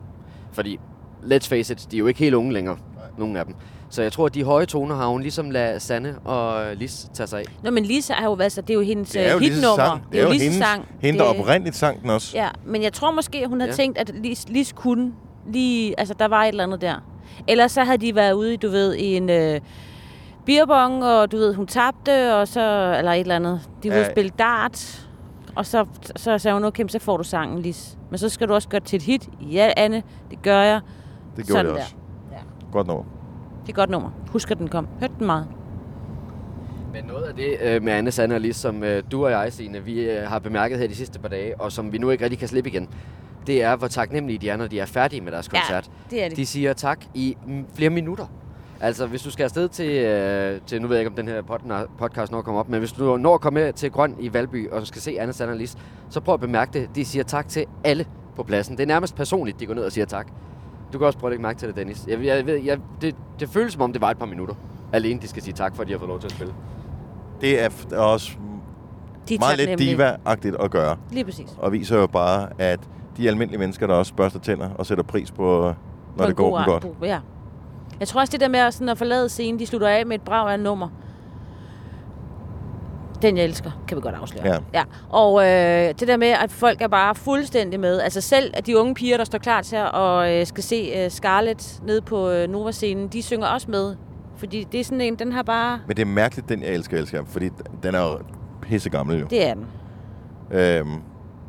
Fordi, 0.53 0.80
let's 1.23 1.47
face 1.49 1.73
it, 1.73 1.88
de 1.91 1.95
er 1.95 1.99
jo 1.99 2.07
ikke 2.07 2.19
helt 2.19 2.36
unge 2.36 2.53
længere, 2.53 2.78
nogen 3.17 3.38
af 3.38 3.45
dem. 3.45 3.55
Så 3.89 4.01
jeg 4.01 4.11
tror, 4.11 4.26
at 4.26 4.34
de 4.34 4.43
høje 4.43 4.65
toner 4.65 4.95
har 4.95 5.07
hun 5.07 5.21
ligesom 5.21 5.51
ladet 5.51 5.82
Sanne 5.82 6.19
og 6.19 6.76
Lis 6.76 7.07
tage 7.13 7.28
sig 7.28 7.39
af. 7.39 7.45
Nå, 7.63 7.71
men 7.71 7.86
Lisa 7.86 8.13
har 8.13 8.26
jo 8.26 8.34
været 8.34 8.51
så, 8.51 8.61
det 8.61 8.69
er 8.69 8.73
jo 8.73 8.82
hendes 8.82 9.09
Det 9.11 9.21
er 9.28 9.30
jo 9.32 9.36
øh, 9.36 9.41
Lises 9.41 9.55
hitnummer. 9.55 9.76
sang. 9.86 10.03
Det 10.11 10.19
er 10.19 10.23
jo 10.23 10.30
Lises 10.32 10.43
hendes, 10.43 10.57
sang. 10.67 10.86
hende, 10.99 11.19
der 11.19 11.32
Det- 11.32 11.39
oprindeligt 11.39 11.76
sang 11.76 12.01
den 12.01 12.09
også. 12.09 12.38
Ja, 12.38 12.49
men 12.65 12.84
jeg 12.84 12.93
tror 12.93 13.11
måske, 13.11 13.38
at 13.38 13.49
hun 13.49 13.61
Ja. 13.61 13.67
ja. 13.67 13.73
tænkt, 13.73 13.97
at 13.97 14.11
Lis, 14.15 14.45
Lis 14.49 14.71
kunne 14.73 15.13
lige... 15.46 16.00
Altså, 16.00 16.14
der 16.20 16.28
var 16.28 16.43
et 16.43 16.48
eller 16.48 16.64
andet 16.64 16.82
der. 16.82 16.96
Ellers 17.48 17.72
så 17.72 17.84
havde 17.84 17.98
de 17.98 18.16
været 18.16 18.34
ude 18.34 18.54
i, 18.54 18.58
du 18.58 18.70
ved, 18.70 18.93
i 18.96 19.18
en 19.18 19.30
øh, 19.30 19.60
beerbong, 20.46 21.04
og 21.04 21.32
du 21.32 21.38
ved, 21.38 21.54
hun 21.54 21.68
tabte, 21.68 22.36
og 22.36 22.48
så... 22.48 22.96
Eller 22.98 23.12
et 23.12 23.20
eller 23.20 23.36
andet. 23.36 23.62
De 23.84 23.89
ville 23.89 24.06
Ja. 24.06 24.12
spille 24.12 24.32
dart, 24.39 25.08
og 25.56 25.66
så, 25.66 25.86
så 26.16 26.38
sagde 26.38 26.54
hun, 26.56 26.64
okay, 26.64 26.88
så 26.88 27.00
får 27.00 27.18
du 27.18 27.24
sangen, 27.24 27.60
Lis. 27.60 27.98
Men 28.10 28.18
så 28.18 28.30
skal 28.30 28.48
du 28.48 28.54
også 28.54 28.70
gøre 28.70 28.80
det 28.80 28.88
til 28.88 28.98
et 28.98 29.04
hit. 29.04 29.30
Ja, 29.41 29.72
Anne, 29.78 30.04
det 30.32 30.41
gør 30.41 30.62
jeg. 30.62 30.80
Det 31.38 31.46
gjorde 31.46 31.60
Sådan 31.60 31.66
det 31.66 31.76
der. 31.76 31.82
også. 31.82 31.96
Godt 32.72 32.88
nummer. 32.88 33.04
Det 33.62 33.66
er 33.66 33.70
et 33.70 33.76
godt 33.76 33.89
nummer. 33.89 34.10
Husk, 34.32 34.52
at 34.52 34.58
den 34.58 34.68
kom. 34.68 34.88
Hørte 35.00 35.14
den 35.20 35.26
meget. 35.26 35.48
Men 36.93 37.04
noget 37.06 37.24
af 37.24 37.34
det 37.36 37.56
øh, 37.62 37.84
med 37.84 37.93
Anne, 37.93 38.12
Sanne 38.12 38.36
og 38.36 38.41
Lis, 38.41 38.56
som 38.56 38.84
øh, 38.84 39.04
du 39.12 39.26
og 39.26 39.32
jeg, 39.32 39.54
Signe, 39.54 39.80
vi 39.84 40.00
øh, 40.10 40.24
har 40.28 40.39
bemærket 40.39 40.80
her 40.80 40.88
de 40.88 40.96
sidste 40.96 41.20
par 41.20 41.30
dage, 41.30 41.62
og 41.62 41.72
som 41.72 41.91
vi 41.91 41.98
nu 41.98 42.10
ikke 42.10 42.24
rigtig 42.24 42.39
kan 42.39 42.48
slippe 42.48 42.70
igen, 42.70 42.89
det 43.48 43.64
er, 43.64 43.76
hvor 43.76 43.88
taknemmelige 43.88 44.39
de 44.39 44.50
er, 44.50 44.58
når 44.58 44.68
de 44.68 44.80
er 44.80 44.86
færdige 44.86 45.22
med 45.22 45.32
deres 45.32 45.50
Ja, 45.54 45.60
koncert. 45.60 45.89
det 46.10 46.24
er 46.26 46.30
de. 46.30 46.36
De 46.36 46.46
siger 46.46 46.74
tak 46.74 47.06
i 47.14 47.38
flere 47.76 47.89
minutter. 47.89 48.26
Altså, 48.80 49.06
hvis 49.08 49.22
du 49.22 49.32
skal 49.32 49.43
afsted 49.43 49.70
til, 49.70 49.89
øh, 49.91 50.62
til 50.68 50.82
nu 50.82 50.88
ved 50.88 50.96
jeg 50.96 51.02
ikke, 51.02 51.10
om 51.10 51.16
den 51.16 51.28
her 51.28 51.41
pod- 51.41 51.88
podcast 51.98 52.32
når 52.32 52.41
kommer 52.41 52.60
op, 52.62 52.70
men 52.70 52.80
hvis 52.80 52.91
du 52.91 53.18
når 53.18 53.34
at 53.36 53.41
komme 53.41 53.60
med 53.60 53.74
til 53.74 53.91
Grøn 53.91 54.16
i 54.20 54.34
Valby, 54.34 54.70
og 54.72 54.88
skal 54.88 55.02
se 55.02 55.18
Anne, 55.20 55.34
Sanne 55.34 55.52
og 55.54 55.58
Lis, 55.58 55.76
så 56.10 56.20
prøv 56.20 56.34
at 56.34 56.39
bemærke 56.39 56.80
det. 56.80 56.89
De 56.96 57.06
siger 57.06 57.24
tak 57.24 57.48
til 57.48 57.66
alle 57.84 58.06
på 58.36 58.43
pladsen. 58.43 58.78
Det 58.78 58.84
er 58.84 58.88
nærmest 58.88 59.16
personligt, 59.16 59.60
de 59.60 59.66
går 59.66 59.74
ned 59.74 59.84
og 59.84 59.91
siger 59.91 60.06
tak. 60.06 60.28
Du 60.93 60.98
kan 60.98 61.08
også 61.08 61.20
prøve 61.20 61.30
at 61.30 61.32
lægge 61.32 61.41
mærke 61.41 61.60
til 61.60 61.68
det, 61.68 61.76
Dennis. 61.76 62.06
Jeg, 62.08 62.26
jeg, 62.26 62.46
ved, 62.46 62.56
jeg, 62.64 62.78
det, 63.02 63.16
det 63.39 63.50
føles 63.50 63.74
som 63.74 63.82
om, 63.82 63.93
det 63.93 64.02
var 64.02 64.12
et 64.12 64.18
par 64.18 64.26
minutter. 64.26 64.56
Alene 64.93 65.22
de 65.22 65.28
skal 65.28 65.43
sige 65.43 65.54
tak, 65.54 65.76
for 65.76 65.82
at 65.82 65.88
de 65.88 65.93
har 65.93 66.00
fået 66.00 66.10
lov 66.10 66.20
til 66.20 66.28
at 66.28 66.32
spille. 66.32 66.54
Det 67.41 67.64
er 67.64 67.70
også 67.98 68.32
De 69.30 69.38
meget 69.38 69.58
lidt 69.58 69.80
diva-agtigt 69.80 70.56
at 70.64 70.72
gøre. 70.72 70.98
Lige 71.12 71.24
præcis. 71.26 71.50
Og 71.58 71.72
viser 71.72 71.98
jo 72.00 72.08
bare, 72.08 72.50
at 72.60 72.80
de 73.18 73.28
almindelige 73.28 73.59
mennesker, 73.59 73.88
der 73.88 73.93
også 73.93 74.13
børster 74.13 74.39
tænder 74.39 74.70
og 74.70 74.86
sætter 74.86 75.03
pris 75.03 75.32
på, 75.32 75.74
når 76.18 76.24
På 76.24 76.28
det 76.28 76.36
går 76.36 76.49
god 76.49 76.59
dem 76.59 76.91
godt. 76.91 77.07
Ja. 77.09 77.20
Jeg 77.99 78.07
tror 78.07 78.22
også, 78.22 78.32
det 78.32 78.39
der 78.39 78.47
med 78.47 78.59
at, 78.59 78.74
sådan 78.74 78.89
at 78.89 78.97
forlade 78.97 79.30
scenen, 79.30 79.59
de 79.59 79.66
slutter 79.66 79.88
af 79.88 80.05
med 80.05 80.16
et 80.16 80.22
brag 80.22 80.51
af 80.51 80.59
nummer. 80.59 80.89
Den, 83.22 83.38
jeg 83.38 83.45
elsker, 83.45 83.72
kan 83.88 83.97
vi 83.97 84.01
godt 84.01 84.16
afsløre. 84.16 84.47
Ja. 84.47 84.57
ja. 84.74 84.84
Og 85.09 85.41
øh, 85.41 85.93
det 85.99 86.07
der 86.07 86.18
med, 86.18 86.28
at 86.28 86.51
folk 86.51 86.82
er 86.82 86.88
bare 86.88 87.16
fuldstændig 87.16 87.80
med. 87.80 88.01
Altså 88.01 88.22
selv 88.22 88.51
at 88.53 88.66
de 88.66 88.78
unge 88.80 88.93
piger, 88.93 89.18
der 89.18 89.24
står 89.24 89.38
klar 89.38 89.61
til 89.61 89.78
og 89.78 90.34
øh, 90.34 90.45
skal 90.45 90.63
se 90.63 90.91
øh, 90.95 91.11
Scarlett 91.11 91.80
nede 91.86 92.01
på 92.01 92.30
øh, 92.30 92.49
Nova-scenen, 92.49 93.07
de 93.07 93.22
synger 93.22 93.47
også 93.47 93.72
med. 93.72 93.95
Fordi 94.38 94.68
det 94.72 94.80
er 94.80 94.84
sådan 94.84 95.01
en, 95.01 95.16
den 95.16 95.32
har 95.32 95.43
bare... 95.43 95.80
Men 95.88 95.95
det 95.97 96.01
er 96.01 96.05
mærkeligt, 96.05 96.49
den 96.49 96.63
jeg 96.63 96.74
elsker, 96.74 96.97
elsker. 96.97 97.24
Fordi 97.26 97.49
den 97.84 97.95
er 97.95 98.01
jo 98.01 98.20
pisse 98.61 98.89
gammel 98.89 99.20
jo. 99.20 99.26
Det 99.30 99.47
er 99.47 99.53
den. 99.53 99.66
Øhm, 100.51 101.01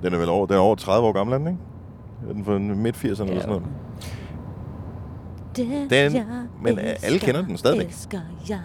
den 0.03 0.15
er 0.15 0.19
vel 0.19 0.29
over, 0.29 0.47
den 0.47 0.57
er 0.57 0.61
over 0.61 0.75
30 0.75 1.09
år 1.09 1.13
gammel, 1.13 1.35
er 1.35 1.39
den, 1.39 1.47
ikke? 1.47 1.59
Er 2.29 2.33
den 2.33 2.45
fra 2.45 2.59
midt-80'erne 2.59 3.09
eller 3.29 3.41
sådan 3.41 3.49
noget? 3.49 3.63
Den, 5.57 5.91
Den- 5.91 6.25
men 6.63 6.79
alle 6.79 7.19
kender 7.19 7.43
den 7.43 7.57
stadigvæk. 7.57 7.87
Elsker 7.89 8.21
jeg. 8.49 8.61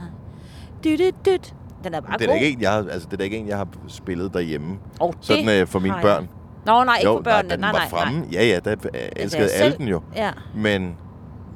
Dyt, 0.83 0.99
dyt, 0.99 1.15
dyt. 1.25 1.53
Den 1.83 1.93
er 1.93 2.01
bare 2.01 2.17
Det 2.17 2.23
er 2.23 2.27
god. 2.27 2.35
ikke 2.35 2.49
en, 2.57 2.61
jeg 2.61 2.71
har, 2.71 2.77
altså, 2.77 3.05
det 3.07 3.13
er 3.13 3.17
da 3.17 3.23
ikke 3.23 3.37
en, 3.37 3.47
jeg 3.47 3.57
har 3.57 3.67
spillet 3.87 4.33
derhjemme. 4.33 4.77
Oh, 4.99 5.13
sådan 5.19 5.49
øh, 5.61 5.67
for 5.67 5.79
mine 5.79 5.95
børn. 6.01 6.29
Nå, 6.65 6.83
nej, 6.83 6.95
ikke 6.97 7.09
jo, 7.09 7.15
for 7.17 7.23
børnene. 7.23 7.47
Nej, 7.47 7.55
den 7.55 7.59
Nej, 7.59 7.71
nej, 7.71 7.89
fremme. 7.89 8.19
nej. 8.19 8.27
Ja, 8.31 8.43
ja, 8.45 8.59
der 8.59 8.71
øh, 8.71 9.01
elskede 9.15 9.41
jeg 9.43 9.51
alle 9.53 9.71
selv- 9.71 9.77
den 9.77 9.87
jo. 9.87 10.01
Ja. 10.15 10.31
Men, 10.55 10.95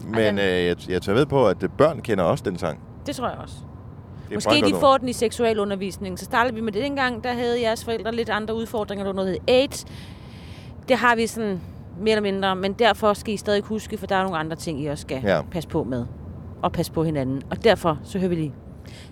men 0.07 0.39
øh, 0.39 0.65
jeg, 0.65 0.75
jeg 0.89 1.01
tager 1.01 1.15
ved 1.17 1.25
på, 1.25 1.47
at 1.47 1.63
øh, 1.63 1.69
børn 1.77 1.99
kender 2.01 2.23
også 2.23 2.43
den 2.43 2.57
sang. 2.57 2.79
Det 3.05 3.15
tror 3.15 3.29
jeg 3.29 3.37
også. 3.37 3.55
Det 4.29 4.33
Måske 4.35 4.63
de 4.65 4.75
får 4.79 4.97
den 4.97 5.09
i 5.09 5.13
seksualundervisning. 5.13 6.19
Så 6.19 6.25
startede 6.25 6.55
vi 6.55 6.61
med 6.61 6.71
det. 6.73 6.83
Dengang, 6.83 7.23
der 7.23 7.33
havde 7.33 7.61
jeres 7.61 7.83
forældre 7.85 8.15
lidt 8.15 8.29
andre 8.29 8.55
udfordringer. 8.55 9.05
Der 9.05 9.13
var 9.13 9.15
noget, 9.23 9.37
AIDS. 9.47 9.85
Det 10.87 10.97
har 10.97 11.15
vi 11.15 11.27
sådan 11.27 11.61
mere 11.99 12.11
eller 12.11 12.21
mindre. 12.31 12.55
Men 12.55 12.73
derfor 12.73 13.13
skal 13.13 13.33
I 13.33 13.37
stadig 13.37 13.61
huske, 13.63 13.97
for 13.97 14.07
der 14.07 14.15
er 14.15 14.23
nogle 14.23 14.37
andre 14.37 14.55
ting, 14.55 14.81
I 14.83 14.85
også 14.87 15.01
skal 15.01 15.21
Ja. 15.23 15.41
passe 15.51 15.69
på 15.69 15.83
med. 15.83 16.05
Og 16.61 16.71
passe 16.71 16.91
på 16.91 17.03
hinanden. 17.03 17.41
Og 17.49 17.63
derfor, 17.63 17.99
så 18.03 18.17
hører 18.19 18.29
vi 18.29 18.35
lige. 18.35 18.53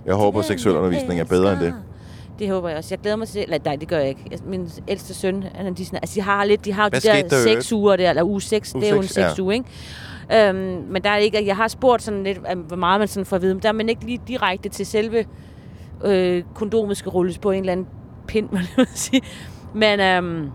Jeg 0.05 0.16
håber, 0.16 0.39
at 0.39 0.45
seksuel 0.45 0.76
undervisning 0.76 1.20
er 1.20 1.24
bedre 1.26 1.53
end 1.53 1.61
det. 1.61 1.74
Det 2.39 2.49
håber 2.49 2.70
jeg 2.70 2.78
også. 2.78 2.88
Jeg 2.95 2.99
glæder 2.99 3.16
mig 3.18 3.28
til... 3.28 3.41
Eller, 3.41 3.57
nej, 3.66 3.76
det 3.76 3.88
gør 3.88 3.97
jeg 3.97 4.09
ikke. 4.09 4.28
Jeg- 4.32 4.39
Min 4.45 4.70
ældste 4.88 5.14
søn, 5.14 5.43
han 5.55 5.66
er 5.68 5.72
de, 5.72 5.86
sådan, 5.86 5.99
altså, 6.01 6.16
de 6.16 6.22
har 6.22 6.43
lidt... 6.45 6.66
De 6.66 6.74
har 6.74 6.84
jo 6.84 6.89
Hvad 6.89 7.01
de 7.01 7.30
der 7.30 7.43
seks 7.43 7.74
uger 7.74 7.95
der, 7.95 8.09
eller 8.09 8.24
uge 8.24 8.41
6. 8.41 8.76
Uge 8.76 8.82
Det 8.82 8.89
er 8.89 8.93
jo 8.93 8.97
en 9.01 9.03
seks, 9.07 9.14
seks 9.14 9.38
ja. 9.38 9.43
uge, 9.43 9.53
ikke? 9.53 9.66
Øhm, 10.34 10.55
men 10.89 11.03
der 11.03 11.09
er 11.09 11.17
ikke... 11.17 11.45
Jeg 11.47 11.55
har 11.55 11.67
spurgt 11.67 12.01
sådan 12.01 12.24
lidt, 12.24 12.39
hvor 12.67 12.76
meget 12.76 12.99
man 13.01 13.07
sådan 13.07 13.26
får 13.26 13.36
at 13.36 13.41
vide. 13.41 13.53
Men 13.53 13.63
der 13.63 13.69
er 13.69 13.74
man 13.74 13.89
ikke 13.89 14.05
lige 14.05 14.21
direkte 14.28 14.69
til 14.69 14.86
selve 14.86 15.26
øh, 16.05 16.43
kondomet 16.55 16.97
skal 16.97 17.09
rulles 17.09 17.38
på 17.38 17.51
en 17.51 17.59
eller 17.59 17.71
anden 17.71 17.88
pind, 18.28 18.49
man 18.51 18.63
vil 18.76 18.88
sige. 18.93 19.21
Men, 19.74 19.99
øhm, 19.99 20.49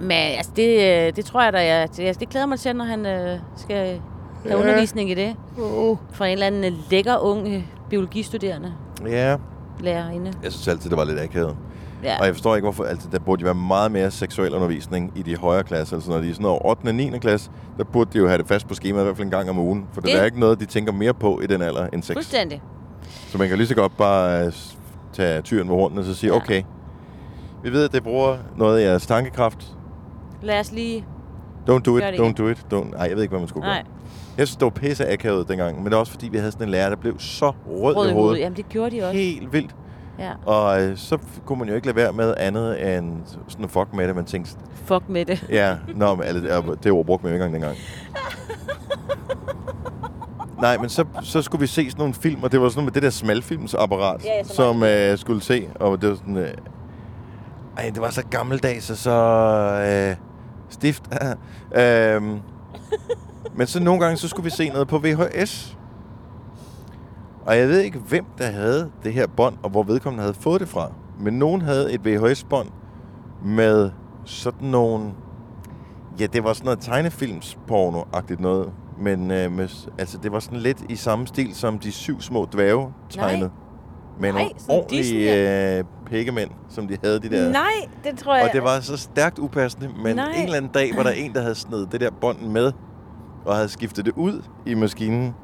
men 0.00 0.12
altså, 0.12 0.52
det, 0.56 0.68
øh, 1.06 1.16
det 1.16 1.24
tror 1.24 1.42
jeg 1.42 1.52
da, 1.52 1.58
jeg, 1.66 1.88
det, 1.96 2.04
altså, 2.04 2.20
det 2.20 2.28
glæder 2.28 2.46
mig 2.46 2.58
til, 2.58 2.76
når 2.76 2.84
han 2.84 3.06
øh, 3.06 3.38
skal 3.56 3.76
have 3.76 4.00
Ja. 4.48 4.56
undervisning 4.60 5.10
i 5.10 5.14
det. 5.14 5.36
Uh. 5.58 5.98
Fra 6.12 6.26
en 6.26 6.32
eller 6.32 6.46
anden 6.46 6.64
øh, 6.64 6.72
lækker 6.90 7.16
ung 7.18 7.48
øh, 7.48 7.62
biologistuderende 7.90 8.72
Ja, 9.06 9.36
lærerinde. 9.80 10.32
jeg 10.42 10.52
synes 10.52 10.68
altid, 10.68 10.90
det 10.90 10.98
var 10.98 11.04
lidt 11.04 11.20
akavet. 11.20 11.56
Ja. 12.04 12.18
Og 12.20 12.26
jeg 12.26 12.34
forstår 12.34 12.56
ikke, 12.56 12.64
hvorfor 12.64 12.84
altså, 12.84 13.08
der 13.12 13.18
burde 13.18 13.40
jo 13.40 13.44
være 13.44 13.54
meget 13.54 13.92
mere 13.92 14.10
seksuel 14.10 14.54
undervisning 14.54 15.12
i 15.16 15.22
de 15.22 15.36
højere 15.36 15.62
klasser. 15.64 15.96
Altså 15.96 16.10
når 16.10 16.18
de 16.18 16.28
er 16.30 16.32
sådan 16.32 16.42
noget 16.42 16.60
8. 16.64 16.86
og 16.86 16.94
9. 16.94 17.18
klasse, 17.18 17.50
der 17.78 17.84
burde 17.84 18.10
de 18.12 18.18
jo 18.18 18.26
have 18.28 18.38
det 18.38 18.48
fast 18.48 18.68
på 18.68 18.74
skemaet 18.74 19.02
i 19.02 19.04
hvert 19.04 19.16
fald 19.16 19.24
en 19.24 19.30
gang 19.30 19.50
om 19.50 19.58
ugen. 19.58 19.86
For 19.92 20.00
det, 20.00 20.10
Det- 20.10 20.20
er 20.20 20.24
ikke 20.24 20.40
noget, 20.40 20.60
de 20.60 20.64
tænker 20.66 20.92
mere 20.92 21.14
på 21.14 21.40
i 21.40 21.46
den 21.46 21.62
alder 21.62 21.86
end 21.92 22.02
sex. 22.02 22.14
Fuldstændig. 22.14 22.62
Så 23.28 23.38
man 23.38 23.48
kan 23.48 23.56
lige 23.58 23.66
så 23.66 23.74
godt 23.74 23.96
bare 23.96 24.46
øh, 24.46 24.52
tage 25.12 25.42
tyren 25.42 25.68
ved 25.68 25.76
hornene 25.76 26.00
og 26.00 26.04
så 26.04 26.14
sige, 26.14 26.30
ja. 26.30 26.36
okay, 26.36 26.62
vi 27.62 27.72
ved, 27.72 27.84
at 27.84 27.92
det 27.92 28.02
bruger 28.02 28.36
noget 28.56 28.78
af 28.80 28.84
jeres 28.90 29.06
tankekraft. 29.06 29.66
Lad 30.42 30.60
os 30.60 30.72
lige... 30.72 31.04
Don't 31.70 31.78
do 31.78 31.96
it, 31.96 32.02
don't 32.04 32.32
do 32.32 32.48
it. 32.48 32.66
Don't. 32.74 32.96
Ej, 32.96 33.06
jeg 33.08 33.16
ved 33.16 33.22
ikke, 33.22 33.30
hvad 33.32 33.40
man 33.40 33.48
skulle 33.48 33.66
Nej. 33.66 33.76
gøre. 33.82 33.92
Jeg 34.38 34.46
synes, 34.48 34.56
det 34.56 34.64
var 34.64 34.70
pisse 34.70 35.12
akavet 35.12 35.48
dengang, 35.48 35.76
men 35.76 35.84
det 35.84 35.92
var 35.92 35.98
også 35.98 36.12
fordi, 36.12 36.28
vi 36.28 36.36
havde 36.38 36.52
sådan 36.52 36.66
en 36.66 36.70
lærer, 36.70 36.88
der 36.88 36.96
blev 36.96 37.18
så 37.18 37.52
rød, 37.68 37.96
Rød 37.96 38.10
i 38.10 38.12
hovedet. 38.12 38.40
Jamen, 38.40 38.56
det 38.56 38.68
gjorde 38.68 38.96
de 38.96 39.02
også. 39.02 39.18
Helt 39.18 39.52
vildt. 39.52 39.74
Ja. 40.18 40.32
Og 40.46 40.82
øh, 40.82 40.96
så 40.96 41.18
kunne 41.46 41.58
man 41.58 41.68
jo 41.68 41.74
ikke 41.74 41.86
lade 41.86 41.96
være 41.96 42.12
med 42.12 42.34
andet 42.38 42.96
end 42.98 43.20
sådan 43.48 43.68
fuck 43.68 43.88
med 43.94 44.08
det. 44.08 44.16
Man 44.16 44.24
tænkte, 44.24 44.52
Fuck 44.84 45.08
med 45.08 45.24
det. 45.24 45.46
ja, 45.50 45.76
nå, 45.96 46.14
men, 46.14 46.24
altså, 46.24 46.48
øh, 46.70 46.76
det 46.82 46.92
ord 46.92 47.06
brugte 47.06 47.26
man 47.26 47.30
jo 47.30 47.34
ikke 47.34 47.44
engang 47.44 47.54
dengang. 47.54 47.76
Nej, 50.60 50.78
men 50.78 50.88
så, 50.88 51.04
så 51.22 51.42
skulle 51.42 51.60
vi 51.60 51.66
se 51.66 51.90
sådan 51.90 51.98
nogle 51.98 52.14
film, 52.14 52.42
og 52.42 52.52
det 52.52 52.60
var 52.60 52.68
sådan 52.68 52.84
med 52.84 52.92
det 52.92 53.02
der 53.02 53.10
smalfilmsapparat, 53.10 54.24
Ja, 54.24 54.42
som 54.44 54.82
øh, 54.82 55.18
skulle 55.18 55.42
se, 55.42 55.68
og 55.74 56.00
det 56.02 56.08
var 56.10 56.14
sådan... 56.16 56.36
Øh, 56.36 56.48
ej, 57.76 57.90
det 57.94 58.00
var 58.02 58.10
så 58.10 58.22
gammeldags 58.30 58.90
og 58.90 58.96
så 58.96 59.10
øh, 60.10 60.16
stift. 60.68 61.02
øhm, 61.82 62.38
men 63.56 63.66
så 63.66 63.82
nogle 63.82 64.00
gange, 64.04 64.16
så 64.16 64.28
skulle 64.28 64.44
vi 64.44 64.50
se 64.50 64.68
noget 64.68 64.88
på 64.88 64.98
VHS. 64.98 65.73
Og 67.46 67.58
jeg 67.58 67.68
ved 67.68 67.80
ikke, 67.80 67.98
hvem 67.98 68.24
der 68.38 68.46
havde 68.46 68.90
det 69.04 69.12
her 69.12 69.26
bånd, 69.26 69.56
og 69.62 69.70
hvor 69.70 69.82
vedkommende 69.82 70.22
havde 70.22 70.34
fået 70.34 70.60
det 70.60 70.68
fra. 70.68 70.92
Men 71.20 71.34
nogen 71.34 71.62
havde 71.62 71.92
et 71.92 72.04
VHS-bånd 72.04 72.68
med 73.44 73.90
sådan 74.24 74.68
nogle... 74.68 75.12
Ja, 76.20 76.26
det 76.26 76.44
var 76.44 76.52
sådan 76.52 76.64
noget 76.64 76.78
tegnefilmsporno-agtigt 76.80 78.40
noget. 78.40 78.72
Men 79.00 79.30
øh, 79.30 79.52
med, 79.52 79.88
altså, 79.98 80.18
det 80.22 80.32
var 80.32 80.40
sådan 80.40 80.58
lidt 80.58 80.84
i 80.88 80.96
samme 80.96 81.26
stil 81.26 81.54
som 81.54 81.78
de 81.78 81.92
syv 81.92 82.20
små 82.20 82.48
dværge 82.52 82.88
tegnet. 83.10 83.50
Med 84.20 84.32
Nej, 84.32 84.42
nogle 84.42 84.54
ordentlige 84.68 85.78
øh, 85.78 85.84
pikkemænd, 86.06 86.50
som 86.68 86.88
de 86.88 86.96
havde 87.04 87.20
de 87.20 87.30
der. 87.30 87.50
Nej, 87.50 87.72
det 88.04 88.18
tror 88.18 88.34
jeg... 88.34 88.44
Og 88.44 88.50
det 88.52 88.62
var 88.62 88.80
så 88.80 88.96
stærkt 88.96 89.38
upassende, 89.38 89.90
men 90.02 90.16
Nej. 90.16 90.32
en 90.36 90.44
eller 90.44 90.56
anden 90.56 90.70
dag 90.72 90.90
var 90.96 91.02
der 91.02 91.10
en, 91.22 91.32
der 91.34 91.40
havde 91.40 91.54
snedet 91.54 91.92
det 91.92 92.00
der 92.00 92.10
bånd 92.20 92.40
med, 92.40 92.72
og 93.44 93.54
havde 93.54 93.68
skiftet 93.68 94.04
det 94.04 94.12
ud 94.16 94.42
i 94.66 94.74
maskinen 94.74 95.34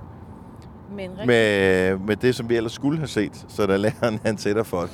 Men 0.96 1.10
rigtig- 1.10 1.26
med, 1.26 1.98
med 1.98 2.16
det, 2.16 2.34
som 2.34 2.48
vi 2.48 2.56
ellers 2.56 2.72
skulle 2.72 2.98
have 2.98 3.08
set. 3.08 3.44
Så 3.48 3.66
da 3.66 3.76
læreren 3.76 4.20
han 4.24 4.38
sætter 4.38 4.62
for, 4.62 4.88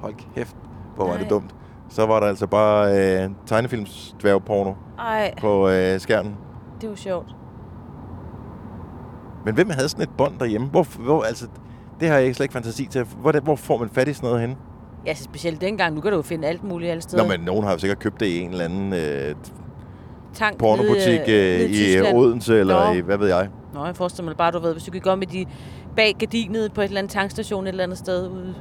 hold 0.00 0.14
kæft, 0.34 0.56
hvor 0.96 1.06
var 1.08 1.16
det 1.16 1.30
dumt. 1.30 1.54
Så 1.88 2.06
var 2.06 2.20
der 2.20 2.26
altså 2.26 2.46
bare 2.46 2.98
øh, 3.24 3.30
tegnefilms 3.46 4.16
dværgporno 4.22 4.72
Ej, 4.98 5.34
på 5.40 5.68
øh, 5.68 6.00
skærmen. 6.00 6.34
det 6.80 6.88
var 6.88 6.94
sjovt. 6.96 7.36
Men 9.44 9.54
hvem 9.54 9.70
havde 9.70 9.88
sådan 9.88 10.02
et 10.02 10.10
bånd 10.18 10.38
derhjemme? 10.38 10.66
Hvor, 10.66 10.86
hvor, 10.98 11.22
altså, 11.22 11.46
det 12.00 12.08
har 12.08 12.14
jeg 12.16 12.24
ikke 12.24 12.34
slet 12.34 12.44
ikke 12.44 12.52
fantasi 12.52 12.86
til. 12.86 13.04
Hvor, 13.20 13.40
hvor 13.40 13.56
får 13.56 13.78
man 13.78 13.88
fat 13.88 14.08
i 14.08 14.12
sådan 14.12 14.26
noget 14.26 14.40
henne? 14.40 14.56
Ja, 15.06 15.14
så 15.14 15.24
specielt 15.24 15.60
dengang. 15.60 15.94
Nu 15.94 16.00
kan 16.00 16.10
du 16.10 16.16
jo 16.16 16.22
finde 16.22 16.48
alt 16.48 16.64
muligt 16.64 16.90
alle 16.90 17.02
steder. 17.02 17.22
Nå, 17.22 17.28
men 17.28 17.40
nogen 17.40 17.64
har 17.64 17.72
jo 17.72 17.78
sikkert 17.78 17.98
købt 17.98 18.20
det 18.20 18.26
i 18.26 18.40
en 18.40 18.50
eller 18.50 18.64
anden 18.64 18.92
øh, 18.92 19.34
Tank 20.34 20.58
pornobutik 20.58 21.20
nede, 21.26 21.62
øh, 21.64 21.70
nede 21.70 22.10
i. 22.10 22.14
Odense, 22.14 22.58
eller 22.58 22.86
Nå. 22.88 22.92
i, 22.94 23.00
hvad 23.00 23.18
ved 23.18 23.28
jeg. 23.28 23.48
Nå, 23.74 23.84
jeg 23.84 23.96
forestiller 23.96 24.30
mig 24.30 24.36
bare, 24.36 24.50
du 24.50 24.58
ved, 24.58 24.72
hvis 24.72 24.84
du 24.84 24.90
gik 24.90 25.06
om 25.06 25.18
med 25.18 25.26
de 25.26 25.46
bag 25.96 26.16
gardinet 26.18 26.72
på 26.72 26.80
et 26.80 26.84
eller 26.84 26.98
andet 26.98 27.12
tankstation 27.12 27.64
et 27.64 27.68
eller 27.68 27.84
andet 27.84 27.98
sted 27.98 28.28
ude, 28.28 28.54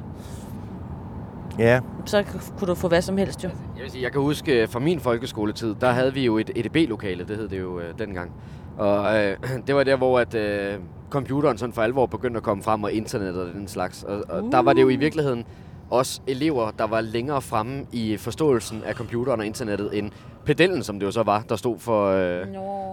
Ja, 1.60 1.80
så 2.06 2.24
kunne 2.58 2.68
du 2.68 2.76
få 2.76 2.88
hvad 2.88 3.02
som 3.02 3.18
helst 3.18 3.44
jo. 3.44 3.50
Jeg 3.76 3.84
vil 3.84 3.92
sige, 3.92 4.04
jeg 4.04 4.12
kan 4.12 4.22
huske 4.22 4.62
øh, 4.62 4.70
fra 4.70 4.80
min 4.80 5.00
folkeskoletid, 5.00 5.76
der 5.82 5.92
havde 5.92 6.14
vi 6.14 6.26
jo 6.26 6.38
et 6.38 6.52
EDB-lokale, 6.56 7.24
det 7.24 7.38
hed 7.38 7.48
det 7.48 7.60
jo 7.60 7.80
øh, 7.80 8.00
dengang. 8.00 8.32
Og 8.78 9.18
øh, 9.18 9.38
det 9.68 9.76
var 9.76 9.84
der, 9.84 9.96
hvor 9.96 10.20
at, 10.20 10.36
øh, 10.36 10.80
computeren 11.10 11.58
sådan 11.58 11.74
for 11.74 11.82
alvor 11.82 12.06
begyndte 12.06 12.38
at 12.38 12.44
komme 12.44 12.64
frem, 12.64 12.84
og 12.84 12.92
internettet 12.92 13.44
og 13.44 13.54
den 13.54 13.68
slags. 13.68 14.04
Og, 14.04 14.24
og 14.30 14.44
uh. 14.44 14.52
der 14.52 14.60
var 14.60 14.74
det 14.74 14.82
jo 14.82 14.90
i 14.90 14.96
virkeligheden 14.96 15.46
også 15.92 16.22
elever, 16.28 16.72
der 16.72 16.88
var 16.88 17.02
længere 17.02 17.42
fremme 17.42 17.86
i 17.92 18.18
forståelsen 18.18 18.84
af 18.84 18.94
computeren 18.94 19.40
og 19.40 19.46
internettet, 19.46 19.98
end 19.98 20.12
pedellen, 20.46 20.84
som 20.84 21.00
det 21.00 21.06
jo 21.06 21.12
så 21.12 21.24
var, 21.24 21.46
der 21.50 21.56
stod 21.56 21.80
for, 21.80 22.08
øh, 22.08 22.48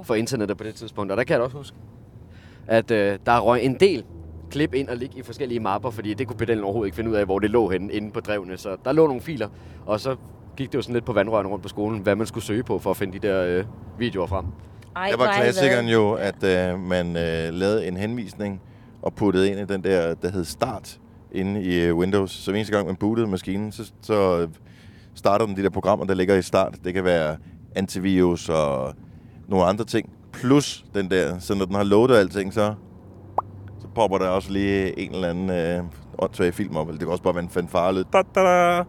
for 0.05 0.15
internettet 0.15 0.57
på 0.57 0.65
det 0.65 0.75
tidspunkt. 0.75 1.13
Og 1.13 1.19
der 1.19 1.25
kan 1.25 1.33
jeg 1.33 1.41
da 1.41 1.45
også 1.45 1.57
huske, 1.57 1.77
at 2.67 2.91
øh, 2.91 3.19
der 3.27 3.39
røg 3.39 3.63
en 3.63 3.77
del 3.81 4.05
klip 4.51 4.75
ind 4.75 4.89
og 4.89 4.97
ligge 4.97 5.19
i 5.19 5.23
forskellige 5.23 5.61
mapper, 5.61 5.91
fordi 5.91 6.15
det 6.15 6.27
kunne 6.27 6.37
pedellen 6.37 6.65
overhovedet 6.65 6.87
ikke 6.87 6.97
finde 6.97 7.11
ud 7.11 7.17
af, 7.17 7.25
hvor 7.25 7.39
det 7.39 7.51
lå 7.51 7.69
henne 7.69 7.93
inde 7.93 8.11
på 8.11 8.21
drevne. 8.21 8.57
Så 8.57 8.77
der 8.85 8.93
lå 8.93 9.07
nogle 9.07 9.23
filer, 9.23 9.49
og 9.87 10.01
så 10.01 10.17
gik 10.57 10.73
det 10.73 10.75
jo 10.75 10.83
sådan 10.83 10.95
lidt 10.95 11.05
på 11.05 11.13
vandrørene 11.13 11.49
rundt 11.49 11.63
på 11.63 11.69
skolen, 11.69 12.01
hvad 12.01 12.17
man 12.17 12.27
skulle 12.27 12.45
søge 12.45 12.63
på 12.63 12.79
for 12.79 12.91
at 12.91 12.97
finde 12.97 13.19
de 13.21 13.29
der 13.29 13.45
øh, 13.45 13.65
videoer 13.99 14.27
frem. 14.27 14.45
Ej, 14.97 15.11
der 15.11 15.17
var 15.17 15.33
klassikeren 15.33 15.89
jo, 15.89 16.13
at 16.13 16.45
øh, 16.45 16.81
man 16.81 17.07
øh, 17.07 17.53
lavede 17.53 17.89
en 17.89 17.97
henvisning 17.97 18.63
og 19.03 19.15
puttede 19.15 19.51
ind 19.51 19.61
i 19.61 19.65
den 19.65 19.85
der, 19.85 20.15
der 20.15 20.31
hed 20.31 20.45
Start 20.45 20.99
inde 21.33 21.63
i 21.63 21.81
øh, 21.81 21.97
Windows. 21.97 22.31
Så 22.31 22.51
hver 22.51 22.59
eneste 22.59 22.75
gang 22.75 22.87
man 22.87 22.97
bootede 22.97 23.27
maskinen, 23.27 23.73
så, 23.73 23.93
så 24.03 24.41
øh, 24.41 24.49
starter 25.15 25.47
den 25.47 25.57
de 25.57 25.63
der 25.63 25.71
programmer, 25.71 26.05
der 26.07 26.15
ligger 26.15 26.35
i 26.35 26.43
Start. 26.43 26.75
Det 26.85 26.95
kan 26.95 27.05
være 27.05 27.37
antivirus 27.75 28.49
og 28.49 28.95
nogle 29.49 29.65
andre 29.65 29.85
ting. 29.85 30.11
Plus 30.33 30.85
den 30.95 31.11
der, 31.11 31.39
så 31.39 31.55
når 31.55 31.65
den 31.65 31.75
har 31.75 31.85
loadet 31.85 32.17
alting, 32.17 32.53
så, 32.53 32.75
så 33.81 33.89
popper 33.95 34.19
der 34.19 34.29
også 34.29 34.53
lige 34.53 34.99
en 34.99 35.15
eller 35.15 35.29
anden 35.29 35.51
øh, 35.51 35.85
åndssvag 36.19 36.55
film 36.55 36.77
op. 36.77 36.89
Eller 36.89 36.99
det 36.99 37.07
kan 37.07 37.13
også 37.13 37.23
bare 37.23 37.35
være 37.35 37.45
en 37.45 37.51
fanfare 37.51 37.95
da, 37.95 38.23
da, 38.35 38.41
da. 38.41 38.85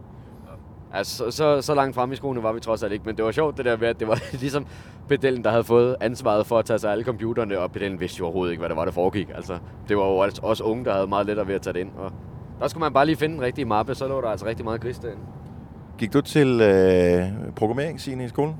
Altså, 0.92 1.30
så, 1.30 1.62
så, 1.62 1.74
langt 1.74 1.94
frem 1.94 2.12
i 2.12 2.16
skoene 2.16 2.42
var 2.42 2.52
vi 2.52 2.60
trods 2.60 2.82
alt 2.82 2.92
ikke, 2.92 3.04
men 3.06 3.16
det 3.16 3.24
var 3.24 3.30
sjovt 3.32 3.56
det 3.56 3.64
der 3.64 3.76
med, 3.76 3.88
at 3.88 4.00
det 4.00 4.08
var 4.08 4.22
ligesom 4.40 4.66
pedellen, 5.08 5.44
der 5.44 5.50
havde 5.50 5.64
fået 5.64 5.96
ansvaret 6.00 6.46
for 6.46 6.58
at 6.58 6.64
tage 6.64 6.78
sig 6.78 6.92
alle 6.92 7.04
computerne, 7.04 7.58
og 7.58 7.72
pedellen 7.72 8.00
vidste 8.00 8.18
jo 8.18 8.24
overhovedet 8.24 8.52
ikke, 8.52 8.60
hvad 8.60 8.68
der 8.68 8.74
var, 8.74 8.84
der 8.84 8.92
foregik. 8.92 9.28
Altså, 9.34 9.58
det 9.88 9.96
var 9.96 10.04
jo 10.04 10.16
også 10.42 10.64
unge, 10.64 10.84
der 10.84 10.92
havde 10.92 11.06
meget 11.06 11.26
lettere 11.26 11.46
ved 11.46 11.54
at 11.54 11.62
tage 11.62 11.74
det 11.74 11.80
ind, 11.80 11.90
og 11.98 12.12
der 12.60 12.68
skulle 12.68 12.80
man 12.80 12.92
bare 12.92 13.06
lige 13.06 13.16
finde 13.16 13.34
den 13.34 13.42
rigtige 13.42 13.64
mappe, 13.64 13.94
så 13.94 14.08
lå 14.08 14.20
der 14.20 14.28
altså 14.28 14.46
rigtig 14.46 14.64
meget 14.64 14.80
gris 14.80 14.98
derinde. 14.98 15.22
Gik 15.98 16.12
du 16.12 16.20
til 16.20 16.60
øh, 16.60 17.22
programmering, 17.56 18.00
Signe, 18.00 18.24
i 18.24 18.28
skolen? 18.28 18.54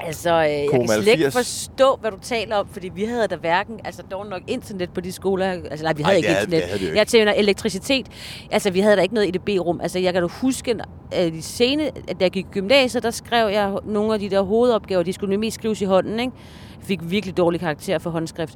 Altså, 0.00 0.30
øh, 0.44 0.50
jeg 0.50 0.68
kan 0.72 0.88
slet 0.88 1.06
ikke 1.06 1.24
80. 1.24 1.34
forstå, 1.36 1.98
hvad 2.00 2.10
du 2.10 2.18
taler 2.22 2.56
om, 2.56 2.66
fordi 2.72 2.88
vi 2.94 3.04
havde 3.04 3.28
der 3.28 3.36
hverken, 3.36 3.80
altså 3.84 4.02
dog 4.10 4.26
nok 4.26 4.40
internet 4.46 4.90
på 4.90 5.00
de 5.00 5.12
skoler, 5.12 5.46
altså 5.46 5.84
nej, 5.84 5.92
vi 5.92 6.02
havde 6.02 6.12
Ej, 6.14 6.16
ikke 6.16 6.26
det 6.28 6.34
havde- 6.36 6.44
internet. 6.46 6.62
det 6.62 6.70
havde 6.70 6.82
jo 6.90 6.94
Jeg 6.94 7.00
ikke. 7.02 7.10
tænker 7.10 7.32
elektricitet, 7.32 8.06
altså 8.50 8.70
vi 8.70 8.80
havde 8.80 8.96
der 8.96 9.02
ikke 9.02 9.14
noget 9.14 9.28
EDB-rum. 9.36 9.80
Altså 9.80 9.98
jeg 9.98 10.12
kan 10.12 10.22
da 10.22 10.28
huske, 10.28 10.76
at 11.12 11.32
de 11.32 11.42
sene, 11.42 11.82
at 11.86 11.92
da 12.08 12.14
jeg 12.20 12.30
gik 12.30 12.44
i 12.46 12.48
gymnasiet, 12.52 13.02
der 13.02 13.10
skrev 13.10 13.48
jeg 13.48 13.78
nogle 13.84 14.14
af 14.14 14.20
de 14.20 14.30
der 14.30 14.42
hovedopgaver, 14.42 15.02
de 15.02 15.12
skulle 15.12 15.36
mest 15.38 15.54
skrives 15.54 15.82
i 15.82 15.84
hånden, 15.84 16.20
ikke? 16.20 16.32
Jeg 16.78 16.86
fik 16.86 16.98
virkelig 17.10 17.36
dårlig 17.36 17.60
karakter 17.60 17.98
for 17.98 18.10
håndskrift. 18.10 18.54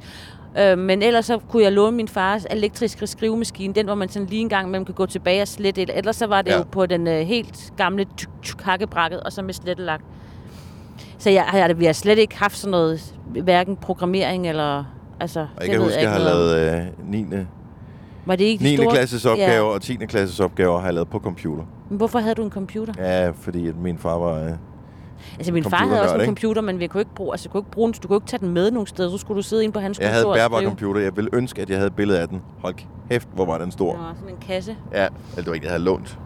Øh, 0.59 0.79
men 0.79 1.03
ellers 1.03 1.27
så 1.27 1.39
kunne 1.39 1.63
jeg 1.63 1.73
låne 1.73 1.97
min 1.97 2.09
fars 2.09 2.47
elektriske 2.51 3.07
skrivemaskine, 3.07 3.75
den 3.75 3.87
hvor 3.87 3.95
man 3.95 4.09
sådan 4.09 4.27
lige 4.29 4.41
en 4.41 4.49
gang 4.49 4.71
man 4.71 4.85
kan 4.85 4.95
gå 4.95 5.07
tilbage 5.07 5.43
og 5.43 5.49
slette 5.49 5.83
et. 5.83 5.91
Ellers 5.95 6.17
så 6.17 6.27
var 6.27 6.43
det 6.43 6.51
Ja. 6.51 6.57
jo 6.59 6.65
på 6.73 6.87
den 6.87 7.07
øh, 7.07 7.21
helt 7.21 7.73
gamle 7.77 8.05
tyk, 8.17 8.29
tyk 8.43 8.61
hakkebrækket, 8.63 9.21
og 9.21 9.33
så 9.33 9.43
med 9.43 9.55
slettelak. 9.55 10.01
Så 11.19 11.31
jeg, 11.31 11.45
jeg, 11.55 11.79
vi 11.79 11.85
har 11.85 11.93
slet 11.93 12.19
ikke 12.19 12.39
haft 12.39 12.57
sådan 12.57 12.71
noget, 12.71 13.15
hverken 13.27 13.77
programmering 13.77 14.49
eller... 14.49 14.85
Altså, 15.21 15.41
Og 15.41 15.63
jeg 15.63 15.71
kan 15.71 15.81
huske, 15.81 15.97
at 15.97 16.03
jeg 16.03 16.13
har 16.13 16.19
lavet 16.19 16.75
øh, 17.03 17.11
9. 17.11 17.27
Var 18.27 18.37
det 18.37 18.45
ikke 18.45 18.65
de 18.65 18.71
9. 18.71 18.77
store? 18.77 18.91
klasses 18.93 19.27
opgaver 19.27 19.53
Ja. 19.69 19.75
og 19.75 19.83
10. 19.83 19.95
klasses 19.97 20.41
opgaver 20.41 20.79
har 20.79 20.87
jeg 20.87 20.95
lavet 20.95 21.09
på 21.09 21.19
computer. 21.19 21.65
Men 21.89 21.97
hvorfor 21.97 22.19
havde 22.19 22.35
du 22.35 22.45
en 22.45 22.51
computer? 22.51 22.93
Ja, 22.99 23.31
fordi 23.31 23.69
at 23.69 23.77
min 23.77 23.99
far 23.99 24.19
var... 24.19 24.45
Øh, 24.45 24.51
Altså, 25.37 25.53
min 25.53 25.65
far 25.65 25.77
havde 25.77 26.03
også 26.03 26.15
en 26.15 26.21
ikke? 26.21 26.29
computer, 26.29 26.63
men 26.63 26.79
vi 26.79 26.87
kunne 26.87 27.01
ikke 27.01 27.15
bruge, 27.15 27.33
altså, 27.33 27.49
kunne 27.49 27.61
ikke 27.61 27.71
bruge 27.71 27.93
den, 27.93 28.01
du 28.03 28.09
kunne 28.09 28.17
ikke 28.17 28.27
tage 28.27 28.41
den 28.41 28.51
med 28.51 28.71
nogen 28.71 28.87
steder. 28.87 29.11
Så 29.11 29.19
skulle 29.19 29.37
du 29.37 29.43
sidde 29.43 29.65
inde 29.65 29.73
på 29.73 29.81
hans 29.81 29.99
jeg 29.99 30.09
havde 30.11 30.25
kontor 30.25 30.35
en 30.35 30.41
og 30.41 30.51
bærbar 30.51 30.69
computer. 30.69 31.01
Jeg 31.01 31.17
ville 31.17 31.31
ønske, 31.33 31.63
at 31.63 31.71
jeg 31.71 31.79
havde 31.79 31.87
et 31.87 31.97
billede 31.97 32.21
af 32.21 32.29
den. 32.29 32.43
Hold 32.61 32.75
kæft, 33.11 33.29
hvor 33.35 33.45
var 33.45 33.59
den 33.59 33.71
stor. 33.71 33.93
Nå, 33.97 34.03
sådan 34.15 34.35
en 34.35 34.41
kasse. 34.41 34.77
Ja, 34.93 35.07
eller 35.31 35.37
det 35.37 35.47
var 35.47 35.55
ikke, 35.55 35.67
jeg 35.67 35.73
havde 35.73 35.85
lånt. 35.85 36.19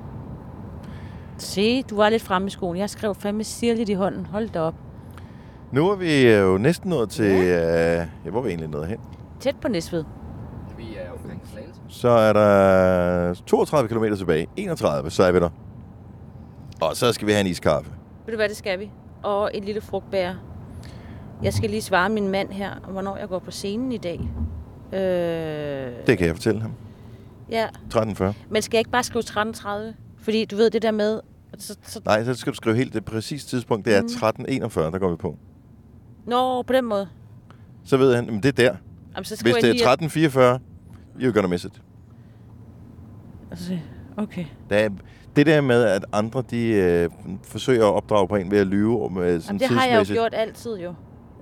Se, 1.39 1.83
du 1.83 1.97
var 1.97 2.09
lidt 2.09 2.23
fremme 2.23 2.47
i 2.47 2.51
skolen. 2.51 2.81
Jeg 2.81 2.91
skrev 2.91 3.15
fandme 3.15 3.45
sirligt 3.45 3.89
i 3.89 3.93
hånden. 3.93 4.27
Hold 4.27 4.49
da 4.49 4.61
op. 4.61 4.75
Nu 5.73 5.91
er 5.91 5.97
vi 5.97 6.29
jo 6.33 6.59
næsten 6.59 6.91
nået 6.91 7.11
til... 7.11 7.25
Øh, 7.25 7.41
ja, 7.45 8.07
hvor 8.31 8.39
er 8.39 8.43
vi 8.43 8.49
egentlig 8.49 8.69
nået 8.69 8.87
hen? 8.87 8.99
Tæt 9.41 9.57
på 9.63 9.69
Næstved. 9.69 10.05
Vi 10.79 10.85
er 10.97 11.13
omkring 11.13 11.43
Slagelse. 11.53 11.81
Så 11.89 12.09
er 12.09 12.33
der 12.33 13.35
32 13.47 13.89
km 13.89 14.15
tilbage. 14.17 14.47
31, 14.57 15.11
så 15.11 15.23
er 15.23 15.33
vi 15.33 15.41
der. 15.41 15.49
Og 16.81 16.97
så 16.97 17.13
skal 17.13 17.27
vi 17.27 17.33
have 17.33 17.41
en 17.41 17.47
iskaffe. 17.47 17.91
Ved 18.27 18.33
du 18.33 18.37
hvad, 18.37 18.49
det 18.49 18.57
skal 18.57 18.79
vi. 18.79 18.91
Og 19.23 19.51
en 19.55 19.65
lille 19.65 19.81
frugtbær. 19.81 20.35
Jeg 21.43 21.53
skal 21.53 21.71
lige 21.71 21.83
svare 21.83 22.09
min 22.09 22.29
mand 22.29 22.51
her, 22.53 22.75
hvornår 22.89 23.17
jeg 23.17 23.29
går 23.29 23.39
på 23.39 23.51
scenen 23.51 23.93
i 23.93 23.97
dag. 23.99 24.21
Øh, 24.93 26.07
Det 26.07 26.19
kan 26.19 26.27
jeg 26.27 26.35
fortælle 26.35 26.61
ham. 26.61 26.73
Ja, 27.51 27.67
13.40. 27.95 28.25
men 28.51 28.63
skal 28.63 28.77
jeg 28.77 28.81
ikke 28.81 28.91
bare 28.91 29.03
skrive 29.03 29.23
13.30? 29.23 29.95
Fordi 30.19 30.45
du 30.45 30.57
ved 30.57 30.71
det 30.71 30.83
der 30.83 30.91
med... 30.91 31.21
Så, 31.59 31.77
så, 31.83 32.01
Nej, 32.05 32.25
så 32.25 32.35
skal 32.35 32.53
du 32.53 32.57
skrive 32.57 32.77
helt 32.77 32.95
det 32.95 33.05
præcise 33.05 33.47
tidspunkt. 33.49 33.85
Det 33.85 33.97
er 33.97 34.03
Mm. 34.03 34.07
13.41, 34.07 34.81
der 34.81 34.99
går 34.99 35.11
vi 35.11 35.17
på. 35.17 35.37
Nå, 36.27 36.63
på 36.63 36.73
den 36.73 36.85
måde. 36.85 37.09
Så 37.85 37.97
ved 37.97 38.15
han, 38.15 38.29
at 38.37 38.43
det 38.43 38.49
er 38.49 38.53
der. 38.71 38.77
Jamen, 39.15 39.25
så 39.25 39.43
Hvis 39.43 39.55
det 39.55 39.83
er 39.83 39.97
13.44, 39.97 40.61
you're 41.23 41.31
gonna 41.33 41.49
miss 41.49 41.65
it. 41.65 41.83
Altså, 43.51 43.79
Okay. 44.17 44.45
Det, 44.71 44.81
er, 44.81 44.89
det 45.37 45.47
der 45.47 45.61
med, 45.61 45.85
at 45.85 46.05
andre 46.13 46.43
de 46.51 46.67
øh, 46.69 47.11
forsøger 47.43 47.87
at 47.87 47.93
opdrage 47.95 48.29
på 48.29 48.37
en 48.37 48.51
ved 48.51 48.59
at 48.59 48.67
lyve 48.67 49.05
om 49.05 49.19
øh, 49.19 49.41
sådan 49.41 49.43
Jamen, 49.47 49.61
det 49.61 49.69
har 49.69 49.87
jeg 49.87 50.09
jo 50.09 50.15
gjort 50.15 50.35
altid 50.35 50.79
jo. 50.79 50.95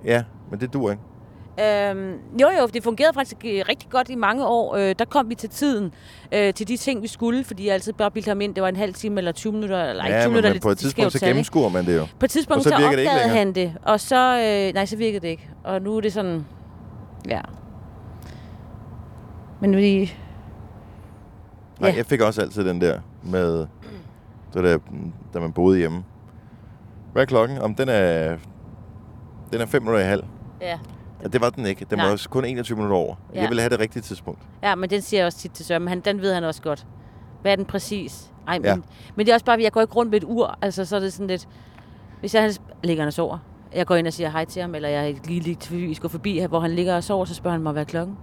Ja, 0.05 0.23
men 0.51 0.59
det 0.59 0.73
dur 0.73 0.91
ikke. 0.91 1.03
Øhm, 1.89 2.13
jo 2.41 2.49
jo, 2.59 2.67
det 2.73 2.83
fungerede 2.83 3.13
faktisk 3.13 3.37
øh, 3.45 3.63
rigtig 3.69 3.89
godt 3.89 4.09
i 4.09 4.15
mange 4.15 4.47
år. 4.47 4.75
Øh, 4.75 4.95
der 4.99 5.05
kom 5.05 5.29
vi 5.29 5.35
til 5.35 5.49
tiden, 5.49 5.93
øh, 6.31 6.53
til 6.53 6.67
de 6.67 6.77
ting, 6.77 7.01
vi 7.01 7.07
skulle, 7.07 7.43
fordi 7.43 7.65
jeg 7.65 7.73
altid 7.73 7.93
bare 7.93 8.11
bildte 8.11 8.27
ham 8.29 8.41
ind, 8.41 8.55
det 8.55 8.63
var 8.63 8.69
en 8.69 8.75
halv 8.75 8.93
time 8.93 9.17
eller 9.17 9.31
20 9.31 9.53
minutter, 9.53 9.83
eller 9.83 10.05
ikke 10.05 10.15
20 10.15 10.21
ja, 10.21 10.27
men, 10.27 10.31
minutter, 10.33 10.49
men 10.53 10.59
på 10.59 10.69
et 10.69 10.77
tidspunkt, 10.77 11.13
så 11.13 11.25
gennemskuer 11.25 11.69
man 11.69 11.85
det 11.85 11.97
jo. 11.97 12.07
På 12.19 12.25
et 12.25 12.31
tidspunkt, 12.31 12.57
Og 12.57 12.63
så 12.63 12.69
så, 12.69 12.75
det 12.77 12.85
opdagede 12.85 13.05
længere. 13.05 13.27
han 13.37 13.53
det, 13.53 13.73
og 13.83 13.99
så, 13.99 14.37
øh, 14.67 14.73
nej, 14.73 14.85
så 14.85 14.97
virkede 14.97 15.19
det 15.21 15.27
ikke. 15.27 15.49
Og 15.63 15.81
nu 15.81 15.97
er 15.97 16.01
det 16.01 16.13
sådan, 16.13 16.45
ja. 17.29 17.41
Men 19.61 19.75
vi, 19.77 20.13
Nej, 21.79 21.89
Ja. 21.89 21.95
jeg 21.95 22.05
fik 22.05 22.21
også 22.21 22.41
altid 22.41 22.65
den 22.65 22.81
der 22.81 22.99
med, 23.23 23.67
det 24.55 24.63
der, 24.63 24.77
da 25.33 25.39
man 25.39 25.51
boede 25.53 25.77
hjemme. 25.77 26.03
Hvad 27.13 27.21
er 27.21 27.25
klokken? 27.25 27.57
Om 27.61 27.75
den 27.75 27.89
er, 27.89 28.37
den 29.53 29.61
er 29.61 29.65
5 29.65 29.81
minutter 29.81 30.01
i 30.01 30.07
halv. 30.07 30.23
ja. 30.61 30.79
Ja, 31.23 31.27
det 31.27 31.41
var 31.41 31.49
den 31.49 31.65
ikke. 31.65 31.85
Den 31.89 31.97
Nej. 31.97 32.05
var 32.05 32.11
også 32.11 32.29
kun 32.29 32.45
21 32.45 32.75
minutter 32.75 32.97
over. 32.97 33.15
Ja. 33.33 33.41
Jeg 33.41 33.49
ville 33.49 33.61
have 33.61 33.69
det 33.69 33.79
rigtige 33.79 34.01
tidspunkt. 34.01 34.41
ja, 34.63 34.75
men 34.75 34.89
den 34.89 35.01
siger 35.01 35.19
jeg 35.19 35.25
også 35.25 35.37
tit 35.37 35.51
til 35.51 35.65
Søren, 35.65 35.81
men 35.81 35.89
han, 35.89 35.99
den 35.99 36.21
ved 36.21 36.33
han 36.33 36.43
også 36.43 36.61
godt. 36.61 36.85
Hvad 37.41 37.51
er 37.51 37.55
den 37.55 37.65
præcis? 37.65 38.31
Ej, 38.47 38.57
men, 38.59 38.65
Ja. 38.65 38.75
men 39.15 39.25
det 39.25 39.31
er 39.31 39.35
også 39.35 39.45
bare, 39.45 39.55
at 39.57 39.63
jeg 39.63 39.71
går 39.71 39.81
ikke 39.81 39.93
rundt 39.93 40.11
med 40.11 40.17
et 40.17 40.23
ur, 40.27 40.57
altså 40.61 40.85
så 40.85 40.95
er 40.95 40.99
det 40.99 41.13
sådan 41.13 41.27
lidt, 41.27 41.47
hvis 42.19 42.33
jeg 42.35 42.43
han 42.43 42.51
ligger 42.83 43.03
han 43.03 43.07
og 43.07 43.13
sover, 43.13 43.37
jeg 43.75 43.85
går 43.85 43.95
ind 43.95 44.07
og 44.07 44.13
siger 44.13 44.29
hej 44.29 44.45
til 44.45 44.61
ham, 44.61 44.75
eller 44.75 44.89
jeg 44.89 45.15
lige, 45.27 45.39
lige 45.39 45.55
tilfældigvis 45.55 45.99
går 45.99 46.09
forbi, 46.09 46.45
hvor 46.49 46.59
han 46.59 46.71
ligger 46.71 46.95
og 46.95 47.03
sover, 47.03 47.25
så 47.25 47.33
spørger 47.33 47.53
han 47.55 47.63
mig, 47.63 47.71
hvad 47.71 47.81
er 47.81 47.85
klokken? 47.85 48.17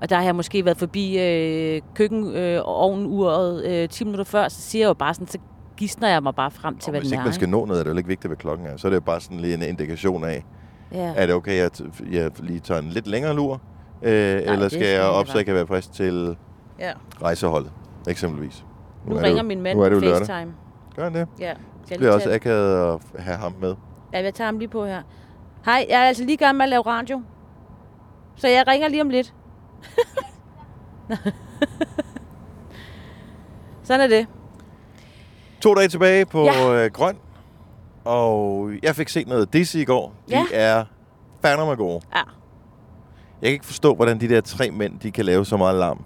Og 0.00 0.10
der 0.10 0.16
har 0.16 0.22
jeg 0.22 0.34
måske 0.36 0.64
været 0.64 0.76
forbi 0.78 1.18
øh, 1.18 1.82
køkkenovnen-uret 1.94 3.64
øh, 3.64 3.88
10 3.88 4.04
minutter 4.04 4.24
før, 4.24 4.48
så 4.48 4.60
siger 4.60 4.82
jeg 4.82 4.88
jo 4.88 4.94
bare 4.94 5.14
sådan, 5.14 5.26
så 5.28 5.38
gidsner 5.76 6.08
jeg 6.08 6.22
mig 6.22 6.34
bare 6.34 6.50
frem 6.50 6.78
til, 6.78 6.90
hvad 6.90 7.00
Hvis 7.00 7.08
den 7.08 7.14
ikke 7.14 7.20
er. 7.20 7.24
man 7.24 7.32
skal 7.34 7.48
nå 7.48 7.64
noget, 7.64 7.80
er 7.80 7.84
det 7.84 7.90
jo 7.90 7.96
ikke 7.96 8.08
vigtigt, 8.08 8.28
hvad 8.28 8.36
klokken 8.36 8.66
er. 8.66 8.76
Så 8.76 8.86
er 8.86 8.90
det 8.90 8.96
jo 8.96 9.00
bare 9.00 9.20
sådan 9.20 9.40
lige 9.40 9.54
en 9.54 9.62
indikation 9.62 10.24
af, 10.24 10.44
Ja. 10.92 11.12
er 11.16 11.26
det 11.26 11.34
okay, 11.34 11.60
at 11.60 11.80
jeg 12.12 12.30
lige 12.42 12.60
tager 12.60 12.80
en 12.80 12.88
lidt 12.88 13.06
længere 13.06 13.34
lur? 13.36 13.60
Øh, 14.02 14.10
eller 14.12 14.56
det 14.58 14.72
skal 14.72 14.86
jeg 14.86 15.02
op, 15.02 15.26
så 15.26 15.38
jeg 15.38 15.44
kan 15.46 15.54
være 15.54 15.66
frisk 15.66 15.92
til 15.92 16.36
Ja. 16.78 16.92
rejseholdet, 17.22 17.72
eksempelvis? 18.08 18.64
Nu 19.06 19.14
det 19.14 19.22
ringer 19.22 19.42
jo- 19.42 19.48
min 19.48 19.60
mand 19.62 19.78
nu 19.78 19.84
på. 20.00 20.00
FaceTime. 20.00 20.52
Gør 20.96 21.04
han 21.04 21.14
det? 21.14 21.28
Ja. 21.40 21.48
Det 21.48 21.56
Skal 21.86 21.98
bliver 21.98 22.12
også 22.12 22.32
akavet 22.34 22.94
at 22.94 23.00
have 23.24 23.36
ham 23.38 23.54
med. 23.60 23.74
Ja, 24.12 24.22
jeg 24.22 24.34
tager 24.34 24.46
ham 24.48 24.58
lige 24.58 24.68
på 24.68 24.84
her. 24.86 25.02
Hej, 25.64 25.86
jeg 25.88 26.00
er 26.02 26.04
altså 26.04 26.24
lige 26.24 26.36
gang 26.36 26.56
med 26.56 26.64
at 26.64 26.68
lave 26.70 26.82
radio. 26.82 27.22
Så 28.36 28.48
jeg 28.48 28.64
ringer 28.68 28.88
lige 28.88 29.02
om 29.02 29.08
lidt. 29.10 29.34
Sådan 33.82 34.00
er 34.00 34.06
det. 34.06 34.26
To 35.64 35.74
dage 35.74 35.88
tilbage 35.88 36.26
på 36.26 36.44
Ja. 36.44 36.84
øh, 36.84 36.90
Grøn. 36.90 37.16
Og 38.04 38.70
jeg 38.82 38.94
fik 38.96 39.08
set 39.08 39.28
noget 39.28 39.52
Dizzy 39.52 39.76
i 39.76 39.84
går. 39.84 40.14
De 40.28 40.32
Ja. 40.36 40.44
er 40.52 40.84
fandme 41.44 41.64
gode. 41.74 42.00
Ja. 42.14 42.18
Jeg 43.42 43.48
kan 43.48 43.52
ikke 43.52 43.66
forstå, 43.66 43.94
hvordan 43.94 44.20
de 44.20 44.28
der 44.28 44.40
tre 44.40 44.70
mænd, 44.70 44.98
de 45.00 45.10
kan 45.10 45.24
lave 45.24 45.44
så 45.44 45.56
meget 45.56 45.78
larm. 45.78 46.04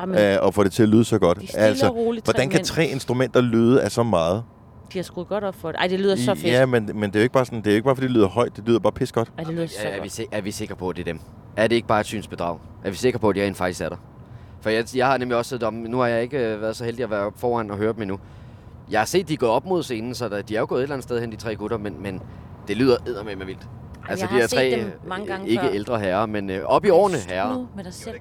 Jamen, 0.00 0.18
Øh, 0.18 0.36
og 0.42 0.54
få 0.54 0.64
det 0.64 0.72
til 0.72 0.82
at 0.82 0.88
lyde 0.88 1.04
så 1.04 1.18
godt. 1.18 1.40
De 1.40 1.46
er 1.54 1.74
stille 1.74 1.90
og 1.90 1.96
roligt, 1.96 2.26
tre 2.26 2.32
hvordan 2.32 2.50
kan 2.50 2.58
mænd. 2.58 2.64
tre 2.66 2.86
instrumenter 2.86 3.40
lyde 3.40 3.82
af 3.82 3.90
så 3.92 4.02
meget? 4.02 4.44
de 4.92 4.98
har 4.98 5.02
skruet 5.02 5.28
godt 5.28 5.44
op 5.44 5.54
for 5.54 5.68
det. 5.72 5.76
Ej, 5.80 5.86
det 5.86 6.00
lyder 6.00 6.16
så 6.16 6.34
fedt. 6.34 6.46
Ja, 6.46 6.66
men, 6.66 6.90
men 6.94 7.02
det 7.02 7.16
er 7.16 7.20
jo 7.20 7.22
ikke 7.22 7.32
bare 7.32 7.44
sådan, 7.44 7.58
det 7.58 7.66
er 7.66 7.70
jo 7.70 7.74
ikke 7.76 7.84
bare, 7.84 7.96
fordi 7.96 8.06
det 8.06 8.14
lyder 8.16 8.28
højt, 8.28 8.56
det 8.56 8.64
lyder 8.66 8.78
bare 8.78 8.92
pis 8.92 9.12
godt. 9.12 9.32
Ej, 9.38 9.44
det 9.44 9.54
lyder 9.54 9.66
så 9.66 9.74
Ja, 9.82 9.88
er, 9.98 10.02
vi, 10.02 10.10
er 10.32 10.40
vi 10.40 10.50
sikre 10.50 10.76
på, 10.76 10.88
at 10.88 10.96
det 10.96 11.02
er 11.02 11.12
dem? 11.12 11.20
Er 11.56 11.66
det 11.66 11.76
ikke 11.76 11.88
bare 11.88 12.00
et 12.00 12.06
synsbedrag? 12.06 12.58
Er 12.84 12.90
vi 12.90 12.96
sikre 12.96 13.18
på, 13.18 13.28
at 13.28 13.36
de 13.36 13.44
rent 13.44 13.56
faktisk 13.56 13.80
er 13.80 13.88
der? 13.88 13.96
For 14.60 14.70
jeg, 14.70 14.84
jeg 14.96 15.06
har 15.06 15.18
nemlig 15.18 15.38
også 15.38 15.48
siddet 15.48 15.66
om, 15.66 15.74
nu 15.74 15.98
har 15.98 16.06
jeg 16.06 16.22
ikke 16.22 16.38
øh, 16.38 16.60
været 16.62 16.76
så 16.76 16.84
heldig 16.84 17.02
at 17.04 17.10
være 17.10 17.32
foran 17.36 17.70
og 17.70 17.76
høre 17.76 17.92
dem 17.92 18.02
endnu. 18.02 18.18
Jeg 18.92 19.00
har 19.00 19.04
set, 19.04 19.28
de 19.28 19.32
er 19.32 19.36
gået 19.36 19.52
op 19.52 19.66
mod 19.66 19.82
scenen, 19.82 20.14
så 20.14 20.28
der, 20.28 20.42
de 20.42 20.56
er 20.56 20.60
jo 20.60 20.66
gået 20.68 20.78
et 20.78 20.82
eller 20.82 20.94
andet 20.94 21.04
sted 21.04 21.20
hen, 21.20 21.32
de 21.32 21.36
tre 21.36 21.56
gutter, 21.56 21.78
men, 21.78 22.02
men 22.02 22.22
det 22.68 22.76
lyder 22.76 22.96
eddermame 23.06 23.46
vildt. 23.46 23.66
Altså, 24.08 24.26
jeg 24.32 24.42
de 24.42 24.48
set 24.48 24.56
tre, 24.58 24.70
dem 24.70 24.86
øh, 24.86 25.08
mange 25.08 25.26
gange 25.26 25.48
ikke 25.48 25.62
før. 25.62 25.70
ældre 25.70 26.00
herrer, 26.00 26.26
men 26.26 26.50
øh, 26.50 26.64
op 26.64 26.84
i 26.84 26.88
årene 26.90 27.16
herrer. 27.28 27.54
Nu 27.54 27.68
med 27.76 27.84
dig 27.84 27.94
selv. 27.94 28.14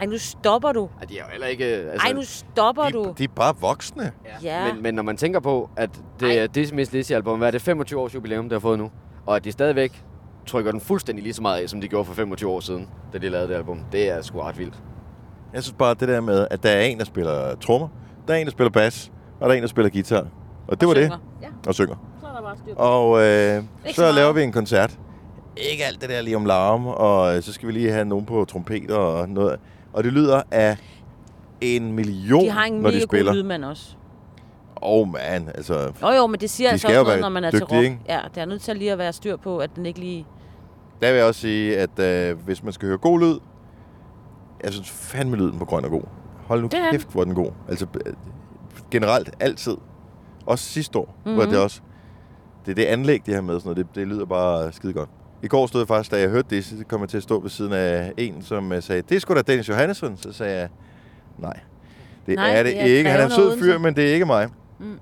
Ej, 0.00 0.06
nu 0.06 0.18
stopper 0.18 0.72
du. 0.72 0.88
Ej, 1.00 1.06
de 1.06 1.18
er 1.18 1.22
jo 1.24 1.30
heller 1.30 1.46
ikke... 1.46 1.76
øh, 1.82 1.92
Altså, 1.92 2.06
Ej, 2.06 2.12
nu 2.12 2.22
stopper 2.22 2.82
De, 2.84 2.92
du. 2.92 3.14
de 3.18 3.24
er 3.24 3.28
bare 3.36 3.54
voksne. 3.60 4.12
Ja. 4.42 4.72
Men, 4.72 4.82
men 4.82 4.94
når 4.94 5.02
man 5.02 5.16
tænker 5.16 5.40
på, 5.40 5.70
at 5.76 5.90
det 6.20 6.38
er 6.40 6.46
det 6.46 6.74
Miss 6.74 6.92
Lizzy-album, 6.92 7.38
hvad 7.38 7.48
er 7.48 7.52
det, 7.52 7.62
25 7.62 8.00
års 8.00 8.14
jubilæum, 8.14 8.44
det 8.44 8.52
har 8.52 8.60
fået 8.60 8.78
nu, 8.78 8.90
og 9.26 9.36
at 9.36 9.44
de 9.44 9.52
stadigvæk 9.52 10.04
trykker 10.46 10.70
den 10.72 10.80
fuldstændig 10.80 11.22
lige 11.22 11.32
så 11.34 11.42
meget 11.42 11.62
af, 11.62 11.68
som 11.68 11.80
de 11.80 11.88
gjorde 11.88 12.04
for 12.04 12.14
25 12.14 12.50
år 12.50 12.60
siden, 12.60 12.88
da 13.12 13.18
de 13.18 13.28
lavede 13.28 13.48
det 13.48 13.54
album, 13.54 13.80
det 13.92 14.10
er 14.10 14.22
sgu 14.22 14.40
ret 14.40 14.58
vildt. 14.58 14.74
Jeg 15.54 15.62
synes 15.62 15.76
bare, 15.78 15.94
det 15.94 16.08
der 16.08 16.20
med, 16.20 16.46
at 16.50 16.62
der 16.62 16.70
er 16.70 16.80
en, 16.80 16.98
der 16.98 17.04
spiller 17.04 17.54
trommer, 17.54 17.88
der 18.28 18.34
er 18.34 18.38
en, 18.38 18.46
der 18.46 18.50
spiller 18.52 18.70
bas, 18.70 19.12
og 19.40 19.48
der 19.48 19.52
er 19.52 19.56
en, 19.56 19.62
der 19.62 19.68
spiller 19.68 19.90
guitar. 19.90 20.26
Og 20.68 20.80
det 20.80 20.88
var 20.88 20.94
synger. 20.94 21.08
det. 21.10 21.18
Ja. 21.42 21.48
Og 21.66 21.74
synger. 21.74 21.94
Så 22.20 22.26
er 22.26 22.32
der 22.32 22.42
bare 22.42 22.56
styr 22.56 22.74
på 22.74 22.80
Og 22.80 23.22
øh, 23.22 23.62
så, 23.86 23.94
så 23.94 24.12
laver 24.12 24.32
vi 24.32 24.42
en 24.42 24.52
koncert. 24.52 24.98
Ikke 25.56 25.84
alt 25.84 26.00
det 26.00 26.08
der 26.08 26.20
lige 26.22 26.36
om 26.36 26.44
larm, 26.44 26.86
og 26.86 27.36
øh, 27.36 27.42
så 27.42 27.52
skal 27.52 27.68
vi 27.68 27.72
lige 27.72 27.90
have 27.92 28.04
nogen 28.04 28.26
på 28.26 28.44
trompeter 28.44 28.94
og 28.96 29.28
noget. 29.28 29.56
Og 29.92 30.04
det 30.04 30.12
lyder 30.12 30.42
af 30.50 30.76
en 31.60 31.92
million, 31.92 32.44
De 32.44 32.50
har 32.50 32.64
en 32.64 32.72
når 32.72 32.90
de 32.90 32.94
mega 32.96 33.04
spiller. 33.04 33.32
god 33.32 33.36
lydmand 33.36 33.64
også. 33.64 33.96
Åh, 34.82 35.00
oh, 35.00 35.08
man, 35.12 35.48
altså... 35.54 35.92
Jo, 36.02 36.08
jo, 36.08 36.26
men 36.26 36.40
det 36.40 36.50
siger 36.50 36.68
De 36.68 36.72
altså 36.72 36.88
også 36.88 37.02
noget, 37.02 37.20
når 37.20 37.28
man 37.28 37.44
er 37.44 37.50
dygtige, 37.50 37.66
til 37.66 37.74
rock. 37.76 37.84
ikke? 37.84 37.98
Ja, 38.08 38.20
det 38.34 38.40
er 38.40 38.44
nødt 38.46 38.62
til 38.62 38.76
lige 38.76 38.92
at 38.92 38.98
være 38.98 39.12
styr 39.12 39.36
på, 39.36 39.58
at 39.58 39.70
den 39.76 39.86
ikke 39.86 40.00
lige... 40.00 40.26
Der 41.02 41.08
vil 41.10 41.16
jeg 41.18 41.26
også 41.26 41.40
sige, 41.40 41.78
at 41.78 41.98
øh, 41.98 42.38
hvis 42.44 42.62
man 42.62 42.72
skal 42.72 42.88
høre 42.88 42.98
god 42.98 43.20
lyd, 43.20 43.38
jeg 44.64 44.72
synes 44.72 44.90
fandme 44.90 45.36
lyden 45.36 45.58
på 45.58 45.64
grøn 45.64 45.84
er 45.84 45.88
god. 45.88 46.02
Hold 46.46 46.60
nu 46.60 46.64
Det 46.68 46.72
den. 46.72 46.90
kæft, 46.90 47.12
hvor 47.12 47.20
er 47.20 47.24
den 47.24 47.34
god. 47.34 47.50
Altså 47.68 47.86
generelt, 48.90 49.30
altid. 49.40 49.76
Også 50.46 50.64
sidste 50.64 50.98
år, 50.98 51.04
mm-hmm. 51.06 51.30
Mhm. 51.30 51.38
var 51.38 51.46
det 51.46 51.62
også. 51.62 51.80
Det 52.66 52.70
er 52.70 52.74
det 52.74 52.84
anlæg, 52.84 53.26
de 53.26 53.34
har 53.34 53.40
med, 53.40 53.60
sådan 53.60 53.70
noget. 53.70 53.76
Det, 53.76 53.94
det 53.94 54.06
lyder 54.08 54.24
bare 54.24 54.72
skide 54.72 54.92
godt. 54.92 55.08
I 55.42 55.48
går 55.48 55.66
stod 55.66 55.80
jeg 55.80 55.88
faktisk, 55.88 56.10
da 56.10 56.20
jeg 56.20 56.28
hørte 56.28 56.56
det, 56.56 56.64
så 56.64 56.74
kom 56.88 57.00
jeg 57.00 57.08
til 57.08 57.16
at 57.16 57.22
stå 57.22 57.40
ved 57.40 57.50
siden 57.50 57.72
af 57.72 58.12
en, 58.16 58.42
som 58.42 58.72
øh, 58.72 58.82
sagde, 58.82 59.02
det 59.02 59.16
er 59.16 59.20
sgu 59.20 59.34
da 59.34 59.42
Dennis 59.42 59.68
Johannesson. 59.68 60.16
Så 60.16 60.32
sagde 60.32 60.58
jeg, 60.58 60.68
nej, 61.38 61.60
det 62.26 62.36
Nej, 62.36 62.50
er 62.50 62.62
det, 62.62 62.72
det 62.72 62.80
er 62.82 62.98
ikke. 62.98 63.10
Han 63.10 63.20
er 63.20 63.24
en 63.24 63.30
sød 63.30 63.58
fyr, 63.58 63.78
men 63.78 63.96
det 63.96 64.08
er 64.08 64.14
ikke 64.14 64.26
mig. 64.26 64.48
Mm. 64.78 64.98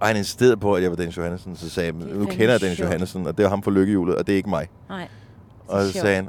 Og 0.00 0.06
han 0.06 0.16
insisterede 0.16 0.56
på, 0.56 0.74
at 0.74 0.82
jeg 0.82 0.90
var 0.90 0.96
Dennis 0.96 1.16
Johannesson. 1.16 1.56
Så 1.56 1.70
sagde 1.70 1.86
jeg, 1.86 2.14
nu 2.14 2.24
kender 2.26 2.50
jeg 2.50 2.60
Dennis. 2.60 2.80
Johannesson, 2.80 3.26
og 3.26 3.38
det 3.38 3.44
er 3.44 3.48
ham 3.48 3.62
for 3.62 3.70
lykkehjulet, 3.70 4.16
og 4.16 4.26
det 4.26 4.32
er 4.32 4.36
ikke 4.36 4.48
mig. 4.48 4.68
Nej. 4.88 5.08
Og 5.68 5.82
så 5.82 5.92
sagde 5.92 6.14
han, 6.14 6.24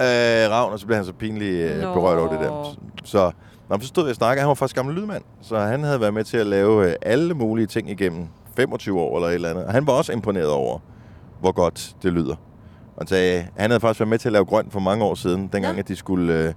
øh, 0.00 0.50
Ravn, 0.50 0.72
og 0.72 0.78
så 0.78 0.86
blev 0.86 0.96
han 0.96 1.04
så 1.04 1.12
pinlig 1.12 1.52
øh, 1.52 1.80
berørt 1.82 2.18
over 2.18 2.28
det 2.30 2.40
der. 2.40 2.76
Så, 3.04 3.30
nå, 3.68 3.78
så 3.80 3.86
stod 3.86 4.04
jeg 4.04 4.10
og 4.10 4.16
snakkede. 4.16 4.40
Han 4.40 4.48
var 4.48 4.54
faktisk 4.54 4.76
gammel 4.76 4.94
lydmand, 4.94 5.22
så 5.40 5.58
han 5.58 5.82
havde 5.84 6.00
været 6.00 6.14
med 6.14 6.24
til 6.24 6.36
at 6.36 6.46
lave 6.46 6.88
øh, 6.90 6.94
alle 7.02 7.34
mulige 7.34 7.66
ting 7.66 7.90
igennem 7.90 8.26
25 8.56 9.00
år 9.00 9.16
eller 9.16 9.28
et 9.28 9.34
eller 9.34 9.50
andet. 9.50 9.64
Og 9.64 9.72
han 9.72 9.86
var 9.86 9.92
også 9.92 10.12
imponeret 10.12 10.50
over, 10.50 10.78
hvor 11.40 11.52
godt 11.52 11.96
det 12.02 12.12
lyder. 12.12 12.34
Og 12.96 12.98
han 12.98 13.06
sagde, 13.06 13.46
han 13.56 13.70
havde 13.70 13.80
faktisk 13.80 14.00
været 14.00 14.08
med 14.08 14.18
til 14.18 14.28
at 14.28 14.32
lave 14.32 14.44
grøn 14.44 14.66
for 14.70 14.80
mange 14.80 15.04
år 15.04 15.14
siden, 15.14 15.48
dengang 15.52 15.78
at 15.78 15.88
de 15.88 15.96
skulle 15.96 16.34
øh, 16.48 16.54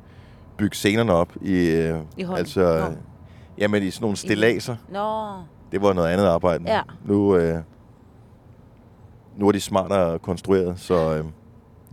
bygge 0.58 0.76
scenerne 0.76 1.14
op 1.14 1.30
i, 1.42 1.54
øh, 1.70 2.00
I 2.18 2.26
altså, 2.38 2.80
Nå. 2.90 2.96
jamen 3.58 3.84
i 3.84 3.92
sådan 3.92 4.04
nogle 4.04 4.18
stillaser. 4.18 4.76
Nå. 4.90 5.32
Det 5.72 5.82
var 5.82 5.94
noget 5.94 6.10
andet 6.10 6.26
arbejde. 6.26 6.64
Ja. 6.68 6.82
Nu, 7.06 7.36
øh, 7.36 7.60
nu 9.38 9.48
er 9.48 9.52
de 9.52 9.62
smartere 9.62 10.20
konstrueret, 10.20 10.80
så 10.80 11.16
øh, 11.16 11.24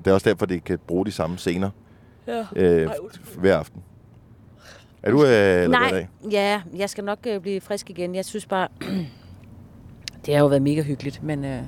det 0.04 0.10
er 0.10 0.14
også 0.14 0.28
derfor, 0.30 0.46
de 0.46 0.60
kan 0.60 0.78
bruge 0.86 1.06
de 1.06 1.12
samme 1.12 1.38
scener 1.38 1.70
Ja. 2.26 2.44
øh, 2.56 2.86
Ej, 2.86 2.94
hver 3.38 3.56
aften. 3.58 3.82
Er 5.02 5.10
du, 5.10 5.24
øh, 5.24 5.68
Nej, 5.70 5.90
det? 5.90 6.32
ja, 6.32 6.60
jeg 6.76 6.90
skal 6.90 7.04
nok 7.04 7.18
øh, 7.26 7.40
blive 7.40 7.60
frisk 7.60 7.90
igen. 7.90 8.14
Jeg 8.14 8.24
synes 8.24 8.46
bare, 8.46 8.68
det 10.26 10.34
har 10.34 10.40
jo 10.40 10.46
været 10.46 10.62
mega 10.62 10.82
hyggeligt, 10.82 11.22
men 11.22 11.44
øh, 11.44 11.62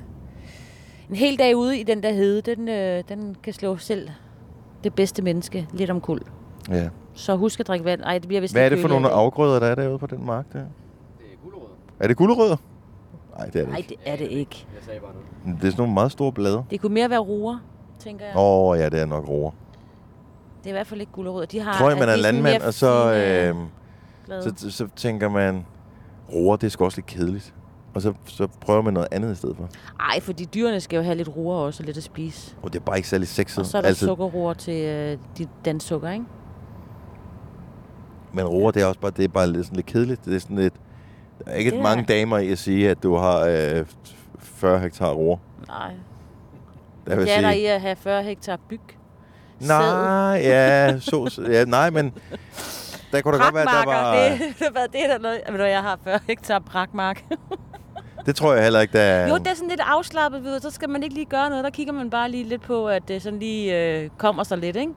en 1.10 1.16
hel 1.16 1.38
dag 1.38 1.56
ude 1.56 1.78
i 1.78 1.82
den 1.82 2.02
der 2.02 2.12
hede, 2.12 2.40
den, 2.40 2.68
øh, 2.68 3.02
den 3.08 3.36
kan 3.42 3.52
slå 3.52 3.76
selv 3.76 4.08
det 4.84 4.94
bedste 4.94 5.22
menneske 5.22 5.68
lidt 5.72 5.90
om 5.90 6.00
kul. 6.00 6.20
Ja. 6.70 6.88
Så 7.14 7.36
husk 7.36 7.60
at 7.60 7.66
drikke 7.66 7.84
vand. 7.84 8.00
Ej, 8.02 8.18
det 8.18 8.28
bliver 8.28 8.40
vist 8.40 8.54
Hvad 8.54 8.64
er 8.64 8.68
det 8.68 8.78
for 8.78 8.88
nogle 8.88 9.06
i 9.06 9.08
dag. 9.08 9.16
afgrøder, 9.18 9.60
der 9.60 9.66
er 9.66 9.74
derude 9.74 9.98
på 9.98 10.06
den 10.06 10.26
mark 10.26 10.52
der? 10.52 10.58
Det 10.58 10.64
er 11.32 11.36
gulerødder. 11.42 11.74
Er 12.00 12.08
det 12.08 12.16
gulerødder? 12.16 12.56
Nej, 13.38 13.46
det 13.46 13.56
er 13.56 13.60
det 13.60 13.68
Nej, 13.68 13.78
ikke. 13.78 13.88
det 13.88 13.96
er 14.12 14.16
det 14.16 14.28
ikke. 14.30 14.66
Jeg 14.74 14.82
sagde 14.84 15.00
bare 15.00 15.12
noget. 15.44 15.60
Det 15.62 15.66
er 15.66 15.70
sådan 15.70 15.80
nogle 15.82 15.94
meget 15.94 16.12
store 16.12 16.32
blade. 16.32 16.64
Det 16.70 16.80
kunne 16.80 16.94
mere 16.94 17.10
være 17.10 17.18
roer, 17.18 17.58
tænker 17.98 18.24
jeg. 18.24 18.36
Åh, 18.36 18.68
oh, 18.68 18.78
ja, 18.78 18.88
det 18.88 19.00
er 19.00 19.06
nok 19.06 19.28
roer. 19.28 19.50
Det 20.64 20.70
er 20.70 20.74
i 20.74 20.76
hvert 20.76 20.86
fald 20.86 21.00
ikke 21.00 21.12
gulerødder. 21.12 21.46
De 21.46 21.60
har, 21.60 21.78
Tror 21.78 21.88
jeg, 21.90 21.98
man 21.98 22.08
er 22.08 22.16
landmand, 22.16 22.62
og 22.62 22.74
så, 22.74 23.12
øh, 23.14 23.56
blade. 24.24 24.54
så, 24.58 24.70
så 24.70 24.88
tænker 24.96 25.28
man, 25.28 25.66
roer, 26.32 26.56
det 26.56 26.66
er 26.66 26.70
sgu 26.70 26.84
også 26.84 26.98
lidt 26.98 27.06
kedeligt. 27.06 27.54
Og 27.94 28.02
så, 28.02 28.12
så 28.24 28.46
prøver 28.60 28.82
man 28.82 28.94
noget 28.94 29.08
andet 29.10 29.32
i 29.32 29.34
stedet 29.34 29.56
for. 29.56 29.68
Ej, 30.00 30.20
fordi 30.20 30.44
dyrene 30.44 30.80
skal 30.80 30.96
jo 30.96 31.02
have 31.02 31.14
lidt 31.14 31.36
roer 31.36 31.56
også, 31.56 31.82
og 31.82 31.86
lidt 31.86 31.96
at 31.96 32.02
spise. 32.02 32.56
Og 32.62 32.72
det 32.72 32.80
er 32.80 32.84
bare 32.84 32.96
ikke 32.96 33.08
særlig 33.08 33.28
sexet. 33.28 33.58
Og 33.58 33.66
så 33.66 33.76
er 33.76 33.80
der 33.82 33.88
altså, 33.88 34.06
sukkerroer 34.06 34.54
til 34.54 34.84
øh, 34.84 35.18
de 35.38 35.46
danssukker, 35.64 36.10
ikke? 36.10 36.24
Men 38.32 38.44
roer, 38.44 38.70
det 38.70 38.82
er 38.82 38.86
også 38.86 39.00
bare, 39.00 39.10
det 39.16 39.24
er 39.24 39.28
bare 39.28 39.46
lidt, 39.50 39.64
sådan 39.66 39.76
lidt 39.76 39.86
kedeligt. 39.86 40.24
Det 40.24 40.34
er 40.34 40.38
sådan 40.40 40.56
lidt... 40.56 40.74
Der 41.38 41.50
er 41.50 41.54
ikke 41.54 41.70
Det 41.70 41.78
er- 41.78 41.82
mange 41.82 42.04
damer 42.04 42.38
i 42.38 42.48
at 42.52 42.58
sige, 42.58 42.90
at 42.90 43.02
du 43.02 43.14
har 43.16 43.40
øh, 43.48 43.86
40 44.38 44.78
hektar 44.80 45.10
roer. 45.12 45.36
Nej. 45.68 45.92
Der 47.06 47.16
vil 47.16 47.26
Det 47.26 47.36
er 47.36 47.40
der 47.40 47.50
sige, 47.52 47.62
i 47.62 47.66
at 47.66 47.80
have 47.80 47.96
40 47.96 48.22
hektar 48.22 48.58
byg. 48.68 48.80
Nej, 49.60 50.40
ja, 50.42 50.98
så, 51.00 51.46
ja, 51.50 51.64
nej, 51.64 51.90
men 51.90 52.12
der 53.12 53.20
kunne 53.20 53.38
da 53.38 53.42
godt 53.42 53.54
være, 53.54 53.62
at 53.62 53.86
der 53.86 53.92
var... 53.92 54.14
Det, 54.14 54.40
det, 54.58 54.66
hvad, 54.72 54.88
det 54.92 55.04
er 55.04 55.08
der 55.08 55.18
noget, 55.18 55.40
ved 55.52 55.66
jeg 55.66 55.82
har 55.82 55.98
40 56.04 56.20
hektar 56.26 56.58
brakmark. 56.58 57.24
Det 58.26 58.36
tror 58.36 58.54
jeg 58.54 58.62
heller 58.62 58.80
ikke, 58.80 58.92
der 58.92 59.00
er... 59.00 59.28
Jo, 59.28 59.36
det 59.38 59.46
er 59.46 59.54
sådan 59.54 59.68
lidt 59.68 59.80
afslappet, 59.84 60.44
ved. 60.44 60.60
Så 60.60 60.70
skal 60.70 60.88
man 60.88 61.02
ikke 61.02 61.14
lige 61.14 61.26
gøre 61.26 61.48
noget. 61.50 61.64
Der 61.64 61.70
kigger 61.70 61.92
man 61.92 62.10
bare 62.10 62.30
lige 62.30 62.44
lidt 62.44 62.62
på, 62.62 62.88
at 62.88 63.08
det 63.08 63.22
sådan 63.22 63.38
lige 63.38 63.78
øh, 64.02 64.10
kommer 64.18 64.44
sig 64.44 64.58
lidt, 64.58 64.76
ikke? 64.76 64.92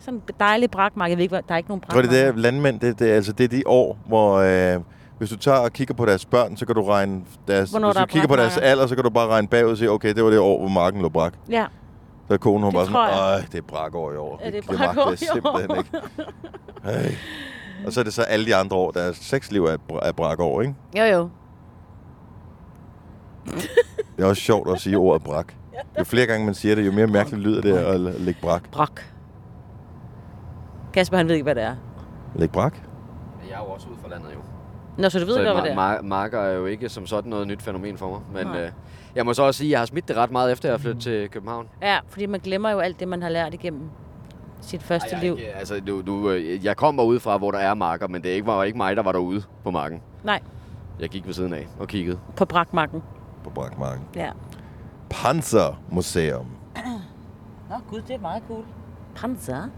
Sådan 0.00 0.14
en 0.14 0.22
dejlig 0.40 0.70
brakmark. 0.70 1.10
Jeg 1.10 1.18
ved 1.18 1.22
ikke, 1.22 1.36
der 1.48 1.54
er 1.54 1.56
ikke 1.56 1.68
nogen 1.68 1.82
Jeg 1.82 1.90
tror, 1.90 2.00
brakmark. 2.00 2.14
det 2.14 2.26
er 2.26 2.32
landmænd, 2.32 2.80
det, 2.80 2.98
det, 2.98 3.06
altså, 3.06 3.32
det 3.32 3.44
er 3.44 3.48
de 3.48 3.62
år, 3.66 3.98
hvor 4.06 4.34
øh, 4.34 4.80
hvis 5.18 5.30
du 5.30 5.36
tager 5.36 5.58
og 5.58 5.72
kigger 5.72 5.94
på 5.94 6.06
deres 6.06 6.24
børn, 6.24 6.56
så 6.56 6.66
kan 6.66 6.74
du 6.74 6.82
regne 6.82 7.20
deres, 7.48 7.70
Hvornår 7.70 7.88
hvis 7.88 7.96
du 7.96 8.02
er 8.02 8.06
kigger 8.06 8.28
på 8.28 8.36
deres 8.36 8.56
alder, 8.56 8.86
så 8.86 8.94
kan 8.94 9.04
du 9.04 9.10
bare 9.10 9.28
regne 9.28 9.48
bagud 9.48 9.70
og 9.70 9.76
sige, 9.76 9.90
okay, 9.90 10.14
det 10.14 10.24
var 10.24 10.30
det 10.30 10.38
år, 10.38 10.58
hvor 10.58 10.68
marken 10.68 11.02
lå 11.02 11.08
brak. 11.08 11.32
Ja. 11.50 11.66
Så 12.28 12.34
er 12.34 12.36
konen 12.36 12.62
hun 12.62 12.70
Det 12.70 12.74
bare 12.74 12.86
tror 12.86 13.06
sådan, 13.06 13.28
jeg. 13.28 13.40
øj, 13.40 13.46
det 13.52 13.58
er 13.58 13.62
brakår 13.62 14.12
i 14.12 14.16
år. 14.16 14.40
Ja, 14.44 14.50
det 14.50 14.54
er 14.54 14.62
jeg 14.70 14.78
brakår 14.78 15.10
år." 15.10 15.14
simpelthen 15.14 15.78
ikke. 15.78 15.90
Øj. 16.84 17.12
Og 17.86 17.92
så 17.92 18.00
er 18.00 18.04
det 18.04 18.14
så 18.14 18.22
alle 18.22 18.46
de 18.46 18.56
andre 18.56 18.76
år, 18.76 18.90
deres 18.90 19.16
sexliv 19.16 19.64
er, 19.64 19.76
bra- 19.92 20.08
er 20.08 20.12
brakår, 20.12 20.60
ikke? 20.62 20.74
Jo, 20.98 21.04
jo. 21.04 21.28
Det 24.16 24.24
er 24.24 24.26
også 24.28 24.42
sjovt 24.42 24.70
at 24.70 24.80
sige 24.80 24.96
ordet 24.98 25.22
brak. 25.22 25.52
Jo 25.98 26.04
flere 26.04 26.26
gange 26.26 26.46
man 26.46 26.54
siger 26.54 26.74
det, 26.74 26.86
jo 26.86 26.92
mere 26.92 27.06
mærkeligt 27.06 27.42
lyder 27.42 27.60
det 27.60 27.72
at 27.76 28.00
lægge 28.00 28.40
brak. 28.42 28.70
Brak. 28.70 29.00
Kasper, 30.94 31.16
han 31.16 31.28
ved 31.28 31.34
ikke, 31.34 31.42
hvad 31.42 31.54
det 31.54 31.62
er. 31.62 31.76
Lægge 32.34 32.52
brak? 32.52 32.74
Jeg 33.48 33.54
er 33.54 33.58
jo 33.58 33.64
også 33.64 33.88
ude 33.88 33.98
fra 34.02 34.08
landet, 34.08 34.28
jo. 34.34 34.38
Nå, 35.02 35.08
så 35.08 35.18
du 35.18 35.26
ved 35.26 35.34
så 35.34 35.42
godt, 35.44 35.54
hvad 35.60 35.70
det 35.70 35.72
er? 35.78 35.98
ma- 35.98 36.02
marker 36.02 36.40
er 36.40 36.52
jo 36.52 36.66
ikke 36.66 36.88
som 36.88 37.06
sådan 37.06 37.30
noget 37.30 37.46
nyt 37.46 37.62
fænomen 37.62 37.98
for 37.98 38.08
mig. 38.10 38.20
Men 38.44 38.46
Nej. 38.52 38.62
øh, 38.64 38.70
jeg 39.16 39.24
må 39.26 39.34
så 39.34 39.42
også 39.42 39.58
sige, 39.58 39.68
at 39.68 39.70
jeg 39.70 39.78
har 39.80 39.86
smidt 39.86 40.08
det 40.08 40.16
ret 40.16 40.30
meget 40.30 40.52
efter, 40.52 40.68
at 40.68 40.72
jeg 40.72 40.80
flyttede 40.80 41.02
til 41.04 41.30
København. 41.30 41.68
Ja, 41.82 41.98
fordi 42.08 42.26
man 42.26 42.40
glemmer 42.40 42.70
jo 42.70 42.78
alt 42.78 43.00
det, 43.00 43.08
man 43.08 43.22
har 43.22 43.28
lært 43.28 43.54
igennem 43.54 43.82
sit 44.60 44.82
første 44.82 45.08
Ej, 45.08 45.14
jeg, 45.18 45.22
liv. 45.24 45.32
ikke, 45.38 45.52
altså, 45.52 45.80
du, 45.80 46.02
du, 46.02 46.30
øh, 46.30 46.64
jeg 46.64 46.76
kommer 46.76 47.02
udefra, 47.02 47.38
hvor 47.38 47.50
der 47.50 47.58
er 47.58 47.74
marker, 47.74 48.08
men 48.08 48.22
det 48.22 48.30
er 48.30 48.34
ikke, 48.34 48.46
var 48.46 48.64
ikke 48.64 48.76
mig, 48.78 48.96
der 48.96 49.02
var 49.02 49.12
derude 49.12 49.42
på 49.64 49.70
marken. 49.70 50.00
Nej, 50.24 50.40
Jeg 51.00 51.08
gik 51.08 51.26
ved 51.26 51.34
siden 51.34 51.52
af 51.52 51.66
og 51.78 51.88
kiggede. 51.88 52.18
på 52.36 52.44
brakmarken. 52.44 53.02
På 53.44 53.50
brakmarken. 53.50 54.04
Ja. 54.16 54.30
Panzermuseum. 55.10 56.46
Nå, 57.70 57.74
gud, 57.90 58.00
det 58.08 58.14
er 58.16 58.20
meget 58.20 58.42
cool. 58.48 58.64
Panzer? 59.16 59.68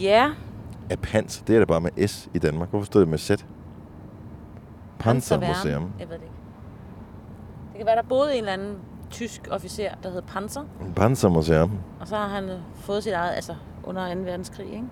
Ja, 0.00 0.30
Er 0.90 0.96
panser, 0.96 1.44
det 1.44 1.54
er 1.54 1.58
det 1.58 1.68
bare 1.68 1.80
med 1.80 2.08
S 2.08 2.28
i 2.34 2.38
Danmark. 2.38 2.70
Hvorfor 2.70 2.84
stod 2.86 3.00
det 3.00 3.08
med 3.08 3.18
Z? 3.18 3.30
Panzermuseum. 4.98 5.92
Jeg 5.98 6.08
ved 6.08 6.16
det 6.16 6.22
ikke. 6.22 6.35
Det 7.76 7.84
kan 7.84 7.86
være, 7.86 7.96
der 7.96 8.08
boede 8.08 8.32
en 8.32 8.38
eller 8.38 8.52
anden 8.52 8.78
tysk 9.10 9.48
officer, 9.50 9.88
der 10.02 10.10
hed 10.10 10.22
Panzer. 10.22 10.62
Panzermuseum. 10.96 11.78
Og 12.00 12.08
så 12.08 12.16
har 12.16 12.28
han 12.28 12.48
øh, 12.48 12.58
fået 12.74 13.02
sit 13.02 13.12
eget, 13.12 13.34
altså 13.34 13.54
under 13.84 14.14
2. 14.14 14.20
verdenskrig, 14.20 14.66
ikke? 14.66 14.84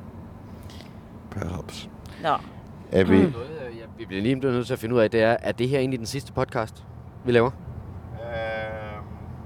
Perhaps. 1.30 1.88
Nå. 2.22 2.28
Er 2.92 3.04
vi... 3.04 3.16
Noget, 3.16 3.34
øh, 3.34 3.78
jeg, 3.78 3.86
vi 3.98 4.04
bliver 4.04 4.22
lige 4.22 4.34
nødt 4.34 4.66
til 4.66 4.72
at 4.72 4.78
finde 4.78 4.94
ud 4.94 5.00
af, 5.00 5.10
det 5.10 5.22
er, 5.22 5.36
at 5.40 5.58
det 5.58 5.68
her 5.68 5.78
egentlig 5.78 5.98
den 5.98 6.06
sidste 6.06 6.32
podcast, 6.32 6.84
vi 7.24 7.32
laver? 7.32 7.50
Øh, 8.12 8.20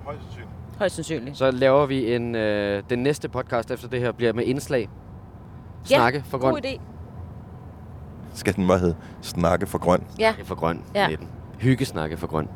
højst 0.04 0.22
sandsynligt. 0.22 0.50
Højst 0.78 0.94
sandsynligt. 0.94 1.36
Så 1.36 1.50
laver 1.50 1.86
vi 1.86 2.14
en... 2.14 2.34
Øh, 2.34 2.82
den 2.90 2.98
næste 2.98 3.28
podcast 3.28 3.70
efter 3.70 3.88
det 3.88 4.00
her 4.00 4.12
bliver 4.12 4.32
med 4.32 4.44
indslag. 4.44 4.88
Snakke 5.84 6.24
for 6.26 6.38
grøn. 6.38 6.52
god 6.52 6.60
idé. 6.64 6.80
Skal 8.34 8.56
den 8.56 8.66
bare 8.68 8.78
hedde 8.78 8.96
Snakke 9.22 9.66
for 9.66 9.78
grøn? 9.78 10.06
Ja. 10.18 10.34
for 10.44 10.54
grøn. 10.54 10.84
Ja. 10.94 11.08
Ja. 11.10 11.16
Hyggesnakke 11.58 12.16
for 12.16 12.26
grøn. 12.26 12.48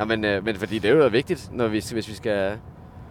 Ja, 0.00 0.04
men, 0.04 0.24
øh, 0.24 0.44
men 0.44 0.56
fordi 0.56 0.78
det 0.78 0.90
er 0.90 0.94
jo 0.94 1.06
vigtigt, 1.08 1.48
når 1.52 1.68
vi, 1.68 1.84
hvis 1.92 2.08
vi 2.08 2.14
skal 2.14 2.52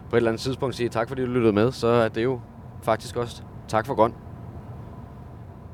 på 0.10 0.16
et 0.16 0.18
eller 0.18 0.30
andet 0.32 0.42
tidspunkt 0.42 0.76
sige 0.76 0.90
tak, 0.90 1.08
fordi 1.08 1.22
du 1.22 1.28
lyttede 1.28 1.54
med, 1.54 1.72
så 1.72 1.88
er 1.88 2.08
det 2.08 2.24
jo 2.24 2.40
faktisk 2.84 3.16
også 3.16 3.42
tak 3.68 3.86
for 3.86 3.96
grøn. 3.96 4.14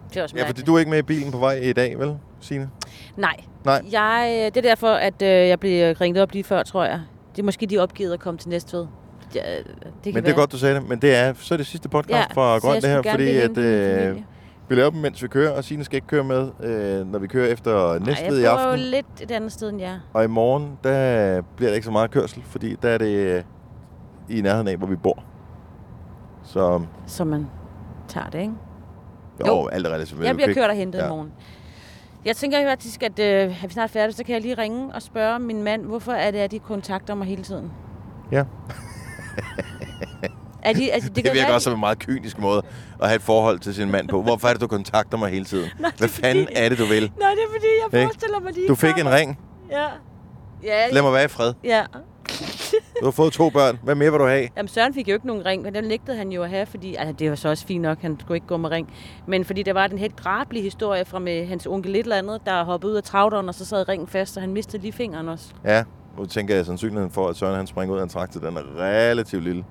Det 0.09 0.17
er 0.17 0.23
også 0.23 0.35
Ja, 0.35 0.41
fordi 0.41 0.47
mærkeligt. 0.47 0.67
du 0.67 0.75
er 0.75 0.79
ikke 0.79 0.91
med 0.91 0.99
i 0.99 1.01
bilen 1.01 1.31
på 1.31 1.37
vej 1.37 1.53
i 1.53 1.73
dag, 1.73 1.99
vel, 1.99 2.15
Signe? 2.41 2.69
Nej. 3.17 3.35
Nej. 3.65 3.81
Jeg, 3.91 4.27
øh, 4.31 4.45
det 4.45 4.57
er 4.57 4.61
derfor, 4.61 4.87
at 4.89 5.21
øh, 5.21 5.27
jeg 5.27 5.59
blev 5.59 5.95
ringet 6.01 6.21
op 6.23 6.31
lige 6.31 6.43
før, 6.43 6.63
tror 6.63 6.83
jeg. 6.85 7.01
Det 7.35 7.41
er 7.41 7.45
måske 7.45 7.65
de 7.65 7.77
opgivet 7.77 8.13
at 8.13 8.19
komme 8.19 8.37
til 8.37 8.49
Næstved. 8.49 8.87
Ja, 9.35 9.41
det 9.57 9.65
kan 9.65 9.93
Men 10.03 10.15
det 10.15 10.23
være. 10.23 10.31
er 10.33 10.35
godt, 10.37 10.51
du 10.51 10.57
sagde 10.57 10.75
det. 10.75 10.89
Men 10.89 10.99
det 11.01 11.15
er 11.15 11.33
så 11.37 11.53
er 11.53 11.57
det 11.57 11.65
sidste 11.67 11.89
podcast 11.89 12.11
Ja, 12.11 12.23
fra 12.33 12.57
Grøn, 12.57 12.81
det 12.81 12.89
her, 12.89 13.01
fordi 13.11 13.27
at, 13.37 13.57
øh. 13.57 14.17
Vi 14.69 14.75
laver 14.75 14.89
dem, 14.89 15.01
mens 15.01 15.23
vi 15.23 15.27
kører, 15.27 15.51
og 15.57 15.63
Signe 15.63 15.83
skal 15.83 15.95
ikke 15.95 16.07
køre 16.07 16.23
med, 16.23 16.51
øh, 16.63 17.07
når 17.11 17.19
vi 17.19 17.27
kører 17.27 17.47
efter 17.53 17.91
Ej, 17.91 17.99
Næstved 17.99 18.39
i 18.39 18.41
jeg 18.41 18.51
bor 18.55 18.61
jo 18.63 18.67
aften. 18.69 18.79
lidt 18.85 19.05
et 19.21 19.31
andet 19.31 19.51
sted 19.51 19.69
end 19.69 19.79
jer. 19.81 19.99
Og 20.13 20.23
i 20.23 20.27
morgen, 20.27 20.77
der 20.83 21.41
bliver 21.55 21.69
der 21.69 21.75
ikke 21.75 21.85
så 21.85 21.91
meget 21.91 22.11
kørsel, 22.11 22.43
fordi 22.43 22.75
der 22.81 22.89
er 22.89 22.97
det 22.97 23.15
øh, 23.15 23.43
i 24.29 24.41
nærheden 24.41 24.67
af, 24.67 24.77
hvor 24.77 24.87
vi 24.87 24.95
bor. 24.95 25.23
Så 26.43 26.81
Så 27.07 27.23
man 27.23 27.47
tager 28.07 28.29
det, 28.29 28.39
ikke? 28.39 28.53
jo, 29.39 29.45
jo. 29.47 29.67
alt 29.67 29.87
er 29.87 29.91
relativt. 29.91 30.23
Jeg 30.23 30.35
bliver 30.35 30.53
kørt 30.53 30.69
og 30.69 30.75
hentet 30.75 30.99
ja. 30.99 31.05
i 31.05 31.09
morgen. 31.09 31.31
Jeg 32.25 32.35
tænker 32.35 32.69
faktisk, 32.69 33.03
at 33.03 33.19
øh, 33.19 33.63
er 33.63 33.67
vi 33.67 33.73
snart 33.73 33.89
færdige, 33.89 34.13
så 34.15 34.23
kan 34.23 34.33
jeg 34.33 34.41
lige 34.41 34.53
ringe 34.57 34.93
og 34.95 35.01
spørge 35.01 35.39
min 35.39 35.63
mand, 35.63 35.85
hvorfor 35.85 36.11
er 36.11 36.31
det, 36.31 36.39
at 36.39 36.51
de 36.51 36.59
kontakter 36.59 37.15
mig 37.15 37.27
hele 37.27 37.43
tiden? 37.43 37.71
Ja. 38.31 38.43
Er 40.65 40.73
de, 40.73 40.91
altså, 40.91 41.09
det, 41.09 41.15
Det, 41.15 41.33
virker 41.33 41.47
være, 41.47 41.55
også 41.55 41.63
som 41.63 41.73
en 41.73 41.79
meget 41.79 41.99
kynisk 41.99 42.39
måde 42.39 42.61
at 43.01 43.07
have 43.07 43.15
et 43.15 43.21
forhold 43.21 43.59
til 43.59 43.75
sin 43.75 43.91
mand 43.91 44.07
på. 44.09 44.21
Hvorfor 44.21 44.47
er 44.47 44.51
det, 44.51 44.61
du 44.61 44.67
kontakter 44.67 45.17
mig 45.17 45.29
hele 45.29 45.45
tiden? 45.45 45.69
Nej, 45.79 45.91
Hvad 45.97 46.07
er 46.07 46.11
fanden 46.11 46.45
fordi- 46.45 46.55
er 46.59 46.69
det, 46.69 46.77
du 46.77 46.85
vil? 46.85 47.11
Nej, 47.19 47.29
det 47.29 47.39
er 47.39 47.51
fordi, 47.55 47.67
jeg 47.93 48.03
forestiller 48.07 48.39
mig, 48.39 48.55
de 48.55 48.67
Du 48.67 48.75
fik 48.75 48.97
en 48.97 49.11
ring. 49.11 49.39
Ja. 49.71 49.85
Ja, 50.63 50.87
Lad 50.91 51.01
mig 51.01 51.13
være 51.13 51.25
i 51.25 51.27
fred. 51.27 51.53
Ja. 51.63 51.83
Du 52.99 53.05
har 53.05 53.11
fået 53.11 53.33
to 53.33 53.49
børn. 53.49 53.79
Hvad 53.83 53.95
mere 53.95 54.11
vil 54.11 54.19
du 54.19 54.25
have? 54.25 54.47
Jamen, 54.57 54.67
Søren 54.67 54.93
fik 54.93 55.07
jo 55.09 55.13
ikke 55.13 55.27
nogen 55.27 55.45
ring, 55.45 55.61
men 55.61 55.73
den 55.75 55.83
nægtede 55.83 56.17
han 56.17 56.29
jo 56.31 56.43
at 56.43 56.49
have, 56.49 56.65
fordi... 56.65 56.95
Altså, 56.95 57.13
det 57.19 57.29
var 57.29 57.35
så 57.35 57.49
også 57.49 57.65
fint 57.65 57.81
nok, 57.81 58.01
han 58.01 58.17
skulle 58.19 58.37
ikke 58.37 58.47
gå 58.47 58.57
med 58.57 58.71
ring. 58.71 58.93
Men 59.27 59.45
fordi 59.45 59.63
der 59.63 59.73
var 59.73 59.87
den 59.87 59.97
helt 59.97 60.17
drablige 60.23 60.63
historie 60.63 61.05
fra 61.05 61.19
med 61.19 61.47
hans 61.47 61.65
onkel 61.67 61.95
et 61.95 61.99
eller 61.99 62.15
andet, 62.15 62.41
der 62.45 62.63
hoppede 62.63 62.91
ud 62.91 62.97
af 62.97 63.03
travderen, 63.03 63.49
og 63.49 63.55
så 63.55 63.65
sad 63.65 63.89
ringen 63.89 64.07
fast, 64.07 64.37
og 64.37 64.43
han 64.43 64.53
mistede 64.53 64.81
lige 64.81 64.93
fingeren 64.93 65.29
også. 65.29 65.45
Ja, 65.65 65.83
nu 66.17 66.25
tænker 66.25 66.53
jeg, 66.53 66.59
at 66.59 66.65
sandsynligheden 66.65 67.11
for, 67.11 67.27
at 67.27 67.35
Søren 67.35 67.55
han 67.55 67.67
springer 67.67 67.95
ud 67.95 67.99
af 67.99 68.03
en 68.03 68.09
traktor, 68.09 68.39
den 68.39 68.57
er 68.57 68.61
relativt 68.79 69.43
lille. 69.43 69.63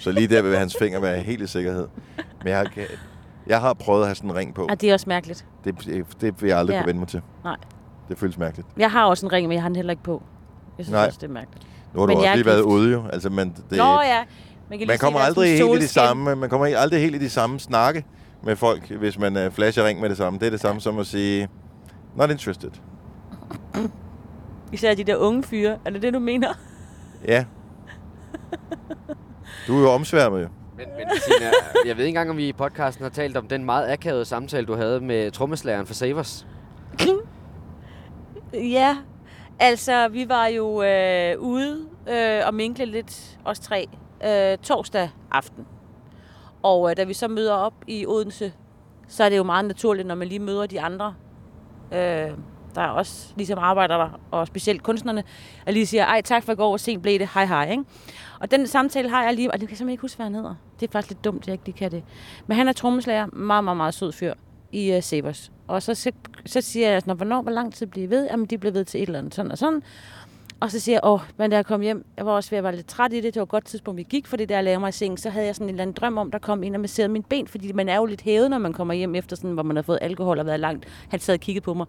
Så 0.00 0.12
lige 0.12 0.28
der 0.28 0.42
vil 0.42 0.56
hans 0.58 0.76
finger 0.78 1.00
være 1.00 1.18
helt 1.20 1.42
i 1.42 1.46
sikkerhed. 1.46 1.88
Men 2.16 2.48
jeg 2.48 2.56
har, 2.58 2.66
jeg 3.46 3.60
har 3.60 3.74
prøvet 3.74 4.00
at 4.02 4.06
have 4.08 4.14
sådan 4.14 4.30
en 4.30 4.36
ring 4.36 4.54
på. 4.54 4.66
Og 4.70 4.80
det 4.80 4.88
er 4.90 4.92
også 4.94 5.04
mærkeligt. 5.08 5.46
Det, 5.64 5.74
det 6.20 6.42
vil 6.42 6.48
jeg 6.48 6.58
aldrig 6.58 6.72
Ja. 6.74 6.76
ja. 6.78 6.82
kunne 6.82 6.86
vende 6.88 6.98
mig 6.98 7.08
til. 7.08 7.20
Nej. 7.44 7.56
Det 8.08 8.18
føles 8.18 8.38
mærkeligt. 8.38 8.68
Jeg 8.76 8.90
har 8.90 9.04
også 9.04 9.26
en 9.26 9.32
ring, 9.32 9.48
men 9.48 9.54
jeg 9.54 9.62
har 9.62 9.68
den 9.68 9.76
heller 9.76 9.90
ikke 9.90 10.02
på. 10.02 10.22
Jeg 10.78 10.84
synes 10.84 10.92
Nej. 10.92 11.06
også, 11.06 11.18
det 11.20 11.28
er 11.28 11.32
mærkeligt. 11.32 11.66
Nu 11.94 12.00
har 12.00 12.06
du 12.06 12.14
Men 12.14 12.22
jeg 12.22 12.30
også 12.30 12.36
lige 12.36 12.46
været 12.46 12.60
ude 12.60 12.92
jo. 12.92 13.02
Altså, 13.12 13.30
men 13.30 13.48
det, 13.70 13.78
Nå 13.78 14.00
ja. 14.00 14.24
Man, 14.70 14.78
kan 14.78 14.88
man 14.88 14.98
kommer 14.98 15.20
se, 15.20 15.26
aldrig 15.26 15.48
helt 15.48 15.60
i 15.60 15.62
de 15.62 15.68
solskin. 15.68 15.88
samme, 15.88 16.36
man 16.36 16.50
kommer 16.50 16.66
aldrig 16.76 17.00
helt 17.00 17.14
i 17.14 17.18
de 17.18 17.30
samme 17.30 17.60
snakke 17.60 18.04
med 18.42 18.56
folk, 18.56 18.90
hvis 18.90 19.18
man 19.18 19.46
uh, 19.46 19.52
flasher 19.52 19.84
ring 19.86 20.00
med 20.00 20.08
det 20.08 20.16
samme. 20.16 20.38
Det 20.38 20.46
er 20.46 20.50
det 20.50 20.60
samme 20.60 20.80
som 20.80 20.98
at 20.98 21.06
sige, 21.06 21.48
not 22.16 22.30
interested. 22.30 22.70
Især 24.72 24.94
de 24.94 25.04
der 25.04 25.16
unge 25.16 25.42
fyre. 25.42 25.78
Er 25.84 25.90
det 25.90 26.02
det, 26.02 26.14
du 26.14 26.18
mener? 26.18 26.48
Ja. 27.28 27.44
Du 29.66 29.76
er 29.76 29.80
jo 29.80 29.90
omsværmet 29.90 30.42
jo. 30.42 30.48
Men, 30.76 30.86
men 30.96 31.06
Tina, 31.08 31.50
jeg 31.86 31.96
ved 31.96 32.04
ikke 32.04 32.08
engang, 32.08 32.30
om 32.30 32.36
vi 32.36 32.48
i 32.48 32.52
podcasten 32.52 33.02
har 33.02 33.10
talt 33.10 33.36
om 33.36 33.48
den 33.48 33.64
meget 33.64 33.92
akavede 33.92 34.24
samtale, 34.24 34.66
du 34.66 34.74
havde 34.74 35.00
med 35.00 35.30
trommeslageren 35.30 35.86
for 35.86 35.94
Savers. 35.94 36.46
Ja, 38.54 38.96
altså 39.58 40.08
vi 40.08 40.28
var 40.28 40.46
jo 40.46 40.82
øh, 40.82 41.38
ude 41.38 41.86
øh, 42.08 42.40
og 42.46 42.54
minkle 42.54 42.84
lidt, 42.84 43.38
os 43.44 43.58
tre, 43.58 43.88
øh, 44.26 44.58
torsdag 44.58 45.10
aften. 45.30 45.66
Og 46.62 46.90
øh, 46.90 46.96
da 46.96 47.04
vi 47.04 47.14
så 47.14 47.28
møder 47.28 47.54
op 47.54 47.74
i 47.86 48.06
Odense, 48.06 48.52
så 49.08 49.24
er 49.24 49.28
det 49.28 49.36
jo 49.36 49.42
meget 49.42 49.64
naturligt, 49.64 50.08
når 50.08 50.14
man 50.14 50.28
lige 50.28 50.38
møder 50.38 50.66
de 50.66 50.80
andre, 50.80 51.14
øh, 51.92 52.30
der 52.74 52.86
også 52.86 53.32
ligesom 53.36 53.58
arbejder 53.58 53.96
der, 53.96 54.20
og 54.30 54.46
specielt 54.46 54.82
kunstnerne, 54.82 55.22
og 55.66 55.72
lige 55.72 55.86
siger, 55.86 56.04
ej 56.04 56.20
tak 56.22 56.42
for 56.42 56.52
i 56.52 56.54
går, 56.54 56.68
hvor 56.68 56.76
sent 56.76 57.02
blev 57.02 57.18
det, 57.18 57.28
hej 57.34 57.46
hej, 57.46 57.70
ikke? 57.70 57.84
Og 58.44 58.50
den 58.50 58.66
samtale 58.66 59.08
har 59.08 59.24
jeg 59.24 59.34
lige, 59.34 59.50
og 59.50 59.60
det 59.60 59.68
kan 59.68 59.72
jeg 59.72 59.78
simpelthen 59.78 59.92
ikke 59.92 60.00
huske, 60.00 60.16
hvad 60.16 60.26
han 60.26 60.34
hedder. 60.34 60.54
Det 60.80 60.88
er 60.88 60.92
faktisk 60.92 61.10
lidt 61.10 61.24
dumt, 61.24 61.42
at 61.42 61.46
jeg 61.46 61.54
ikke 61.54 61.64
lige 61.64 61.76
kan 61.76 61.90
det. 61.90 62.02
Men 62.46 62.56
han 62.56 62.68
er 62.68 62.72
trommeslager, 62.72 63.26
meget, 63.26 63.64
meget, 63.64 63.76
meget 63.76 63.94
sød 63.94 64.12
fyr 64.12 64.34
i 64.72 64.96
uh, 64.96 65.02
Sabers. 65.02 65.52
Og 65.66 65.82
så, 65.82 65.94
så, 65.94 66.12
så 66.46 66.60
siger 66.60 66.90
jeg, 66.90 67.02
sådan, 67.02 67.16
hvornår, 67.16 67.42
hvor 67.42 67.50
lang 67.50 67.74
tid 67.74 67.86
bliver 67.86 68.06
I 68.06 68.10
ved? 68.10 68.28
Jamen, 68.30 68.46
de 68.46 68.58
blev 68.58 68.74
ved 68.74 68.84
til 68.84 69.02
et 69.02 69.06
eller 69.06 69.18
andet, 69.18 69.34
sådan 69.34 69.52
og 69.52 69.58
sådan. 69.58 69.82
Og 70.60 70.70
så 70.70 70.80
siger 70.80 70.94
jeg, 70.96 71.00
åh, 71.04 71.20
men 71.36 71.50
da 71.50 71.56
jeg 71.56 71.66
kom 71.66 71.80
hjem, 71.80 72.06
jeg 72.16 72.26
var 72.26 72.32
også 72.32 72.50
ved 72.50 72.58
at 72.58 72.64
være 72.64 72.76
lidt 72.76 72.86
træt 72.86 73.12
i 73.12 73.16
det. 73.16 73.34
Det 73.34 73.40
var 73.40 73.42
et 73.42 73.48
godt 73.48 73.66
tidspunkt, 73.66 73.98
vi 73.98 74.02
gik, 74.02 74.26
fordi 74.26 74.44
da 74.44 74.54
jeg 74.54 74.64
lavede 74.64 74.80
mig 74.80 74.88
i 74.88 74.92
seng, 74.92 75.18
så 75.18 75.30
havde 75.30 75.46
jeg 75.46 75.54
sådan 75.54 75.66
en 75.66 75.70
eller 75.70 75.82
anden 75.82 75.94
drøm 75.94 76.18
om, 76.18 76.30
der 76.30 76.38
kom 76.38 76.62
ind 76.62 76.74
og 76.74 76.80
masserede 76.80 77.12
mine 77.12 77.24
ben, 77.28 77.46
fordi 77.46 77.72
man 77.72 77.88
er 77.88 77.96
jo 77.96 78.04
lidt 78.04 78.22
hævet, 78.22 78.50
når 78.50 78.58
man 78.58 78.72
kommer 78.72 78.94
hjem 78.94 79.14
efter 79.14 79.36
sådan, 79.36 79.50
hvor 79.50 79.62
man 79.62 79.76
har 79.76 79.82
fået 79.82 79.98
alkohol 80.02 80.38
og 80.38 80.46
været 80.46 80.60
langt. 80.60 80.86
Han 81.08 81.20
sad 81.20 81.34
og 81.34 81.40
kiggede 81.40 81.64
på 81.64 81.74
mig. 81.74 81.86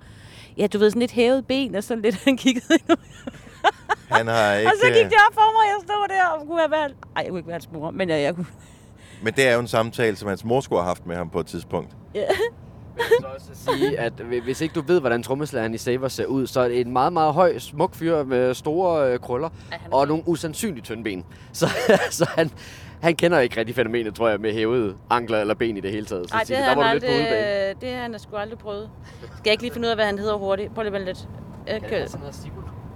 Ja, 0.58 0.68
du 0.68 0.78
ved, 0.78 0.90
sådan 0.90 1.00
lidt 1.00 1.12
hævet 1.12 1.48
ben, 1.48 1.76
og 1.76 1.84
sådan 1.84 2.02
lidt, 2.02 2.16
han 2.26 2.38
kiggede. 2.38 2.80
Han 4.12 4.28
har 4.28 4.54
ikke... 4.54 4.72
og 4.72 4.74
så 4.82 4.88
gik 4.88 5.06
øh, 5.06 5.10
det 5.10 5.18
op 5.30 5.34
for 5.34 5.42
mig, 5.56 5.64
jeg 5.68 5.78
stod 5.84 6.08
der 6.18 6.26
og 6.26 6.48
kunne 6.48 6.60
have 6.60 6.72
været... 6.72 6.96
Ej, 7.16 7.22
jeg 7.22 7.30
kunne 7.30 7.40
ikke 7.40 7.48
være 7.48 7.54
hans 7.56 7.70
mor, 7.72 7.92
men 7.92 8.10
jeg, 8.10 8.22
jeg 8.22 8.36
kunne... 8.36 8.46
Men 9.24 9.34
det 9.34 9.48
er 9.48 9.54
jo 9.54 9.60
en 9.60 9.68
samtale, 9.68 10.16
som 10.16 10.28
hans 10.30 10.46
mor 10.46 10.62
skulle 10.62 10.82
have 10.82 10.88
haft 10.88 11.06
med 11.06 11.16
ham 11.16 11.30
på 11.30 11.40
et 11.40 11.46
tidspunkt. 11.48 11.92
Ja. 12.16 12.20
Jeg 12.20 13.06
vil 13.10 13.18
så 13.22 13.28
også 13.36 13.78
sige, 13.78 14.00
at 14.00 14.14
hvi- 14.14 14.40
hvis 14.44 14.62
ikke 14.62 14.74
du 14.74 14.82
ved, 14.88 15.00
hvordan 15.00 15.24
trommeslageren 15.24 15.74
i 15.74 15.78
Savers 15.78 16.14
ser 16.14 16.26
ud, 16.26 16.48
så 16.48 16.60
er 16.60 16.68
det 16.68 16.82
en 16.82 16.94
meget, 16.94 17.14
meget 17.14 17.34
høj, 17.34 17.58
smuk 17.60 17.96
fyr 17.96 18.24
med 18.24 18.54
store 18.54 19.12
øh, 19.14 19.20
krøller 19.20 19.50
og 19.92 20.08
nogle 20.08 20.24
usandsynligt 20.28 20.86
tynde 20.86 21.04
ben. 21.04 21.26
Så, 21.54 21.68
så 22.10 22.26
han, 22.36 22.52
han 23.02 23.16
kender 23.16 23.40
ikke 23.40 23.60
rigtig 23.60 23.76
fænomenet, 23.76 24.16
tror 24.16 24.30
jeg, 24.30 24.40
med 24.40 24.54
hævede 24.54 24.96
ankler 25.10 25.42
eller 25.42 25.54
ben 25.54 25.78
i 25.78 25.80
det 25.82 25.92
hele 25.92 26.06
taget. 26.06 26.30
Så 26.30 26.36
Ej, 26.36 26.44
det 26.48 26.58
har 26.58 26.64
der 26.64 26.70
han 26.70 26.78
var 26.78 26.88
du 26.88 26.94
lidt 26.94 27.04
på 27.06 27.12
aldrig, 27.12 27.82
det 27.82 27.94
har 27.94 28.02
han 28.02 28.20
sgu 28.20 28.36
aldrig 28.36 28.60
prøvet. 28.60 28.90
Skal 29.22 29.32
jeg 29.46 29.52
ikke 29.52 29.64
lige 29.64 29.74
finde 29.74 29.86
ud 29.86 29.90
af, 29.90 29.98
hvad 29.98 30.06
han 30.06 30.20
hedder 30.20 30.38
hurtigt? 30.38 30.76
Prøv 30.76 30.84
lige 30.84 31.06
lidt. 31.06 31.28
Jeg 31.68 31.82
kan... 31.82 32.08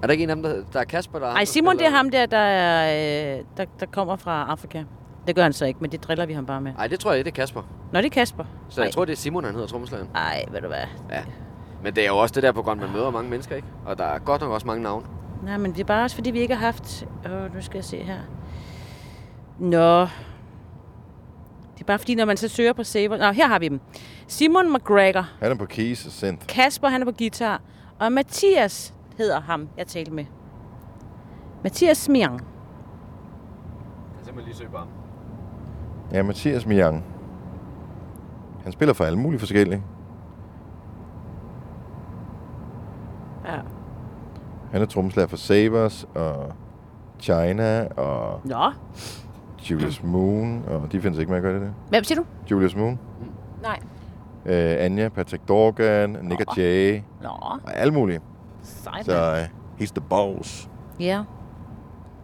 Er 0.01 0.07
der 0.07 0.11
ikke 0.11 0.23
en 0.23 0.29
af 0.29 0.35
dem, 0.35 0.43
der, 0.43 0.63
der 0.73 0.79
er 0.79 0.83
Kasper, 0.83 1.19
der 1.19 1.27
er 1.27 1.33
Nej, 1.33 1.45
Simon, 1.45 1.73
det 1.77 1.81
er 1.81 1.85
spiller- 1.85 1.97
ham 1.97 2.09
der, 2.09 2.25
der, 2.25 2.37
er, 2.37 3.37
øh, 3.37 3.43
der, 3.57 3.65
der 3.79 3.85
kommer 3.85 4.15
fra 4.15 4.45
Afrika. 4.49 4.83
Det 5.27 5.35
gør 5.35 5.43
han 5.43 5.53
så 5.53 5.65
ikke, 5.65 5.79
men 5.81 5.91
det 5.91 6.03
driller 6.03 6.25
vi 6.25 6.33
ham 6.33 6.45
bare 6.45 6.61
med. 6.61 6.73
Nej, 6.73 6.87
det 6.87 6.99
tror 6.99 7.11
jeg 7.11 7.17
ikke, 7.19 7.25
det 7.31 7.37
er 7.37 7.41
Kasper. 7.41 7.61
Nå, 7.93 7.97
det 7.99 8.05
er 8.05 8.09
Kasper. 8.09 8.43
Så 8.69 8.83
jeg 8.83 8.91
tror, 8.91 9.05
det 9.05 9.11
er 9.13 9.17
Simon, 9.17 9.43
han 9.43 9.53
hedder 9.53 9.67
trommeslageren. 9.67 10.09
Nej, 10.13 10.45
ved 10.51 10.61
du 10.61 10.67
hvad. 10.67 10.83
Ja. 11.11 11.21
Men 11.83 11.95
det 11.95 12.03
er 12.03 12.07
jo 12.07 12.17
også 12.17 12.33
det 12.35 12.43
der 12.43 12.51
på 12.51 12.61
grund, 12.61 12.79
man 12.79 12.91
møder 12.93 13.09
mange 13.11 13.29
mennesker, 13.29 13.55
ikke? 13.55 13.67
Og 13.85 13.97
der 13.97 14.03
er 14.03 14.19
godt 14.19 14.41
nok 14.41 14.51
også 14.51 14.67
mange 14.67 14.83
navne. 14.83 15.05
Nej, 15.43 15.57
men 15.57 15.71
det 15.71 15.79
er 15.79 15.83
bare 15.85 16.03
også, 16.03 16.15
fordi 16.15 16.31
vi 16.31 16.39
ikke 16.39 16.55
har 16.55 16.65
haft... 16.65 17.05
Åh, 17.25 17.55
nu 17.55 17.61
skal 17.61 17.77
jeg 17.77 17.83
se 17.85 17.97
her. 18.03 18.17
Nå. 19.59 20.01
Det 20.01 21.81
er 21.81 21.85
bare 21.87 21.99
fordi, 21.99 22.15
når 22.15 22.25
man 22.25 22.37
så 22.37 22.47
søger 22.47 22.73
på 22.73 22.83
Saber... 22.83 23.17
Nå, 23.17 23.31
her 23.31 23.47
har 23.47 23.59
vi 23.59 23.67
dem. 23.69 23.79
Simon 24.27 24.73
McGregor. 24.73 25.25
Han 25.39 25.51
er 25.51 25.55
på 25.55 25.65
keys 25.65 26.05
og 26.05 26.11
synth. 26.11 26.47
Kasper, 26.47 26.87
han 26.87 27.01
er 27.01 27.05
på 27.05 27.11
guitar. 27.17 27.61
Og 27.99 28.11
Mathias 28.11 28.93
hedder 29.19 29.39
ham, 29.41 29.69
jeg 29.77 29.87
talte 29.87 30.11
med. 30.11 30.25
Mathias 31.63 31.97
Smiang. 31.97 32.33
Jeg 32.33 32.41
kan 34.15 34.25
simpelthen 34.25 34.45
lige 34.45 34.55
søge 34.57 34.69
på 34.69 34.77
ham. 34.77 34.87
Ja, 36.11 36.23
Mathias 36.23 36.65
Miang. 36.65 37.03
Han 38.63 38.71
spiller 38.71 38.93
for 38.93 39.03
alle 39.03 39.19
mulige 39.19 39.39
forskellige. 39.39 39.83
Ja. 43.45 43.57
Han 44.71 44.81
er 44.81 44.85
trommeslager 44.85 45.27
for 45.27 45.37
Savers 45.37 46.07
og 46.15 46.51
China 47.19 47.87
og 47.87 48.41
Nå. 48.43 48.71
Julius 49.69 50.03
Moon. 50.03 50.63
Og 50.67 50.91
de 50.91 51.01
findes 51.01 51.19
ikke 51.19 51.29
med 51.29 51.37
at 51.37 51.43
gøre 51.43 51.53
det 51.53 51.61
der. 51.61 51.71
Hvem 51.89 52.03
siger 52.03 52.19
du? 52.19 52.25
Julius 52.51 52.75
Moon. 52.75 52.99
Nej. 53.61 53.79
Øh, 54.45 54.85
Anja, 54.85 55.09
Patrick 55.09 55.47
Dorgan, 55.47 56.17
Nick 56.21 56.41
og 56.47 56.57
Jay. 56.57 57.01
Nå. 57.21 57.29
Og 57.29 57.75
alle 57.75 57.93
mulige. 57.93 58.19
Sejt, 58.83 59.05
Så 59.05 59.31
uh, 59.31 59.81
he's 59.81 59.91
the 59.91 60.01
boss. 60.09 60.67
Ja. 60.99 61.21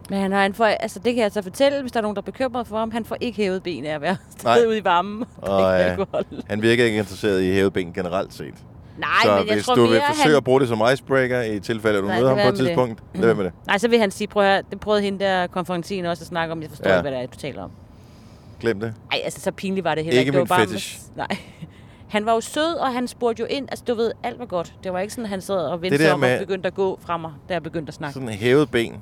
Men 0.09 0.19
han 0.22 0.31
har, 0.31 0.41
han 0.41 0.53
får, 0.53 0.65
altså 0.65 0.99
det 0.99 1.13
kan 1.15 1.23
jeg 1.23 1.31
så 1.31 1.41
fortælle, 1.41 1.81
hvis 1.81 1.91
der 1.91 1.99
er 1.99 2.01
nogen, 2.01 2.15
der 2.15 2.22
er 2.22 2.26
bekymret 2.26 2.67
for 2.67 2.77
ham. 2.77 2.91
Han 2.91 3.05
får 3.05 3.17
ikke 3.22 3.38
hævet 3.43 3.63
ben 3.63 3.85
af 3.85 3.95
at 3.95 4.01
være 4.01 4.17
stadig 4.38 4.67
ude 4.67 4.77
i 4.77 4.84
varmen. 4.84 5.26
Og 5.38 5.80
alkohol. 5.80 6.23
han 6.47 6.61
virker 6.61 6.84
ikke 6.85 6.97
interesseret 6.97 7.41
i 7.41 7.51
hævet 7.51 7.73
ben 7.73 7.93
generelt 7.93 8.34
set. 8.34 8.53
Nej, 8.97 9.07
så 9.23 9.35
men 9.38 9.47
jeg 9.47 9.53
hvis 9.55 9.65
tror 9.65 9.76
du 9.76 9.81
vil 9.81 9.89
mere, 9.91 10.01
forsøge 10.07 10.27
han- 10.34 10.38
at 10.38 10.43
bruge 10.43 10.59
det 10.59 10.67
som 10.67 10.81
icebreaker 10.93 11.41
i 11.41 11.59
tilfælde, 11.59 11.97
at 11.97 12.01
du 12.03 12.07
Nej, 12.07 12.19
møder 12.19 12.30
ham 12.30 12.38
på 12.38 12.41
et 12.41 12.47
med 12.59 12.65
tidspunkt, 12.65 12.99
det. 13.11 13.19
lad 13.19 13.26
være 13.27 13.35
med 13.35 13.45
det. 13.45 13.53
Nej, 13.67 13.77
så 13.77 13.88
vil 13.88 13.99
han 13.99 14.11
sige, 14.11 14.27
prøv 14.27 14.43
at 14.43 14.49
høre, 14.49 14.61
det 14.72 14.80
prøvede 14.80 15.01
hende 15.01 15.19
der 15.26 15.47
konferencen 15.47 16.05
også 16.05 16.23
at 16.23 16.27
snakke 16.27 16.51
om. 16.51 16.61
Jeg 16.61 16.69
forstår 16.69 16.89
Ja. 16.89 16.95
ikke, 16.95 17.01
hvad 17.01 17.11
det 17.11 17.23
er, 17.23 17.27
du 17.27 17.38
taler 17.38 17.63
om. 17.63 17.72
Glem 18.59 18.80
det. 18.80 18.93
Nej, 19.11 19.22
altså 19.23 19.41
så 19.41 19.51
pinligt 19.51 19.84
var 19.84 19.95
det 19.95 20.03
heller 20.03 20.19
Ikke 20.19 20.31
Det 20.31 20.38
var 20.38 20.43
min 20.43 20.47
bare- 20.47 20.67
fetish. 20.67 20.99
Nej. 21.15 21.27
Han 22.15 22.25
var 22.25 22.33
jo 22.33 22.41
sød, 22.41 22.73
og 22.75 22.93
han 22.93 23.07
spurgte 23.07 23.41
jo 23.41 23.47
ind. 23.49 23.67
Altså, 23.71 23.85
du 23.87 23.93
ved, 23.95 24.11
alt 24.23 24.39
var 24.39 24.45
godt. 24.45 24.75
Det 24.83 24.93
var 24.93 24.99
ikke 24.99 25.13
sådan, 25.13 25.29
han 25.29 25.41
sad 25.41 25.55
og 25.57 25.81
vendte 25.81 25.97
sig 25.97 26.13
om 26.13 26.23
og 26.23 26.29
begyndte 26.39 26.67
at 26.67 26.73
gå 26.73 26.99
fra 27.01 27.17
mig, 27.17 27.31
da 27.49 27.53
jeg 27.53 27.63
begyndte 27.63 27.89
at 27.89 27.93
snakke. 27.93 28.13
Sådan 28.13 28.29
hævet 28.29 28.71
ben. 28.71 29.01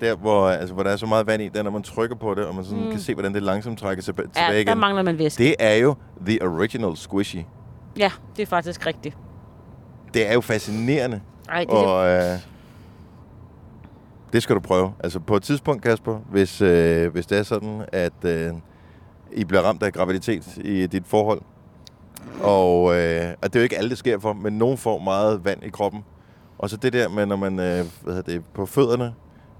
Der, 0.00 0.16
hvor, 0.16 0.48
altså, 0.48 0.74
hvor 0.74 0.82
der 0.82 0.90
er 0.90 0.96
så 0.96 1.06
meget 1.06 1.26
vand 1.26 1.42
i, 1.42 1.48
der 1.48 1.62
når 1.62 1.70
man 1.70 1.82
trykker 1.82 2.16
på 2.16 2.34
det, 2.34 2.46
og 2.46 2.54
man 2.54 2.64
sådan 2.64 2.84
Mm. 2.84 2.90
kan 2.90 3.00
se, 3.00 3.14
hvordan 3.14 3.34
det 3.34 3.42
langsomt 3.42 3.78
trækker 3.78 4.02
sig 4.02 4.14
tilbage 4.14 4.30
Ja, 4.36 4.50
igen. 4.52 4.66
der 4.66 4.74
mangler 4.74 5.02
man 5.02 5.18
væske. 5.18 5.44
Det 5.44 5.54
er 5.58 5.74
jo 5.74 5.94
the 6.26 6.42
original 6.48 6.96
squishy. 6.96 7.38
Ja, 7.98 8.10
det 8.36 8.42
er 8.42 8.46
faktisk 8.46 8.86
rigtigt. 8.86 9.16
Det 10.14 10.28
er 10.28 10.32
jo 10.32 10.40
fascinerende. 10.40 11.20
Ej, 11.48 11.60
det 11.64 11.70
er 11.70 11.76
og, 11.76 12.08
øh, 12.08 12.38
det 14.32 14.42
skal 14.42 14.56
du 14.56 14.60
prøve. 14.60 14.92
Altså 15.04 15.20
på 15.20 15.36
et 15.36 15.42
tidspunkt, 15.42 15.82
Kasper, 15.82 16.18
hvis, 16.30 16.60
øh, 16.60 17.12
hvis 17.12 17.26
det 17.26 17.38
er 17.38 17.42
sådan, 17.42 17.82
at 17.92 18.24
øh, 18.24 18.50
i 19.32 19.44
bliver 19.44 19.62
ramt 19.62 19.82
af 19.82 19.92
graviditet 19.92 20.56
i 20.56 20.86
dit 20.86 21.06
forhold, 21.06 21.40
og, 22.42 22.94
øh, 22.96 23.34
og 23.42 23.52
det 23.52 23.56
er 23.56 23.60
jo 23.60 23.62
ikke 23.62 23.78
alle, 23.78 23.90
det 23.90 23.98
sker 23.98 24.18
for, 24.18 24.32
men 24.32 24.52
nogen 24.52 24.78
får 24.78 24.98
meget 24.98 25.44
vand 25.44 25.62
i 25.62 25.68
kroppen. 25.68 26.04
Og 26.58 26.70
så 26.70 26.76
det 26.76 26.92
der 26.92 27.08
med, 27.08 27.26
når 27.26 27.36
man 27.36 27.52
øh, 27.52 27.84
hvad 28.02 28.14
hedder 28.14 28.32
det, 28.32 28.44
på 28.54 28.66
fødderne, 28.66 29.14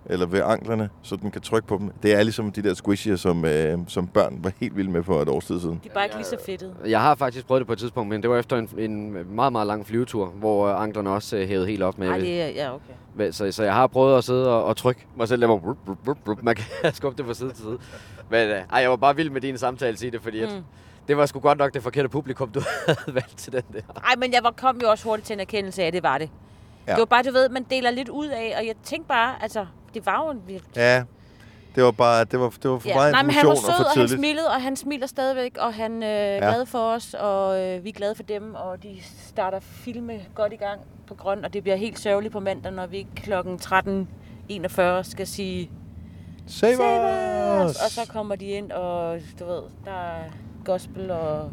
eller 0.07 0.27
ved 0.27 0.43
anklerne, 0.45 0.89
så 1.03 1.16
den 1.16 1.31
kan 1.31 1.41
trykke 1.41 1.69
på 1.69 1.77
dem. 1.79 1.91
Det 2.03 2.15
er 2.15 2.23
ligesom 2.23 2.53
de 2.53 2.62
der 2.62 2.74
squishier, 2.74 3.16
som, 3.16 3.45
øh, 3.45 3.79
som 3.89 4.07
børn 4.07 4.39
var 4.43 4.53
helt 4.61 4.77
vilde 4.77 4.91
med 4.91 5.03
for 5.05 5.23
et 5.23 5.29
års 5.29 5.45
tid 5.45 5.61
siden. 5.61 5.81
De 5.85 5.89
er 5.89 5.95
bare 5.95 6.05
ikke 6.05 6.16
lige 6.16 6.27
så 6.27 6.37
fedtede. 6.47 6.74
Jeg 6.87 7.01
har 7.01 7.15
faktisk 7.15 7.47
prøvet 7.47 7.61
det 7.61 7.66
på 7.66 7.73
et 7.73 7.79
tidspunkt, 7.79 8.09
men 8.09 8.23
det 8.23 8.31
var 8.31 8.39
efter 8.39 8.57
en, 8.57 8.69
en 8.79 9.12
meget, 9.35 9.53
meget 9.53 9.66
lang 9.66 9.87
flyvetur, 9.87 10.27
hvor 10.27 10.66
øh, 10.69 10.83
anklerne 10.83 11.11
også 11.11 11.37
øh, 11.37 11.49
hævede 11.49 11.66
helt 11.66 11.83
op 11.83 11.99
med. 11.99 12.09
Nej, 12.09 12.19
det 12.19 12.43
er... 12.43 12.47
Ja, 12.49 12.74
okay. 12.74 13.31
Så, 13.33 13.53
så 13.53 13.65
jeg 13.65 13.74
har 13.74 13.87
prøvet 13.87 14.19
at 14.19 14.24
sidde 14.24 14.49
og, 14.57 14.65
og 14.65 14.77
trykke 14.77 15.07
mig 15.16 15.29
selv. 15.29 15.41
Der 15.43 15.49
var 15.49 15.57
brup, 15.57 15.77
brup, 15.87 15.99
brup, 16.05 16.19
brup. 16.24 16.43
Man 16.43 16.55
kan 16.55 16.65
skubbe 16.95 17.19
det 17.19 17.27
fra 17.27 17.35
side 17.35 17.49
til 17.51 17.59
side. 17.59 17.79
Men 18.31 18.49
øh, 18.49 18.57
ej, 18.73 18.79
jeg 18.81 18.91
var 18.91 18.97
bare 18.97 19.16
vild 19.16 19.31
med 19.31 19.41
din 19.41 19.59
samtale, 19.59 19.97
sige 19.97 20.11
det, 20.11 20.23
fordi 20.23 20.39
mm. 20.41 20.47
at, 20.47 20.53
Mm. 20.57 20.62
det 21.09 21.16
var 21.16 21.27
sgu 21.27 21.41
godt 21.41 21.59
nok 21.59 21.74
det 21.74 21.83
forkerte 21.83 22.09
publikum, 22.09 22.49
du 22.51 22.61
havde 22.87 23.15
valgt 23.15 23.37
til 23.39 23.53
den 23.53 23.62
der. 23.73 23.81
Ej, 23.97 24.15
men 24.19 24.33
jeg 24.33 24.41
var, 24.43 24.51
kom 24.51 24.81
jo 24.83 24.91
også 24.91 25.05
hurtigt 25.05 25.27
til 25.27 25.35
en 25.35 25.41
erkendelse 25.41 25.83
af, 25.83 25.87
at 25.87 25.93
det 25.93 26.03
var 26.03 26.19
det. 26.19 26.31
Ja. 26.87 26.91
Ja. 26.91 26.95
Det 26.95 26.99
var 27.01 27.05
bare, 27.05 27.23
du 27.23 27.33
ved, 27.33 27.49
man 27.49 27.63
deler 27.71 27.91
lidt 27.91 28.09
ud 28.09 28.27
af, 28.29 28.55
og 28.59 28.67
jeg 28.67 28.75
tænkte 28.83 29.09
bare, 29.09 29.43
altså, 29.43 29.67
det 29.95 30.07
var 30.07 30.25
jo 30.25 30.31
en 30.31 30.43
virkelig... 30.47 30.77
Ja, 30.77 31.05
det 31.75 31.85
var 31.85 31.91
bare 31.91 32.25
det 32.25 32.41
var, 32.41 32.51
det 32.63 32.71
var 32.71 32.79
for 32.79 32.89
Ja. 32.89 32.95
meget 32.95 33.13
Nej, 33.13 33.23
men 33.23 33.31
han 33.31 33.47
var 33.47 33.51
og 33.51 33.57
sød, 33.59 33.71
for 33.77 33.85
og 33.85 33.91
han 34.01 34.09
smilede, 34.09 34.47
og 34.47 34.63
han 34.63 34.77
smiler 34.77 35.07
stadigvæk, 35.07 35.57
og 35.61 35.75
han 35.75 36.03
øh, 36.03 36.09
er 36.09 36.39
glad 36.39 36.67
for 36.67 36.79
os, 36.79 37.15
og 37.15 37.61
øh, 37.61 37.85
vi 37.85 37.89
er 37.89 37.93
glade 37.93 38.15
for 38.15 38.23
dem, 38.23 38.55
og 38.55 38.83
de 38.83 38.97
starter 39.27 39.61
filme 39.61 40.21
godt 40.35 40.53
i 40.53 40.57
gang 40.57 40.81
på 41.07 41.15
grøn, 41.15 41.45
og 41.45 41.53
det 41.53 41.63
bliver 41.63 41.77
helt 41.77 41.99
sørgeligt 41.99 42.33
på 42.33 42.41
mandag, 42.41 42.73
når 42.73 42.87
vi 42.87 43.07
klokken 43.17 43.59
13.41 43.65 45.03
skal 45.03 45.27
sige 45.27 45.71
Save, 46.47 46.77
Save 46.77 47.65
us! 47.65 47.71
us! 47.71 47.83
Og 47.83 47.91
så 47.91 48.13
kommer 48.13 48.37
de 48.37 48.45
ind, 48.47 48.73
og 48.73 49.19
du 49.39 49.45
ved, 49.45 49.63
der 49.85 49.91
er 49.91 50.23
gospel 50.65 51.11
og 51.11 51.51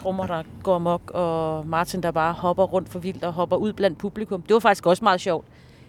trommer, 0.00 0.26
der 0.26 0.42
går 0.62 0.74
amok, 0.74 1.10
og 1.14 1.66
Martin, 1.66 2.02
der 2.02 2.10
bare 2.10 2.32
hopper 2.32 2.64
rundt 2.64 2.88
for 2.88 2.98
vildt 2.98 3.24
og 3.24 3.32
hopper 3.32 3.56
ud 3.56 3.72
blandt 3.72 3.98
publikum. 3.98 4.42
Det 4.42 4.54
var 4.54 4.60
faktisk 4.60 4.86
også 4.86 5.04
meget 5.04 5.20
sjovt. 5.20 5.46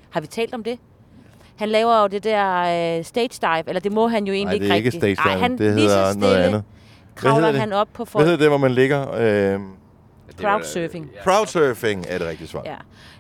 Har 0.10 0.22
vi 0.22 0.27
talt 0.27 0.53
om 0.53 0.64
det? 0.64 0.80
Han 1.56 1.69
laver 1.69 2.02
jo 2.02 2.07
det 2.07 2.23
der 2.23 2.60
øh, 2.98 3.06
stage 3.06 3.30
dive, 3.41 3.64
eller 3.68 3.80
det 3.80 3.91
må 3.91 4.07
han 4.07 4.27
jo 4.27 4.34
egentlig 4.34 4.60
Nej, 4.60 4.65
det 4.68 4.72
er 4.72 4.76
ikke 4.76 4.88
rigtigt. 4.88 5.02
stage 5.02 5.18
Ej, 5.30 5.34
dive. 5.34 5.41
han, 5.41 5.57
det 5.57 5.73
hedder 5.73 6.14
noget 6.15 6.36
andet. 6.36 6.64
Hvad 7.22 7.31
Kravler 7.31 7.52
han 7.60 7.73
op 7.73 7.88
på 7.94 8.03
Hvad 8.03 8.06
folk. 8.11 8.26
hedder 8.26 8.38
det, 8.38 8.48
hvor 8.48 8.57
man 8.57 8.72
ligger? 8.72 9.11
Øh, 9.53 9.60
Crowdsurfing. 10.41 11.10
crowdsurfing 11.23 12.06
er 12.10 12.18
det 12.18 12.27
rigtige 12.27 12.47
svar. 12.47 12.61
Ja. 12.65 12.76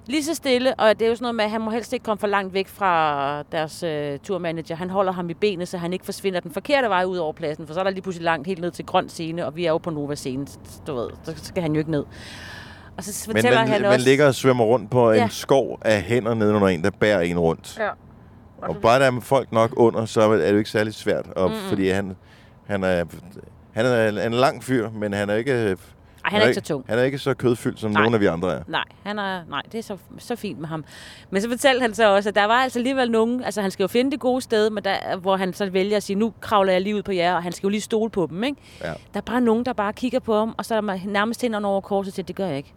Lige 0.05 0.23
så 0.23 0.35
stille, 0.35 0.75
og 0.75 0.99
det 0.99 1.05
er 1.05 1.09
jo 1.09 1.15
sådan 1.15 1.23
noget 1.23 1.35
med, 1.35 1.45
at 1.45 1.51
han 1.51 1.61
må 1.61 1.71
helst 1.71 1.93
ikke 1.93 2.03
komme 2.03 2.19
for 2.19 2.27
langt 2.27 2.53
væk 2.53 2.67
fra 2.67 3.43
deres 3.51 3.83
øh, 3.83 4.19
turmanager. 4.19 4.75
Han 4.75 4.89
holder 4.89 5.11
ham 5.11 5.29
i 5.29 5.33
benet, 5.33 5.67
så 5.67 5.77
han 5.77 5.93
ikke 5.93 6.05
forsvinder 6.05 6.39
den 6.39 6.51
forkerte 6.51 6.89
vej 6.89 7.03
ud 7.03 7.17
over 7.17 7.33
pladsen, 7.33 7.67
for 7.67 7.73
så 7.73 7.79
er 7.79 7.83
der 7.83 7.91
lige 7.91 8.01
pludselig 8.01 8.25
langt 8.25 8.47
helt 8.47 8.61
ned 8.61 8.71
til 8.71 8.85
grøn 8.85 9.09
scene, 9.09 9.45
og 9.45 9.55
vi 9.55 9.65
er 9.65 9.69
jo 9.71 9.77
på 9.77 9.89
Nova 9.89 10.15
scene, 10.15 10.47
du 10.87 10.95
ved, 10.95 11.09
så 11.23 11.33
skal 11.43 11.63
han 11.63 11.71
jo 11.73 11.79
ikke 11.79 11.91
ned. 11.91 12.03
Og 12.97 13.03
så 13.03 13.23
Men 13.27 13.35
fortæller 13.35 13.59
man, 13.59 13.67
han 13.67 13.81
man 13.81 13.91
også... 13.91 14.05
ligger 14.07 14.27
og 14.27 14.35
svømmer 14.35 14.63
rundt 14.65 14.91
på 14.91 15.11
Ja. 15.11 15.23
en 15.23 15.29
skov 15.29 15.79
af 15.81 16.01
hænder 16.01 16.33
nedenunder 16.33 16.67
en, 16.67 16.83
der 16.83 16.89
bærer 16.99 17.21
en 17.21 17.39
rundt. 17.39 17.77
Ja. 17.79 17.89
Og 18.61 18.77
bare 18.81 18.99
der 18.99 19.05
er 19.11 19.19
folk 19.21 19.51
nok 19.51 19.73
under, 19.75 20.05
så 20.05 20.21
er 20.21 20.37
det 20.37 20.51
jo 20.51 20.57
ikke 20.57 20.69
særlig 20.69 20.93
svært. 20.93 21.25
Og, 21.35 21.49
Mm-mm. 21.49 21.61
fordi 21.69 21.89
han, 21.89 22.15
han, 22.67 22.83
er, 22.83 23.05
han 23.71 23.85
er 23.85 24.25
en 24.25 24.33
lang 24.33 24.63
fyr, 24.63 24.89
men 24.89 25.13
han 25.13 25.29
er 25.29 25.35
ikke... 25.35 25.77
Ej, 26.25 26.31
han 26.31 26.41
er 26.41 26.45
ikke 26.45 26.55
så 26.55 26.61
tung. 26.61 26.85
Han 26.89 26.99
er 26.99 27.03
ikke 27.03 27.17
så 27.17 27.33
kødfyldt, 27.33 27.79
som 27.79 27.91
Nej. 27.91 28.01
nogle 28.01 28.15
af 28.15 28.21
vi 28.21 28.25
andre 28.25 28.53
er. 28.53 28.61
Nej, 28.67 28.83
han 29.03 29.19
er, 29.19 29.41
nej, 29.49 29.61
det 29.71 29.77
er 29.77 29.81
så, 29.83 29.97
så 30.17 30.35
fint 30.35 30.59
med 30.59 30.67
ham. 30.67 30.83
Men 31.29 31.41
så 31.41 31.49
fortalte 31.49 31.81
han 31.81 31.93
så 31.93 32.15
også, 32.15 32.29
at 32.29 32.35
der 32.35 32.45
var 32.45 32.53
altså 32.53 32.79
alligevel 32.79 33.11
nogen, 33.11 33.43
altså 33.43 33.61
han 33.61 33.71
skal 33.71 33.83
jo 33.83 33.87
finde 33.87 34.11
det 34.11 34.19
gode 34.19 34.41
sted, 34.41 34.69
men 34.69 34.83
der, 34.83 35.17
hvor 35.17 35.37
han 35.37 35.53
så 35.53 35.69
vælger 35.69 35.97
at 35.97 36.03
sige, 36.03 36.15
nu 36.19 36.33
kravler 36.41 36.71
jeg 36.71 36.81
lige 36.81 36.95
ud 36.95 37.03
på 37.03 37.11
jer, 37.11 37.35
og 37.35 37.43
han 37.43 37.51
skal 37.51 37.67
jo 37.67 37.69
lige 37.69 37.81
stole 37.81 38.09
på 38.09 38.27
dem, 38.29 38.43
ikke? 38.43 38.57
Ja. 38.81 38.87
Der 38.87 38.93
er 39.13 39.21
bare 39.21 39.41
nogen, 39.41 39.65
der 39.65 39.73
bare 39.73 39.93
kigger 39.93 40.19
på 40.19 40.39
ham, 40.39 40.55
og 40.57 40.65
så 40.65 40.75
er 40.75 40.81
der 40.81 40.97
nærmest 41.05 41.41
hænderne 41.41 41.67
over 41.67 41.81
korset 41.81 42.13
til, 42.13 42.27
det 42.27 42.35
gør 42.35 42.45
jeg 42.47 42.57
ikke. 42.57 42.73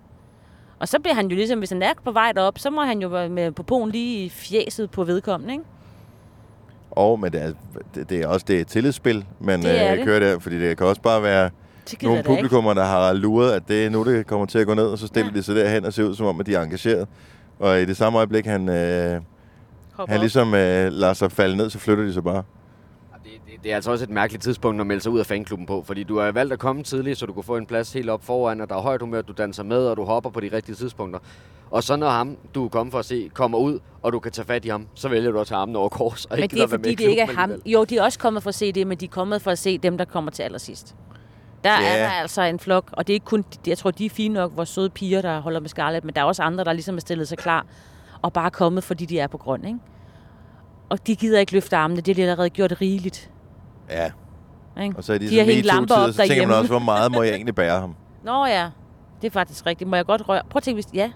Og 0.79 0.89
så 0.89 0.99
bliver 0.99 1.15
han 1.15 1.27
jo 1.27 1.37
ligesom, 1.37 1.59
hvis 1.59 1.71
han 1.71 1.83
er 1.83 1.93
på 2.05 2.13
vej 2.13 2.33
derop, 2.33 2.59
så 2.59 2.71
må 2.71 2.83
han 2.85 3.03
jo 3.03 3.09
være 3.09 3.29
med 3.29 3.53
på 3.53 3.63
poen 3.63 3.91
lige 3.91 4.25
i 4.25 4.29
fjeset 4.29 4.91
på 4.91 5.05
vedkommende, 5.05 5.55
ikke? 5.55 5.65
Og 6.91 7.21
men 7.21 7.33
det 7.33 7.43
er, 7.43 7.53
det, 7.95 8.11
det 8.11 8.23
er 8.23 8.27
også 8.27 8.45
det 8.49 8.57
er 8.57 8.61
et 8.61 8.67
tillidsspil, 8.67 9.25
man 9.41 9.63
Det 9.63 9.81
er 9.83 9.93
øh, 9.93 9.97
det. 9.99 10.07
kører 10.07 10.19
der. 10.21 10.39
Fordi 10.39 10.61
det 10.61 10.77
kan 10.79 10.87
også 10.87 11.03
bare 11.03 11.23
være 11.23 11.45
Det 11.45 11.53
nogle 12.03 12.23
publikummer, 12.23 12.75
der 12.75 12.85
har 12.85 13.13
luret, 13.13 13.53
at 13.53 13.63
det 13.69 13.87
er 13.87 13.91
nu, 13.91 14.05
det 14.05 14.27
kommer 14.27 14.47
til 14.47 14.59
at 14.59 14.67
gå 14.67 14.75
ned, 14.75 14.85
og 14.85 14.99
så 14.99 15.07
stiller 15.07 15.31
ja. 15.33 15.39
de 15.39 15.43
sig 15.43 15.55
derhen 15.57 15.85
og 15.85 15.93
ser 15.93 16.05
ud, 16.05 16.15
som 16.15 16.27
om, 16.27 16.41
at 16.41 16.47
de 16.47 16.55
er 16.55 16.63
engageret. 16.63 17.09
Og 17.59 17.81
i 17.81 17.85
det 17.85 17.97
samme 17.97 18.19
øjeblik, 18.19 18.47
han, 18.47 18.69
øh, 18.69 19.21
Hopper 19.93 20.13
han 20.13 20.21
ligesom 20.21 20.55
øh, 20.55 20.93
lader 20.93 21.13
sig 21.13 21.33
falde 21.33 21.57
ned, 21.57 21.71
så 21.71 21.79
flytter 21.79 22.05
de 22.05 22.13
sig 22.13 22.25
bare. 22.25 22.43
Det 23.63 23.71
er 23.71 23.75
altså 23.75 23.91
også 23.91 24.05
et 24.05 24.11
mærkeligt 24.11 24.43
tidspunkt 24.43 24.81
at 24.81 24.87
melde 24.87 25.03
sig 25.03 25.13
ud 25.13 25.21
af 25.21 25.27
fanklubben 25.27 25.67
på, 25.67 25.83
fordi 25.87 26.03
du 26.03 26.19
har 26.19 26.33
valgt 26.33 26.53
at 26.53 26.59
komme 26.59 26.83
tidligt, 26.83 27.19
så 27.19 27.27
du 27.27 27.33
kunne 27.33 27.43
få 27.43 27.57
en 27.57 27.67
plads 27.67 27.93
helt 27.93 28.11
op 28.11 28.25
foran, 28.25 28.61
og 28.61 28.69
der 28.69 28.77
er 28.77 28.81
højt 28.81 29.01
humør, 29.01 29.23
du 29.23 29.33
danser 29.33 29.63
med, 29.63 29.87
og 29.87 29.97
du 29.97 30.05
hopper 30.05 30.31
på 30.31 30.41
de 30.41 30.51
rigtige 30.53 30.75
tidspunkter. 30.75 31.21
Og 31.71 31.83
så 31.83 31.97
når 31.97 32.09
ham, 32.09 32.37
du 32.55 32.65
er 32.65 32.69
kommet 32.69 32.93
for 32.93 32.99
at 32.99 33.05
se, 33.05 33.31
kommer 33.35 33.59
ud, 33.59 33.79
og 34.03 34.13
du 34.13 34.19
kan 34.19 34.33
tage 34.33 34.47
fat 34.47 34.65
i 34.65 34.69
ham, 34.69 34.87
så 34.95 35.09
vælger 35.09 35.31
du 35.31 35.41
at 35.41 35.47
tage 35.47 35.59
armen 35.59 35.77
over 35.77 35.89
kors. 35.89 36.25
Og 36.25 36.37
Men 36.37 36.43
ikke 36.43 36.55
det 36.55 36.63
er 36.63 36.67
lade 36.67 36.71
være 36.71 36.79
med 36.79 36.85
fordi, 36.85 37.05
det 37.05 37.11
ikke 37.11 37.23
er 37.23 37.27
ham. 37.27 37.53
Jo, 37.67 37.85
de 37.85 37.97
er 37.97 38.03
også 38.03 38.19
kommet 38.19 38.43
for 38.43 38.49
at 38.49 38.55
se 38.55 38.73
det, 38.73 38.87
men 38.87 38.99
de 38.99 39.05
er 39.05 39.09
kommet 39.09 39.43
for 39.43 39.51
at 39.51 39.59
se 39.59 39.79
dem, 39.79 39.99
der 39.99 40.05
kommer 40.05 40.31
til 40.31 40.43
allersidst. 40.43 40.95
Der 41.65 41.81
Ja. 41.81 41.97
er 41.99 42.03
der 42.03 42.11
altså 42.11 42.43
en 42.43 42.59
flok, 42.59 42.85
og 42.93 43.07
det 43.07 43.13
er 43.13 43.15
ikke 43.15 43.27
kun, 43.27 43.45
jeg 43.67 43.79
tror, 43.79 43.91
de 43.91 44.07
er 44.07 44.11
fine 44.11 44.35
nok, 44.35 44.53
vores 44.57 44.69
søde 44.69 44.91
piger, 44.91 45.23
der 45.23 45.41
holder 45.41 45.61
med 45.61 45.69
Scarlett, 45.69 46.05
men 46.05 46.15
der 46.15 46.21
er 46.21 46.25
også 46.25 46.43
andre, 46.43 46.65
der 46.65 46.73
ligesom 46.73 46.97
er 46.97 47.01
stillet 47.01 47.29
sig 47.29 47.39
klar, 47.39 47.67
og 48.23 48.33
bare 48.33 48.47
er 48.47 48.51
kommet, 48.51 48.85
fordi 48.85 49.07
de 49.07 49.19
er 49.19 49.27
på 49.27 49.39
grøn, 49.39 49.65
ikke? 49.65 49.79
Og 50.89 51.07
de 51.07 51.17
gider 51.17 51.39
ikke 51.41 51.53
løfte 51.53 51.77
armene, 51.77 52.01
det 52.01 52.09
er 52.11 52.15
de 52.15 52.23
allerede 52.23 52.51
gjort 52.51 52.81
rigeligt. 52.81 53.31
Ja. 53.91 54.11
Ikke? 54.83 54.97
Og 54.97 55.05
så 55.05 55.13
er 55.13 55.19
de, 55.19 55.29
de 55.29 55.35
har 55.37 55.43
sådan 55.45 55.55
hængt 55.55 55.67
lamper 55.67 55.95
op 55.95 56.09
så 56.11 56.17
tænker 56.17 56.29
man 56.29 56.29
derhjemme. 56.37 56.55
også, 56.55 56.71
hvor 56.71 56.79
meget 56.79 57.13
må 57.13 57.23
jeg 57.23 57.35
egentlig 57.35 57.55
bære 57.55 57.81
ham? 57.81 57.95
Nå 58.25 58.47
ja, 58.47 58.69
det 59.21 59.27
er 59.27 59.31
faktisk 59.33 59.67
rigtigt. 59.67 59.91
Må 59.91 59.97
jeg 59.97 60.07
godt 60.07 60.29
røre? 60.29 60.43
Prøv 60.51 60.59
at 60.59 60.63
tænke, 60.63 60.77
hvis... 60.77 60.95
Ja, 60.95 61.11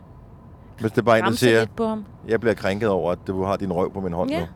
Hvis 0.80 0.90
det 0.92 0.98
er 0.98 1.02
bare 1.02 1.18
en, 1.18 1.22
der 1.22 1.26
Ramse 1.26 1.38
siger, 1.38 1.66
på 1.76 1.86
ham. 1.86 2.04
jeg 2.28 2.40
bliver 2.40 2.54
krænket 2.54 2.88
over, 2.88 3.12
at 3.12 3.18
du 3.26 3.44
har 3.44 3.56
din 3.56 3.72
røv 3.72 3.92
på 3.92 4.00
min 4.00 4.12
hånd 4.12 4.30
Ja. 4.30 4.40
nu. 4.40 4.46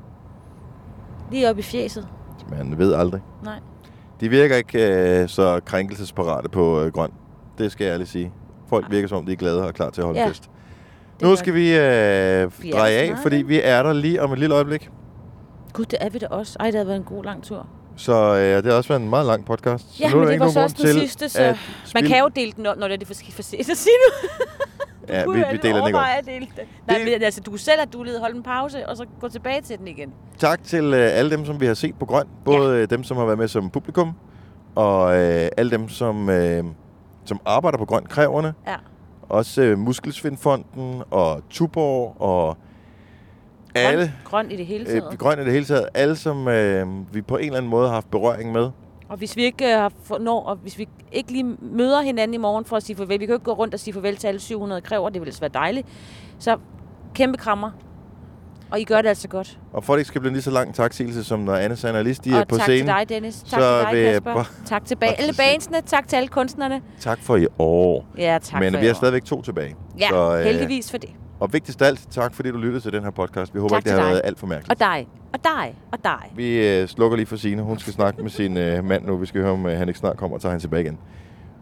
lige 1.31 1.51
op 1.51 1.59
i 1.59 1.63
fjeset. 1.63 2.09
Man 2.51 2.79
ved 2.79 2.95
aldrig. 2.95 3.21
Nej. 3.45 3.59
De 4.21 4.29
virker 4.29 4.57
ikke 4.57 4.87
øh, 5.23 5.29
så 5.29 5.61
krænkelsesparate 5.67 6.49
på 6.49 6.81
øh, 6.83 6.93
grøn. 6.93 7.11
Det 7.59 7.73
skal 7.73 7.85
jeg 7.85 7.93
ærligt 7.95 8.11
sige. 8.11 8.33
Folk 8.69 8.87
virker 8.91 9.09
som 9.09 9.19
om, 9.19 9.27
de 9.27 9.33
er 9.33 9.37
glade 9.37 9.67
og 9.67 9.75
klar 9.75 9.91
til 9.91 10.01
at 10.01 10.05
holde 10.07 10.21
Ja. 10.21 10.29
fest. 10.29 10.51
Nu 11.23 11.37
skal 11.37 11.55
vi 11.55 11.69
øh, 11.77 12.51
dreje 12.73 12.93
af, 12.95 13.15
fordi 13.23 13.37
vi 13.37 13.61
er 13.65 13.83
der 13.83 13.93
lige 13.93 14.23
om 14.23 14.33
et 14.33 14.39
lille 14.39 14.55
øjeblik. 14.55 14.91
Gud, 15.73 15.85
det 15.85 15.99
er 16.01 16.09
vi 16.11 16.19
da 16.19 16.27
også. 16.27 16.57
Ej, 16.61 16.67
det 16.67 16.79
har 16.79 16.85
været 16.85 16.97
en 16.97 17.03
god 17.05 17.25
lang 17.25 17.43
tur. 17.43 17.67
Så 17.97 18.35
øh, 18.37 18.57
det 18.57 18.65
har 18.67 18.73
også 18.73 18.89
været 18.89 19.01
en 19.03 19.11
meget 19.11 19.27
lang 19.27 19.45
podcast. 19.45 19.85
Så 19.97 20.03
Ja, 20.03 20.11
nu 20.11 20.19
men 20.19 20.29
det 20.29 20.41
var 20.41 20.49
så 20.49 20.61
også 20.63 20.77
den 20.83 20.87
sidste, 21.01 21.29
så 21.29 21.55
man 21.95 22.05
kan 22.05 22.19
jo 22.19 22.29
dele 22.37 22.53
den 22.57 22.67
op, 22.67 22.77
når 22.77 22.87
det 22.89 22.95
er 22.95 22.99
det 22.99 23.07
for 23.07 23.15
skidt 23.15 23.35
for 23.35 23.43
sent. 23.43 23.67
Så 23.67 23.75
sig 23.75 23.91
nu. 24.07 24.29
Ja, 25.11 25.25
vi, 25.25 25.45
vi 25.53 25.59
deler 25.63 25.79
den 25.79 25.87
ikke 25.87 25.99
op. 25.99 26.05
dele 26.27 26.47
den. 26.57 26.67
Nej, 26.87 26.99
men 27.05 27.23
altså, 27.23 27.41
du 27.41 27.51
kunne 27.51 27.59
selv 27.59 27.79
have 27.79 27.87
du 27.93 28.19
holde 28.21 28.37
en 28.37 28.43
pause, 28.43 28.89
og 28.89 28.97
så 28.97 29.07
gå 29.21 29.29
tilbage 29.29 29.61
til 29.61 29.79
den 29.79 29.89
igen. 29.89 30.13
Tak 30.39 30.65
til 30.65 30.85
øh, 30.85 31.19
alle 31.19 31.31
dem, 31.31 31.45
som 31.45 31.61
vi 31.61 31.67
har 31.67 31.75
set 31.75 31.95
på 31.99 32.07
Grøn. 32.07 32.27
Både 32.45 32.79
ja. 32.79 32.85
dem, 32.85 33.05
som 33.05 33.17
har 33.17 33.25
været 33.25 33.39
med 33.39 33.49
som 33.49 33.71
publikum, 33.71 34.13
og 34.75 35.17
øh, 35.19 35.49
alle 35.57 35.71
dem, 35.71 35.89
som, 35.89 36.31
øh, 36.31 36.65
som 37.25 37.41
arbejder 37.45 37.79
på 37.79 37.85
Grøn 37.85 38.05
Kræverne. 38.05 38.55
Ja. 38.67 38.77
Også 39.29 39.63
øh, 39.63 39.79
Muskelsvindfonden 39.79 41.03
og 41.11 41.43
Tuborg 41.51 42.17
og 42.21 42.57
alle. 43.75 44.13
Grøn 44.25 44.51
i 44.51 44.57
det 44.57 44.67
hele 44.67 44.85
taget. 44.85 45.05
Øh, 45.13 45.19
grøn 45.19 45.39
i 45.41 45.45
det 45.45 45.53
hele 45.53 45.65
taget. 45.65 45.89
Alle, 45.95 46.17
som 46.17 46.49
øh, 46.49 46.87
vi 47.15 47.23
på 47.23 47.37
en 47.37 47.45
eller 47.45 47.57
anden 47.57 47.71
måde 47.71 47.87
har 47.89 47.95
haft 47.95 48.11
berøring 48.11 48.53
med. 48.53 48.71
Og 49.11 49.17
hvis 49.17 49.37
vi 49.37 49.45
ikke 49.45 49.65
øh, 49.73 49.79
har 49.81 50.19
når, 50.19 50.43
og 50.43 50.57
hvis 50.57 50.79
vi 50.79 50.89
ikke 51.13 51.33
lige 51.33 51.57
møder 51.63 52.01
hinanden 52.01 52.35
i 52.35 52.39
morgen 52.39 52.65
for 52.65 52.77
at 52.77 52.83
sige 52.83 52.97
farvel, 52.97 53.21
vi 53.21 53.27
kan 53.27 53.33
jo 53.33 53.37
ikke 53.37 53.45
gå 53.45 53.53
rundt 53.53 53.75
og 53.75 53.81
sige 53.81 53.95
farvel 53.95 54.17
til 54.17 54.27
alle 54.27 54.41
700 54.41 54.81
kræver, 54.81 55.09
det 55.11 55.21
ville 55.21 55.35
være 55.41 55.51
dejligt. 55.55 55.87
Så 56.39 56.57
kæmpe 57.15 57.39
krammer. 57.39 57.71
Og 58.71 58.81
I 58.81 58.85
gør 58.85 59.03
det 59.03 59.09
altså 59.09 59.29
godt. 59.29 59.59
Og 59.73 59.85
for 59.85 59.93
at 59.93 59.97
det 59.97 60.01
ikke 60.01 60.09
skal 60.09 60.21
blive 60.21 60.33
lige 60.33 60.43
så 60.43 60.51
lang 60.51 60.75
taksigelse, 60.75 61.25
som 61.25 61.41
når 61.41 61.55
Anne 61.55 61.99
og 61.99 62.05
Lis, 62.05 62.19
de 62.19 62.31
er 62.31 62.41
og 62.41 62.49
på 62.49 62.57
tak 62.57 62.63
scenen. 62.65 62.87
til 62.87 62.95
dig, 62.95 63.09
Dennis. 63.09 63.43
Tak 63.43 63.61
så 63.61 63.87
til 63.91 63.99
dig, 63.99 64.13
Kasper. 64.13 64.45
Tak 64.67 64.85
til 64.85 64.97
ba- 65.05 65.23
alle 65.23 65.35
bandsene. 65.39 65.81
Tak 65.81 66.09
til 66.09 66.17
alle 66.17 66.29
kunstnerne. 66.29 66.83
Tak 67.01 67.19
for 67.23 67.37
i 67.37 67.47
år. 67.59 68.07
Ja, 68.19 68.39
tak 68.43 68.61
Men 68.61 68.73
for 68.73 68.81
vi 68.81 68.87
har 68.87 68.95
stadigvæk 68.95 69.25
to 69.25 69.43
tilbage. 69.43 69.77
Ja, 69.99 70.39
øh, 70.39 70.45
heldigvis 70.45 70.91
for 70.91 70.99
det. 70.99 71.11
Og 71.41 71.53
vigtigst 71.53 71.83
af 71.83 71.87
alt, 71.87 72.07
tak 72.11 72.35
fordi 72.35 72.51
du 72.51 72.57
lyttede 72.59 72.81
til 72.81 72.93
den 72.93 73.03
her 73.05 73.11
podcast. 73.11 73.55
Vi 73.55 73.59
håber 73.61 73.75
Tak 73.75 73.79
ikke, 73.79 73.89
det 73.91 73.95
har 73.99 74.01
dig. 74.03 74.11
været 74.11 74.21
alt 74.25 74.39
for 74.39 74.47
mærkeligt. 74.47 74.71
Og 74.71 74.79
dig. 74.81 75.09
Og 75.33 75.45
dig. 75.45 75.75
Og 75.93 75.99
dig. 76.05 76.33
Vi 76.37 76.69
øh, 76.69 76.89
slukker 76.89 77.17
lige 77.17 77.27
for 77.27 77.37
Signe. 77.37 77.63
Hun 77.63 77.79
skal 77.79 77.93
snakke 77.93 78.23
med 78.23 78.31
sin 78.31 78.57
øh, 78.57 78.85
mand 78.85 79.05
nu. 79.07 79.17
Vi 79.17 79.27
skal 79.27 79.41
høre, 79.41 79.53
om 79.53 79.67
øh, 79.67 79.79
han 79.79 79.89
ikke 79.89 80.01
snart 80.01 80.17
kommer 80.17 80.37
og 80.37 80.41
tager 80.43 80.53
hende 80.53 80.63
tilbage 80.65 80.83
igen. 80.83 80.99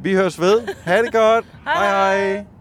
Vi 0.00 0.14
høres 0.14 0.40
ved. 0.40 0.60
Ha' 0.84 1.02
det 1.02 1.12
godt. 1.12 1.44
Hej 1.64 1.86
hej. 2.26 2.44